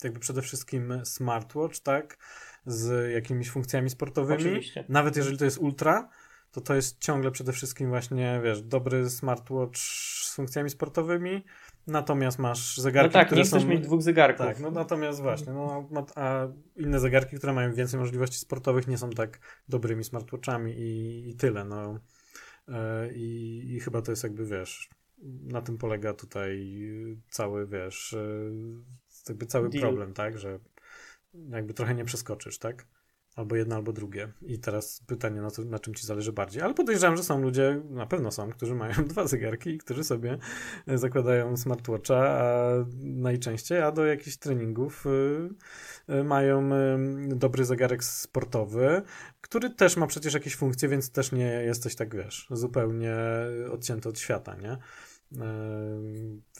jakby 0.03 0.19
przede 0.19 0.41
wszystkim 0.41 1.01
smartwatch, 1.03 1.79
tak? 1.79 2.17
Z 2.65 3.11
jakimiś 3.13 3.49
funkcjami 3.49 3.89
sportowymi. 3.89 4.41
Oczywiście. 4.41 4.85
Nawet 4.89 5.15
jeżeli 5.15 5.37
to 5.37 5.45
jest 5.45 5.57
ultra, 5.57 6.09
to 6.55 6.61
to 6.61 6.75
jest 6.75 6.99
ciągle 6.99 7.31
przede 7.31 7.51
wszystkim 7.51 7.89
właśnie, 7.89 8.41
wiesz, 8.43 8.61
dobry 8.61 9.09
smartwatch 9.09 9.77
z 9.77 10.35
funkcjami 10.35 10.69
sportowymi, 10.69 11.43
Natomiast 11.87 12.39
masz 12.39 12.77
zegarki, 12.77 13.07
no 13.07 13.13
tak, 13.13 13.27
które 13.27 13.41
nie 13.41 13.47
chcesz 13.47 13.65
mieć 13.65 13.81
dwóch 13.81 14.01
zegarków. 14.01 14.45
Tak, 14.45 14.59
no 14.59 14.71
natomiast 14.71 15.21
właśnie, 15.21 15.53
no, 15.53 15.89
a 16.15 16.47
inne 16.75 16.99
zegarki, 16.99 17.37
które 17.37 17.53
mają 17.53 17.73
więcej 17.73 17.99
możliwości 17.99 18.39
sportowych, 18.39 18.87
nie 18.87 18.97
są 18.97 19.09
tak 19.09 19.39
dobrymi 19.69 20.03
smartwatchami 20.03 20.73
i, 20.73 21.29
i 21.29 21.35
tyle. 21.35 21.65
No. 21.65 21.99
E, 22.67 23.13
I, 23.13 23.61
I 23.75 23.79
chyba 23.79 24.01
to 24.01 24.11
jest 24.11 24.23
jakby, 24.23 24.45
wiesz, 24.45 24.89
na 25.43 25.61
tym 25.61 25.77
polega 25.77 26.13
tutaj 26.13 26.79
cały, 27.29 27.67
wiesz, 27.67 28.13
e, 28.13 28.51
jakby 29.29 29.45
cały 29.45 29.69
Deal. 29.69 29.81
problem, 29.81 30.13
tak, 30.13 30.37
że 30.37 30.59
jakby 31.49 31.73
trochę 31.73 31.95
nie 31.95 32.05
przeskoczysz, 32.05 32.59
tak? 32.59 32.87
Albo 33.35 33.55
jedno, 33.55 33.75
albo 33.75 33.93
drugie. 33.93 34.31
I 34.41 34.59
teraz 34.59 35.01
pytanie, 35.07 35.41
na, 35.41 35.51
to, 35.51 35.63
na 35.63 35.79
czym 35.79 35.93
ci 35.93 36.07
zależy 36.07 36.33
bardziej. 36.33 36.61
Ale 36.61 36.73
podejrzewam, 36.73 37.17
że 37.17 37.23
są 37.23 37.41
ludzie, 37.41 37.81
na 37.89 38.05
pewno 38.05 38.31
są, 38.31 38.49
którzy 38.49 38.75
mają 38.75 38.93
dwa 39.07 39.27
zegarki 39.27 39.69
i 39.69 39.77
którzy 39.77 40.03
sobie 40.03 40.37
e, 40.87 40.97
zakładają 40.97 41.57
smartwatcha, 41.57 42.15
a 42.15 42.69
najczęściej, 43.01 43.81
a 43.81 43.91
do 43.91 44.05
jakichś 44.05 44.37
treningów 44.37 45.05
y, 45.05 46.13
y, 46.13 46.23
mają 46.23 46.69
y, 46.73 47.35
dobry 47.35 47.65
zegarek 47.65 48.03
sportowy, 48.03 49.01
który 49.41 49.69
też 49.69 49.97
ma 49.97 50.07
przecież 50.07 50.33
jakieś 50.33 50.55
funkcje, 50.55 50.89
więc 50.89 51.11
też 51.11 51.31
nie 51.31 51.47
jesteś 51.47 51.95
tak, 51.95 52.15
wiesz, 52.15 52.47
zupełnie 52.51 53.15
odcięty 53.71 54.09
od 54.09 54.19
świata, 54.19 54.55
nie? 54.55 54.77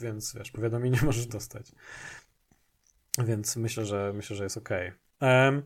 Więc, 0.00 0.34
wiesz, 0.34 0.50
powiadomienie 0.50 0.98
możesz 1.06 1.26
dostać. 1.26 1.72
Więc 3.24 3.56
myślę, 3.56 3.84
że 3.84 4.12
myślę, 4.14 4.36
że 4.36 4.44
jest 4.44 4.56
ok. 4.56 4.70
Um, 5.20 5.62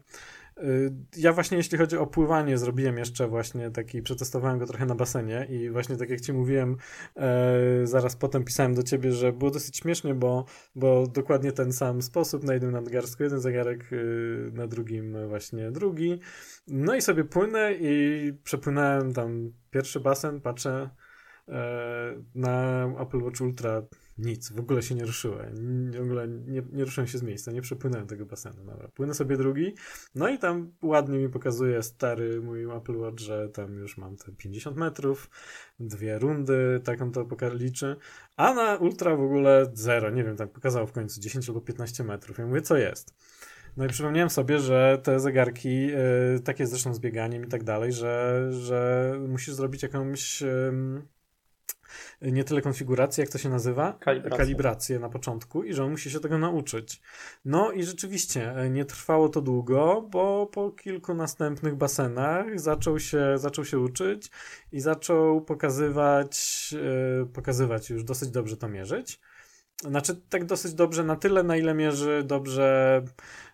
ja 1.16 1.32
właśnie 1.32 1.56
jeśli 1.56 1.78
chodzi 1.78 1.96
o 1.96 2.06
pływanie, 2.06 2.58
zrobiłem 2.58 2.98
jeszcze 2.98 3.28
właśnie 3.28 3.70
taki, 3.70 4.02
przetestowałem 4.02 4.58
go 4.58 4.66
trochę 4.66 4.86
na 4.86 4.94
basenie 4.94 5.46
i 5.50 5.70
właśnie 5.70 5.96
tak 5.96 6.10
jak 6.10 6.20
ci 6.20 6.32
mówiłem, 6.32 6.76
e, 7.16 7.86
zaraz 7.86 8.16
potem 8.16 8.44
pisałem 8.44 8.74
do 8.74 8.82
ciebie, 8.82 9.12
że 9.12 9.32
było 9.32 9.50
dosyć 9.50 9.76
śmiesznie, 9.76 10.14
bo, 10.14 10.44
bo 10.74 11.06
dokładnie 11.06 11.52
ten 11.52 11.72
sam 11.72 12.02
sposób 12.02 12.44
na 12.44 12.54
jednym 12.54 12.72
nadgarstku, 12.72 13.22
jeden 13.22 13.40
zegarek 13.40 13.92
y, 13.92 14.50
na 14.52 14.66
drugim 14.66 15.28
właśnie 15.28 15.70
drugi. 15.70 16.20
No 16.66 16.94
i 16.94 17.02
sobie 17.02 17.24
płynę 17.24 17.74
i 17.80 18.32
przepłynąłem 18.44 19.12
tam 19.12 19.52
pierwszy 19.70 20.00
basen, 20.00 20.40
patrzę 20.40 20.90
e, 21.48 22.22
na 22.34 22.84
Apple 23.00 23.22
Watch 23.22 23.40
Ultra 23.40 23.82
nic, 24.20 24.52
w 24.52 24.60
ogóle 24.60 24.82
się 24.82 24.94
nie 24.94 25.05
ruszyłem. 25.05 25.55
W 25.92 26.01
ogóle 26.01 26.28
nie, 26.28 26.62
nie 26.72 26.84
ruszyłem 26.84 27.09
się 27.09 27.18
z 27.18 27.22
miejsca, 27.22 27.52
nie 27.52 27.62
przepłynąłem 27.62 28.06
tego 28.06 28.26
basenu. 28.26 28.56
Płynę 28.94 29.14
sobie 29.14 29.36
drugi, 29.36 29.74
no 30.14 30.28
i 30.28 30.38
tam 30.38 30.72
ładnie 30.82 31.18
mi 31.18 31.28
pokazuje 31.28 31.82
stary 31.82 32.40
mój 32.40 32.64
Apple 32.64 32.97
Watch, 32.97 33.20
że 33.20 33.48
tam 33.48 33.78
już 33.78 33.97
mam 33.97 34.16
te 34.16 34.32
50 34.32 34.76
metrów, 34.76 35.30
dwie 35.80 36.18
rundy, 36.18 36.80
tak 36.84 37.02
on 37.02 37.12
to 37.12 37.26
liczy, 37.55 37.97
a 38.36 38.55
na 38.55 38.76
Ultra 38.76 39.16
w 39.16 39.20
ogóle 39.20 39.70
zero, 39.74 40.10
nie 40.10 40.24
wiem, 40.24 40.36
tak 40.36 40.51
pokazało 40.51 40.86
w 40.86 40.92
końcu 40.92 41.20
10 41.20 41.48
albo 41.48 41.60
15 41.60 42.05
metrów. 42.05 42.38
Ja 42.38 42.47
mówię, 42.47 42.62
co 42.62 42.76
jest? 42.76 43.14
No 43.76 43.84
i 43.84 43.88
przypomniałem 43.88 44.30
sobie, 44.30 44.59
że 44.59 45.01
te 45.02 45.20
zegarki, 45.20 45.86
yy, 45.86 46.40
takie 46.44 46.66
zresztą 46.66 46.94
z 46.94 46.98
bieganiem 46.98 47.44
i 47.44 47.48
tak 47.48 47.64
dalej, 47.64 47.92
że, 47.92 48.47
że 48.52 49.12
musisz 49.28 49.55
zrobić 49.55 49.82
jakąś... 49.82 50.40
Yy, 50.40 51.02
nie 52.22 52.44
tyle 52.44 52.62
konfigurację, 52.62 53.24
jak 53.24 53.32
to 53.32 53.38
się 53.38 53.48
nazywa? 53.48 53.92
Kalibrację. 54.00 54.38
Kalibrację 54.38 54.98
na 54.98 55.08
początku 55.08 55.64
i 55.64 55.74
że 55.74 55.84
on 55.84 55.90
musi 55.90 56.10
się 56.10 56.20
tego 56.20 56.38
nauczyć. 56.38 57.02
No 57.44 57.72
i 57.72 57.84
rzeczywiście 57.84 58.52
e, 58.56 58.70
nie 58.70 58.84
trwało 58.84 59.28
to 59.28 59.40
długo, 59.40 60.08
bo 60.10 60.46
po 60.46 60.70
kilku 60.70 61.14
następnych 61.14 61.74
basenach 61.76 62.60
zaczął 62.60 62.98
się, 62.98 63.38
zaczął 63.38 63.64
się 63.64 63.78
uczyć 63.78 64.30
i 64.72 64.80
zaczął 64.80 65.40
pokazywać, 65.40 66.68
yy, 67.20 67.26
pokazywać 67.26 67.90
już 67.90 68.04
dosyć 68.04 68.30
dobrze 68.30 68.56
to 68.56 68.68
mierzyć. 68.68 69.20
Znaczy, 69.80 70.20
tak 70.28 70.44
dosyć 70.44 70.74
dobrze, 70.74 71.04
na 71.04 71.16
tyle, 71.16 71.42
na 71.42 71.56
ile 71.56 71.74
mierzy 71.74 72.22
dobrze 72.26 73.02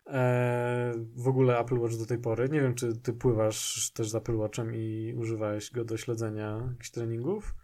e, 0.07 0.93
w 1.17 1.29
ogóle 1.29 1.59
Apple 1.59 1.79
Watch 1.79 1.97
do 1.97 2.07
tej 2.07 2.19
pory. 2.19 2.49
Nie 2.49 2.61
wiem, 2.61 2.75
czy 2.75 2.97
ty 2.97 3.13
pływasz 3.13 3.91
też 3.93 4.09
z 4.09 4.15
Apple 4.15 4.37
Watchem 4.37 4.75
i 4.75 5.15
używałeś 5.17 5.71
go 5.71 5.85
do 5.85 5.97
śledzenia 5.97 6.61
jakichś 6.69 6.91
treningów. 6.91 7.55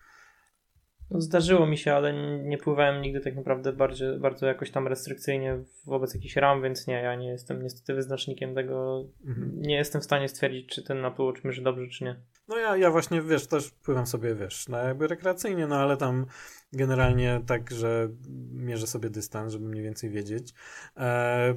No, 1.12 1.20
zdarzyło 1.20 1.66
mi 1.66 1.78
się, 1.78 1.92
ale 1.92 2.12
nie 2.42 2.58
pływałem 2.58 3.02
nigdy 3.02 3.20
tak 3.20 3.36
naprawdę 3.36 3.72
bardzo, 3.72 4.18
bardzo 4.18 4.46
jakoś 4.46 4.70
tam 4.70 4.88
restrykcyjnie 4.88 5.64
wobec 5.86 6.14
jakichś 6.14 6.36
ram, 6.36 6.62
więc 6.62 6.86
nie, 6.86 6.94
ja 6.94 7.14
nie 7.14 7.28
jestem 7.28 7.62
niestety 7.62 7.94
wyznacznikiem 7.94 8.54
tego. 8.54 9.04
Mhm. 9.26 9.52
Nie 9.60 9.76
jestem 9.76 10.00
w 10.00 10.04
stanie 10.04 10.28
stwierdzić, 10.28 10.68
czy 10.68 10.82
ten 10.82 11.04
Apple 11.04 11.22
Watch 11.22 11.44
mierzy 11.44 11.62
dobrze, 11.62 11.88
czy 11.88 12.04
nie. 12.04 12.16
No 12.48 12.56
ja, 12.58 12.76
ja 12.76 12.90
właśnie, 12.90 13.22
wiesz, 13.22 13.46
też 13.46 13.70
pływam 13.70 14.06
sobie, 14.06 14.34
wiesz, 14.34 14.68
no 14.68 14.78
jakby 14.78 15.08
rekreacyjnie, 15.08 15.66
no 15.66 15.76
ale 15.76 15.96
tam 15.96 16.26
generalnie 16.72 17.40
tak, 17.46 17.70
że 17.70 18.08
mierzę 18.52 18.86
sobie 18.86 19.10
dystans, 19.10 19.52
żeby 19.52 19.68
mniej 19.68 19.84
więcej 19.84 20.10
wiedzieć. 20.10 20.54
E, 20.96 21.54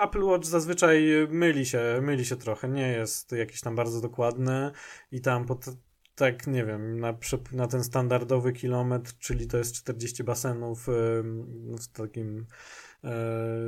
Apple 0.00 0.22
Watch 0.22 0.46
zazwyczaj 0.46 1.02
myli 1.30 1.66
się, 1.66 1.80
myli 2.02 2.24
się 2.24 2.36
trochę, 2.36 2.68
nie 2.68 2.88
jest 2.88 3.32
jakiś 3.32 3.60
tam 3.60 3.76
bardzo 3.76 4.00
dokładny 4.00 4.70
i 5.12 5.20
tam 5.20 5.44
pod 5.44 5.64
tak, 6.14 6.46
nie 6.46 6.64
wiem, 6.64 7.00
na, 7.00 7.18
na 7.52 7.66
ten 7.66 7.84
standardowy 7.84 8.52
kilometr, 8.52 9.12
czyli 9.18 9.46
to 9.46 9.58
jest 9.58 9.74
40 9.74 10.24
basenów 10.24 10.86
w 11.80 11.88
takim 11.92 12.46
e, 13.04 13.10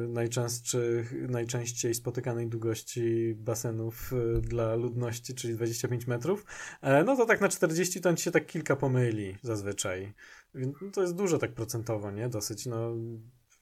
najczęstszych, 0.08 1.14
najczęściej 1.28 1.94
spotykanej 1.94 2.48
długości 2.48 3.34
basenów 3.34 4.12
e, 4.12 4.40
dla 4.40 4.74
ludności, 4.74 5.34
czyli 5.34 5.54
25 5.54 6.06
metrów, 6.06 6.44
e, 6.82 7.04
no 7.04 7.16
to 7.16 7.26
tak 7.26 7.40
na 7.40 7.48
40 7.48 8.00
to 8.00 8.16
się 8.16 8.30
tak 8.30 8.46
kilka 8.46 8.76
pomyli 8.76 9.36
zazwyczaj. 9.42 10.12
Więc 10.54 10.76
to 10.92 11.02
jest 11.02 11.14
dużo 11.14 11.38
tak 11.38 11.52
procentowo, 11.52 12.10
nie? 12.10 12.28
Dosyć, 12.28 12.66
no 12.66 12.94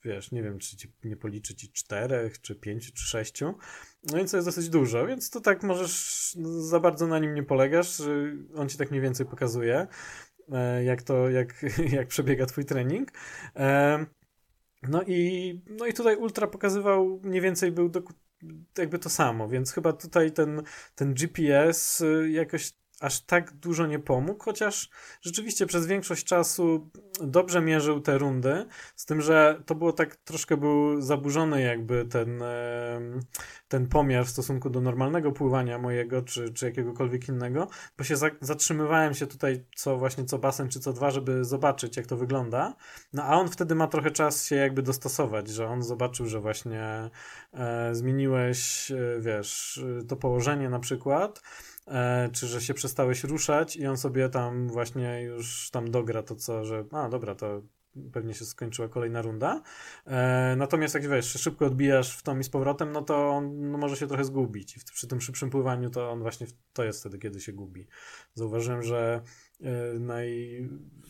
wiesz, 0.05 0.33
nie 0.33 0.43
wiem, 0.43 0.59
czy 0.59 0.77
ci 0.77 0.93
nie 1.05 1.17
policzy 1.17 1.55
ci 1.55 1.73
czterech, 1.73 2.41
czy 2.41 2.55
pięciu, 2.55 2.93
czy 2.95 3.05
sześciu. 3.05 3.55
No 4.11 4.17
więc 4.17 4.31
to 4.31 4.37
jest 4.37 4.49
dosyć 4.49 4.69
dużo, 4.69 5.07
więc 5.07 5.31
to 5.31 5.41
tak 5.41 5.63
możesz, 5.63 6.35
no, 6.39 6.49
za 6.61 6.81
bardzo 6.81 7.07
na 7.07 7.19
nim 7.19 7.35
nie 7.35 7.43
polegasz. 7.43 8.03
On 8.55 8.69
ci 8.69 8.79
tak 8.79 8.91
mniej 8.91 9.03
więcej 9.03 9.27
pokazuje, 9.27 9.87
e, 10.53 10.85
jak 10.85 11.03
to, 11.03 11.31
jak, 11.31 11.65
jak 11.99 12.09
przebiega 12.09 12.47
twój 12.47 12.65
trening. 12.65 13.13
E, 13.57 14.07
no 14.83 15.03
i, 15.03 15.61
no 15.79 15.87
i 15.87 15.93
tutaj 15.93 16.17
Ultra 16.17 16.47
pokazywał, 16.47 17.21
mniej 17.25 17.41
więcej 17.41 17.73
był 17.73 17.89
do, 17.89 18.03
jakby 18.79 18.99
to 18.99 19.11
samo, 19.11 19.49
więc 19.49 19.73
chyba 19.73 19.93
tutaj 19.93 20.33
ten, 20.33 20.63
ten 20.95 21.15
GPS 21.15 22.01
y, 22.01 22.31
jakoś 22.31 22.73
aż 23.03 23.21
tak 23.21 23.53
dużo 23.53 23.87
nie 23.87 23.99
pomógł, 23.99 24.45
chociaż 24.45 24.91
rzeczywiście 25.21 25.67
przez 25.67 25.87
większość 25.87 26.25
czasu 26.25 26.91
dobrze 27.21 27.61
mierzył 27.61 28.01
te 28.01 28.19
rundy, 28.19 28.67
z 28.97 29.07
tym, 29.07 29.21
że 29.21 29.63
to 29.67 29.75
było 29.75 29.93
tak 29.93 30.17
troszkę 30.17 30.57
był 30.57 31.01
zaburzony 31.01 31.63
jakby 31.63 32.05
ten, 32.05 32.43
ten 33.69 33.87
pomiar 33.89 34.27
w 34.27 34.31
stosunku 34.31 34.71
do 34.71 34.81
normalnego 34.81 35.33
pływania 35.33 35.79
mojego, 35.79 36.23
czy, 36.23 36.53
czy 36.53 36.67
jakiegokolwiek 36.67 37.29
innego, 37.29 37.69
bo 37.99 38.05
się 38.05 38.17
za, 38.17 38.31
zatrzymywałem 38.41 39.15
się 39.15 39.27
tutaj 39.27 39.65
co 39.77 39.97
właśnie 39.97 40.25
co 40.25 40.39
basen, 40.39 40.69
czy 40.69 40.81
co 40.81 40.93
dwa, 40.93 41.11
żeby 41.11 41.45
zobaczyć, 41.45 41.97
jak 41.97 42.07
to 42.07 42.17
wygląda. 42.17 42.75
No 43.13 43.23
a 43.25 43.37
on 43.37 43.49
wtedy 43.49 43.75
ma 43.75 43.87
trochę 43.87 44.11
czas 44.11 44.47
się 44.47 44.57
jakby 44.57 44.83
dostosować, 44.83 45.49
że 45.49 45.69
on 45.69 45.83
zobaczył, 45.83 46.27
że 46.27 46.41
właśnie 46.41 47.11
e, 47.53 47.95
zmieniłeś, 47.95 48.91
e, 48.91 49.21
wiesz, 49.21 49.81
to 50.09 50.17
położenie 50.17 50.69
na 50.69 50.79
przykład, 50.79 51.43
czy 52.33 52.47
że 52.47 52.61
się 52.61 52.75
przestałeś 52.75 53.25
ruszać 53.25 53.77
i 53.77 53.87
on 53.87 53.97
sobie 53.97 54.29
tam 54.29 54.69
właśnie 54.69 55.23
już 55.23 55.71
tam 55.71 55.91
dogra 55.91 56.23
to, 56.23 56.37
co, 56.37 56.65
że 56.65 56.85
a 56.93 57.09
dobra, 57.09 57.35
to 57.35 57.63
pewnie 58.13 58.35
się 58.35 58.45
skończyła 58.45 58.89
kolejna 58.89 59.23
runda. 59.23 59.63
E, 60.07 60.55
natomiast 60.57 60.95
jak 60.95 61.09
wiesz, 61.09 61.33
szybko 61.33 61.67
odbijasz 61.67 62.17
w 62.17 62.23
tą 62.23 62.39
i 62.39 62.45
z 62.45 62.49
powrotem, 62.49 62.93
no 62.93 63.03
to 63.03 63.31
on 63.31 63.71
no, 63.71 63.79
może 63.79 63.97
się 63.97 64.07
trochę 64.07 64.25
zgubić. 64.25 64.77
I 64.77 64.81
przy 64.93 65.07
tym 65.07 65.21
szybszym 65.21 65.51
pływaniu 65.51 65.91
to 65.91 66.11
on 66.11 66.21
właśnie 66.23 66.47
to 66.73 66.85
jest 66.85 67.01
wtedy, 67.01 67.19
kiedy 67.19 67.41
się 67.41 67.53
gubi. 67.53 67.87
Zauważyłem, 68.35 68.83
że 68.83 69.23
e, 69.61 69.99
naj, 69.99 70.61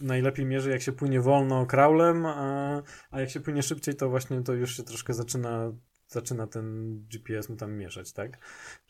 najlepiej 0.00 0.46
mierzy 0.46 0.70
jak 0.70 0.82
się 0.82 0.92
płynie 0.92 1.20
wolno 1.20 1.66
kraulem, 1.66 2.26
a, 2.26 2.82
a 3.10 3.20
jak 3.20 3.30
się 3.30 3.40
płynie 3.40 3.62
szybciej, 3.62 3.94
to 3.94 4.10
właśnie 4.10 4.42
to 4.42 4.52
już 4.52 4.76
się 4.76 4.82
troszkę 4.82 5.14
zaczyna 5.14 5.72
zaczyna 6.12 6.46
ten 6.46 6.96
GPS 7.12 7.48
mu 7.48 7.56
tam 7.56 7.72
mieszać, 7.72 8.12
tak? 8.12 8.38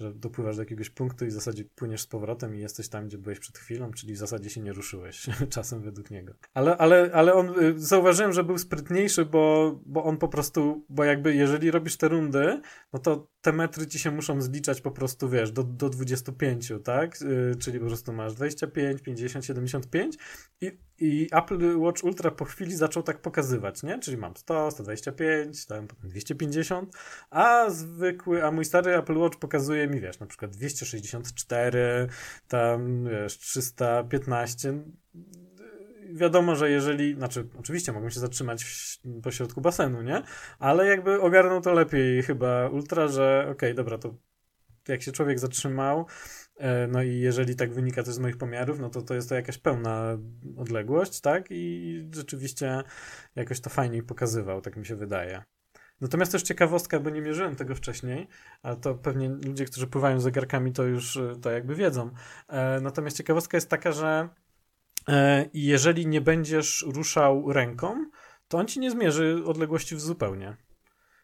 Że 0.01 0.15
dopływasz 0.15 0.57
do 0.57 0.62
jakiegoś 0.62 0.90
punktu 0.90 1.24
i 1.24 1.28
w 1.28 1.32
zasadzie 1.32 1.65
płyniesz 1.65 2.01
z 2.01 2.07
powrotem 2.07 2.57
i 2.57 2.61
jesteś 2.61 2.89
tam, 2.89 3.07
gdzie 3.07 3.19
byłeś 3.19 3.39
przed 3.39 3.59
chwilą, 3.59 3.93
czyli 3.93 4.15
w 4.15 4.19
zasadzie 4.19 4.51
się 4.51 4.61
nie 4.61 4.73
ruszyłeś 4.73 5.27
czasem 5.55 5.82
według 5.82 6.11
niego. 6.11 6.35
Ale, 6.55 6.77
ale, 6.77 7.11
ale 7.15 7.35
on, 7.35 7.62
y, 7.62 7.74
zauważyłem, 7.77 8.32
że 8.32 8.44
był 8.44 8.59
sprytniejszy, 8.59 9.24
bo, 9.24 9.74
bo 9.86 10.05
on 10.05 10.16
po 10.16 10.28
prostu, 10.28 10.86
bo 10.89 11.05
jakby 11.05 11.35
jeżeli 11.35 11.70
robisz 11.70 11.97
te 11.97 12.09
rundy, 12.09 12.61
no 12.93 12.99
to 12.99 13.27
te 13.40 13.53
metry 13.53 13.86
ci 13.86 13.99
się 13.99 14.11
muszą 14.11 14.43
zliczać 14.43 14.81
po 14.81 14.90
prostu, 14.90 15.28
wiesz, 15.28 15.53
do, 15.53 15.62
do 15.62 15.90
25, 15.90 16.73
tak? 16.85 17.20
Yy, 17.20 17.57
czyli 17.57 17.81
po 17.81 17.86
prostu 17.86 18.12
masz 18.12 18.35
25, 18.35 19.03
50, 19.03 19.44
75 19.44 20.16
i, 20.61 20.78
i 20.98 21.28
Apple 21.32 21.78
Watch 21.78 22.05
Ultra 22.05 22.31
po 22.31 22.44
chwili 22.44 22.77
zaczął 22.77 23.02
tak 23.02 23.19
pokazywać, 23.19 23.82
nie? 23.82 23.98
Czyli 23.98 24.16
mam 24.16 24.36
100, 24.36 24.70
125, 24.70 25.66
tam 25.66 25.86
potem 25.86 26.10
250, 26.10 26.97
a 27.31 27.70
zwykły, 27.70 28.44
a 28.44 28.51
mój 28.51 28.64
stary 28.64 28.97
Apple 28.97 29.19
Watch 29.19 29.39
pokazuje 29.39 29.89
mi, 29.89 30.01
wiesz, 30.01 30.20
na 30.20 30.27
przykład 30.27 30.51
264, 30.51 32.09
tam, 32.48 33.05
wiesz, 33.05 33.39
315 33.39 34.82
wiadomo, 36.12 36.56
że 36.56 36.70
jeżeli, 36.70 37.14
znaczy 37.14 37.48
oczywiście 37.59 37.93
mogą 37.93 38.10
się 38.10 38.20
zatrzymać 38.20 38.64
w, 38.64 38.98
po 39.23 39.31
środku 39.31 39.60
basenu, 39.60 40.02
nie? 40.02 40.23
Ale 40.59 40.86
jakby 40.86 41.20
ogarnął 41.20 41.60
to 41.60 41.73
lepiej 41.73 42.23
chyba 42.23 42.69
Ultra, 42.69 43.09
że 43.09 43.40
okej, 43.43 43.52
okay, 43.52 43.74
dobra, 43.74 43.98
to 43.98 44.14
jak 44.89 45.02
się 45.02 45.12
człowiek 45.12 45.39
zatrzymał, 45.39 46.06
no 46.89 47.03
i 47.03 47.19
jeżeli 47.19 47.57
tak 47.57 47.73
wynika 47.73 48.03
też 48.03 48.15
z 48.15 48.19
moich 48.19 48.37
pomiarów, 48.37 48.79
no 48.81 48.91
to 48.91 49.03
to 49.03 49.15
jest 49.15 49.29
to 49.29 49.35
jakaś 49.35 49.59
pełna 49.59 50.19
odległość, 50.57 51.20
tak? 51.20 51.47
I 51.51 52.09
rzeczywiście 52.15 52.83
jakoś 53.35 53.61
to 53.61 53.70
fajniej 53.70 54.03
pokazywał, 54.03 54.61
tak 54.61 54.77
mi 54.77 54.87
się 54.87 54.97
wydaje. 54.97 55.43
Natomiast 56.01 56.33
też 56.33 56.43
ciekawostka, 56.43 57.01
bo 57.01 57.11
nie 57.11 57.20
mierzyłem 57.20 57.57
tego 57.57 57.74
wcześniej, 57.74 58.29
ale 58.62 58.77
to 58.77 58.95
pewnie 58.95 59.29
ludzie, 59.29 59.65
którzy 59.65 59.87
pływają 59.87 60.20
zegarkami, 60.20 60.73
to 60.73 60.85
już 60.85 61.16
e, 61.16 61.37
to 61.43 61.51
jakby 61.51 61.74
wiedzą. 61.74 62.11
E, 62.49 62.81
natomiast 62.81 63.16
ciekawostka 63.16 63.57
jest 63.57 63.69
taka, 63.69 63.93
że 63.93 64.29
E, 65.09 65.51
jeżeli 65.55 66.07
nie 66.07 66.20
będziesz 66.20 66.85
ruszał 66.89 67.53
ręką, 67.53 68.07
to 68.49 68.59
on 68.59 68.66
ci 68.66 68.81
nie 68.81 68.91
zmierzy 68.91 69.43
odległości 69.47 70.01
zupełnie. 70.01 70.57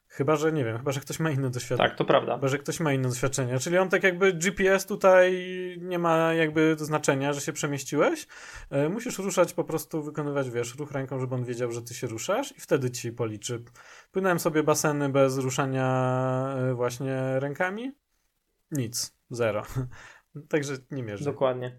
Chyba, 0.09 0.36
że 0.36 0.52
nie 0.52 0.64
wiem, 0.64 0.78
chyba, 0.78 0.93
że 0.93 1.01
ktoś 1.01 1.20
ma 1.20 1.30
inne 1.30 1.51
doświadczenie. 1.51 1.89
Tak, 1.89 1.98
to 1.98 2.05
prawda. 2.05 2.35
Chyba, 2.35 2.48
że 2.48 2.59
ktoś 2.59 2.80
ma 2.80 2.93
inne 2.93 3.09
doświadczenie. 3.09 3.59
Czyli 3.59 3.78
on 3.78 3.89
tak 3.89 4.02
jakby 4.02 4.32
GPS 4.32 4.86
tutaj 4.86 5.35
nie 5.80 5.98
ma 5.98 6.35
jakby 6.35 6.76
znaczenia, 6.78 7.32
że 7.32 7.40
się 7.40 7.52
przemieściłeś. 7.52 8.26
E, 8.70 8.89
musisz 8.89 9.18
ruszać, 9.18 9.52
po 9.52 9.64
prostu 9.64 10.02
wykonywać, 10.02 10.51
wiesz, 10.51 10.76
ruch 10.76 10.93
ręką, 10.93 11.20
żeby 11.20 11.35
on 11.35 11.44
wiedział, 11.44 11.72
że 11.72 11.82
ty 11.82 11.94
się 11.94 12.06
ruszasz 12.06 12.56
i 12.56 12.60
wtedy 12.60 12.90
ci 12.90 13.12
policzy. 13.12 13.64
Płynąłem 14.12 14.39
sobie 14.39 14.62
baseny 14.62 15.09
bez 15.09 15.39
ruszania 15.39 15.86
e, 16.59 16.74
właśnie 16.74 17.40
rękami. 17.40 17.93
Nic. 18.70 19.18
Zero. 19.30 19.62
Także 20.48 20.74
nie 20.90 21.02
mierzę. 21.02 21.24
Dokładnie. 21.24 21.76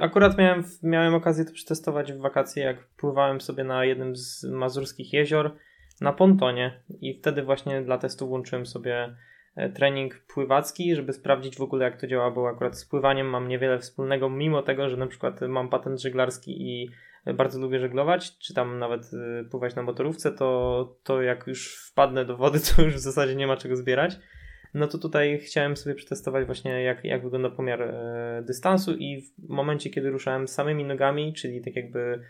Akurat 0.00 0.38
miałem, 0.38 0.64
miałem 0.82 1.14
okazję 1.14 1.44
to 1.44 1.52
przetestować 1.52 2.12
w 2.12 2.20
wakacje, 2.20 2.62
jak 2.62 2.88
pływałem 2.88 3.40
sobie 3.40 3.64
na 3.64 3.84
jednym 3.84 4.16
z 4.16 4.44
mazurskich 4.44 5.12
jezior 5.12 5.56
na 6.00 6.12
pontonie. 6.12 6.80
I 7.00 7.14
wtedy 7.14 7.42
właśnie 7.42 7.82
dla 7.82 7.98
testu 7.98 8.28
włączyłem 8.28 8.66
sobie 8.66 9.16
e, 9.56 9.68
trening 9.70 10.18
pływacki, 10.18 10.96
żeby 10.96 11.12
sprawdzić 11.12 11.56
w 11.56 11.62
ogóle 11.62 11.84
jak 11.84 12.00
to 12.00 12.06
działa, 12.06 12.30
bo 12.30 12.48
akurat 12.48 12.78
z 12.78 12.84
pływaniem 12.84 13.26
mam 13.26 13.48
niewiele 13.48 13.78
wspólnego, 13.78 14.30
mimo 14.30 14.62
tego, 14.62 14.88
że 14.88 14.96
na 14.96 15.06
przykład 15.06 15.40
mam 15.40 15.68
patent 15.68 16.00
żeglarski 16.00 16.62
i 16.62 16.90
bardzo 17.34 17.60
lubię 17.60 17.80
żeglować, 17.80 18.38
czy 18.38 18.54
tam 18.54 18.78
nawet 18.78 19.10
e, 19.14 19.44
pływać 19.44 19.74
na 19.74 19.82
motorówce, 19.82 20.32
to, 20.32 20.98
to 21.02 21.22
jak 21.22 21.46
już 21.46 21.88
wpadnę 21.90 22.24
do 22.24 22.36
wody, 22.36 22.58
to 22.76 22.82
już 22.82 22.94
w 22.94 22.98
zasadzie 22.98 23.36
nie 23.36 23.46
ma 23.46 23.56
czego 23.56 23.76
zbierać. 23.76 24.18
No 24.74 24.86
to 24.86 24.98
tutaj 24.98 25.38
chciałem 25.38 25.76
sobie 25.76 25.94
przetestować 25.94 26.46
właśnie 26.46 26.82
jak, 26.82 27.04
jak 27.04 27.22
wygląda 27.22 27.50
pomiar 27.50 27.82
e, 27.82 28.42
dystansu 28.46 28.96
i 28.96 29.22
w 29.38 29.48
momencie, 29.48 29.90
kiedy 29.90 30.10
ruszałem 30.10 30.48
samymi 30.48 30.84
nogami, 30.84 31.32
czyli 31.32 31.60
tak 31.60 31.76
jakby 31.76 32.20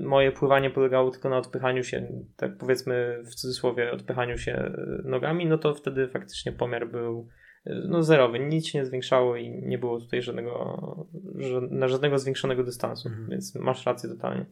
moje 0.00 0.32
pływanie 0.32 0.70
polegało 0.70 1.10
tylko 1.10 1.28
na 1.28 1.38
odpychaniu 1.38 1.84
się, 1.84 2.08
tak 2.36 2.58
powiedzmy 2.58 3.22
w 3.24 3.34
cudzysłowie, 3.34 3.92
odpychaniu 3.92 4.38
się 4.38 4.52
e, 4.52 4.72
nogami, 5.04 5.46
no 5.46 5.58
to 5.58 5.74
wtedy 5.74 6.08
faktycznie 6.08 6.52
pomiar 6.52 6.90
był 6.90 7.28
e, 7.66 7.74
no 7.88 8.02
zerowy, 8.02 8.38
nic 8.38 8.66
się 8.66 8.78
nie 8.78 8.86
zwiększało 8.86 9.36
i 9.36 9.50
nie 9.50 9.78
było 9.78 10.00
tutaj 10.00 10.22
żadnego, 10.22 11.06
żadnego 11.86 12.18
zwiększonego 12.18 12.64
dystansu, 12.64 13.08
mhm. 13.08 13.28
więc 13.30 13.54
masz 13.54 13.86
rację 13.86 14.08
totalnie. 14.08 14.46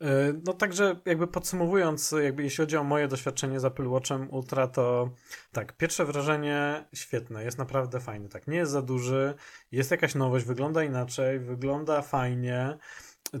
E, 0.00 0.32
no 0.46 0.52
także 0.52 0.96
jakby 1.04 1.26
podsumowując, 1.26 2.14
jakby 2.22 2.42
jeśli 2.42 2.56
chodzi 2.64 2.76
o 2.76 2.84
moje 2.84 3.08
doświadczenie 3.08 3.60
z 3.60 3.64
Apple 3.64 3.88
Watchem 3.88 4.30
Ultra, 4.30 4.66
to 4.66 5.10
tak, 5.52 5.76
pierwsze 5.76 6.04
wrażenie 6.04 6.84
świetne, 6.94 7.44
jest 7.44 7.58
naprawdę 7.58 8.00
fajny, 8.00 8.28
tak, 8.28 8.46
nie 8.46 8.56
jest 8.56 8.72
za 8.72 8.82
duży, 8.82 9.34
jest 9.72 9.90
jakaś 9.90 10.14
nowość, 10.14 10.44
wygląda 10.44 10.84
inaczej, 10.84 11.40
wygląda 11.40 12.02
fajnie, 12.02 12.78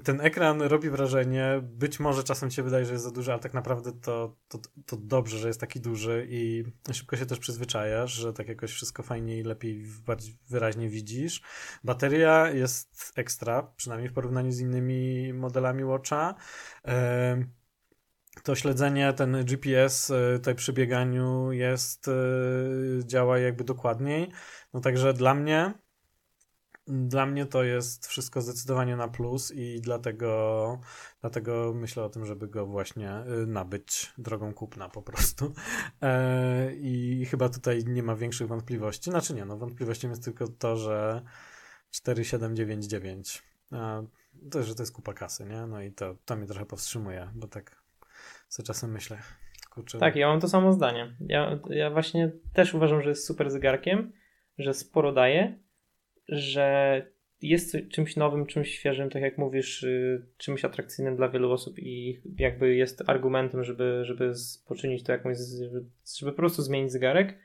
ten 0.04 0.20
ekran 0.20 0.62
robi 0.62 0.90
wrażenie, 0.90 1.60
być 1.62 2.00
może 2.00 2.24
czasem 2.24 2.50
się 2.50 2.62
wydaje, 2.62 2.84
że 2.84 2.92
jest 2.92 3.04
za 3.04 3.10
duży, 3.10 3.32
ale 3.32 3.40
tak 3.40 3.54
naprawdę 3.54 3.92
to, 3.92 4.36
to, 4.48 4.58
to 4.86 4.96
dobrze, 4.96 5.38
że 5.38 5.48
jest 5.48 5.60
taki 5.60 5.80
duży 5.80 6.26
i 6.30 6.64
szybko 6.92 7.16
się 7.16 7.26
też 7.26 7.38
przyzwyczajasz, 7.38 8.12
że 8.12 8.32
tak 8.32 8.48
jakoś 8.48 8.72
wszystko 8.72 9.02
fajniej 9.02 9.42
lepiej, 9.42 9.84
bardziej 10.06 10.38
wyraźnie 10.50 10.88
widzisz. 10.88 11.42
Bateria 11.84 12.50
jest 12.50 13.12
ekstra, 13.16 13.72
przynajmniej 13.76 14.08
w 14.08 14.12
porównaniu 14.12 14.52
z 14.52 14.60
innymi 14.60 15.32
modelami 15.32 15.84
Watcha. 15.84 16.34
To 18.42 18.54
śledzenie, 18.54 19.12
ten 19.12 19.44
GPS 19.44 20.10
e, 20.10 20.38
tutaj 20.38 20.54
przy 20.54 20.72
bieganiu 20.72 21.52
jest, 21.52 22.08
e, 22.08 22.12
działa 23.04 23.38
jakby 23.38 23.64
dokładniej. 23.64 24.30
No 24.74 24.80
także 24.80 25.14
dla 25.14 25.34
mnie 25.34 25.74
dla 26.86 27.26
mnie 27.26 27.46
to 27.46 27.64
jest 27.64 28.06
wszystko 28.06 28.40
zdecydowanie 28.40 28.96
na 28.96 29.08
plus 29.08 29.52
i 29.54 29.80
dlatego, 29.80 30.80
dlatego 31.20 31.72
myślę 31.74 32.04
o 32.04 32.08
tym, 32.08 32.26
żeby 32.26 32.48
go 32.48 32.66
właśnie 32.66 33.10
y, 33.42 33.46
nabyć 33.46 34.12
drogą 34.18 34.54
kupna 34.54 34.88
po 34.88 35.02
prostu. 35.02 35.52
E, 36.02 36.74
I 36.74 37.26
chyba 37.30 37.48
tutaj 37.48 37.84
nie 37.86 38.02
ma 38.02 38.16
większych 38.16 38.48
wątpliwości. 38.48 39.10
Znaczy 39.10 39.34
nie, 39.34 39.44
no 39.44 39.56
wątpliwością 39.56 40.08
jest 40.08 40.24
tylko 40.24 40.48
to, 40.48 40.76
że 40.76 41.22
4799 41.90 43.42
to, 44.50 44.62
że 44.62 44.74
to 44.74 44.82
jest 44.82 44.92
kupa 44.92 45.14
kasy, 45.14 45.44
nie? 45.44 45.66
No 45.66 45.82
i 45.82 45.92
to, 45.92 46.14
to 46.24 46.36
mnie 46.36 46.46
trochę 46.46 46.66
powstrzymuje, 46.66 47.30
bo 47.34 47.48
tak 47.48 47.82
co 48.48 48.62
czasem 48.62 48.92
myślę. 48.92 49.18
Kurczę. 49.70 49.98
Tak, 49.98 50.16
ja 50.16 50.28
mam 50.28 50.40
to 50.40 50.48
samo 50.48 50.72
zdanie. 50.72 51.16
Ja, 51.20 51.58
ja 51.70 51.90
właśnie 51.90 52.32
też 52.52 52.74
uważam, 52.74 53.02
że 53.02 53.08
jest 53.08 53.26
super 53.26 53.50
zegarkiem, 53.50 54.12
że 54.58 54.74
sporo 54.74 55.12
daje, 55.12 55.58
że 56.28 57.06
jest 57.42 57.76
czymś 57.90 58.16
nowym, 58.16 58.46
czymś 58.46 58.70
świeżym, 58.74 59.10
tak 59.10 59.22
jak 59.22 59.38
mówisz, 59.38 59.82
y, 59.82 60.26
czymś 60.36 60.64
atrakcyjnym 60.64 61.16
dla 61.16 61.28
wielu 61.28 61.50
osób 61.50 61.78
i 61.78 62.20
jakby 62.38 62.74
jest 62.74 63.02
argumentem, 63.06 63.64
żeby, 63.64 64.02
żeby 64.04 64.32
poczynić 64.66 65.02
to 65.02 65.12
jakąś, 65.12 65.36
żeby, 66.18 66.32
po 66.32 66.36
prostu 66.36 66.62
zmienić 66.62 66.92
zegarek, 66.92 67.38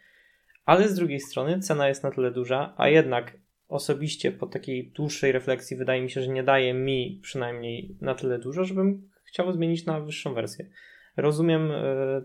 ale 0.66 0.90
z 0.90 0.96
drugiej 0.96 1.20
strony 1.20 1.60
cena 1.60 1.88
jest 1.88 2.04
na 2.04 2.12
tyle 2.12 2.32
duża, 2.32 2.74
a 2.78 2.90
jednak 2.90 3.38
osobiście 3.68 4.32
po 4.32 4.48
takiej 4.48 4.92
dłuższej 4.92 5.32
refleksji 5.32 5.78
wydaje 5.78 6.02
mi 6.02 6.10
się, 6.10 6.22
że 6.22 6.28
nie 6.28 6.44
daje 6.44 6.74
mi 6.74 7.20
przynajmniej 7.24 7.98
na 8.02 8.16
tyle 8.16 8.40
dużo, 8.40 8.66
żebym 8.66 9.10
chciał 9.24 9.52
zmienić 9.52 9.86
na 9.86 10.00
wyższą 10.00 10.34
wersję. 10.34 10.70
Rozumiem, 11.18 11.72
y, 11.72 12.24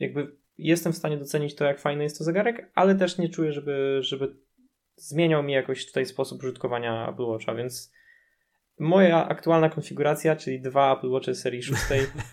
jakby 0.00 0.36
jestem 0.58 0.92
w 0.92 0.96
stanie 0.96 1.16
docenić 1.16 1.54
to, 1.54 1.64
jak 1.64 1.80
fajny 1.80 2.02
jest 2.02 2.18
to 2.18 2.24
zegarek, 2.24 2.70
ale 2.74 2.94
też 2.94 3.18
nie 3.18 3.28
czuję, 3.28 3.52
żeby, 3.52 3.98
żeby 4.00 4.34
zmieniał 4.96 5.42
mi 5.42 5.52
jakoś 5.52 5.86
tutaj 5.86 6.06
sposób 6.06 6.42
użytkowania 6.42 7.08
Apple 7.08 7.24
Watcha, 7.24 7.54
więc 7.54 7.92
moja 8.82 9.28
aktualna 9.28 9.68
konfiguracja, 9.68 10.36
czyli 10.36 10.60
dwa 10.60 10.96
Apple 10.96 11.10
Watche 11.10 11.34
serii 11.34 11.62
6 11.62 11.82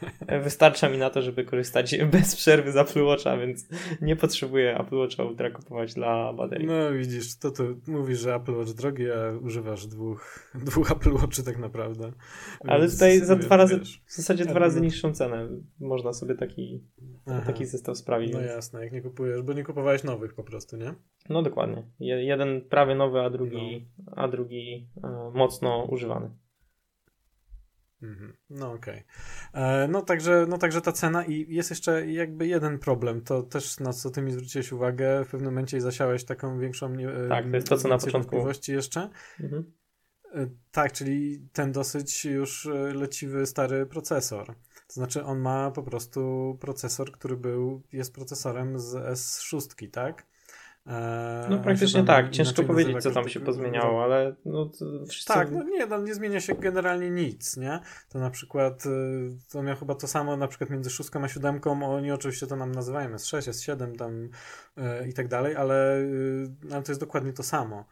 wystarcza 0.44 0.90
mi 0.90 0.98
na 0.98 1.10
to, 1.10 1.22
żeby 1.22 1.45
korzystać 1.45 1.98
bez 2.11 2.36
przerwy 2.36 2.72
z 2.72 2.77
Apple 2.77 3.03
Watcha, 3.03 3.38
więc 3.38 3.68
nie 4.02 4.15
potrzebuję 4.15 4.77
Apple 4.80 4.95
Watcha 4.95 5.23
Ultra 5.23 5.52
kupować 5.52 5.94
dla 5.94 6.34
baterii. 6.34 6.68
No 6.68 6.91
widzisz, 6.91 7.38
to 7.38 7.52
tu 7.52 7.64
mówisz, 7.88 8.19
że 8.19 8.36
Apple 8.36 8.56
Watch 8.56 8.72
drogi, 8.72 9.11
a 9.11 9.38
używasz 9.41 9.88
dwóch, 9.88 10.40
dwóch 10.65 10.91
Apple 10.91 11.14
Watchy 11.14 11.44
tak 11.44 11.57
naprawdę. 11.57 12.11
Ale 12.60 12.90
tutaj 12.90 13.19
za 13.19 13.36
dwa 13.36 13.57
razy, 13.57 13.80
wiesz, 13.80 14.02
w 14.06 14.14
zasadzie 14.14 14.45
dwa 14.45 14.60
razy 14.60 14.81
niższą 14.81 15.14
cenę 15.14 15.48
można 15.80 16.14
sobie 16.14 16.36
taki, 16.36 16.84
taki 17.45 17.65
zestaw 17.65 17.98
sprawić. 17.98 18.34
No 18.34 18.40
więc... 18.40 18.52
jasne, 18.52 18.84
jak 18.84 18.94
nie 18.94 19.02
kupujesz, 19.02 19.41
bo 19.41 19.53
nie 19.53 19.64
kupowałeś 19.64 20.03
nowych 20.03 20.34
po 20.34 20.44
prostu, 20.44 20.77
nie? 20.77 20.94
No 21.29 21.41
dokładnie. 21.41 21.83
jeden 21.99 22.61
prawie 22.61 22.95
nowy, 22.95 23.21
a 23.21 23.29
drugi, 23.29 23.87
no. 24.05 24.13
a 24.15 24.27
drugi 24.27 24.87
e, 25.03 25.31
mocno 25.33 25.83
używany. 25.83 26.29
Mhm. 28.01 28.33
No 28.49 28.71
okej. 28.71 29.03
Okay. 29.53 29.63
E, 29.63 29.87
no, 29.87 30.01
także, 30.01 30.45
no 30.49 30.57
także 30.57 30.81
ta 30.81 30.91
cena 30.91 31.25
i 31.25 31.53
jest 31.53 31.69
jeszcze 31.69 32.07
jakby 32.11 32.47
jeden 32.47 32.79
problem, 32.79 33.21
to 33.21 33.43
też 33.43 33.79
na 33.79 33.93
co 33.93 34.09
ty 34.09 34.21
mi 34.21 34.31
zwróciłeś 34.31 34.71
uwagę, 34.71 35.25
w 35.25 35.31
pewnym 35.31 35.51
momencie 35.51 35.81
zasiałeś 35.81 36.23
taką 36.23 36.59
większą 36.59 36.93
e, 36.93 37.27
Tak, 37.29 37.49
to 37.49 37.55
jest 37.55 37.69
to 37.69 37.77
co 37.77 37.87
na 37.87 37.97
początku. 37.97 38.35
jeszcze. 38.67 39.09
Mhm. 39.39 39.73
E, 40.33 40.47
tak, 40.71 40.91
czyli 40.91 41.47
ten 41.53 41.71
dosyć 41.71 42.25
już 42.25 42.69
leciwy 42.93 43.45
stary 43.45 43.85
procesor. 43.85 44.47
To 44.87 44.93
znaczy 44.93 45.23
on 45.23 45.39
ma 45.39 45.71
po 45.71 45.83
prostu 45.83 46.57
procesor, 46.61 47.11
który 47.11 47.37
był, 47.37 47.83
jest 47.93 48.15
procesorem 48.15 48.79
z 48.79 48.93
S6, 48.93 49.89
tak? 49.91 50.25
No 51.49 51.60
praktycznie 51.60 52.03
tak, 52.03 52.30
ciężko 52.30 52.64
powiedzieć, 52.64 53.03
co 53.03 53.11
tam 53.11 53.30
się 53.30 53.39
pozmieniało, 53.39 54.03
ale 54.03 54.35
no 54.45 54.69
wszyscy... 55.10 55.34
Tak, 55.34 55.51
no 55.51 55.64
nie, 55.64 55.85
no 55.85 55.97
nie 55.97 56.14
zmienia 56.14 56.41
się 56.41 56.56
generalnie 56.56 57.10
nic, 57.10 57.57
nie? 57.57 57.80
To 58.10 58.19
na 58.19 58.30
przykład, 58.30 58.85
y, 58.85 58.89
to 59.51 59.64
miał 59.64 59.76
chyba 59.76 59.95
to 59.95 60.07
samo 60.07 60.38
na 60.38 60.47
przykład 60.47 60.69
między 60.69 60.89
szóstką 60.89 61.23
a 61.23 61.27
siódemką, 61.27 61.95
oni 61.95 62.11
oczywiście 62.11 62.47
to 62.47 62.56
nam 62.56 62.72
nazywają 62.72 63.10
S6, 63.10 63.51
S7 63.51 63.95
tam 63.95 64.30
yy, 64.77 65.07
i 65.10 65.14
tak 65.14 65.27
dalej, 65.27 65.56
ale, 65.56 66.01
yy, 66.01 66.73
ale 66.73 66.84
to 66.84 66.91
jest 66.91 67.01
dokładnie 67.01 67.34
to 67.34 67.43
samo. 67.43 67.85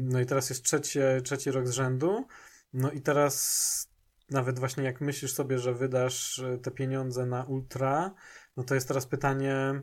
No 0.00 0.20
i 0.20 0.26
teraz 0.26 0.50
jest 0.50 0.64
trzecie, 0.64 1.20
trzeci 1.24 1.50
rok 1.50 1.66
z 1.66 1.70
rzędu, 1.70 2.26
no 2.72 2.90
i 2.90 3.00
teraz 3.00 3.96
nawet 4.30 4.58
właśnie 4.58 4.84
jak 4.84 5.00
myślisz 5.00 5.32
sobie, 5.32 5.58
że 5.58 5.74
wydasz 5.74 6.38
y, 6.38 6.58
te 6.62 6.70
pieniądze 6.70 7.26
na 7.26 7.44
Ultra, 7.44 8.14
no 8.56 8.64
to 8.64 8.74
jest 8.74 8.88
teraz 8.88 9.06
pytanie 9.06 9.82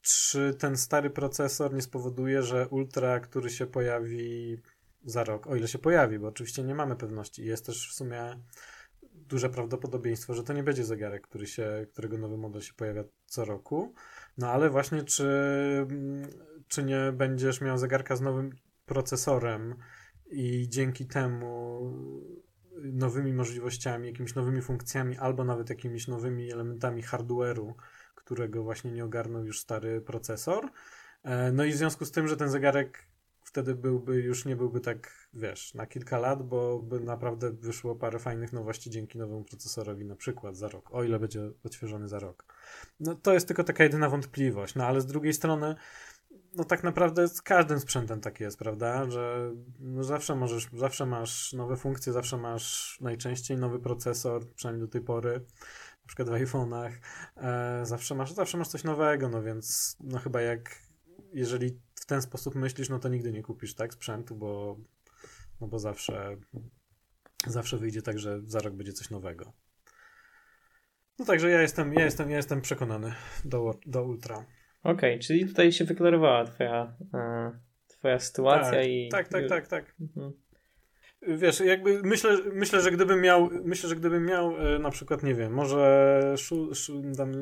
czy 0.00 0.54
ten 0.54 0.76
stary 0.76 1.10
procesor 1.10 1.74
nie 1.74 1.82
spowoduje, 1.82 2.42
że 2.42 2.68
Ultra, 2.68 3.20
który 3.20 3.50
się 3.50 3.66
pojawi 3.66 4.56
za 5.04 5.24
rok, 5.24 5.46
o 5.46 5.56
ile 5.56 5.68
się 5.68 5.78
pojawi, 5.78 6.18
bo 6.18 6.28
oczywiście 6.28 6.62
nie 6.62 6.74
mamy 6.74 6.96
pewności, 6.96 7.44
jest 7.44 7.66
też 7.66 7.90
w 7.90 7.94
sumie 7.94 8.36
duże 9.12 9.50
prawdopodobieństwo, 9.50 10.34
że 10.34 10.44
to 10.44 10.52
nie 10.52 10.62
będzie 10.62 10.84
zegarek, 10.84 11.22
który 11.22 11.46
się, 11.46 11.86
którego 11.92 12.18
nowy 12.18 12.36
model 12.36 12.62
się 12.62 12.74
pojawia 12.74 13.04
co 13.26 13.44
roku. 13.44 13.94
No 14.38 14.50
ale 14.50 14.70
właśnie, 14.70 15.02
czy, 15.02 15.26
czy 16.68 16.82
nie 16.82 17.12
będziesz 17.12 17.60
miał 17.60 17.78
zegarka 17.78 18.16
z 18.16 18.20
nowym 18.20 18.50
procesorem 18.86 19.74
i 20.30 20.68
dzięki 20.68 21.06
temu 21.06 21.80
nowymi 22.82 23.32
możliwościami, 23.32 24.08
jakimiś 24.08 24.34
nowymi 24.34 24.62
funkcjami, 24.62 25.18
albo 25.18 25.44
nawet 25.44 25.70
jakimiś 25.70 26.08
nowymi 26.08 26.52
elementami 26.52 27.02
hardware'u, 27.02 27.72
którego 28.30 28.62
właśnie 28.62 28.90
nie 28.90 29.04
ogarnął 29.04 29.44
już 29.44 29.60
stary 29.60 30.00
procesor. 30.00 30.70
E, 31.22 31.52
no 31.52 31.64
i 31.64 31.72
w 31.72 31.76
związku 31.76 32.04
z 32.04 32.10
tym, 32.10 32.28
że 32.28 32.36
ten 32.36 32.50
zegarek 32.50 33.06
wtedy 33.42 33.74
byłby, 33.74 34.22
już 34.22 34.44
nie 34.44 34.56
byłby 34.56 34.80
tak, 34.80 35.28
wiesz, 35.34 35.74
na 35.74 35.86
kilka 35.86 36.18
lat, 36.18 36.42
bo 36.42 36.78
by 36.78 37.00
naprawdę 37.00 37.50
wyszło 37.50 37.94
parę 37.94 38.18
fajnych 38.18 38.52
nowości 38.52 38.90
dzięki 38.90 39.18
nowemu 39.18 39.44
procesorowi, 39.44 40.04
na 40.04 40.16
przykład 40.16 40.56
za 40.56 40.68
rok, 40.68 40.94
o 40.94 41.04
ile 41.04 41.18
będzie 41.18 41.50
odświeżony 41.64 42.08
za 42.08 42.18
rok. 42.18 42.44
No 43.00 43.14
to 43.14 43.32
jest 43.32 43.46
tylko 43.46 43.64
taka 43.64 43.84
jedyna 43.84 44.08
wątpliwość, 44.08 44.74
no 44.74 44.86
ale 44.86 45.00
z 45.00 45.06
drugiej 45.06 45.32
strony, 45.32 45.74
no 46.54 46.64
tak 46.64 46.84
naprawdę 46.84 47.28
z 47.28 47.42
każdym 47.42 47.80
sprzętem 47.80 48.20
tak 48.20 48.40
jest, 48.40 48.58
prawda, 48.58 49.10
że 49.10 49.52
no 49.80 50.04
zawsze 50.04 50.34
możesz, 50.34 50.68
zawsze 50.72 51.06
masz 51.06 51.52
nowe 51.52 51.76
funkcje, 51.76 52.12
zawsze 52.12 52.36
masz 52.36 52.98
najczęściej 53.00 53.56
nowy 53.56 53.78
procesor, 53.78 54.52
przynajmniej 54.54 54.86
do 54.86 54.92
tej 54.92 55.00
pory, 55.00 55.40
przykład 56.10 56.28
w 56.28 56.32
iPhone'ach, 56.32 56.90
e, 57.36 57.86
zawsze, 57.86 58.14
masz, 58.14 58.32
zawsze 58.32 58.58
masz 58.58 58.68
coś 58.68 58.84
nowego, 58.84 59.28
no 59.28 59.42
więc 59.42 59.96
no 60.00 60.18
chyba 60.18 60.40
jak 60.40 60.82
jeżeli 61.32 61.80
w 61.94 62.06
ten 62.06 62.22
sposób 62.22 62.54
myślisz, 62.54 62.88
no 62.88 62.98
to 62.98 63.08
nigdy 63.08 63.32
nie 63.32 63.42
kupisz 63.42 63.74
tak 63.74 63.94
sprzętu, 63.94 64.36
bo, 64.36 64.76
no 65.60 65.66
bo 65.66 65.78
zawsze, 65.78 66.36
zawsze 67.46 67.78
wyjdzie 67.78 68.02
tak, 68.02 68.18
że 68.18 68.40
za 68.44 68.60
rok 68.60 68.74
będzie 68.74 68.92
coś 68.92 69.10
nowego. 69.10 69.52
No 71.18 71.24
także 71.24 71.50
ja 71.50 71.62
jestem, 71.62 71.94
ja 71.94 72.04
jestem, 72.04 72.30
ja 72.30 72.36
jestem 72.36 72.60
przekonany 72.60 73.14
do, 73.44 73.74
do 73.86 74.04
Ultra. 74.04 74.36
Okej, 74.36 75.14
okay, 75.14 75.18
czyli 75.18 75.46
tutaj 75.46 75.72
się 75.72 75.84
wyklarowała 75.84 76.44
twoja, 76.44 76.96
e, 77.14 77.52
twoja 77.86 78.18
sytuacja 78.18 78.70
tak, 78.70 78.86
i... 78.86 79.08
Tak, 79.08 79.28
tak, 79.28 79.48
tak, 79.48 79.68
tak. 79.68 79.94
Mhm. 80.00 80.32
Wiesz, 81.22 81.60
jakby 81.60 82.02
myślę, 82.02 82.38
myślę, 82.52 82.80
że 82.80 82.90
gdybym 82.90 83.20
miał, 83.20 83.50
myślę, 83.64 83.88
że 83.88 83.96
gdybym 83.96 84.26
miał 84.26 84.56
e, 84.56 84.78
na 84.78 84.90
przykład, 84.90 85.22
nie 85.22 85.34
wiem, 85.34 85.52
może 85.52 86.34
szu, 86.38 86.74
szu, 86.74 87.02
tam, 87.16 87.32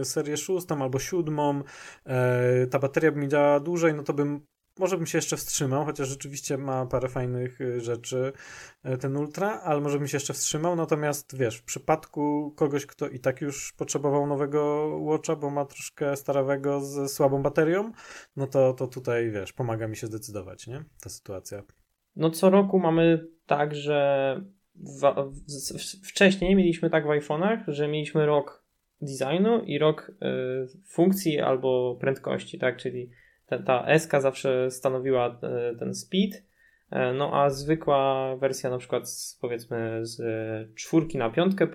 e, 0.00 0.04
serię 0.04 0.36
szóstą 0.36 0.82
albo 0.82 0.98
siódmą, 0.98 1.62
e, 2.06 2.66
ta 2.66 2.78
bateria 2.78 3.12
by 3.12 3.20
mi 3.20 3.28
działa 3.28 3.60
dłużej, 3.60 3.94
no 3.94 4.02
to 4.02 4.12
bym 4.12 4.46
może 4.78 4.96
bym 4.96 5.06
się 5.06 5.18
jeszcze 5.18 5.36
wstrzymał, 5.36 5.84
chociaż 5.84 6.08
rzeczywiście 6.08 6.58
ma 6.58 6.86
parę 6.86 7.08
fajnych 7.08 7.60
e, 7.60 7.80
rzeczy 7.80 8.32
ten 9.00 9.16
Ultra, 9.16 9.60
ale 9.60 9.80
może 9.80 9.98
bym 9.98 10.08
się 10.08 10.16
jeszcze 10.16 10.34
wstrzymał. 10.34 10.76
Natomiast 10.76 11.36
wiesz, 11.36 11.58
w 11.58 11.64
przypadku 11.64 12.54
kogoś, 12.56 12.86
kto 12.86 13.08
i 13.08 13.18
tak 13.20 13.40
już 13.40 13.72
potrzebował 13.72 14.26
nowego 14.26 14.88
Watcha, 15.00 15.36
bo 15.36 15.50
ma 15.50 15.64
troszkę 15.64 16.16
starawego 16.16 16.80
z 16.80 17.12
słabą 17.12 17.42
baterią, 17.42 17.92
no 18.36 18.46
to, 18.46 18.72
to 18.72 18.86
tutaj 18.86 19.30
wiesz, 19.30 19.52
pomaga 19.52 19.88
mi 19.88 19.96
się 19.96 20.06
zdecydować, 20.06 20.66
nie? 20.66 20.84
Ta 21.00 21.10
sytuacja. 21.10 21.62
No 22.16 22.30
co 22.30 22.50
roku 22.50 22.78
mamy 22.78 23.26
tak, 23.46 23.74
że 23.74 24.40
w, 24.74 25.00
w, 25.00 26.08
wcześniej 26.08 26.56
mieliśmy 26.56 26.90
tak 26.90 27.06
w 27.06 27.10
iPhone'ach, 27.10 27.58
że 27.68 27.88
mieliśmy 27.88 28.26
rok 28.26 28.64
designu 29.00 29.62
i 29.64 29.78
rok 29.78 30.10
y, 30.10 30.78
funkcji 30.88 31.40
albo 31.40 31.96
prędkości, 32.00 32.58
tak, 32.58 32.76
czyli 32.76 33.10
ta, 33.46 33.58
ta 33.58 33.98
SK 33.98 34.12
zawsze 34.20 34.70
stanowiła 34.70 35.40
y, 35.72 35.78
ten 35.78 35.94
speed, 35.94 36.36
y, 36.36 36.42
no 37.14 37.42
a 37.42 37.50
zwykła 37.50 38.36
wersja 38.36 38.70
na 38.70 38.78
przykład 38.78 39.08
z, 39.10 39.38
powiedzmy 39.40 40.06
z 40.06 40.20
czwórki 40.74 41.18
na 41.18 41.30
piątkę 41.30 41.66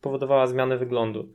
powodowała 0.00 0.46
zmianę 0.46 0.78
wyglądu. 0.78 1.32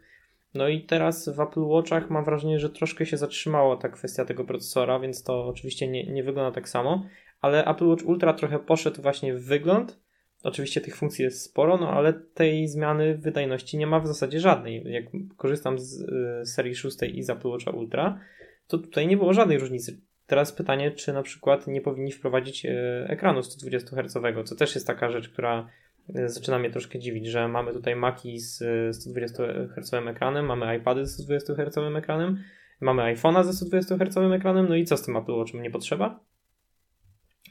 No 0.53 0.67
i 0.67 0.81
teraz 0.81 1.29
w 1.29 1.39
Apple 1.39 1.63
Watchach 1.63 2.09
mam 2.09 2.25
wrażenie, 2.25 2.59
że 2.59 2.69
troszkę 2.69 3.05
się 3.05 3.17
zatrzymała 3.17 3.77
ta 3.77 3.89
kwestia 3.89 4.25
tego 4.25 4.45
procesora, 4.45 4.99
więc 4.99 5.23
to 5.23 5.47
oczywiście 5.47 5.87
nie, 5.87 6.03
nie 6.03 6.23
wygląda 6.23 6.55
tak 6.55 6.69
samo, 6.69 7.05
ale 7.41 7.65
Apple 7.65 7.87
Watch 7.87 8.05
Ultra 8.05 8.33
trochę 8.33 8.59
poszedł 8.59 9.01
właśnie 9.01 9.33
w 9.33 9.45
wygląd. 9.45 9.99
Oczywiście 10.43 10.81
tych 10.81 10.95
funkcji 10.95 11.23
jest 11.25 11.41
sporo, 11.41 11.77
no 11.77 11.89
ale 11.89 12.13
tej 12.13 12.67
zmiany 12.67 13.17
wydajności 13.17 13.77
nie 13.77 13.87
ma 13.87 13.99
w 13.99 14.07
zasadzie 14.07 14.39
żadnej. 14.39 14.83
Jak 14.85 15.05
korzystam 15.37 15.79
z 15.79 16.01
y, 16.01 16.45
serii 16.45 16.75
6 16.75 16.97
i 17.13 17.23
z 17.23 17.29
Apple 17.29 17.47
Watcha 17.47 17.71
Ultra, 17.71 18.19
to 18.67 18.77
tutaj 18.77 19.07
nie 19.07 19.17
było 19.17 19.33
żadnej 19.33 19.57
różnicy. 19.57 20.01
Teraz 20.27 20.53
pytanie, 20.53 20.91
czy 20.91 21.13
na 21.13 21.23
przykład 21.23 21.67
nie 21.67 21.81
powinni 21.81 22.11
wprowadzić 22.11 22.65
y, 22.65 22.69
ekranu 23.07 23.43
120 23.43 23.95
Hz, 23.95 24.45
co 24.45 24.55
też 24.55 24.75
jest 24.75 24.87
taka 24.87 25.09
rzecz, 25.09 25.29
która 25.29 25.67
y, 26.15 26.29
zaczyna 26.29 26.59
mnie 26.59 26.69
troszkę 26.69 26.99
dziwić, 26.99 27.27
że 27.27 27.47
mamy 27.47 27.73
tutaj 27.73 27.95
Maki 27.95 28.39
z 28.39 28.63
120 28.95 29.43
Hz 29.75 29.93
ekranem, 29.93 30.45
mamy 30.45 30.77
iPady 30.77 31.05
z 31.05 31.13
120 31.13 31.53
Hz 31.55 31.77
ekranem, 31.97 32.43
mamy 32.81 33.15
iPhone'a 33.15 33.43
ze 33.43 33.53
120 33.53 33.97
Hz 33.97 34.17
ekranem, 34.17 34.69
no 34.69 34.75
i 34.75 34.85
co 34.85 34.97
z 34.97 35.05
tym 35.05 35.17
Apple 35.17 35.33
Watchem 35.33 35.61
nie 35.61 35.71
potrzeba? 35.71 36.30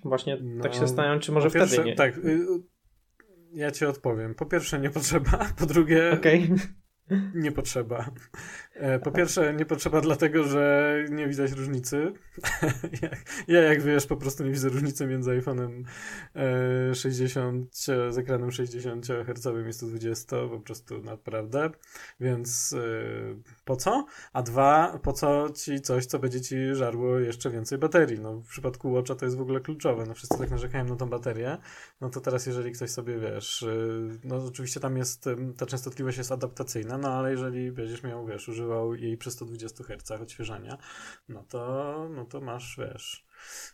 Właśnie 0.04 0.38
no, 0.42 0.62
tak 0.62 0.74
się 0.74 0.80
zastanawiam, 0.80 1.20
czy 1.20 1.32
może 1.32 1.50
pierwsze, 1.50 1.74
wtedy 1.74 1.88
nie. 1.88 1.94
Tak, 1.94 2.18
y, 2.18 2.20
y, 2.20 2.46
ja 3.52 3.70
ci 3.70 3.84
odpowiem. 3.86 4.34
Po 4.34 4.46
pierwsze 4.46 4.80
nie 4.80 4.90
potrzeba, 4.90 5.46
po 5.58 5.66
drugie 5.66 6.12
okay. 6.12 6.48
Nie 7.34 7.52
potrzeba. 7.52 8.10
E, 8.74 8.98
po 8.98 9.10
pierwsze, 9.10 9.54
nie 9.54 9.66
potrzeba 9.66 10.00
dlatego, 10.00 10.44
że 10.44 10.94
nie 11.10 11.28
widać 11.28 11.52
różnicy. 11.52 12.12
ja, 13.48 13.60
jak 13.60 13.82
wiesz, 13.82 14.06
po 14.06 14.16
prostu 14.16 14.44
nie 14.44 14.50
widzę 14.50 14.68
różnicy 14.68 15.06
między 15.06 15.30
iPhone'em 15.30 15.84
60 16.94 17.66
e, 17.88 18.12
z 18.12 18.18
ekranem 18.18 18.50
60 18.50 19.06
Hz 19.06 19.68
i 19.68 19.72
120, 19.72 20.36
po 20.48 20.60
prostu 20.60 21.02
naprawdę. 21.02 21.70
Więc 22.20 22.72
e, 22.72 22.82
po 23.64 23.76
co? 23.76 24.06
A 24.32 24.42
dwa, 24.42 24.98
po 25.02 25.12
co 25.12 25.50
ci 25.50 25.80
coś, 25.80 26.06
co 26.06 26.18
będzie 26.18 26.40
ci 26.40 26.56
żarło 26.74 27.18
jeszcze 27.18 27.50
więcej 27.50 27.78
baterii? 27.78 28.20
No, 28.20 28.40
w 28.40 28.48
przypadku 28.48 28.92
Watcha 28.92 29.14
to 29.14 29.24
jest 29.24 29.36
w 29.36 29.40
ogóle 29.40 29.60
kluczowe. 29.60 30.04
No, 30.08 30.14
wszyscy 30.14 30.38
tak 30.38 30.50
narzekają 30.50 30.84
na 30.84 30.96
tą 30.96 31.08
baterię. 31.08 31.58
No 32.00 32.10
to 32.10 32.20
teraz, 32.20 32.46
jeżeli 32.46 32.72
ktoś 32.72 32.90
sobie 32.90 33.18
wiesz, 33.18 33.66
no 34.24 34.36
oczywiście 34.36 34.80
tam 34.80 34.96
jest, 34.96 35.24
ta 35.56 35.66
częstotliwość 35.66 36.18
jest 36.18 36.32
adaptacyjna, 36.32 36.98
no 37.00 37.08
ale 37.08 37.30
jeżeli 37.30 37.72
będziesz 37.72 38.02
miał, 38.02 38.26
wiesz, 38.26 38.48
używał 38.48 38.94
jej 38.94 39.16
przy 39.16 39.30
120 39.30 39.84
Hz 39.84 40.10
odświeżania, 40.22 40.78
no 41.28 41.44
to, 41.48 42.08
no 42.14 42.24
to 42.24 42.40
masz, 42.40 42.78
wiesz, 42.78 43.26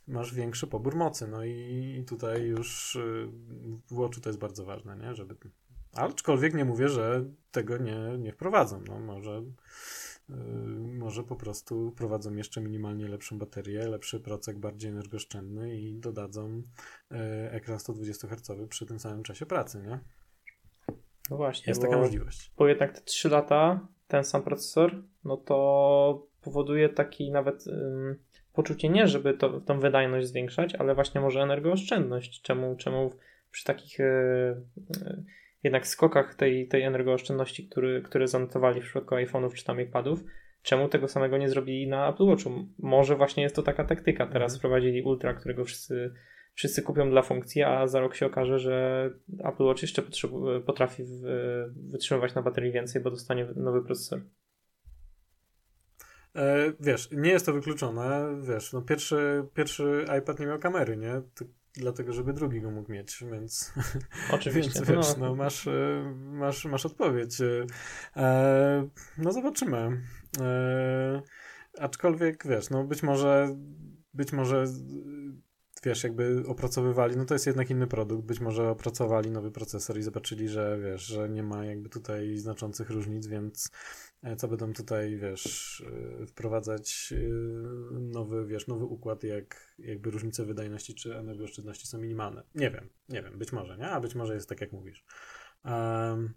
masz 0.08 0.34
większy 0.34 0.66
pobór 0.66 0.96
mocy, 0.96 1.26
no 1.26 1.44
i 1.44 2.04
tutaj 2.08 2.42
już 2.42 2.96
y, 2.96 3.28
w 3.90 3.94
Watchu 3.94 4.20
to 4.20 4.28
jest 4.28 4.38
bardzo 4.38 4.64
ważne, 4.64 4.96
nie, 4.96 5.14
żeby, 5.14 5.36
aczkolwiek 5.92 6.54
nie 6.54 6.64
mówię, 6.64 6.88
że 6.88 7.24
tego 7.50 7.78
nie, 7.78 8.18
nie 8.18 8.32
wprowadzą, 8.32 8.82
no 8.88 9.00
może 9.00 9.42
Yy, 10.28 10.36
może 10.98 11.24
po 11.24 11.36
prostu 11.36 11.92
prowadzą 11.96 12.34
jeszcze 12.34 12.60
minimalnie 12.60 13.08
lepszą 13.08 13.38
baterię, 13.38 13.88
lepszy 13.88 14.20
procek, 14.20 14.58
bardziej 14.58 14.90
energooszczędny 14.90 15.76
i 15.76 15.94
dodadzą 15.94 16.62
yy, 17.10 17.18
ekran 17.50 17.78
120 17.78 18.28
Hz 18.28 18.68
przy 18.68 18.86
tym 18.86 19.00
samym 19.00 19.22
czasie 19.22 19.46
pracy, 19.46 19.82
nie? 19.82 19.98
No 21.30 21.36
właśnie. 21.36 21.70
Jest 21.70 21.82
taka 21.82 21.96
możliwość. 21.96 22.52
Bo 22.58 22.68
jednak 22.68 22.92
te 22.92 23.00
3 23.00 23.28
lata, 23.28 23.88
ten 24.08 24.24
sam 24.24 24.42
procesor, 24.42 25.02
no 25.24 25.36
to 25.36 26.26
powoduje 26.42 26.88
taki 26.88 27.30
nawet 27.30 27.64
poczucie 28.52 28.88
nie, 28.88 29.06
żeby 29.06 29.34
to, 29.34 29.60
tą 29.60 29.80
wydajność 29.80 30.26
zwiększać, 30.26 30.74
ale 30.74 30.94
właśnie 30.94 31.20
może 31.20 31.42
energooszczędność. 31.42 32.42
Czemu, 32.42 32.76
czemu 32.76 33.10
przy 33.50 33.64
takich 33.64 33.98
yy, 33.98 34.64
jednak 35.62 35.86
skokach 35.86 36.34
tej, 36.34 36.68
tej 36.68 36.82
energooszczędności, 36.82 37.68
który, 37.68 38.02
które 38.02 38.28
zanotowali 38.28 38.80
w 38.80 38.84
przypadku 38.84 39.14
iPhone'ów 39.14 39.54
czy 39.54 39.64
tam 39.64 39.80
iPadów, 39.80 40.24
czemu 40.62 40.88
tego 40.88 41.08
samego 41.08 41.38
nie 41.38 41.48
zrobili 41.48 41.88
na 41.88 42.08
Apple 42.08 42.26
Watchu? 42.26 42.50
Może 42.78 43.16
właśnie 43.16 43.42
jest 43.42 43.56
to 43.56 43.62
taka 43.62 43.84
taktyka. 43.84 44.26
Teraz 44.26 44.52
mhm. 44.52 44.58
wprowadzili 44.58 45.02
Ultra, 45.02 45.34
którego 45.34 45.64
wszyscy, 45.64 46.12
wszyscy 46.56 46.82
kupią 46.82 47.10
dla 47.10 47.22
funkcji, 47.22 47.62
a 47.62 47.86
za 47.86 48.00
rok 48.00 48.14
się 48.14 48.26
okaże, 48.26 48.58
że 48.58 49.10
Apple 49.44 49.64
Watch 49.64 49.82
jeszcze 49.82 50.02
potrafi 50.66 51.04
wytrzymywać 51.90 52.34
na 52.34 52.42
baterii 52.42 52.72
więcej, 52.72 53.02
bo 53.02 53.10
dostanie 53.10 53.48
nowy 53.56 53.82
procesor. 53.82 54.20
E, 56.34 56.72
wiesz, 56.80 57.08
nie 57.12 57.30
jest 57.30 57.46
to 57.46 57.52
wykluczone, 57.52 58.38
wiesz, 58.48 58.72
no 58.72 58.82
pierwszy, 58.82 59.44
pierwszy 59.54 60.04
iPad 60.18 60.40
nie 60.40 60.46
miał 60.46 60.58
kamery, 60.58 60.96
nie? 60.96 61.22
dlatego, 61.74 62.12
żeby 62.12 62.32
drugi 62.32 62.60
go 62.60 62.70
mógł 62.70 62.92
mieć, 62.92 63.24
więc, 63.32 63.72
Oczywiście. 64.32 64.72
więc 64.84 64.88
wiesz, 64.88 65.16
no, 65.16 65.34
masz, 65.34 65.66
e, 65.66 66.14
masz, 66.16 66.64
masz 66.64 66.86
odpowiedź. 66.86 67.40
E, 68.16 68.88
no 69.18 69.32
zobaczymy. 69.32 70.02
E, 70.40 71.22
aczkolwiek, 71.78 72.46
wiesz, 72.46 72.70
no 72.70 72.84
być 72.84 73.02
może 73.02 73.56
być 74.14 74.32
może 74.32 74.64
wiesz, 75.86 76.04
jakby 76.04 76.42
opracowywali, 76.46 77.16
no 77.16 77.24
to 77.24 77.34
jest 77.34 77.46
jednak 77.46 77.70
inny 77.70 77.86
produkt, 77.86 78.26
być 78.26 78.40
może 78.40 78.70
opracowali 78.70 79.30
nowy 79.30 79.50
procesor 79.50 79.98
i 79.98 80.02
zobaczyli, 80.02 80.48
że 80.48 80.78
wiesz, 80.82 81.02
że 81.02 81.28
nie 81.28 81.42
ma 81.42 81.64
jakby 81.64 81.88
tutaj 81.88 82.36
znaczących 82.36 82.90
różnic, 82.90 83.26
więc 83.26 83.70
E, 84.26 84.36
co 84.36 84.48
będą 84.48 84.72
tutaj, 84.72 85.16
wiesz, 85.16 85.84
e, 86.22 86.26
wprowadzać 86.26 87.14
e, 87.16 87.18
nowy, 88.00 88.46
wiesz, 88.46 88.66
nowy 88.66 88.84
układ, 88.84 89.24
jak 89.24 89.74
jakby 89.78 90.10
różnice 90.10 90.44
wydajności 90.44 90.94
czy 90.94 91.16
energooszczędności 91.16 91.86
są 91.86 91.98
minimalne. 91.98 92.42
Nie 92.54 92.70
wiem, 92.70 92.88
nie 93.08 93.22
wiem, 93.22 93.38
być 93.38 93.52
może, 93.52 93.78
nie? 93.78 93.88
A 93.88 94.00
być 94.00 94.14
może 94.14 94.34
jest 94.34 94.48
tak, 94.48 94.60
jak 94.60 94.72
mówisz. 94.72 95.04
Um, 95.64 96.34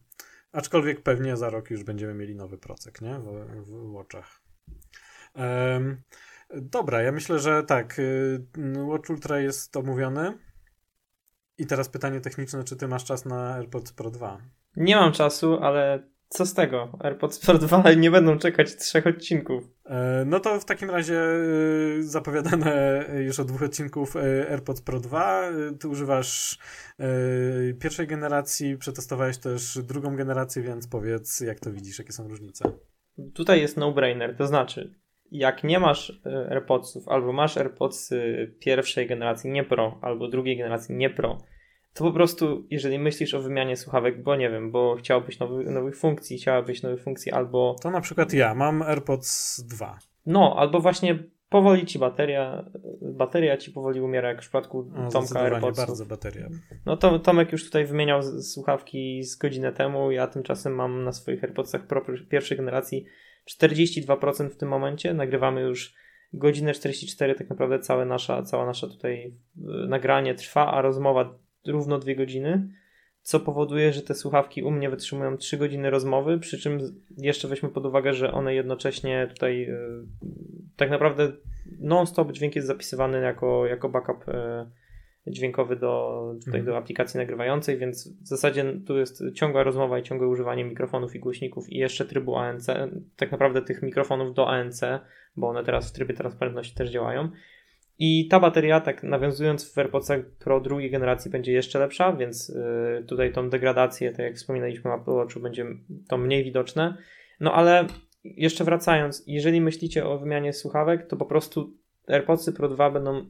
aczkolwiek 0.52 1.04
pewnie 1.04 1.38
za 1.38 1.50
rok 1.50 1.70
już 1.70 1.84
będziemy 1.84 2.14
mieli 2.14 2.36
nowy 2.36 2.58
procek, 2.58 3.02
nie? 3.02 3.20
W, 3.20 3.66
w 3.66 3.92
Watchach. 3.94 4.42
Um, 5.36 6.02
dobra, 6.56 7.02
ja 7.02 7.12
myślę, 7.12 7.40
że 7.40 7.64
tak, 7.64 8.02
Watch 8.78 9.10
Ultra 9.10 9.40
jest 9.40 9.78
omówiony. 9.78 10.38
I 11.58 11.66
teraz 11.66 11.90
pytanie 11.90 12.22
techniczne, 12.22 12.64
czy 12.64 12.76
ty 12.76 12.88
masz 12.88 13.06
czas 13.06 13.26
na 13.26 13.54
AirPods 13.54 13.94
Pro 13.94 14.12
2? 14.12 14.42
Nie 14.76 14.96
mam 14.96 15.12
czasu, 15.12 15.60
ale 15.62 16.10
co 16.30 16.46
z 16.46 16.54
tego? 16.54 16.98
AirPods 17.00 17.40
Pro 17.40 17.58
2 17.58 17.94
nie 17.94 18.12
będą 18.12 18.38
czekać 18.38 18.76
trzech 18.76 19.08
odcinków. 19.08 19.64
E, 19.86 20.24
no 20.26 20.40
to 20.40 20.60
w 20.60 20.66
takim 20.66 20.90
razie 20.90 21.22
e, 21.22 22.04
zapowiadane 22.04 23.06
już 23.26 23.40
od 23.40 23.48
dwóch 23.48 23.64
odcinków 23.64 24.16
AirPods 24.50 24.82
Pro 24.82 25.00
2. 25.00 25.44
Ty 25.80 25.88
używasz 25.88 26.60
pierwszej 27.80 28.08
generacji, 28.08 28.78
przetestowałeś 28.78 29.38
też 29.38 29.80
drugą 29.84 30.16
generację, 30.16 30.62
więc 30.62 30.88
powiedz, 30.88 31.40
jak 31.40 31.60
to 31.60 31.72
widzisz, 31.72 32.00
jakie 32.00 32.12
są 32.14 32.28
różnice. 32.28 32.72
Tutaj 33.34 33.62
jest 33.62 33.78
no-brainer, 33.78 34.38
to 34.38 34.48
znaczy, 34.48 34.96
jak 35.32 35.64
nie 35.64 35.80
masz 35.80 36.22
AirPodsów, 36.50 37.08
albo 37.08 37.34
masz 37.34 37.58
AirPods 37.58 38.14
pierwszej 38.60 39.08
generacji 39.08 39.52
nie 39.52 39.64
Pro, 39.64 40.00
albo 40.02 40.28
drugiej 40.28 40.58
generacji 40.58 40.96
nie 40.96 41.10
Pro, 41.10 41.38
to 41.94 42.04
po 42.04 42.12
prostu, 42.12 42.68
jeżeli 42.70 43.00
myślisz 43.00 43.34
o 43.34 43.42
wymianie 43.42 43.78
słuchawek, 43.78 44.24
bo 44.24 44.36
nie 44.36 44.50
wiem, 44.50 44.72
bo 44.72 44.96
chciałbyś 44.96 45.40
nowy, 45.40 45.64
nowych 45.64 45.98
funkcji, 45.98 46.38
chciałabyś 46.38 46.84
nowych 46.84 47.04
funkcji, 47.04 47.32
albo. 47.32 47.76
To 47.82 47.92
na 47.92 48.02
przykład 48.02 48.34
ja 48.34 48.56
mam 48.56 48.82
AirPods 48.82 49.64
2. 49.64 50.00
No, 50.26 50.56
albo 50.58 50.80
właśnie 50.80 51.24
powoli 51.50 51.86
ci 51.86 52.00
bateria, 52.00 52.66
bateria 53.02 53.58
ci 53.58 53.72
powoli 53.72 54.02
umiera, 54.02 54.30
jak 54.30 54.38
w 54.38 54.42
przypadku 54.42 54.92
no, 54.96 55.10
Tomka 55.10 55.40
AirPodsów. 55.40 55.88
bardzo 55.88 56.06
bateria. 56.06 56.50
No 56.86 56.98
to 56.98 57.20
Tomek 57.20 57.52
już 57.52 57.66
tutaj 57.66 57.86
wymieniał 57.86 58.24
słuchawki 58.42 59.24
z 59.24 59.36
godzinę 59.36 59.72
temu, 59.72 60.12
ja 60.12 60.28
tymczasem 60.28 60.76
mam 60.76 61.04
na 61.04 61.12
swoich 61.12 61.44
AirPodsach 61.44 61.88
Pro 61.88 62.02
pierwszej 62.30 62.58
generacji 62.58 63.06
42% 63.50 64.50
w 64.50 64.58
tym 64.58 64.70
momencie, 64.70 65.14
nagrywamy 65.14 65.62
już 65.62 65.94
godzinę 66.34 66.74
44, 66.74 67.36
tak 67.36 67.50
naprawdę 67.50 67.80
całe 67.80 68.06
nasza, 68.06 68.44
cała 68.44 68.66
nasza 68.66 68.88
tutaj 68.88 69.34
y, 69.58 69.88
nagranie 69.88 70.36
trwa, 70.36 70.72
a 70.72 70.82
rozmowa 70.82 71.40
równo 71.68 72.00
dwie 72.00 72.16
godziny, 72.16 72.70
co 73.22 73.40
powoduje, 73.40 73.94
że 73.94 74.02
te 74.02 74.14
słuchawki 74.14 74.64
u 74.64 74.72
mnie 74.72 74.90
wytrzymują 74.90 75.38
3 75.38 75.58
godziny 75.58 75.90
rozmowy, 75.90 76.40
przy 76.40 76.60
czym 76.60 76.80
jeszcze 77.18 77.48
weźmy 77.48 77.70
pod 77.70 77.86
uwagę, 77.86 78.14
że 78.14 78.32
one 78.32 78.56
jednocześnie 78.56 79.28
tutaj 79.34 79.60
yy, 79.60 80.06
tak 80.80 80.90
naprawdę 80.90 81.32
non-stop 81.80 82.32
dźwięk 82.32 82.56
jest 82.56 82.68
zapisywany 82.68 83.22
jako, 83.22 83.66
jako 83.66 83.90
backup 83.90 84.28
yy, 84.28 85.34
dźwiękowy 85.34 85.76
do, 85.76 86.24
tutaj 86.46 86.60
mhm. 86.60 86.66
do 86.66 86.78
aplikacji 86.78 87.18
nagrywającej, 87.18 87.78
więc 87.78 88.22
w 88.24 88.28
zasadzie 88.28 88.74
tu 88.88 88.98
jest 88.98 89.24
ciągła 89.36 89.64
rozmowa 89.64 90.00
i 90.00 90.04
ciągłe 90.04 90.28
używanie 90.28 90.66
mikrofonów 90.66 91.16
i 91.16 91.20
głośników 91.20 91.70
i 91.70 91.78
jeszcze 91.78 92.06
trybu 92.06 92.36
ANC, 92.36 92.68
tak 93.16 93.32
naprawdę 93.32 93.62
tych 93.62 93.82
mikrofonów 93.82 94.34
do 94.34 94.50
ANC, 94.50 94.82
bo 95.36 95.50
one 95.50 95.64
teraz 95.64 95.90
w 95.90 95.94
trybie 95.94 96.14
transparentności 96.14 96.76
też 96.76 96.90
działają. 96.90 97.30
I 98.02 98.28
ta 98.28 98.40
bateria, 98.40 98.82
tak 98.82 99.04
nawiązując 99.04 99.74
w 99.74 99.78
AirPodsach 99.78 100.20
Pro 100.40 100.62
drugiej 100.62 100.92
generacji, 100.92 101.32
będzie 101.32 101.52
jeszcze 101.52 101.80
lepsza, 101.80 102.14
więc 102.14 102.50
yy, 102.50 103.04
tutaj 103.08 103.34
tą 103.34 103.50
degradację, 103.50 104.12
tak 104.12 104.20
jak 104.20 104.36
wspominaliśmy 104.36 104.92
w 104.92 105.02
Apple 105.02 105.12
Watchu, 105.12 105.40
będzie 105.40 105.66
to 106.08 106.18
mniej 106.18 106.44
widoczne. 106.44 106.98
No 107.40 107.54
ale 107.54 107.88
jeszcze 108.38 108.64
wracając, 108.64 109.24
jeżeli 109.28 109.62
myślicie 109.62 110.06
o 110.06 110.20
wymianie 110.20 110.54
słuchawek, 110.54 111.08
to 111.08 111.18
po 111.18 111.26
prostu 111.26 111.74
AirPodsy 112.08 112.54
Pro 112.54 112.70
2 112.70 112.92
będą 112.92 113.26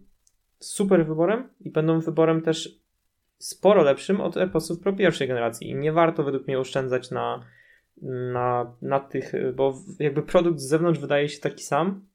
super 0.59 1.05
wyborem 1.05 1.49
i 1.59 1.71
będą 1.71 1.99
wyborem 1.99 2.41
też 2.41 2.79
sporo 3.37 3.83
lepszym 3.83 4.21
od 4.21 4.37
AirPodsów 4.37 4.79
Pro 4.79 4.93
pierwszej 4.93 5.27
generacji. 5.27 5.69
I 5.69 5.75
nie 5.75 5.91
warto 5.91 6.23
według 6.23 6.47
mnie 6.47 6.59
oszczędzać 6.59 7.11
na, 7.11 7.45
na, 8.33 8.75
na 8.81 8.99
tych, 8.99 9.33
bo 9.55 9.73
jakby 9.99 10.23
produkt 10.23 10.59
z 10.59 10.67
zewnątrz 10.67 10.99
wydaje 10.99 11.29
się 11.29 11.39
taki 11.39 11.63
sam, 11.63 12.05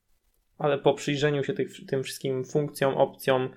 ale 0.58 0.78
po 0.78 0.94
przyjrzeniu 0.94 1.44
się 1.44 1.52
tych, 1.52 1.86
tym 1.86 2.02
wszystkim 2.02 2.44
funkcjom, 2.44 2.94
opcjom, 2.94 3.48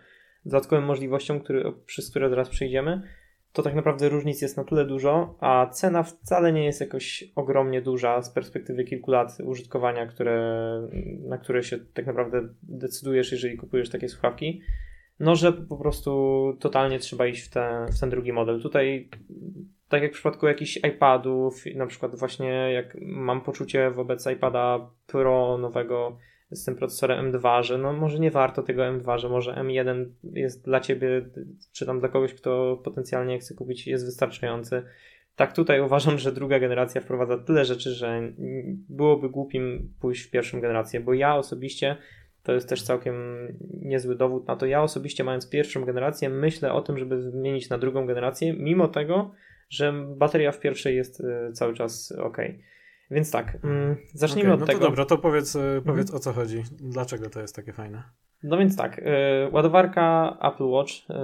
dodatkowym 0.45 0.85
możliwościom, 0.85 1.39
który, 1.39 1.73
przez 1.85 2.09
które 2.09 2.29
zaraz 2.29 2.49
przejdziemy, 2.49 3.01
to 3.57 3.63
tak 3.63 3.75
naprawdę 3.75 4.09
różnic 4.09 4.41
jest 4.41 4.57
na 4.57 4.63
tyle 4.63 4.85
dużo, 4.85 5.35
a 5.39 5.67
cena 5.71 6.03
wcale 6.03 6.53
nie 6.53 6.65
jest 6.65 6.81
jakoś 6.81 7.23
ogromnie 7.35 7.81
duża 7.81 8.21
z 8.21 8.29
perspektywy 8.29 8.83
kilku 8.83 9.11
lat 9.11 9.37
użytkowania, 9.43 10.05
które, 10.05 10.41
na 11.27 11.37
które 11.37 11.63
się 11.63 11.77
tak 11.93 12.05
naprawdę 12.05 12.41
decydujesz, 12.63 13.31
jeżeli 13.31 13.57
kupujesz 13.57 13.89
takie 13.89 14.09
słuchawki. 14.09 14.61
No, 15.19 15.35
że 15.35 15.53
po 15.53 15.77
prostu 15.77 16.41
totalnie 16.59 16.99
trzeba 16.99 17.27
iść 17.27 17.47
w, 17.47 17.49
te, 17.49 17.85
w 17.91 17.99
ten 17.99 18.09
drugi 18.09 18.33
model. 18.33 18.61
Tutaj, 18.61 19.09
tak 19.89 20.01
jak 20.01 20.11
w 20.11 20.13
przypadku 20.13 20.47
jakichś 20.47 20.77
iPadów, 20.77 21.63
na 21.75 21.85
przykład 21.85 22.15
właśnie 22.15 22.71
jak 22.73 22.97
mam 23.01 23.41
poczucie 23.41 23.91
wobec 23.91 24.27
iPada 24.27 24.89
Pro 25.07 25.57
nowego, 25.57 26.17
z 26.51 26.65
tym 26.65 26.75
procesorem 26.75 27.31
M2, 27.31 27.63
że 27.63 27.77
no 27.77 27.93
może 27.93 28.19
nie 28.19 28.31
warto 28.31 28.63
tego 28.63 28.81
M2, 28.81 29.17
że 29.17 29.29
może 29.29 29.53
M1 29.53 30.05
jest 30.23 30.65
dla 30.65 30.79
ciebie, 30.79 31.29
czy 31.71 31.85
tam 31.85 31.99
dla 31.99 32.09
kogoś, 32.09 32.33
kto 32.33 32.81
potencjalnie 32.83 33.39
chce 33.39 33.55
kupić, 33.55 33.87
jest 33.87 34.05
wystarczający. 34.05 34.83
Tak 35.35 35.53
tutaj 35.53 35.81
uważam, 35.81 36.17
że 36.17 36.31
druga 36.31 36.59
generacja 36.59 37.01
wprowadza 37.01 37.37
tyle 37.37 37.65
rzeczy, 37.65 37.91
że 37.91 38.21
byłoby 38.89 39.29
głupim 39.29 39.93
pójść 40.01 40.23
w 40.23 40.31
pierwszą 40.31 40.61
generację, 40.61 40.99
bo 40.99 41.13
ja 41.13 41.35
osobiście, 41.35 41.97
to 42.43 42.53
jest 42.53 42.69
też 42.69 42.83
całkiem 42.83 43.15
niezły 43.81 44.15
dowód 44.15 44.47
na 44.47 44.55
to, 44.55 44.65
ja 44.65 44.83
osobiście 44.83 45.23
mając 45.23 45.49
pierwszą 45.49 45.85
generację 45.85 46.29
myślę 46.29 46.73
o 46.73 46.81
tym, 46.81 46.97
żeby 46.97 47.21
zmienić 47.21 47.69
na 47.69 47.77
drugą 47.77 48.05
generację, 48.05 48.53
mimo 48.53 48.87
tego, 48.87 49.31
że 49.69 49.93
bateria 50.17 50.51
w 50.51 50.59
pierwszej 50.59 50.95
jest 50.95 51.19
y, 51.19 51.51
cały 51.53 51.73
czas 51.73 52.11
ok. 52.11 52.37
Więc 53.11 53.31
tak, 53.31 53.57
mm, 53.63 53.97
zacznijmy 54.13 54.49
okay, 54.49 54.53
od 54.53 54.59
no 54.59 54.65
tego. 54.65 54.79
No 54.79 54.85
to 54.85 54.89
dobra, 54.89 55.05
to 55.05 55.17
powiedz, 55.17 55.55
e, 55.55 55.81
powiedz 55.85 56.07
mhm. 56.07 56.17
o 56.17 56.19
co 56.19 56.33
chodzi. 56.33 56.63
Dlaczego 56.71 57.29
to 57.29 57.41
jest 57.41 57.55
takie 57.55 57.73
fajne? 57.73 58.03
No 58.43 58.57
więc 58.57 58.77
tak, 58.77 58.97
yy, 58.97 59.51
ładowarka 59.51 60.37
Apple 60.41 60.63
Watch, 60.63 61.09
yy, 61.09 61.15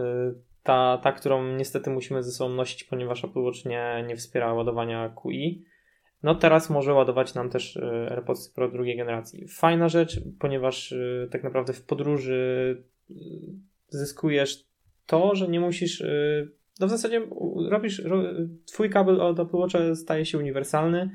ta, 0.63 0.97
ta, 1.03 1.11
którą 1.11 1.55
niestety 1.55 1.89
musimy 1.89 2.23
ze 2.23 2.31
sobą 2.31 2.53
nosić, 2.53 2.83
ponieważ 2.83 3.25
Apple 3.25 3.39
Watch 3.39 3.65
nie, 3.65 4.03
nie 4.07 4.15
wspiera 4.15 4.53
ładowania 4.53 5.09
QI. 5.09 5.65
no 6.23 6.35
teraz 6.35 6.69
może 6.69 6.93
ładować 6.93 7.33
nam 7.33 7.49
też 7.49 7.77
AirPods 8.09 8.49
Pro 8.49 8.71
drugiej 8.71 8.97
generacji. 8.97 9.47
Fajna 9.47 9.89
rzecz, 9.89 10.21
ponieważ 10.39 10.91
e, 10.91 11.27
tak 11.31 11.43
naprawdę 11.43 11.73
w 11.73 11.85
podróży 11.85 12.83
zyskujesz 13.87 14.65
to, 15.05 15.35
że 15.35 15.47
nie 15.47 15.59
musisz 15.59 16.03
no 16.79 16.87
w 16.87 16.89
zasadzie 16.89 17.21
robisz, 17.69 18.01
twój 18.65 18.89
kabel 18.89 19.21
od 19.21 19.39
Apple 19.39 19.57
Watcha 19.57 19.95
staje 19.95 20.25
się 20.25 20.37
uniwersalny 20.37 21.09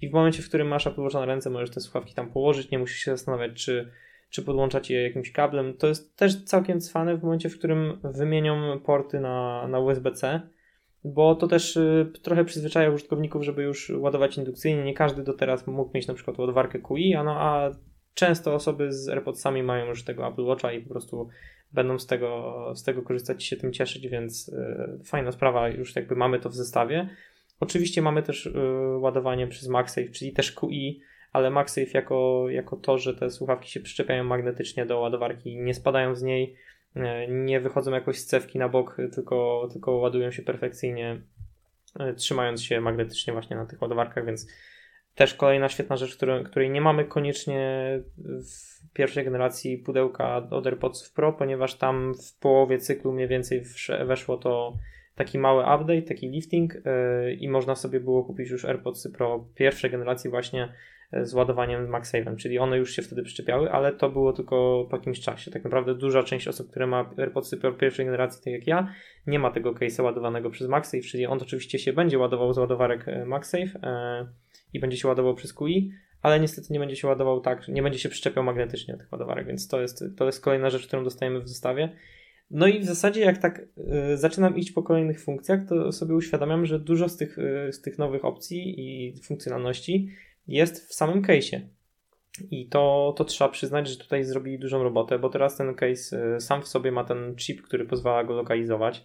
i 0.00 0.08
w 0.08 0.12
momencie, 0.12 0.42
w 0.42 0.48
którym 0.48 0.68
masz 0.68 0.88
na 1.14 1.24
ręce, 1.24 1.50
możesz 1.50 1.70
te 1.70 1.80
słuchawki 1.80 2.14
tam 2.14 2.30
położyć, 2.30 2.70
nie 2.70 2.78
musisz 2.78 2.98
się 2.98 3.10
zastanawiać, 3.10 3.64
czy, 3.64 3.90
czy 4.30 4.42
podłączać 4.42 4.90
je 4.90 5.02
jakimś 5.02 5.32
kablem. 5.32 5.74
To 5.74 5.86
jest 5.86 6.16
też 6.16 6.44
całkiem 6.44 6.80
cwane 6.80 7.16
w 7.16 7.22
momencie, 7.22 7.48
w 7.48 7.58
którym 7.58 8.00
wymienią 8.04 8.80
porty 8.80 9.20
na, 9.20 9.68
na 9.68 9.78
USB-C, 9.78 10.40
bo 11.04 11.34
to 11.34 11.46
też 11.46 11.76
y, 11.76 12.12
trochę 12.22 12.44
przyzwyczaja 12.44 12.90
użytkowników, 12.90 13.42
żeby 13.42 13.62
już 13.62 13.90
ładować 13.90 14.38
indukcyjnie. 14.38 14.84
Nie 14.84 14.94
każdy 14.94 15.22
do 15.22 15.32
teraz 15.32 15.66
mógł 15.66 15.90
mieć 15.94 16.06
na 16.06 16.14
przykład 16.14 16.38
ładowarkę 16.38 16.78
QI, 16.78 17.14
a, 17.14 17.24
no, 17.24 17.40
a 17.40 17.70
często 18.14 18.54
osoby 18.54 18.92
z 18.92 19.08
AirPodsami 19.08 19.62
mają 19.62 19.86
już 19.86 20.04
tego 20.04 20.28
Apple 20.28 20.44
Watcha 20.44 20.72
i 20.72 20.80
po 20.80 20.88
prostu 20.88 21.28
będą 21.72 21.98
z 21.98 22.06
tego, 22.06 22.72
z 22.74 22.84
tego 22.84 23.02
korzystać 23.02 23.44
i 23.44 23.46
się 23.46 23.56
tym 23.56 23.72
cieszyć, 23.72 24.08
więc 24.08 24.48
y, 24.48 25.04
fajna 25.04 25.32
sprawa, 25.32 25.68
już 25.68 25.96
jakby 25.96 26.16
mamy 26.16 26.40
to 26.40 26.48
w 26.48 26.54
zestawie. 26.54 27.08
Oczywiście 27.60 28.02
mamy 28.02 28.22
też 28.22 28.46
y, 28.46 28.52
ładowanie 28.98 29.46
przez 29.46 29.68
MagSafe, 29.68 30.08
czyli 30.08 30.32
też 30.32 30.52
QI, 30.52 31.00
ale 31.32 31.50
MagSafe 31.50 31.90
jako, 31.94 32.46
jako 32.48 32.76
to, 32.76 32.98
że 32.98 33.14
te 33.14 33.30
słuchawki 33.30 33.70
się 33.70 33.80
przyczepiają 33.80 34.24
magnetycznie 34.24 34.86
do 34.86 35.00
ładowarki, 35.00 35.56
nie 35.56 35.74
spadają 35.74 36.14
z 36.14 36.22
niej, 36.22 36.56
y, 36.96 37.00
nie 37.28 37.60
wychodzą 37.60 37.92
jakoś 37.92 38.18
z 38.18 38.26
cewki 38.26 38.58
na 38.58 38.68
bok, 38.68 38.96
tylko, 39.14 39.68
tylko 39.72 39.92
ładują 39.92 40.30
się 40.30 40.42
perfekcyjnie, 40.42 41.20
y, 42.10 42.14
trzymając 42.14 42.62
się 42.62 42.80
magnetycznie 42.80 43.32
właśnie 43.32 43.56
na 43.56 43.66
tych 43.66 43.82
ładowarkach, 43.82 44.26
więc 44.26 44.48
też 45.14 45.34
kolejna 45.34 45.68
świetna 45.68 45.96
rzecz, 45.96 46.16
której, 46.16 46.44
której 46.44 46.70
nie 46.70 46.80
mamy 46.80 47.04
koniecznie 47.04 47.90
w 48.18 48.92
pierwszej 48.92 49.24
generacji 49.24 49.78
pudełka 49.78 50.36
od 50.50 50.66
AirPods 50.66 51.10
Pro, 51.10 51.32
ponieważ 51.32 51.74
tam 51.74 52.14
w 52.14 52.38
połowie 52.38 52.78
cyklu 52.78 53.12
mniej 53.12 53.28
więcej 53.28 53.62
weszło 54.06 54.36
to 54.36 54.78
taki 55.18 55.38
mały 55.38 55.62
update, 55.62 56.02
taki 56.02 56.28
lifting 56.28 56.74
yy, 56.74 57.34
i 57.34 57.48
można 57.48 57.74
sobie 57.74 58.00
było 58.00 58.24
kupić 58.24 58.50
już 58.50 58.64
AirPods 58.64 59.08
Pro 59.12 59.48
pierwszej 59.54 59.90
generacji 59.90 60.30
właśnie 60.30 60.72
yy, 61.12 61.26
z 61.26 61.34
ładowaniem 61.34 61.90
MagSafe'em, 61.90 62.36
czyli 62.36 62.58
one 62.58 62.78
już 62.78 62.90
się 62.90 63.02
wtedy 63.02 63.22
przyczepiały, 63.22 63.72
ale 63.72 63.92
to 63.92 64.10
było 64.10 64.32
tylko 64.32 64.86
po 64.90 64.96
jakimś 64.96 65.20
czasie. 65.20 65.50
Tak 65.50 65.64
naprawdę 65.64 65.94
duża 65.94 66.22
część 66.22 66.48
osób, 66.48 66.70
które 66.70 66.86
ma 66.86 67.10
AirPods 67.18 67.54
Pro 67.60 67.72
pierwszej 67.72 68.06
generacji, 68.06 68.44
tak 68.44 68.52
jak 68.52 68.66
ja, 68.66 68.94
nie 69.26 69.38
ma 69.38 69.50
tego 69.50 69.72
case'a 69.72 70.02
ładowanego 70.02 70.50
przez 70.50 70.68
MagSafe, 70.68 71.02
czyli 71.02 71.26
on 71.26 71.38
oczywiście 71.42 71.78
się 71.78 71.92
będzie 71.92 72.18
ładował 72.18 72.52
z 72.52 72.58
ładowarek 72.58 73.06
yy, 73.06 73.26
MagSafe 73.26 73.80
i 74.72 74.80
będzie 74.80 74.96
się 74.96 75.08
ładował 75.08 75.34
przez 75.34 75.54
QI, 75.54 75.92
ale 76.22 76.40
niestety 76.40 76.72
nie 76.72 76.78
będzie 76.78 76.96
się 76.96 77.08
ładował 77.08 77.40
tak, 77.40 77.68
nie 77.68 77.82
będzie 77.82 77.98
się 77.98 78.08
przyczepiał 78.08 78.44
magnetycznie 78.44 78.94
do 78.94 79.00
tych 79.00 79.12
ładowarek, 79.12 79.46
więc 79.46 79.68
to 79.68 79.80
jest, 79.80 80.04
to 80.16 80.26
jest 80.26 80.44
kolejna 80.44 80.70
rzecz, 80.70 80.86
którą 80.86 81.04
dostajemy 81.04 81.40
w 81.40 81.48
zestawie. 81.48 81.88
No 82.50 82.66
i 82.66 82.80
w 82.80 82.84
zasadzie 82.84 83.20
jak 83.20 83.38
tak 83.38 83.62
y, 84.12 84.16
zaczynam 84.16 84.56
iść 84.56 84.72
po 84.72 84.82
kolejnych 84.82 85.20
funkcjach, 85.20 85.60
to 85.68 85.92
sobie 85.92 86.14
uświadamiam, 86.14 86.66
że 86.66 86.78
dużo 86.78 87.08
z 87.08 87.16
tych, 87.16 87.38
y, 87.38 87.72
z 87.72 87.80
tych 87.80 87.98
nowych 87.98 88.24
opcji 88.24 88.74
i 88.78 89.20
funkcjonalności 89.22 90.08
jest 90.46 90.88
w 90.88 90.94
samym 90.94 91.22
case'ie. 91.22 91.60
I 92.50 92.68
to, 92.68 93.14
to 93.16 93.24
trzeba 93.24 93.50
przyznać, 93.50 93.88
że 93.88 93.96
tutaj 93.96 94.24
zrobili 94.24 94.58
dużą 94.58 94.82
robotę, 94.82 95.18
bo 95.18 95.28
teraz 95.28 95.56
ten 95.56 95.74
case 95.74 96.34
y, 96.36 96.40
sam 96.40 96.62
w 96.62 96.68
sobie 96.68 96.92
ma 96.92 97.04
ten 97.04 97.36
chip, 97.36 97.62
który 97.62 97.84
pozwala 97.84 98.24
go 98.24 98.34
lokalizować, 98.34 99.04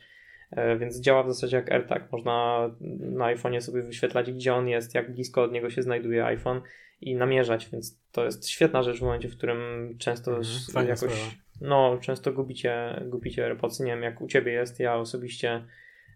więc 0.79 0.99
działa 0.99 1.23
w 1.23 1.27
zasadzie 1.27 1.57
jak 1.57 1.71
AirTag. 1.71 2.11
Można 2.11 2.69
na 2.99 3.35
iPhone'ie 3.35 3.61
sobie 3.61 3.81
wyświetlać, 3.81 4.31
gdzie 4.31 4.53
on 4.53 4.67
jest, 4.67 4.95
jak 4.95 5.13
blisko 5.13 5.43
od 5.43 5.51
niego 5.51 5.69
się 5.69 5.81
znajduje 5.81 6.25
iPhone 6.25 6.61
i 7.01 7.15
namierzać, 7.15 7.69
więc 7.69 8.01
to 8.11 8.25
jest 8.25 8.49
świetna 8.49 8.83
rzecz 8.83 8.99
w 8.99 9.01
momencie, 9.01 9.29
w 9.29 9.37
którym 9.37 9.57
często 9.97 10.37
mhm, 10.37 10.87
jakoś 10.87 11.09
sprawa 11.09 11.31
no 11.63 11.97
często 12.01 12.33
gubicie, 12.33 13.03
gubicie 13.05 13.45
AirPods. 13.45 13.79
Nie 13.79 13.91
wiem 13.91 14.03
jak 14.03 14.21
u 14.21 14.27
Ciebie 14.27 14.51
jest, 14.51 14.79
ja 14.79 14.95
osobiście 14.95 15.65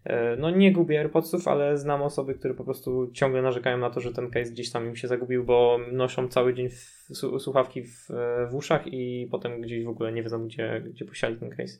e, 0.04 0.36
no 0.36 0.50
nie 0.50 0.72
gubię 0.72 0.98
AirPodsów, 0.98 1.48
ale 1.48 1.78
znam 1.78 2.02
osoby, 2.02 2.34
które 2.34 2.54
po 2.54 2.64
prostu 2.64 3.10
ciągle 3.12 3.42
narzekają 3.42 3.78
na 3.78 3.90
to, 3.90 4.00
że 4.00 4.12
ten 4.12 4.30
case 4.30 4.52
gdzieś 4.52 4.72
tam 4.72 4.86
im 4.86 4.96
się 4.96 5.08
zagubił, 5.08 5.44
bo 5.44 5.78
noszą 5.92 6.28
cały 6.28 6.54
dzień 6.54 6.68
w, 6.68 7.12
słuchawki 7.38 7.82
w, 7.82 8.08
w 8.50 8.54
uszach 8.54 8.86
i 8.86 9.28
potem 9.30 9.60
gdzieś 9.60 9.84
w 9.84 9.88
ogóle 9.88 10.12
nie 10.12 10.22
wiedzą, 10.22 10.46
gdzie, 10.46 10.82
gdzie 10.86 11.04
posiali 11.04 11.36
ten 11.36 11.50
case. 11.50 11.78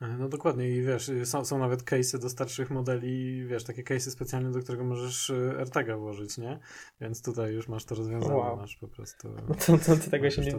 E, 0.00 0.06
no 0.18 0.28
dokładnie 0.28 0.68
i 0.68 0.82
wiesz, 0.82 1.10
są, 1.24 1.44
są 1.44 1.58
nawet 1.58 1.82
case'y 1.82 2.18
do 2.18 2.28
starszych 2.28 2.70
modeli, 2.70 3.46
wiesz, 3.46 3.64
takie 3.64 3.82
case'y 3.82 4.10
specjalne, 4.10 4.50
do 4.50 4.60
którego 4.60 4.84
możesz 4.84 5.30
e, 5.30 5.58
AirTaga 5.58 5.96
włożyć, 5.96 6.38
nie? 6.38 6.58
Więc 7.00 7.22
tutaj 7.22 7.52
już 7.52 7.68
masz 7.68 7.84
to 7.84 7.94
rozwiązane, 7.94 8.36
wow. 8.36 8.56
masz 8.56 8.76
po 8.76 8.88
prostu... 8.88 9.28
No 9.28 9.54
to, 9.54 9.78
to, 9.78 9.96
to 10.04 10.10
tego 10.10 10.30
się 10.30 10.42
nie, 10.42 10.52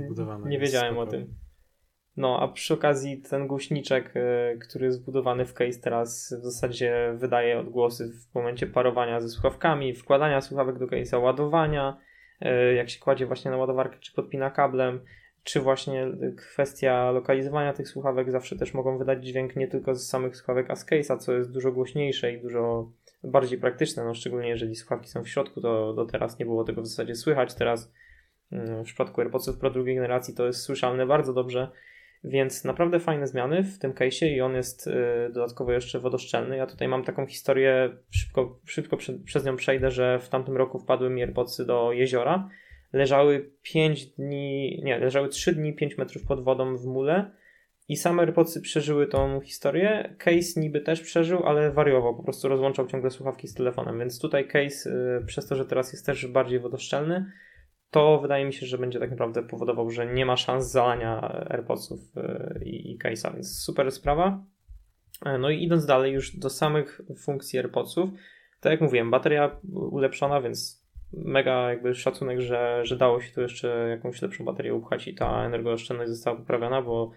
nie 0.45 0.59
wiedziałem 0.59 0.97
o 0.97 1.05
tym. 1.05 1.35
No, 2.17 2.39
a 2.41 2.47
przy 2.47 2.73
okazji 2.73 3.21
ten 3.21 3.47
głośniczek, 3.47 4.13
e, 4.15 4.57
który 4.57 4.85
jest 4.85 5.01
wbudowany 5.01 5.45
w 5.45 5.53
case 5.53 5.79
teraz 5.79 6.35
w 6.41 6.43
zasadzie 6.43 7.13
wydaje 7.17 7.59
odgłosy 7.59 8.11
w 8.13 8.35
momencie 8.35 8.67
parowania 8.67 9.21
ze 9.21 9.29
słuchawkami, 9.29 9.93
wkładania 9.93 10.41
słuchawek 10.41 10.79
do 10.79 10.87
case'a, 10.87 11.21
ładowania, 11.21 11.97
jak 12.75 12.89
się 12.89 12.99
kładzie 12.99 13.25
właśnie 13.25 13.51
na 13.51 13.57
ładowarkę 13.57 13.97
czy 13.99 14.13
podpina 14.13 14.51
kablem, 14.51 14.99
czy 15.43 15.59
właśnie 15.59 16.07
kwestia 16.37 17.11
lokalizowania 17.11 17.73
tych 17.73 17.87
słuchawek 17.87 18.31
zawsze 18.31 18.55
też 18.55 18.73
mogą 18.73 18.97
wydać 18.97 19.25
dźwięk 19.25 19.55
nie 19.55 19.67
tylko 19.67 19.95
z 19.95 20.09
samych 20.09 20.35
słuchawek, 20.35 20.71
a 20.71 20.75
z 20.75 20.85
case'a, 20.85 21.17
co 21.17 21.33
jest 21.33 21.51
dużo 21.51 21.71
głośniejsze 21.71 22.33
i 22.33 22.41
dużo 22.41 22.91
bardziej 23.23 23.59
praktyczne, 23.59 24.03
no 24.03 24.13
szczególnie 24.13 24.49
jeżeli 24.49 24.75
słuchawki 24.75 25.09
są 25.09 25.23
w 25.23 25.29
środku, 25.29 25.61
to 25.61 25.93
do 25.93 26.05
teraz 26.05 26.39
nie 26.39 26.45
było 26.45 26.63
tego 26.63 26.81
w 26.81 26.87
zasadzie 26.87 27.15
słychać, 27.15 27.53
teraz 27.53 27.93
mm, 28.51 28.83
w 28.83 28.85
przypadku 28.85 29.21
AirPodsów 29.21 29.57
Pro 29.57 29.69
drugiej 29.69 29.95
generacji 29.95 30.35
to 30.35 30.45
jest 30.45 30.61
słyszalne 30.61 31.05
bardzo 31.05 31.33
dobrze, 31.33 31.71
więc 32.23 32.63
naprawdę 32.63 32.99
fajne 32.99 33.27
zmiany 33.27 33.63
w 33.63 33.79
tym 33.79 33.93
case'ie 33.93 34.25
i 34.25 34.41
on 34.41 34.55
jest 34.55 34.87
y, 34.87 34.93
dodatkowo 35.33 35.71
jeszcze 35.71 35.99
wodoszczelny. 35.99 36.57
Ja 36.57 36.67
tutaj 36.67 36.87
mam 36.87 37.03
taką 37.03 37.25
historię, 37.25 37.89
szybko, 38.09 38.59
szybko 38.65 38.97
przez 39.25 39.45
nią 39.45 39.55
przejdę, 39.55 39.91
że 39.91 40.19
w 40.19 40.29
tamtym 40.29 40.57
roku 40.57 40.79
wpadły 40.79 41.09
mi 41.09 41.21
AirPodsy 41.21 41.65
do 41.65 41.91
jeziora, 41.91 42.49
leżały 42.93 43.51
5 43.61 44.05
dni, 44.05 44.81
nie, 44.83 44.99
leżały 44.99 45.29
3 45.29 45.51
dni 45.51 45.73
5 45.73 45.97
metrów 45.97 46.23
pod 46.23 46.43
wodą 46.43 46.77
w 46.77 46.85
mule 46.85 47.31
i 47.89 47.95
same 47.95 48.23
AirPodsy 48.23 48.61
przeżyły 48.61 49.07
tą 49.07 49.41
historię. 49.41 50.15
Case 50.17 50.59
niby 50.59 50.81
też 50.81 51.01
przeżył, 51.01 51.45
ale 51.45 51.71
wariował, 51.71 52.15
po 52.15 52.23
prostu 52.23 52.47
rozłączał 52.47 52.87
ciągle 52.87 53.11
słuchawki 53.11 53.47
z 53.47 53.53
telefonem, 53.53 53.99
więc 53.99 54.19
tutaj 54.19 54.47
case 54.47 54.89
y, 55.21 55.25
przez 55.25 55.47
to, 55.47 55.55
że 55.55 55.65
teraz 55.65 55.93
jest 55.93 56.05
też 56.05 56.27
bardziej 56.27 56.59
wodoszczelny, 56.59 57.31
to 57.91 58.19
wydaje 58.21 58.45
mi 58.45 58.53
się, 58.53 58.65
że 58.65 58.77
będzie 58.77 58.99
tak 58.99 59.11
naprawdę 59.11 59.43
powodował, 59.43 59.89
że 59.89 60.13
nie 60.13 60.25
ma 60.25 60.37
szans 60.37 60.71
zalania 60.71 61.21
AirPodsów 61.49 61.99
y, 62.17 62.65
i, 62.65 62.91
i 62.91 62.99
case'a, 62.99 63.33
więc 63.33 63.59
super 63.59 63.91
sprawa. 63.91 64.45
E, 65.25 65.37
no 65.37 65.49
i 65.49 65.63
idąc 65.63 65.85
dalej 65.85 66.13
już 66.13 66.37
do 66.37 66.49
samych 66.49 67.01
funkcji 67.17 67.59
AirPodsów, 67.59 68.09
tak 68.61 68.71
jak 68.71 68.81
mówiłem, 68.81 69.11
bateria 69.11 69.59
ulepszona, 69.73 70.41
więc 70.41 70.76
mega 71.13 71.69
jakby 71.69 71.95
szacunek, 71.95 72.41
że, 72.41 72.85
że 72.85 72.97
dało 72.97 73.21
się 73.21 73.33
tu 73.33 73.41
jeszcze 73.41 73.87
jakąś 73.89 74.21
lepszą 74.21 74.45
baterię 74.45 74.73
upchać 74.73 75.07
i 75.07 75.15
ta 75.15 75.45
energooszczędność 75.45 76.11
została 76.11 76.37
poprawiona, 76.37 76.81
bo 76.81 77.11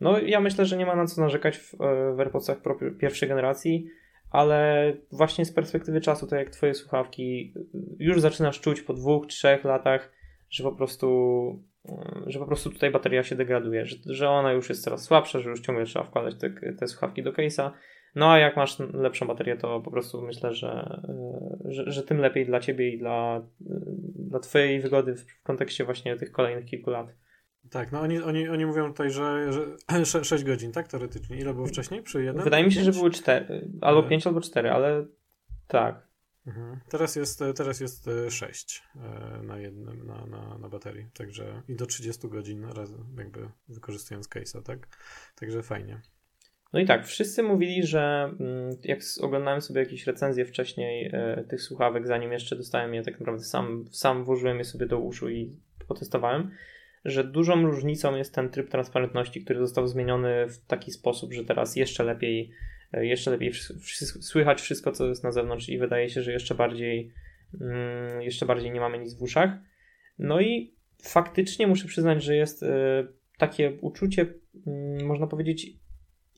no 0.00 0.18
ja 0.18 0.40
myślę, 0.40 0.66
że 0.66 0.76
nie 0.76 0.86
ma 0.86 0.96
na 0.96 1.06
co 1.06 1.20
narzekać 1.20 1.58
w, 1.58 1.76
w 2.16 2.20
AirPodsach 2.20 2.58
pierwszej 2.98 3.28
generacji, 3.28 3.86
ale 4.30 4.92
właśnie 5.12 5.44
z 5.44 5.52
perspektywy 5.52 6.00
czasu, 6.00 6.26
tak 6.26 6.38
jak 6.38 6.50
twoje 6.50 6.74
słuchawki, 6.74 7.54
już 7.98 8.20
zaczynasz 8.20 8.60
czuć 8.60 8.82
po 8.82 8.94
dwóch, 8.94 9.26
trzech 9.26 9.64
latach, 9.64 10.12
że 10.50 10.64
po 10.64 10.72
prostu 10.72 11.08
że 12.26 12.38
po 12.38 12.46
prostu 12.46 12.70
tutaj 12.70 12.90
bateria 12.90 13.22
się 13.22 13.36
degraduje, 13.36 13.86
że, 13.86 13.96
że 14.06 14.30
ona 14.30 14.52
już 14.52 14.68
jest 14.68 14.84
coraz 14.84 15.02
słabsza, 15.02 15.38
że 15.38 15.50
już 15.50 15.60
ciągle 15.60 15.84
trzeba 15.84 16.04
wkładać 16.04 16.34
te, 16.34 16.50
te 16.50 16.88
słuchawki 16.88 17.22
do 17.22 17.32
case'a, 17.32 17.70
no 18.14 18.32
a 18.32 18.38
jak 18.38 18.56
masz 18.56 18.78
lepszą 18.78 19.26
baterię, 19.26 19.56
to 19.56 19.80
po 19.80 19.90
prostu 19.90 20.22
myślę, 20.22 20.54
że, 20.54 21.00
że, 21.64 21.92
że 21.92 22.02
tym 22.02 22.18
lepiej 22.18 22.46
dla 22.46 22.60
ciebie 22.60 22.90
i 22.90 22.98
dla, 22.98 23.42
dla 24.14 24.40
twojej 24.40 24.80
wygody 24.80 25.16
w 25.16 25.42
kontekście 25.42 25.84
właśnie 25.84 26.16
tych 26.16 26.32
kolejnych 26.32 26.64
kilku 26.64 26.90
lat. 26.90 27.14
Tak, 27.70 27.92
no 27.92 28.00
oni, 28.00 28.22
oni, 28.22 28.48
oni 28.48 28.66
mówią 28.66 28.88
tutaj, 28.88 29.10
że, 29.10 29.52
że 29.52 30.24
6 30.24 30.44
godzin, 30.44 30.72
tak, 30.72 30.88
teoretycznie. 30.88 31.38
Ile 31.38 31.54
było 31.54 31.66
wcześniej 31.66 32.02
przy 32.02 32.24
jednym? 32.24 32.44
Wydaje 32.44 32.64
mi 32.64 32.72
się, 32.72 32.80
5? 32.80 32.94
że 32.94 33.00
były 33.00 33.10
4, 33.10 33.68
albo 33.80 34.02
5, 34.02 34.26
albo 34.26 34.40
4, 34.40 34.70
ale 34.70 35.06
tak. 35.68 36.08
Mhm. 36.46 36.80
Teraz 36.88 37.16
jest, 37.16 37.44
teraz 37.56 37.80
jest 37.80 38.10
6 38.30 38.82
e, 38.96 39.42
na 39.42 39.58
jednym, 39.58 40.06
na, 40.06 40.26
na, 40.26 40.58
na 40.58 40.68
baterii, 40.68 41.06
także 41.14 41.62
i 41.68 41.76
do 41.76 41.86
30 41.86 42.28
godzin 42.28 42.64
razem, 42.64 43.16
jakby 43.18 43.48
wykorzystując 43.68 44.28
case'a, 44.28 44.62
tak? 44.62 44.88
Także 45.34 45.62
fajnie. 45.62 46.00
No 46.74 46.80
i 46.80 46.86
tak, 46.86 47.06
wszyscy 47.06 47.42
mówili, 47.42 47.86
że 47.86 48.30
mm, 48.40 48.70
jak 48.84 49.00
oglądałem 49.20 49.60
sobie 49.60 49.80
jakieś 49.80 50.06
recenzje 50.06 50.44
wcześniej 50.44 51.10
e, 51.12 51.44
tych 51.48 51.62
słuchawek, 51.62 52.06
zanim 52.06 52.32
jeszcze 52.32 52.56
dostałem 52.56 52.94
je 52.94 53.02
tak 53.02 53.20
naprawdę 53.20 53.44
sam, 53.44 53.84
sam 53.90 54.24
włożyłem 54.24 54.58
je 54.58 54.64
sobie 54.64 54.86
do 54.86 54.98
uszu 54.98 55.30
i 55.30 55.56
potestowałem, 55.88 56.50
że 57.04 57.24
dużą 57.24 57.66
różnicą 57.66 58.16
jest 58.16 58.34
ten 58.34 58.50
tryb 58.50 58.70
transparentności, 58.70 59.44
który 59.44 59.58
został 59.58 59.86
zmieniony 59.86 60.46
w 60.48 60.66
taki 60.66 60.90
sposób, 60.90 61.32
że 61.32 61.44
teraz 61.44 61.76
jeszcze 61.76 62.04
lepiej, 62.04 62.50
e, 62.92 63.06
jeszcze 63.06 63.30
lepiej 63.30 63.52
słychać 64.20 64.60
wszystko, 64.60 64.92
co 64.92 65.06
jest 65.06 65.24
na 65.24 65.32
zewnątrz 65.32 65.68
i 65.68 65.78
wydaje 65.78 66.08
się, 66.08 66.22
że 66.22 66.32
jeszcze 66.32 66.54
bardziej 66.54 67.12
mm, 67.60 68.22
jeszcze 68.22 68.46
bardziej 68.46 68.70
nie 68.70 68.80
mamy 68.80 68.98
nic 68.98 69.14
w 69.14 69.22
uszach. 69.22 69.50
No 70.18 70.40
i 70.40 70.74
faktycznie 71.02 71.66
muszę 71.66 71.88
przyznać, 71.88 72.22
że 72.22 72.36
jest 72.36 72.62
y, 72.62 72.66
takie 73.38 73.78
uczucie, 73.80 74.22
y, 74.22 75.04
można 75.04 75.26
powiedzieć, 75.26 75.83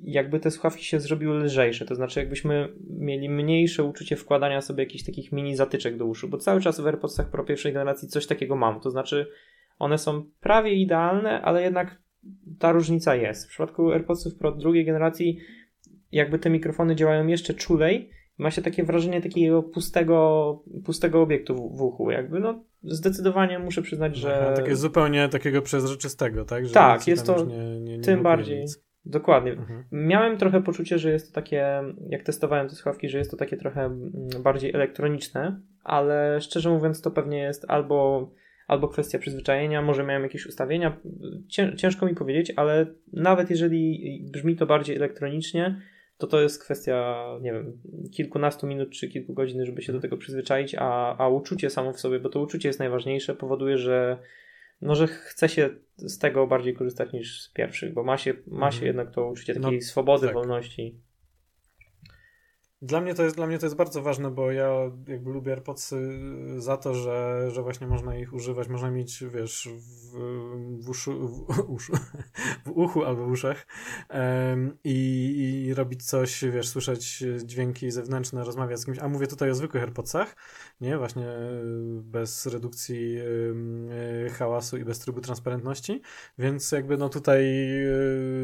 jakby 0.00 0.40
te 0.40 0.50
słuchawki 0.50 0.84
się 0.84 1.00
zrobiły 1.00 1.34
lżejsze, 1.34 1.84
to 1.84 1.94
znaczy 1.94 2.20
jakbyśmy 2.20 2.68
mieli 2.90 3.28
mniejsze 3.28 3.84
uczucie 3.84 4.16
wkładania 4.16 4.60
sobie 4.60 4.84
jakichś 4.84 5.04
takich 5.04 5.32
mini 5.32 5.56
zatyczek 5.56 5.96
do 5.96 6.06
uszu, 6.06 6.28
bo 6.28 6.38
cały 6.38 6.60
czas 6.60 6.80
w 6.80 6.86
AirPodsach 6.86 7.30
Pro 7.30 7.44
pierwszej 7.44 7.72
generacji 7.72 8.08
coś 8.08 8.26
takiego 8.26 8.56
mam, 8.56 8.80
to 8.80 8.90
znaczy 8.90 9.26
one 9.78 9.98
są 9.98 10.24
prawie 10.40 10.74
idealne, 10.74 11.42
ale 11.42 11.62
jednak 11.62 11.98
ta 12.58 12.72
różnica 12.72 13.14
jest. 13.14 13.46
W 13.46 13.48
przypadku 13.48 13.92
AirPodsów 13.92 14.34
Pro 14.34 14.52
drugiej 14.52 14.84
generacji 14.84 15.38
jakby 16.12 16.38
te 16.38 16.50
mikrofony 16.50 16.96
działają 16.96 17.26
jeszcze 17.26 17.54
czulej, 17.54 18.10
ma 18.38 18.50
się 18.50 18.62
takie 18.62 18.84
wrażenie 18.84 19.20
takiego 19.20 19.62
pustego, 19.62 20.62
pustego 20.84 21.22
obiektu 21.22 21.54
w, 21.54 21.76
w 21.78 21.82
uchu. 21.82 22.10
Jakby 22.10 22.40
no 22.40 22.64
zdecydowanie 22.82 23.58
muszę 23.58 23.82
przyznać, 23.82 24.16
że... 24.16 24.38
Aha, 24.40 24.52
takie 24.52 24.76
zupełnie 24.76 25.28
takiego 25.28 25.62
przezroczystego, 25.62 26.44
tak? 26.44 26.66
Że 26.66 26.74
tak, 26.74 27.06
jest 27.06 27.26
to 27.26 27.44
nie, 27.44 27.80
nie, 27.80 27.98
nie 27.98 28.04
tym 28.04 28.22
bardziej. 28.22 28.60
Nic. 28.60 28.85
Dokładnie. 29.06 29.52
Mhm. 29.52 29.84
Miałem 29.92 30.38
trochę 30.38 30.62
poczucie, 30.62 30.98
że 30.98 31.10
jest 31.10 31.28
to 31.28 31.34
takie, 31.34 31.82
jak 32.08 32.22
testowałem 32.22 32.68
te 32.68 32.74
słuchawki, 32.74 33.08
że 33.08 33.18
jest 33.18 33.30
to 33.30 33.36
takie 33.36 33.56
trochę 33.56 33.84
mm, 33.84 34.10
bardziej 34.42 34.74
elektroniczne, 34.74 35.60
ale 35.84 36.40
szczerze 36.40 36.70
mówiąc 36.70 37.02
to 37.02 37.10
pewnie 37.10 37.38
jest 37.38 37.64
albo, 37.68 38.30
albo 38.66 38.88
kwestia 38.88 39.18
przyzwyczajenia, 39.18 39.82
może 39.82 40.04
miałem 40.04 40.22
jakieś 40.22 40.46
ustawienia, 40.46 40.96
ciężko 41.76 42.06
mi 42.06 42.14
powiedzieć, 42.14 42.52
ale 42.56 42.86
nawet 43.12 43.50
jeżeli 43.50 44.20
brzmi 44.32 44.56
to 44.56 44.66
bardziej 44.66 44.96
elektronicznie, 44.96 45.80
to 46.18 46.26
to 46.26 46.40
jest 46.40 46.64
kwestia, 46.64 47.24
nie 47.40 47.52
wiem, 47.52 47.78
kilkunastu 48.12 48.66
minut 48.66 48.90
czy 48.90 49.08
kilku 49.08 49.34
godzin, 49.34 49.64
żeby 49.64 49.82
się 49.82 49.92
do 49.92 50.00
tego 50.00 50.16
przyzwyczaić, 50.16 50.74
a, 50.78 51.16
a 51.18 51.28
uczucie 51.28 51.70
samo 51.70 51.92
w 51.92 52.00
sobie, 52.00 52.20
bo 52.20 52.28
to 52.28 52.40
uczucie 52.40 52.68
jest 52.68 52.78
najważniejsze, 52.78 53.34
powoduje, 53.34 53.78
że 53.78 54.18
no, 54.80 54.94
że 54.94 55.06
chce 55.06 55.48
się 55.48 55.70
z 55.96 56.18
tego 56.18 56.46
bardziej 56.46 56.74
korzystać 56.74 57.12
niż 57.12 57.42
z 57.42 57.52
pierwszych, 57.52 57.94
bo 57.94 58.04
ma 58.04 58.16
się, 58.16 58.34
ma 58.46 58.70
się 58.70 58.76
mhm. 58.76 58.86
jednak 58.86 59.10
to 59.10 59.28
uczucie 59.28 59.54
takiej 59.54 59.78
no, 59.78 59.84
swobody, 59.84 60.26
tak. 60.26 60.34
wolności. 60.34 61.00
Dla 62.86 63.00
mnie, 63.00 63.14
to 63.14 63.22
jest, 63.22 63.36
dla 63.36 63.46
mnie 63.46 63.58
to 63.58 63.66
jest 63.66 63.76
bardzo 63.76 64.02
ważne, 64.02 64.30
bo 64.30 64.52
ja 64.52 64.70
jakby 65.08 65.30
lubię 65.30 65.52
AirPodsy 65.52 66.20
za 66.58 66.76
to, 66.76 66.94
że, 66.94 67.48
że 67.50 67.62
właśnie 67.62 67.86
można 67.86 68.16
ich 68.16 68.32
używać, 68.32 68.68
można 68.68 68.90
mieć, 68.90 69.24
wiesz, 69.34 69.68
w, 70.12 70.18
w, 70.84 70.88
uszu, 70.88 71.28
w, 71.28 71.60
uszu, 71.76 71.92
w 72.66 72.70
uchu 72.70 73.04
albo 73.04 73.26
w 73.26 73.30
uszach 73.30 73.66
um, 74.10 74.78
i, 74.84 75.64
i 75.66 75.74
robić 75.74 76.04
coś, 76.04 76.44
wiesz, 76.44 76.68
słyszeć 76.68 77.24
dźwięki 77.44 77.90
zewnętrzne, 77.90 78.44
rozmawiać 78.44 78.80
z 78.80 78.84
kimś, 78.84 78.98
a 78.98 79.08
mówię 79.08 79.26
tutaj 79.26 79.50
o 79.50 79.54
zwykłych 79.54 79.82
AirPodsach, 79.82 80.36
nie, 80.80 80.98
właśnie 80.98 81.26
bez 82.02 82.46
redukcji 82.46 83.18
y, 84.26 84.30
hałasu 84.30 84.76
i 84.76 84.84
bez 84.84 84.98
trybu 84.98 85.20
transparentności, 85.20 86.02
więc 86.38 86.72
jakby 86.72 86.96
no 86.96 87.08
tutaj 87.08 87.44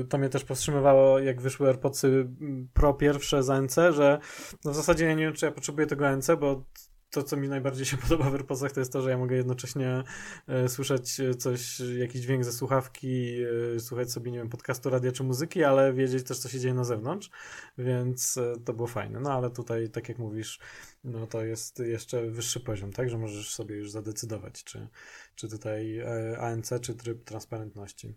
y, 0.01 0.07
to 0.09 0.19
mnie 0.19 0.29
też 0.29 0.45
powstrzymywało, 0.45 1.19
jak 1.19 1.41
wyszły 1.41 1.69
AirPodsy 1.69 2.29
Pro 2.75 2.95
pierwsze 2.95 3.43
za 3.43 3.63
NC, 3.63 3.77
że 3.91 4.19
no 4.65 4.71
w 4.71 4.75
zasadzie 4.75 5.05
ja 5.05 5.15
nie 5.15 5.25
wiem, 5.25 5.35
czy 5.35 5.47
ja 5.47 5.53
potrzebuję 5.53 5.87
tego 5.87 6.09
ANC, 6.09 6.31
bo 6.41 6.65
to, 7.13 7.23
co 7.23 7.37
mi 7.37 7.49
najbardziej 7.49 7.87
się 7.87 7.97
podoba 8.09 8.31
w 8.31 8.35
AirPodsach, 8.35 8.73
to 8.73 8.81
jest 8.81 8.93
to, 8.93 9.03
że 9.03 9.11
ja 9.11 9.19
mogę 9.19 9.37
jednocześnie 9.37 10.03
e, 10.49 10.69
słyszeć 10.69 11.21
coś, 11.39 11.81
jakiś 11.81 12.21
dźwięk 12.21 12.45
ze 12.45 12.53
słuchawki, 12.53 13.37
e, 13.77 13.81
słuchać 13.81 14.13
sobie, 14.13 14.31
nie 14.31 14.39
wiem, 14.39 14.49
podcastu, 14.49 14.91
radia 14.91 15.13
czy 15.13 15.25
muzyki, 15.25 15.65
ale 15.65 15.93
wiedzieć 15.93 16.27
też, 16.27 16.39
co 16.39 16.49
się 16.49 16.61
dzieje 16.61 16.75
na 16.75 16.85
zewnątrz, 16.85 17.31
więc 17.79 18.37
e, 18.37 18.55
to 18.65 18.73
było 18.73 18.89
fajne. 18.89 19.21
No 19.21 19.33
ale 19.33 19.51
tutaj, 19.51 19.91
tak 19.91 20.09
jak 20.09 20.19
mówisz, 20.19 20.59
no 21.05 21.27
to 21.27 21.45
jest 21.45 21.79
jeszcze 21.79 22.31
wyższy 22.31 22.61
poziom, 22.61 22.93
tak, 22.93 23.11
że 23.11 23.19
możesz 23.19 23.55
sobie 23.55 23.77
już 23.77 23.91
zadecydować, 23.91 24.65
czy, 24.65 24.89
czy 25.35 25.49
tutaj 25.49 25.99
e, 25.99 26.39
ANC, 26.39 26.71
czy 26.83 26.95
tryb 26.95 27.25
transparentności. 27.25 28.15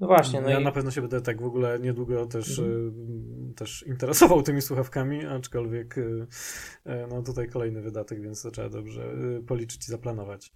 No 0.00 0.06
właśnie. 0.06 0.40
No 0.40 0.48
ja 0.48 0.60
i... 0.60 0.64
na 0.64 0.72
pewno 0.72 0.90
się 0.90 1.00
będę 1.00 1.20
tak 1.20 1.42
w 1.42 1.44
ogóle 1.44 1.78
niedługo 1.78 2.26
też, 2.26 2.58
mhm. 2.58 2.88
Y, 3.50 3.54
też 3.54 3.84
interesował 3.86 4.42
tymi 4.42 4.62
słuchawkami, 4.62 5.26
aczkolwiek 5.26 5.98
y, 5.98 6.26
y, 6.86 7.06
no 7.10 7.22
tutaj 7.22 7.48
kolejny 7.48 7.82
wydatek, 7.82 8.22
więc 8.22 8.42
to 8.42 8.50
trzeba 8.50 8.68
dobrze 8.68 9.14
policzyć 9.46 9.88
i 9.88 9.90
zaplanować. 9.90 10.52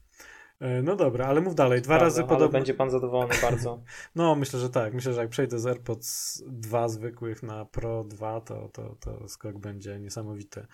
No 0.83 0.97
dobra, 0.97 1.27
ale 1.27 1.41
mów 1.41 1.55
dalej. 1.55 1.83
Dwa 1.83 1.99
razy 1.99 2.23
podobno. 2.23 2.49
będzie 2.49 2.75
pan 2.75 2.91
zadowolony 2.91 3.35
bardzo. 3.43 3.83
no, 4.15 4.35
myślę, 4.35 4.61
że 4.61 4.71
tak. 4.71 4.95
Myślę, 4.95 5.13
że 5.13 5.21
jak 5.21 5.31
przejdę 5.31 5.59
z 5.59 5.67
AirPods 5.67 6.43
2 6.47 6.89
zwykłych 6.89 7.43
na 7.43 7.65
Pro 7.65 8.05
2, 8.05 8.41
to, 8.41 8.69
to, 8.69 8.97
to 9.01 9.29
skok 9.29 9.59
będzie 9.59 10.01
niesamowity. 10.01 10.67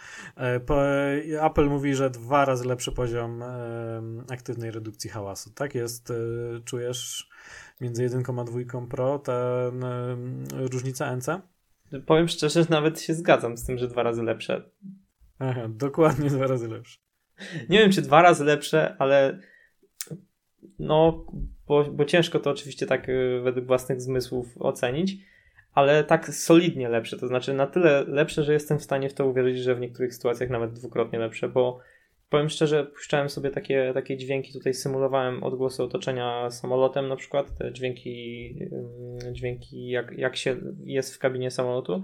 Apple 1.40 1.68
mówi, 1.68 1.94
że 1.94 2.10
dwa 2.10 2.44
razy 2.44 2.68
lepszy 2.68 2.92
poziom 2.92 3.44
aktywnej 4.32 4.70
redukcji 4.70 5.10
hałasu. 5.10 5.50
Tak 5.54 5.74
jest? 5.74 6.12
Czujesz 6.64 7.28
między 7.80 8.08
1,2 8.08 8.40
a 8.40 8.44
2 8.44 8.86
Pro, 8.86 9.18
ta 9.18 9.70
różnica 10.52 11.16
NC? 11.16 11.28
Powiem 12.06 12.28
szczerze, 12.28 12.62
że 12.62 12.70
nawet 12.70 13.00
się 13.00 13.14
zgadzam 13.14 13.56
z 13.56 13.64
tym, 13.64 13.78
że 13.78 13.88
dwa 13.88 14.02
razy 14.02 14.22
lepsze. 14.22 14.70
Aha, 15.38 15.68
dokładnie 15.68 16.30
dwa 16.30 16.46
razy 16.46 16.68
lepsze. 16.68 16.98
Nie 17.68 17.78
wiem, 17.78 17.90
czy 17.90 18.02
dwa 18.02 18.22
razy 18.22 18.44
lepsze, 18.44 18.96
ale 18.98 19.38
no, 20.78 21.26
bo, 21.66 21.84
bo 21.84 22.04
ciężko 22.04 22.40
to 22.40 22.50
oczywiście 22.50 22.86
tak 22.86 23.08
y, 23.08 23.40
według 23.44 23.66
własnych 23.66 24.00
zmysłów 24.00 24.46
ocenić, 24.58 25.16
ale 25.72 26.04
tak 26.04 26.34
solidnie 26.34 26.88
lepsze, 26.88 27.16
to 27.16 27.28
znaczy 27.28 27.54
na 27.54 27.66
tyle 27.66 28.04
lepsze, 28.04 28.44
że 28.44 28.52
jestem 28.52 28.78
w 28.78 28.82
stanie 28.82 29.08
w 29.08 29.14
to 29.14 29.26
uwierzyć, 29.26 29.58
że 29.58 29.74
w 29.74 29.80
niektórych 29.80 30.14
sytuacjach 30.14 30.50
nawet 30.50 30.72
dwukrotnie 30.72 31.18
lepsze, 31.18 31.48
bo 31.48 31.78
Powiem 32.28 32.48
szczerze, 32.48 32.84
puszczałem 32.84 33.28
sobie 33.28 33.50
takie, 33.50 33.90
takie 33.94 34.16
dźwięki, 34.16 34.52
tutaj 34.52 34.74
symulowałem 34.74 35.42
odgłosy 35.44 35.82
otoczenia 35.82 36.50
samolotem 36.50 37.08
na 37.08 37.16
przykład, 37.16 37.58
te 37.58 37.72
dźwięki, 37.72 38.54
dźwięki 39.32 39.88
jak, 39.88 40.18
jak 40.18 40.36
się 40.36 40.56
jest 40.84 41.14
w 41.14 41.18
kabinie 41.18 41.50
samolotu. 41.50 42.02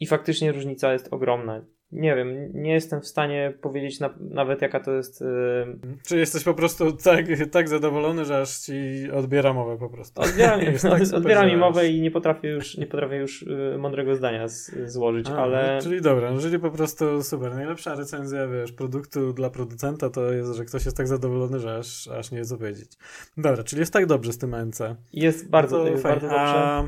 I 0.00 0.06
faktycznie 0.06 0.52
różnica 0.52 0.92
jest 0.92 1.12
ogromna 1.12 1.64
nie 1.92 2.16
wiem, 2.16 2.50
nie 2.54 2.72
jestem 2.72 3.00
w 3.00 3.06
stanie 3.06 3.54
powiedzieć 3.60 4.00
na, 4.00 4.10
nawet 4.20 4.62
jaka 4.62 4.80
to 4.80 4.92
jest. 4.92 5.20
Yy... 5.20 5.96
Czy 6.06 6.18
jesteś 6.18 6.44
po 6.44 6.54
prostu 6.54 6.92
tak, 6.92 7.26
tak 7.50 7.68
zadowolony, 7.68 8.24
że 8.24 8.40
aż 8.40 8.58
ci 8.58 8.72
odbiera 9.14 9.52
mowę 9.52 9.78
po 9.78 9.88
prostu? 9.88 10.22
Odbiera 10.22 10.56
mi, 10.56 10.66
tak 10.90 11.02
odbiera 11.14 11.46
mi 11.46 11.56
mowę 11.56 11.88
i 11.88 12.00
nie 12.00 12.10
potrafię 12.10 12.48
już, 12.48 12.76
nie 12.76 12.86
potrafię 12.86 13.16
już 13.16 13.42
yy, 13.42 13.78
mądrego 13.78 14.16
zdania 14.16 14.48
z, 14.48 14.70
złożyć, 14.86 15.28
A, 15.28 15.36
ale. 15.36 15.74
No, 15.76 15.82
czyli 15.82 16.00
dobra, 16.00 16.32
no, 16.32 16.40
czyli 16.40 16.58
po 16.58 16.70
prostu 16.70 17.22
super. 17.22 17.54
Najlepsza 17.54 17.94
recenzja, 17.94 18.48
wiesz, 18.48 18.72
produktu 18.72 19.32
dla 19.32 19.50
producenta 19.50 20.10
to 20.10 20.32
jest, 20.32 20.54
że 20.54 20.64
ktoś 20.64 20.84
jest 20.84 20.96
tak 20.96 21.08
zadowolony, 21.08 21.60
że 21.60 21.76
aż, 21.76 22.08
aż 22.08 22.30
nie 22.30 22.38
wie 22.38 22.44
co 22.44 22.58
powiedzieć. 22.58 22.92
Dobra, 23.36 23.64
czyli 23.64 23.80
jest 23.80 23.92
tak 23.92 24.06
dobrze 24.06 24.32
z 24.32 24.38
tym 24.38 24.54
ANC. 24.54 24.78
Jest 25.12 25.50
bardzo, 25.50 25.78
no 25.78 26.02
bardzo 26.02 26.26
dobrze. 26.26 26.36
A... 26.38 26.84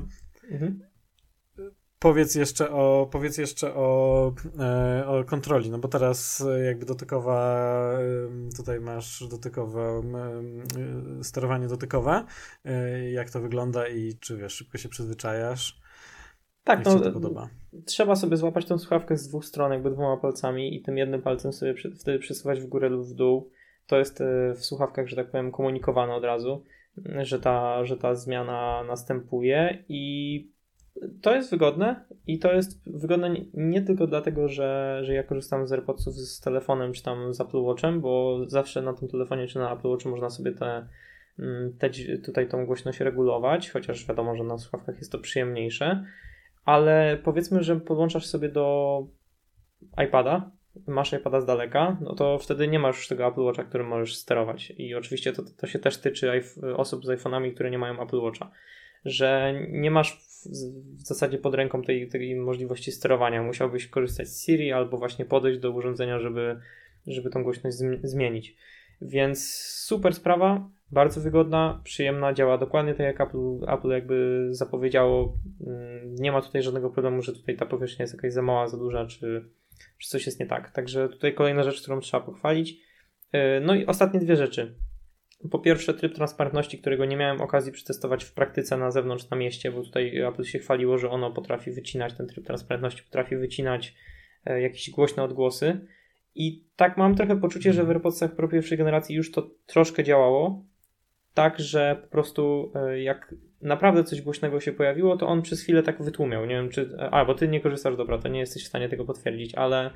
Mhm. 0.50 0.80
Powiedz 2.04 2.34
jeszcze 2.34 2.70
o, 2.70 3.08
powiedz 3.12 3.38
jeszcze 3.38 3.74
o, 3.74 4.32
e, 4.58 5.06
o 5.06 5.24
kontroli, 5.24 5.70
no 5.70 5.78
bo 5.78 5.88
teraz 5.88 6.40
e, 6.40 6.64
jakby 6.64 6.86
dotykowa, 6.86 7.68
tutaj 8.56 8.80
masz 8.80 9.28
dotykowe, 9.28 10.02
e, 11.18 11.24
sterowanie 11.24 11.68
dotykowe. 11.68 12.24
Jak 13.12 13.30
to 13.30 13.40
wygląda 13.40 13.88
i 13.88 14.14
czy 14.20 14.36
wiesz, 14.36 14.52
szybko 14.52 14.78
się 14.78 14.88
przyzwyczajasz? 14.88 15.80
Tak, 16.64 16.84
no, 16.84 17.00
to 17.00 17.12
podoba? 17.12 17.48
trzeba 17.86 18.16
sobie 18.16 18.36
złapać 18.36 18.66
tą 18.66 18.78
słuchawkę 18.78 19.16
z 19.16 19.28
dwóch 19.28 19.44
stron, 19.44 19.72
jakby 19.72 19.90
dwoma 19.90 20.16
palcami 20.16 20.76
i 20.76 20.82
tym 20.82 20.98
jednym 20.98 21.22
palcem 21.22 21.52
sobie 21.52 21.74
przy, 21.74 21.90
wtedy 21.90 22.18
przesuwać 22.18 22.60
w 22.60 22.66
górę 22.66 22.88
lub 22.88 23.06
w 23.06 23.14
dół. 23.14 23.50
To 23.86 23.98
jest 23.98 24.22
w 24.56 24.64
słuchawkach, 24.64 25.08
że 25.08 25.16
tak 25.16 25.30
powiem, 25.30 25.52
komunikowane 25.52 26.14
od 26.14 26.24
razu, 26.24 26.64
że 27.22 27.40
ta, 27.40 27.84
że 27.84 27.96
ta 27.96 28.14
zmiana 28.14 28.84
następuje 28.88 29.84
i 29.88 30.53
to 31.22 31.34
jest 31.34 31.50
wygodne 31.50 32.04
i 32.26 32.38
to 32.38 32.52
jest 32.52 32.98
wygodne 32.98 33.36
nie, 33.54 33.82
tylko 33.82 34.06
dlatego, 34.06 34.48
że, 34.48 35.00
że 35.02 35.14
ja 35.14 35.22
korzystam 35.22 35.66
z 35.66 35.72
AirPodsów 35.72 36.14
z 36.14 36.40
telefonem 36.40 36.92
czy 36.92 37.02
tam 37.02 37.34
z 37.34 37.40
Apple 37.40 37.62
Watchem, 37.62 38.00
bo 38.00 38.40
zawsze 38.46 38.82
na 38.82 38.92
tym 38.92 39.08
telefonie 39.08 39.46
czy 39.46 39.58
na 39.58 39.72
Apple 39.72 39.88
Watchu 39.88 40.08
można 40.08 40.30
sobie 40.30 40.52
te, 40.52 40.88
mm, 41.38 41.76
te 41.78 41.90
tutaj 42.24 42.48
tą 42.48 42.66
głośność 42.66 43.00
regulować, 43.00 43.70
chociaż 43.70 44.06
wiadomo, 44.06 44.36
że 44.36 44.44
na 44.44 44.58
słuchawkach 44.58 44.96
jest 44.98 45.12
to 45.12 45.18
przyjemniejsze, 45.18 46.04
ale 46.64 47.18
powiedzmy, 47.24 47.62
że 47.62 47.80
podłączasz 47.80 48.26
sobie 48.26 48.48
do 48.48 49.06
iPada, 50.06 50.50
masz 50.86 51.12
iPada 51.12 51.40
z 51.40 51.46
daleka, 51.46 51.96
no 52.00 52.14
to 52.14 52.38
wtedy 52.38 52.68
nie 52.68 52.78
masz 52.78 52.96
już 52.96 53.08
tego 53.08 53.26
Apple 53.26 53.40
Watcha, 53.40 53.64
którym 53.64 53.86
możesz 53.86 54.16
sterować. 54.16 54.72
I 54.76 54.94
oczywiście 54.94 55.32
to, 55.32 55.42
to 55.56 55.66
się 55.66 55.78
też 55.78 55.98
tyczy 55.98 56.42
osób 56.76 57.04
z 57.04 57.08
iPhone'ami, 57.08 57.54
które 57.54 57.70
nie 57.70 57.78
mają 57.78 58.02
Apple 58.02 58.20
Watcha. 58.20 58.50
Że 59.04 59.54
nie 59.68 59.90
masz 59.90 60.20
w 60.96 61.06
zasadzie 61.06 61.38
pod 61.38 61.54
ręką 61.54 61.82
tej, 61.82 62.08
tej 62.08 62.36
możliwości 62.36 62.92
sterowania. 62.92 63.42
Musiałbyś 63.42 63.88
korzystać 63.88 64.28
z 64.28 64.44
Siri 64.44 64.72
albo 64.72 64.98
właśnie 64.98 65.24
podejść 65.24 65.60
do 65.60 65.70
urządzenia, 65.70 66.18
żeby, 66.18 66.60
żeby 67.06 67.30
tą 67.30 67.42
głośność 67.42 67.76
zmienić. 68.02 68.56
Więc 69.00 69.54
super 69.60 70.14
sprawa, 70.14 70.70
bardzo 70.90 71.20
wygodna, 71.20 71.80
przyjemna, 71.84 72.32
działa 72.32 72.58
dokładnie 72.58 72.94
tak 72.94 73.06
jak 73.06 73.20
Apple, 73.20 73.58
Apple 73.68 73.88
jakby 73.88 74.48
zapowiedziało. 74.50 75.38
Mm, 75.66 76.14
nie 76.14 76.32
ma 76.32 76.42
tutaj 76.42 76.62
żadnego 76.62 76.90
problemu, 76.90 77.22
że 77.22 77.32
tutaj 77.32 77.56
ta 77.56 77.66
powierzchnia 77.66 78.02
jest 78.02 78.14
jakaś 78.14 78.32
za 78.32 78.42
mała, 78.42 78.68
za 78.68 78.76
duża, 78.76 79.06
czy, 79.06 79.44
czy 79.98 80.08
coś 80.08 80.26
jest 80.26 80.40
nie 80.40 80.46
tak. 80.46 80.70
Także 80.70 81.08
tutaj 81.08 81.34
kolejna 81.34 81.62
rzecz, 81.62 81.82
którą 81.82 82.00
trzeba 82.00 82.26
pochwalić. 82.26 82.80
No 83.62 83.74
i 83.74 83.86
ostatnie 83.86 84.20
dwie 84.20 84.36
rzeczy. 84.36 84.74
Po 85.50 85.58
pierwsze, 85.58 85.94
tryb 85.94 86.14
transparentności, 86.14 86.78
którego 86.78 87.04
nie 87.04 87.16
miałem 87.16 87.40
okazji 87.40 87.72
przetestować 87.72 88.24
w 88.24 88.32
praktyce 88.32 88.76
na 88.76 88.90
zewnątrz, 88.90 89.30
na 89.30 89.36
mieście, 89.36 89.72
bo 89.72 89.82
tutaj 89.82 90.18
Apple 90.18 90.44
się 90.44 90.58
chwaliło, 90.58 90.98
że 90.98 91.10
ono 91.10 91.30
potrafi 91.30 91.70
wycinać, 91.70 92.14
ten 92.14 92.26
tryb 92.26 92.46
transparentności 92.46 93.02
potrafi 93.02 93.36
wycinać 93.36 93.94
e, 94.44 94.60
jakieś 94.62 94.90
głośne 94.90 95.22
odgłosy. 95.22 95.86
I 96.34 96.64
tak 96.76 96.96
mam 96.96 97.14
trochę 97.14 97.40
poczucie, 97.40 97.72
że 97.72 97.84
w 97.84 97.90
AirPodsach 97.90 98.36
Pro 98.36 98.48
pierwszej 98.48 98.78
generacji 98.78 99.16
już 99.16 99.32
to 99.32 99.50
troszkę 99.66 100.04
działało. 100.04 100.64
Tak, 101.34 101.58
że 101.58 101.98
po 102.02 102.08
prostu 102.08 102.72
e, 102.74 103.02
jak 103.02 103.34
naprawdę 103.62 104.04
coś 104.04 104.22
głośnego 104.22 104.60
się 104.60 104.72
pojawiło, 104.72 105.16
to 105.16 105.26
on 105.26 105.42
przez 105.42 105.62
chwilę 105.62 105.82
tak 105.82 106.02
wytłumiał. 106.02 106.46
Nie 106.46 106.54
wiem, 106.54 106.70
czy. 106.70 106.96
A, 107.10 107.24
bo 107.24 107.34
ty 107.34 107.48
nie 107.48 107.60
korzystasz, 107.60 107.96
dobra, 107.96 108.18
to 108.18 108.28
nie 108.28 108.40
jesteś 108.40 108.64
w 108.64 108.68
stanie 108.68 108.88
tego 108.88 109.04
potwierdzić, 109.04 109.54
ale 109.54 109.90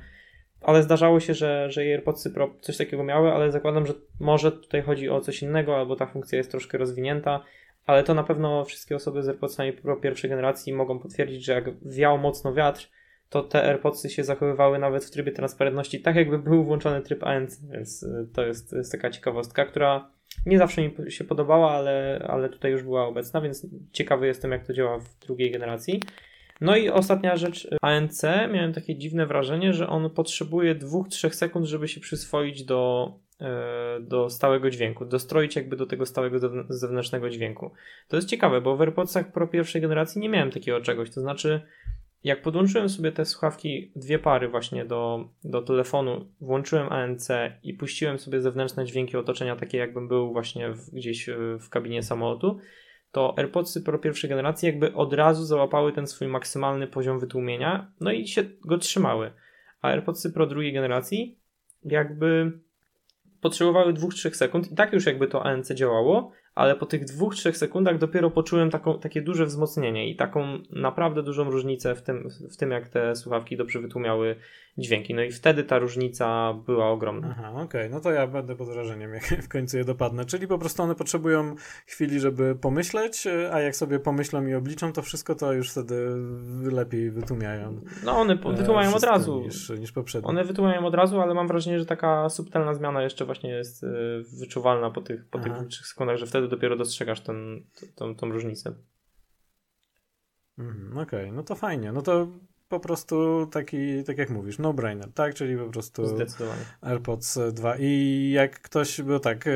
ale 0.61 0.83
zdarzało 0.83 1.19
się, 1.19 1.33
że, 1.33 1.71
że 1.71 1.81
AirPodsy 1.81 2.31
Pro 2.31 2.55
coś 2.61 2.77
takiego 2.77 3.03
miały, 3.03 3.31
ale 3.31 3.51
zakładam, 3.51 3.85
że 3.85 3.93
może 4.19 4.51
tutaj 4.51 4.81
chodzi 4.81 5.09
o 5.09 5.21
coś 5.21 5.41
innego, 5.41 5.77
albo 5.77 5.95
ta 5.95 6.05
funkcja 6.05 6.37
jest 6.37 6.51
troszkę 6.51 6.77
rozwinięta, 6.77 7.43
ale 7.85 8.03
to 8.03 8.13
na 8.13 8.23
pewno 8.23 8.65
wszystkie 8.65 8.95
osoby 8.95 9.23
z 9.23 9.27
AirPodsami 9.27 9.73
Pro 9.73 9.97
pierwszej 9.97 10.29
generacji 10.29 10.73
mogą 10.73 10.99
potwierdzić, 10.99 11.45
że 11.45 11.53
jak 11.53 11.65
wiał 11.85 12.17
mocno 12.17 12.53
wiatr, 12.53 12.89
to 13.29 13.43
te 13.43 13.63
AirPodsy 13.63 14.09
się 14.09 14.23
zachowywały 14.23 14.79
nawet 14.79 15.05
w 15.05 15.11
trybie 15.11 15.31
transparentności, 15.31 16.01
tak 16.01 16.15
jakby 16.15 16.39
był 16.39 16.63
włączony 16.63 17.01
tryb 17.01 17.23
ANC, 17.23 17.61
więc 17.69 18.03
y, 18.03 18.27
to 18.33 18.45
jest, 18.45 18.69
to 18.69 18.77
jest 18.77 18.91
taka 18.91 19.09
ciekawostka, 19.09 19.65
która 19.65 20.11
nie 20.45 20.57
zawsze 20.57 20.81
mi 20.81 21.11
się 21.11 21.23
podobała, 21.23 21.71
ale, 21.71 22.25
ale 22.27 22.49
tutaj 22.49 22.71
już 22.71 22.83
była 22.83 23.07
obecna, 23.07 23.41
więc 23.41 23.67
ciekawy 23.91 24.27
jestem, 24.27 24.51
jak 24.51 24.67
to 24.67 24.73
działa 24.73 24.99
w 24.99 25.19
drugiej 25.19 25.51
generacji. 25.51 26.01
No 26.61 26.77
i 26.77 26.89
ostatnia 26.89 27.37
rzecz, 27.37 27.67
ANC, 27.81 28.23
miałem 28.51 28.73
takie 28.73 28.95
dziwne 28.95 29.25
wrażenie, 29.25 29.73
że 29.73 29.87
on 29.87 30.09
potrzebuje 30.09 30.75
2-3 30.75 31.29
sekund, 31.29 31.65
żeby 31.65 31.87
się 31.87 31.99
przyswoić 31.99 32.63
do, 32.63 33.13
e, 33.41 33.99
do 34.01 34.29
stałego 34.29 34.69
dźwięku, 34.69 35.05
dostroić 35.05 35.55
jakby 35.55 35.75
do 35.75 35.85
tego 35.85 36.05
stałego 36.05 36.39
zewnętrznego 36.69 37.29
dźwięku. 37.29 37.71
To 38.07 38.15
jest 38.15 38.29
ciekawe, 38.29 38.61
bo 38.61 38.77
w 38.77 38.81
AirPodsach 38.81 39.31
Pro 39.31 39.47
pierwszej 39.47 39.81
generacji 39.81 40.21
nie 40.21 40.29
miałem 40.29 40.51
takiego 40.51 40.81
czegoś, 40.81 41.09
to 41.09 41.21
znaczy 41.21 41.61
jak 42.23 42.41
podłączyłem 42.41 42.89
sobie 42.89 43.11
te 43.11 43.25
słuchawki, 43.25 43.91
dwie 43.95 44.19
pary 44.19 44.47
właśnie 44.47 44.85
do, 44.85 45.29
do 45.43 45.61
telefonu, 45.61 46.25
włączyłem 46.41 46.89
ANC 46.89 47.27
i 47.63 47.73
puściłem 47.73 48.19
sobie 48.19 48.41
zewnętrzne 48.41 48.85
dźwięki 48.85 49.17
otoczenia, 49.17 49.55
takie 49.55 49.77
jakbym 49.77 50.07
był 50.07 50.33
właśnie 50.33 50.71
w, 50.71 50.91
gdzieś 50.91 51.29
e, 51.29 51.35
w 51.59 51.69
kabinie 51.69 52.03
samolotu, 52.03 52.59
to 53.11 53.37
AirPodsy 53.37 53.81
Pro 53.81 53.99
pierwszej 53.99 54.29
generacji 54.29 54.65
jakby 54.65 54.93
od 54.93 55.13
razu 55.13 55.45
załapały 55.45 55.93
ten 55.93 56.07
swój 56.07 56.27
maksymalny 56.27 56.87
poziom 56.87 57.19
wytłumienia, 57.19 57.91
no 57.99 58.11
i 58.11 58.27
się 58.27 58.43
go 58.65 58.77
trzymały. 58.77 59.31
A 59.81 59.87
AirPodsy 59.87 60.31
Pro 60.31 60.47
drugiej 60.47 60.73
generacji 60.73 61.39
jakby 61.83 62.59
potrzebowały 63.41 63.93
2-3 63.93 64.33
sekund 64.33 64.71
i 64.71 64.75
tak 64.75 64.93
już 64.93 65.05
jakby 65.05 65.27
to 65.27 65.45
ANC 65.45 65.71
działało, 65.71 66.31
ale 66.59 66.75
po 66.75 66.85
tych 66.85 67.05
dwóch, 67.05 67.35
trzech 67.35 67.57
sekundach 67.57 67.97
dopiero 67.97 68.31
poczułem 68.31 68.69
taką, 68.69 68.99
takie 68.99 69.21
duże 69.21 69.45
wzmocnienie 69.45 70.09
i 70.09 70.15
taką 70.15 70.59
naprawdę 70.69 71.23
dużą 71.23 71.51
różnicę 71.51 71.95
w 71.95 72.01
tym, 72.01 72.29
w 72.51 72.57
tym, 72.57 72.71
jak 72.71 72.89
te 72.89 73.15
słuchawki 73.15 73.57
dobrze 73.57 73.79
wytłumiały 73.79 74.35
dźwięki. 74.77 75.13
No 75.13 75.21
i 75.21 75.31
wtedy 75.31 75.63
ta 75.63 75.79
różnica 75.79 76.53
była 76.53 76.89
ogromna. 76.89 77.27
Aha, 77.31 77.51
okej, 77.51 77.63
okay. 77.63 77.89
no 77.89 77.99
to 77.99 78.11
ja 78.11 78.27
będę 78.27 78.55
pod 78.55 78.69
wrażeniem, 78.69 79.13
jak 79.13 79.23
w 79.23 79.47
końcu 79.47 79.77
je 79.77 79.83
dopadnę. 79.83 80.25
Czyli 80.25 80.47
po 80.47 80.57
prostu 80.57 80.83
one 80.83 80.95
potrzebują 80.95 81.55
chwili, 81.85 82.19
żeby 82.19 82.55
pomyśleć, 82.55 83.27
a 83.51 83.59
jak 83.59 83.75
sobie 83.75 83.99
pomyślą 83.99 84.47
i 84.47 84.53
obliczą 84.53 84.93
to 84.93 85.01
wszystko, 85.01 85.35
to 85.35 85.53
już 85.53 85.71
wtedy 85.71 85.95
lepiej 86.71 87.11
wytłumiają. 87.11 87.81
No 88.03 88.17
one 88.17 88.35
wytłumają 88.35 88.95
od 88.95 89.03
razu. 89.03 89.41
Niż, 89.41 89.69
niż 89.69 89.91
poprzednio. 89.91 90.29
One 90.29 90.43
wytłumają 90.43 90.85
od 90.85 90.95
razu, 90.95 91.21
ale 91.21 91.33
mam 91.33 91.47
wrażenie, 91.47 91.79
że 91.79 91.85
taka 91.85 92.29
subtelna 92.29 92.73
zmiana 92.73 93.03
jeszcze 93.03 93.25
właśnie 93.25 93.49
jest 93.49 93.83
e, 93.83 93.87
wyczuwalna 94.39 94.91
po 94.91 95.01
tych, 95.01 95.25
po 95.25 95.39
tych 95.39 95.53
trzech 95.69 95.87
sekundach, 95.87 96.17
że 96.17 96.25
wtedy 96.25 96.47
dopiero 96.49 96.75
dostrzegasz 96.75 97.21
ten, 97.21 97.65
tą, 97.95 98.15
tą 98.15 98.31
różnicę. 98.31 98.75
Mm, 100.57 100.97
Okej, 100.97 101.03
okay, 101.03 101.31
no 101.31 101.43
to 101.43 101.55
fajnie. 101.55 101.91
No 101.91 102.01
to 102.01 102.27
po 102.69 102.79
prostu 102.79 103.47
taki, 103.51 104.03
tak 104.03 104.17
jak 104.17 104.29
mówisz, 104.29 104.59
no-brainer, 104.59 105.13
tak? 105.13 105.33
Czyli 105.33 105.57
po 105.57 105.69
prostu 105.69 106.03
AirPods 106.81 107.39
2. 107.53 107.75
I 107.79 108.31
jak 108.33 108.61
ktoś, 108.61 109.01
bo 109.01 109.19
tak, 109.19 109.47
e, 109.47 109.51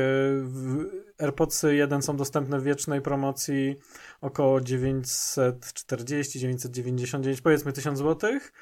AirPods 1.18 1.64
1 1.70 2.02
są 2.02 2.16
dostępne 2.16 2.58
w 2.58 2.62
wiecznej 2.62 3.00
promocji 3.00 3.76
około 4.20 4.60
940-999, 4.60 7.42
powiedzmy 7.42 7.72
1000 7.72 7.98
złotych. 7.98 8.52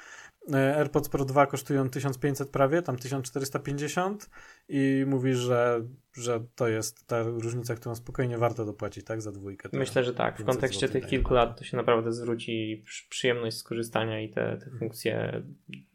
E, 0.50 0.76
AirPods 0.76 1.08
Pro 1.08 1.24
2 1.24 1.46
kosztują 1.46 1.90
1500 1.90 2.50
prawie, 2.50 2.82
tam 2.82 2.96
1450 2.96 4.30
i 4.68 5.04
mówisz, 5.06 5.36
że, 5.36 5.80
że 6.14 6.44
to 6.54 6.68
jest 6.68 7.06
ta 7.06 7.22
różnica, 7.22 7.74
którą 7.74 7.94
spokojnie 7.94 8.38
warto 8.38 8.64
dopłacić, 8.64 9.04
tak, 9.04 9.22
za 9.22 9.32
dwójkę. 9.32 9.68
Myślę, 9.72 10.04
że 10.04 10.14
tak. 10.14 10.38
W 10.38 10.44
kontekście 10.44 10.88
tych 10.88 11.06
kilku 11.06 11.34
lat 11.34 11.58
to 11.58 11.64
się 11.64 11.76
naprawdę 11.76 12.12
zwróci 12.12 12.84
przyjemność 13.08 13.56
skorzystania 13.56 14.20
i 14.20 14.28
te, 14.28 14.34
te 14.34 14.64
mhm. 14.64 14.78
funkcje 14.78 15.42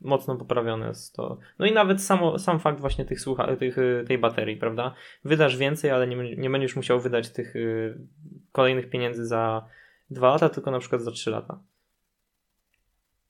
mocno 0.02 0.36
poprawione 0.36 0.88
jest 0.88 1.16
to. 1.16 1.38
No 1.60 1.66
i 1.66 1.72
nawet 1.72 2.02
samo, 2.02 2.40
sam 2.40 2.60
fakt 2.60 2.80
właśnie 2.80 3.06
tych, 3.06 3.22
słucha 3.22 3.56
tych 3.56 3.78
tej 4.08 4.18
baterii, 4.18 4.58
prawda? 4.58 4.94
Wydasz 5.26 5.58
więcej, 5.58 5.92
ale 5.92 6.08
nie, 6.08 6.36
nie 6.36 6.50
będziesz 6.50 6.76
musiał 6.76 7.00
wydać 7.00 7.30
tych 7.30 7.56
y, 7.56 7.98
kolejnych 8.52 8.90
pieniędzy 8.90 9.26
za 9.26 9.68
dwa 10.10 10.30
lata, 10.30 10.50
tylko 10.50 10.72
na 10.72 10.80
przykład 10.80 11.02
za 11.02 11.12
trzy 11.12 11.32
lata. 11.32 11.60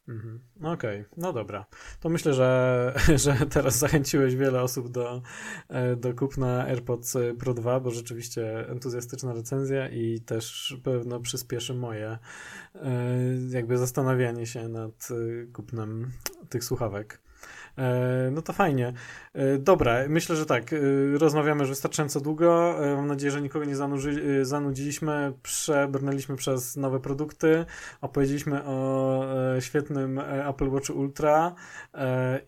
Mhm. 0.07 0.39
Okej, 0.61 1.01
okay. 1.01 1.05
no 1.17 1.33
dobra. 1.33 1.65
To 1.99 2.09
myślę, 2.09 2.33
że, 2.33 2.93
że 3.23 3.33
teraz 3.49 3.77
zachęciłeś 3.77 4.35
wiele 4.35 4.61
osób 4.61 4.89
do, 4.89 5.21
e, 5.69 5.95
do 5.95 6.13
kupna 6.13 6.63
AirPods 6.63 7.17
Pro 7.39 7.53
2, 7.53 7.79
bo 7.79 7.91
rzeczywiście 7.91 8.69
entuzjastyczna 8.69 9.33
recenzja 9.33 9.89
i 9.89 10.19
też 10.19 10.77
pewno 10.83 11.19
przyspieszy 11.19 11.73
moje 11.73 12.17
e, 12.75 12.89
jakby 13.49 13.77
zastanawianie 13.77 14.45
się 14.45 14.67
nad 14.67 15.07
e, 15.11 15.45
kupnem 15.45 16.11
tych 16.49 16.63
słuchawek. 16.63 17.26
E, 17.77 18.29
no 18.31 18.41
to 18.41 18.53
fajnie. 18.53 18.93
E, 19.33 19.57
dobra, 19.57 19.97
myślę, 20.09 20.35
że 20.35 20.45
tak. 20.45 20.73
E, 20.73 20.77
rozmawiamy 21.17 21.59
już 21.61 21.69
wystarczająco 21.69 22.21
długo. 22.21 22.75
Mam 22.95 23.07
nadzieję, 23.07 23.31
że 23.31 23.41
nikogo 23.41 23.65
nie 23.65 23.75
zanudziliśmy. 24.45 25.33
Przebrnęliśmy 25.43 26.35
przez 26.35 26.75
nowe 26.75 26.99
produkty. 26.99 27.65
Opowiedzieliśmy 28.01 28.63
o 28.65 29.23
świetnym 29.59 30.19
Apple 30.19 30.69
Watch 30.69 30.89
Ultra 30.89 31.55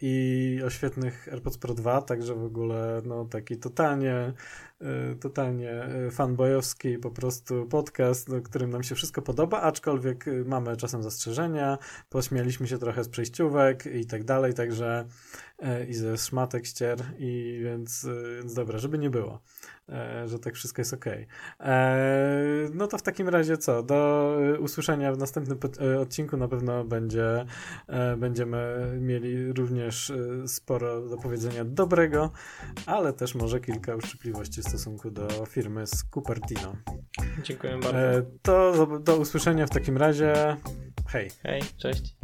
i 0.01 0.61
o 0.65 0.69
świetnych 0.69 1.27
AirPods 1.31 1.57
Pro 1.57 1.73
2, 1.73 2.01
także 2.01 2.35
w 2.35 2.43
ogóle 2.43 3.01
no 3.05 3.25
taki 3.25 3.57
totalnie 3.57 4.33
totalnie 5.19 5.71
e, 5.71 6.11
fanboyowski 6.11 6.97
po 6.97 7.11
prostu 7.11 7.65
podcast, 7.65 8.29
do 8.29 8.41
którym 8.41 8.69
nam 8.69 8.83
się 8.83 8.95
wszystko 8.95 9.21
podoba, 9.21 9.61
aczkolwiek 9.61 10.27
e, 10.27 10.31
mamy 10.31 10.77
czasem 10.77 11.03
zastrzeżenia, 11.03 11.77
pośmialiśmy 12.09 12.67
się 12.67 12.77
trochę 12.77 13.03
z 13.03 13.09
przejściówek 13.09 13.85
i 13.85 14.05
tak 14.05 14.23
dalej, 14.23 14.53
także 14.53 15.05
i 15.89 15.93
ze 15.93 16.17
szmatek 16.17 16.65
ścier 16.65 17.03
i 17.17 17.59
więc, 17.63 18.07
więc 18.37 18.53
dobra, 18.53 18.79
żeby 18.79 18.97
nie 18.97 19.09
było. 19.09 19.41
E, 19.91 20.27
że 20.27 20.39
tak 20.39 20.55
wszystko 20.55 20.81
jest 20.81 20.93
ok. 20.93 21.05
E, 21.59 21.97
no 22.73 22.87
to 22.87 22.97
w 22.97 23.01
takim 23.01 23.29
razie 23.29 23.57
co? 23.57 23.83
Do 23.83 24.37
usłyszenia 24.59 25.13
w 25.13 25.17
następnym 25.17 25.59
e, 25.81 25.99
odcinku 25.99 26.37
na 26.37 26.47
pewno 26.47 26.83
będzie, 26.83 27.45
będziemy 28.17 28.91
mieli 29.01 29.53
również 29.53 30.11
sporo 30.47 31.01
do 31.01 31.17
powiedzenia 31.17 31.65
dobrego, 31.65 32.31
ale 32.85 33.13
też 33.13 33.35
może 33.35 33.59
kilka 33.59 33.95
uszczypliwości 33.95 34.61
w 34.61 34.67
stosunku 34.67 35.11
do 35.11 35.27
firmy 35.45 35.87
z 35.87 36.03
Cupertino. 36.13 36.75
Dziękuję 37.43 37.77
bardzo. 37.77 38.29
To 38.41 38.87
do, 38.87 38.99
do 38.99 39.17
usłyszenia 39.17 39.67
w 39.67 39.69
takim 39.69 39.97
razie. 39.97 40.57
Hej. 41.07 41.29
Hej, 41.43 41.61
cześć. 41.77 42.15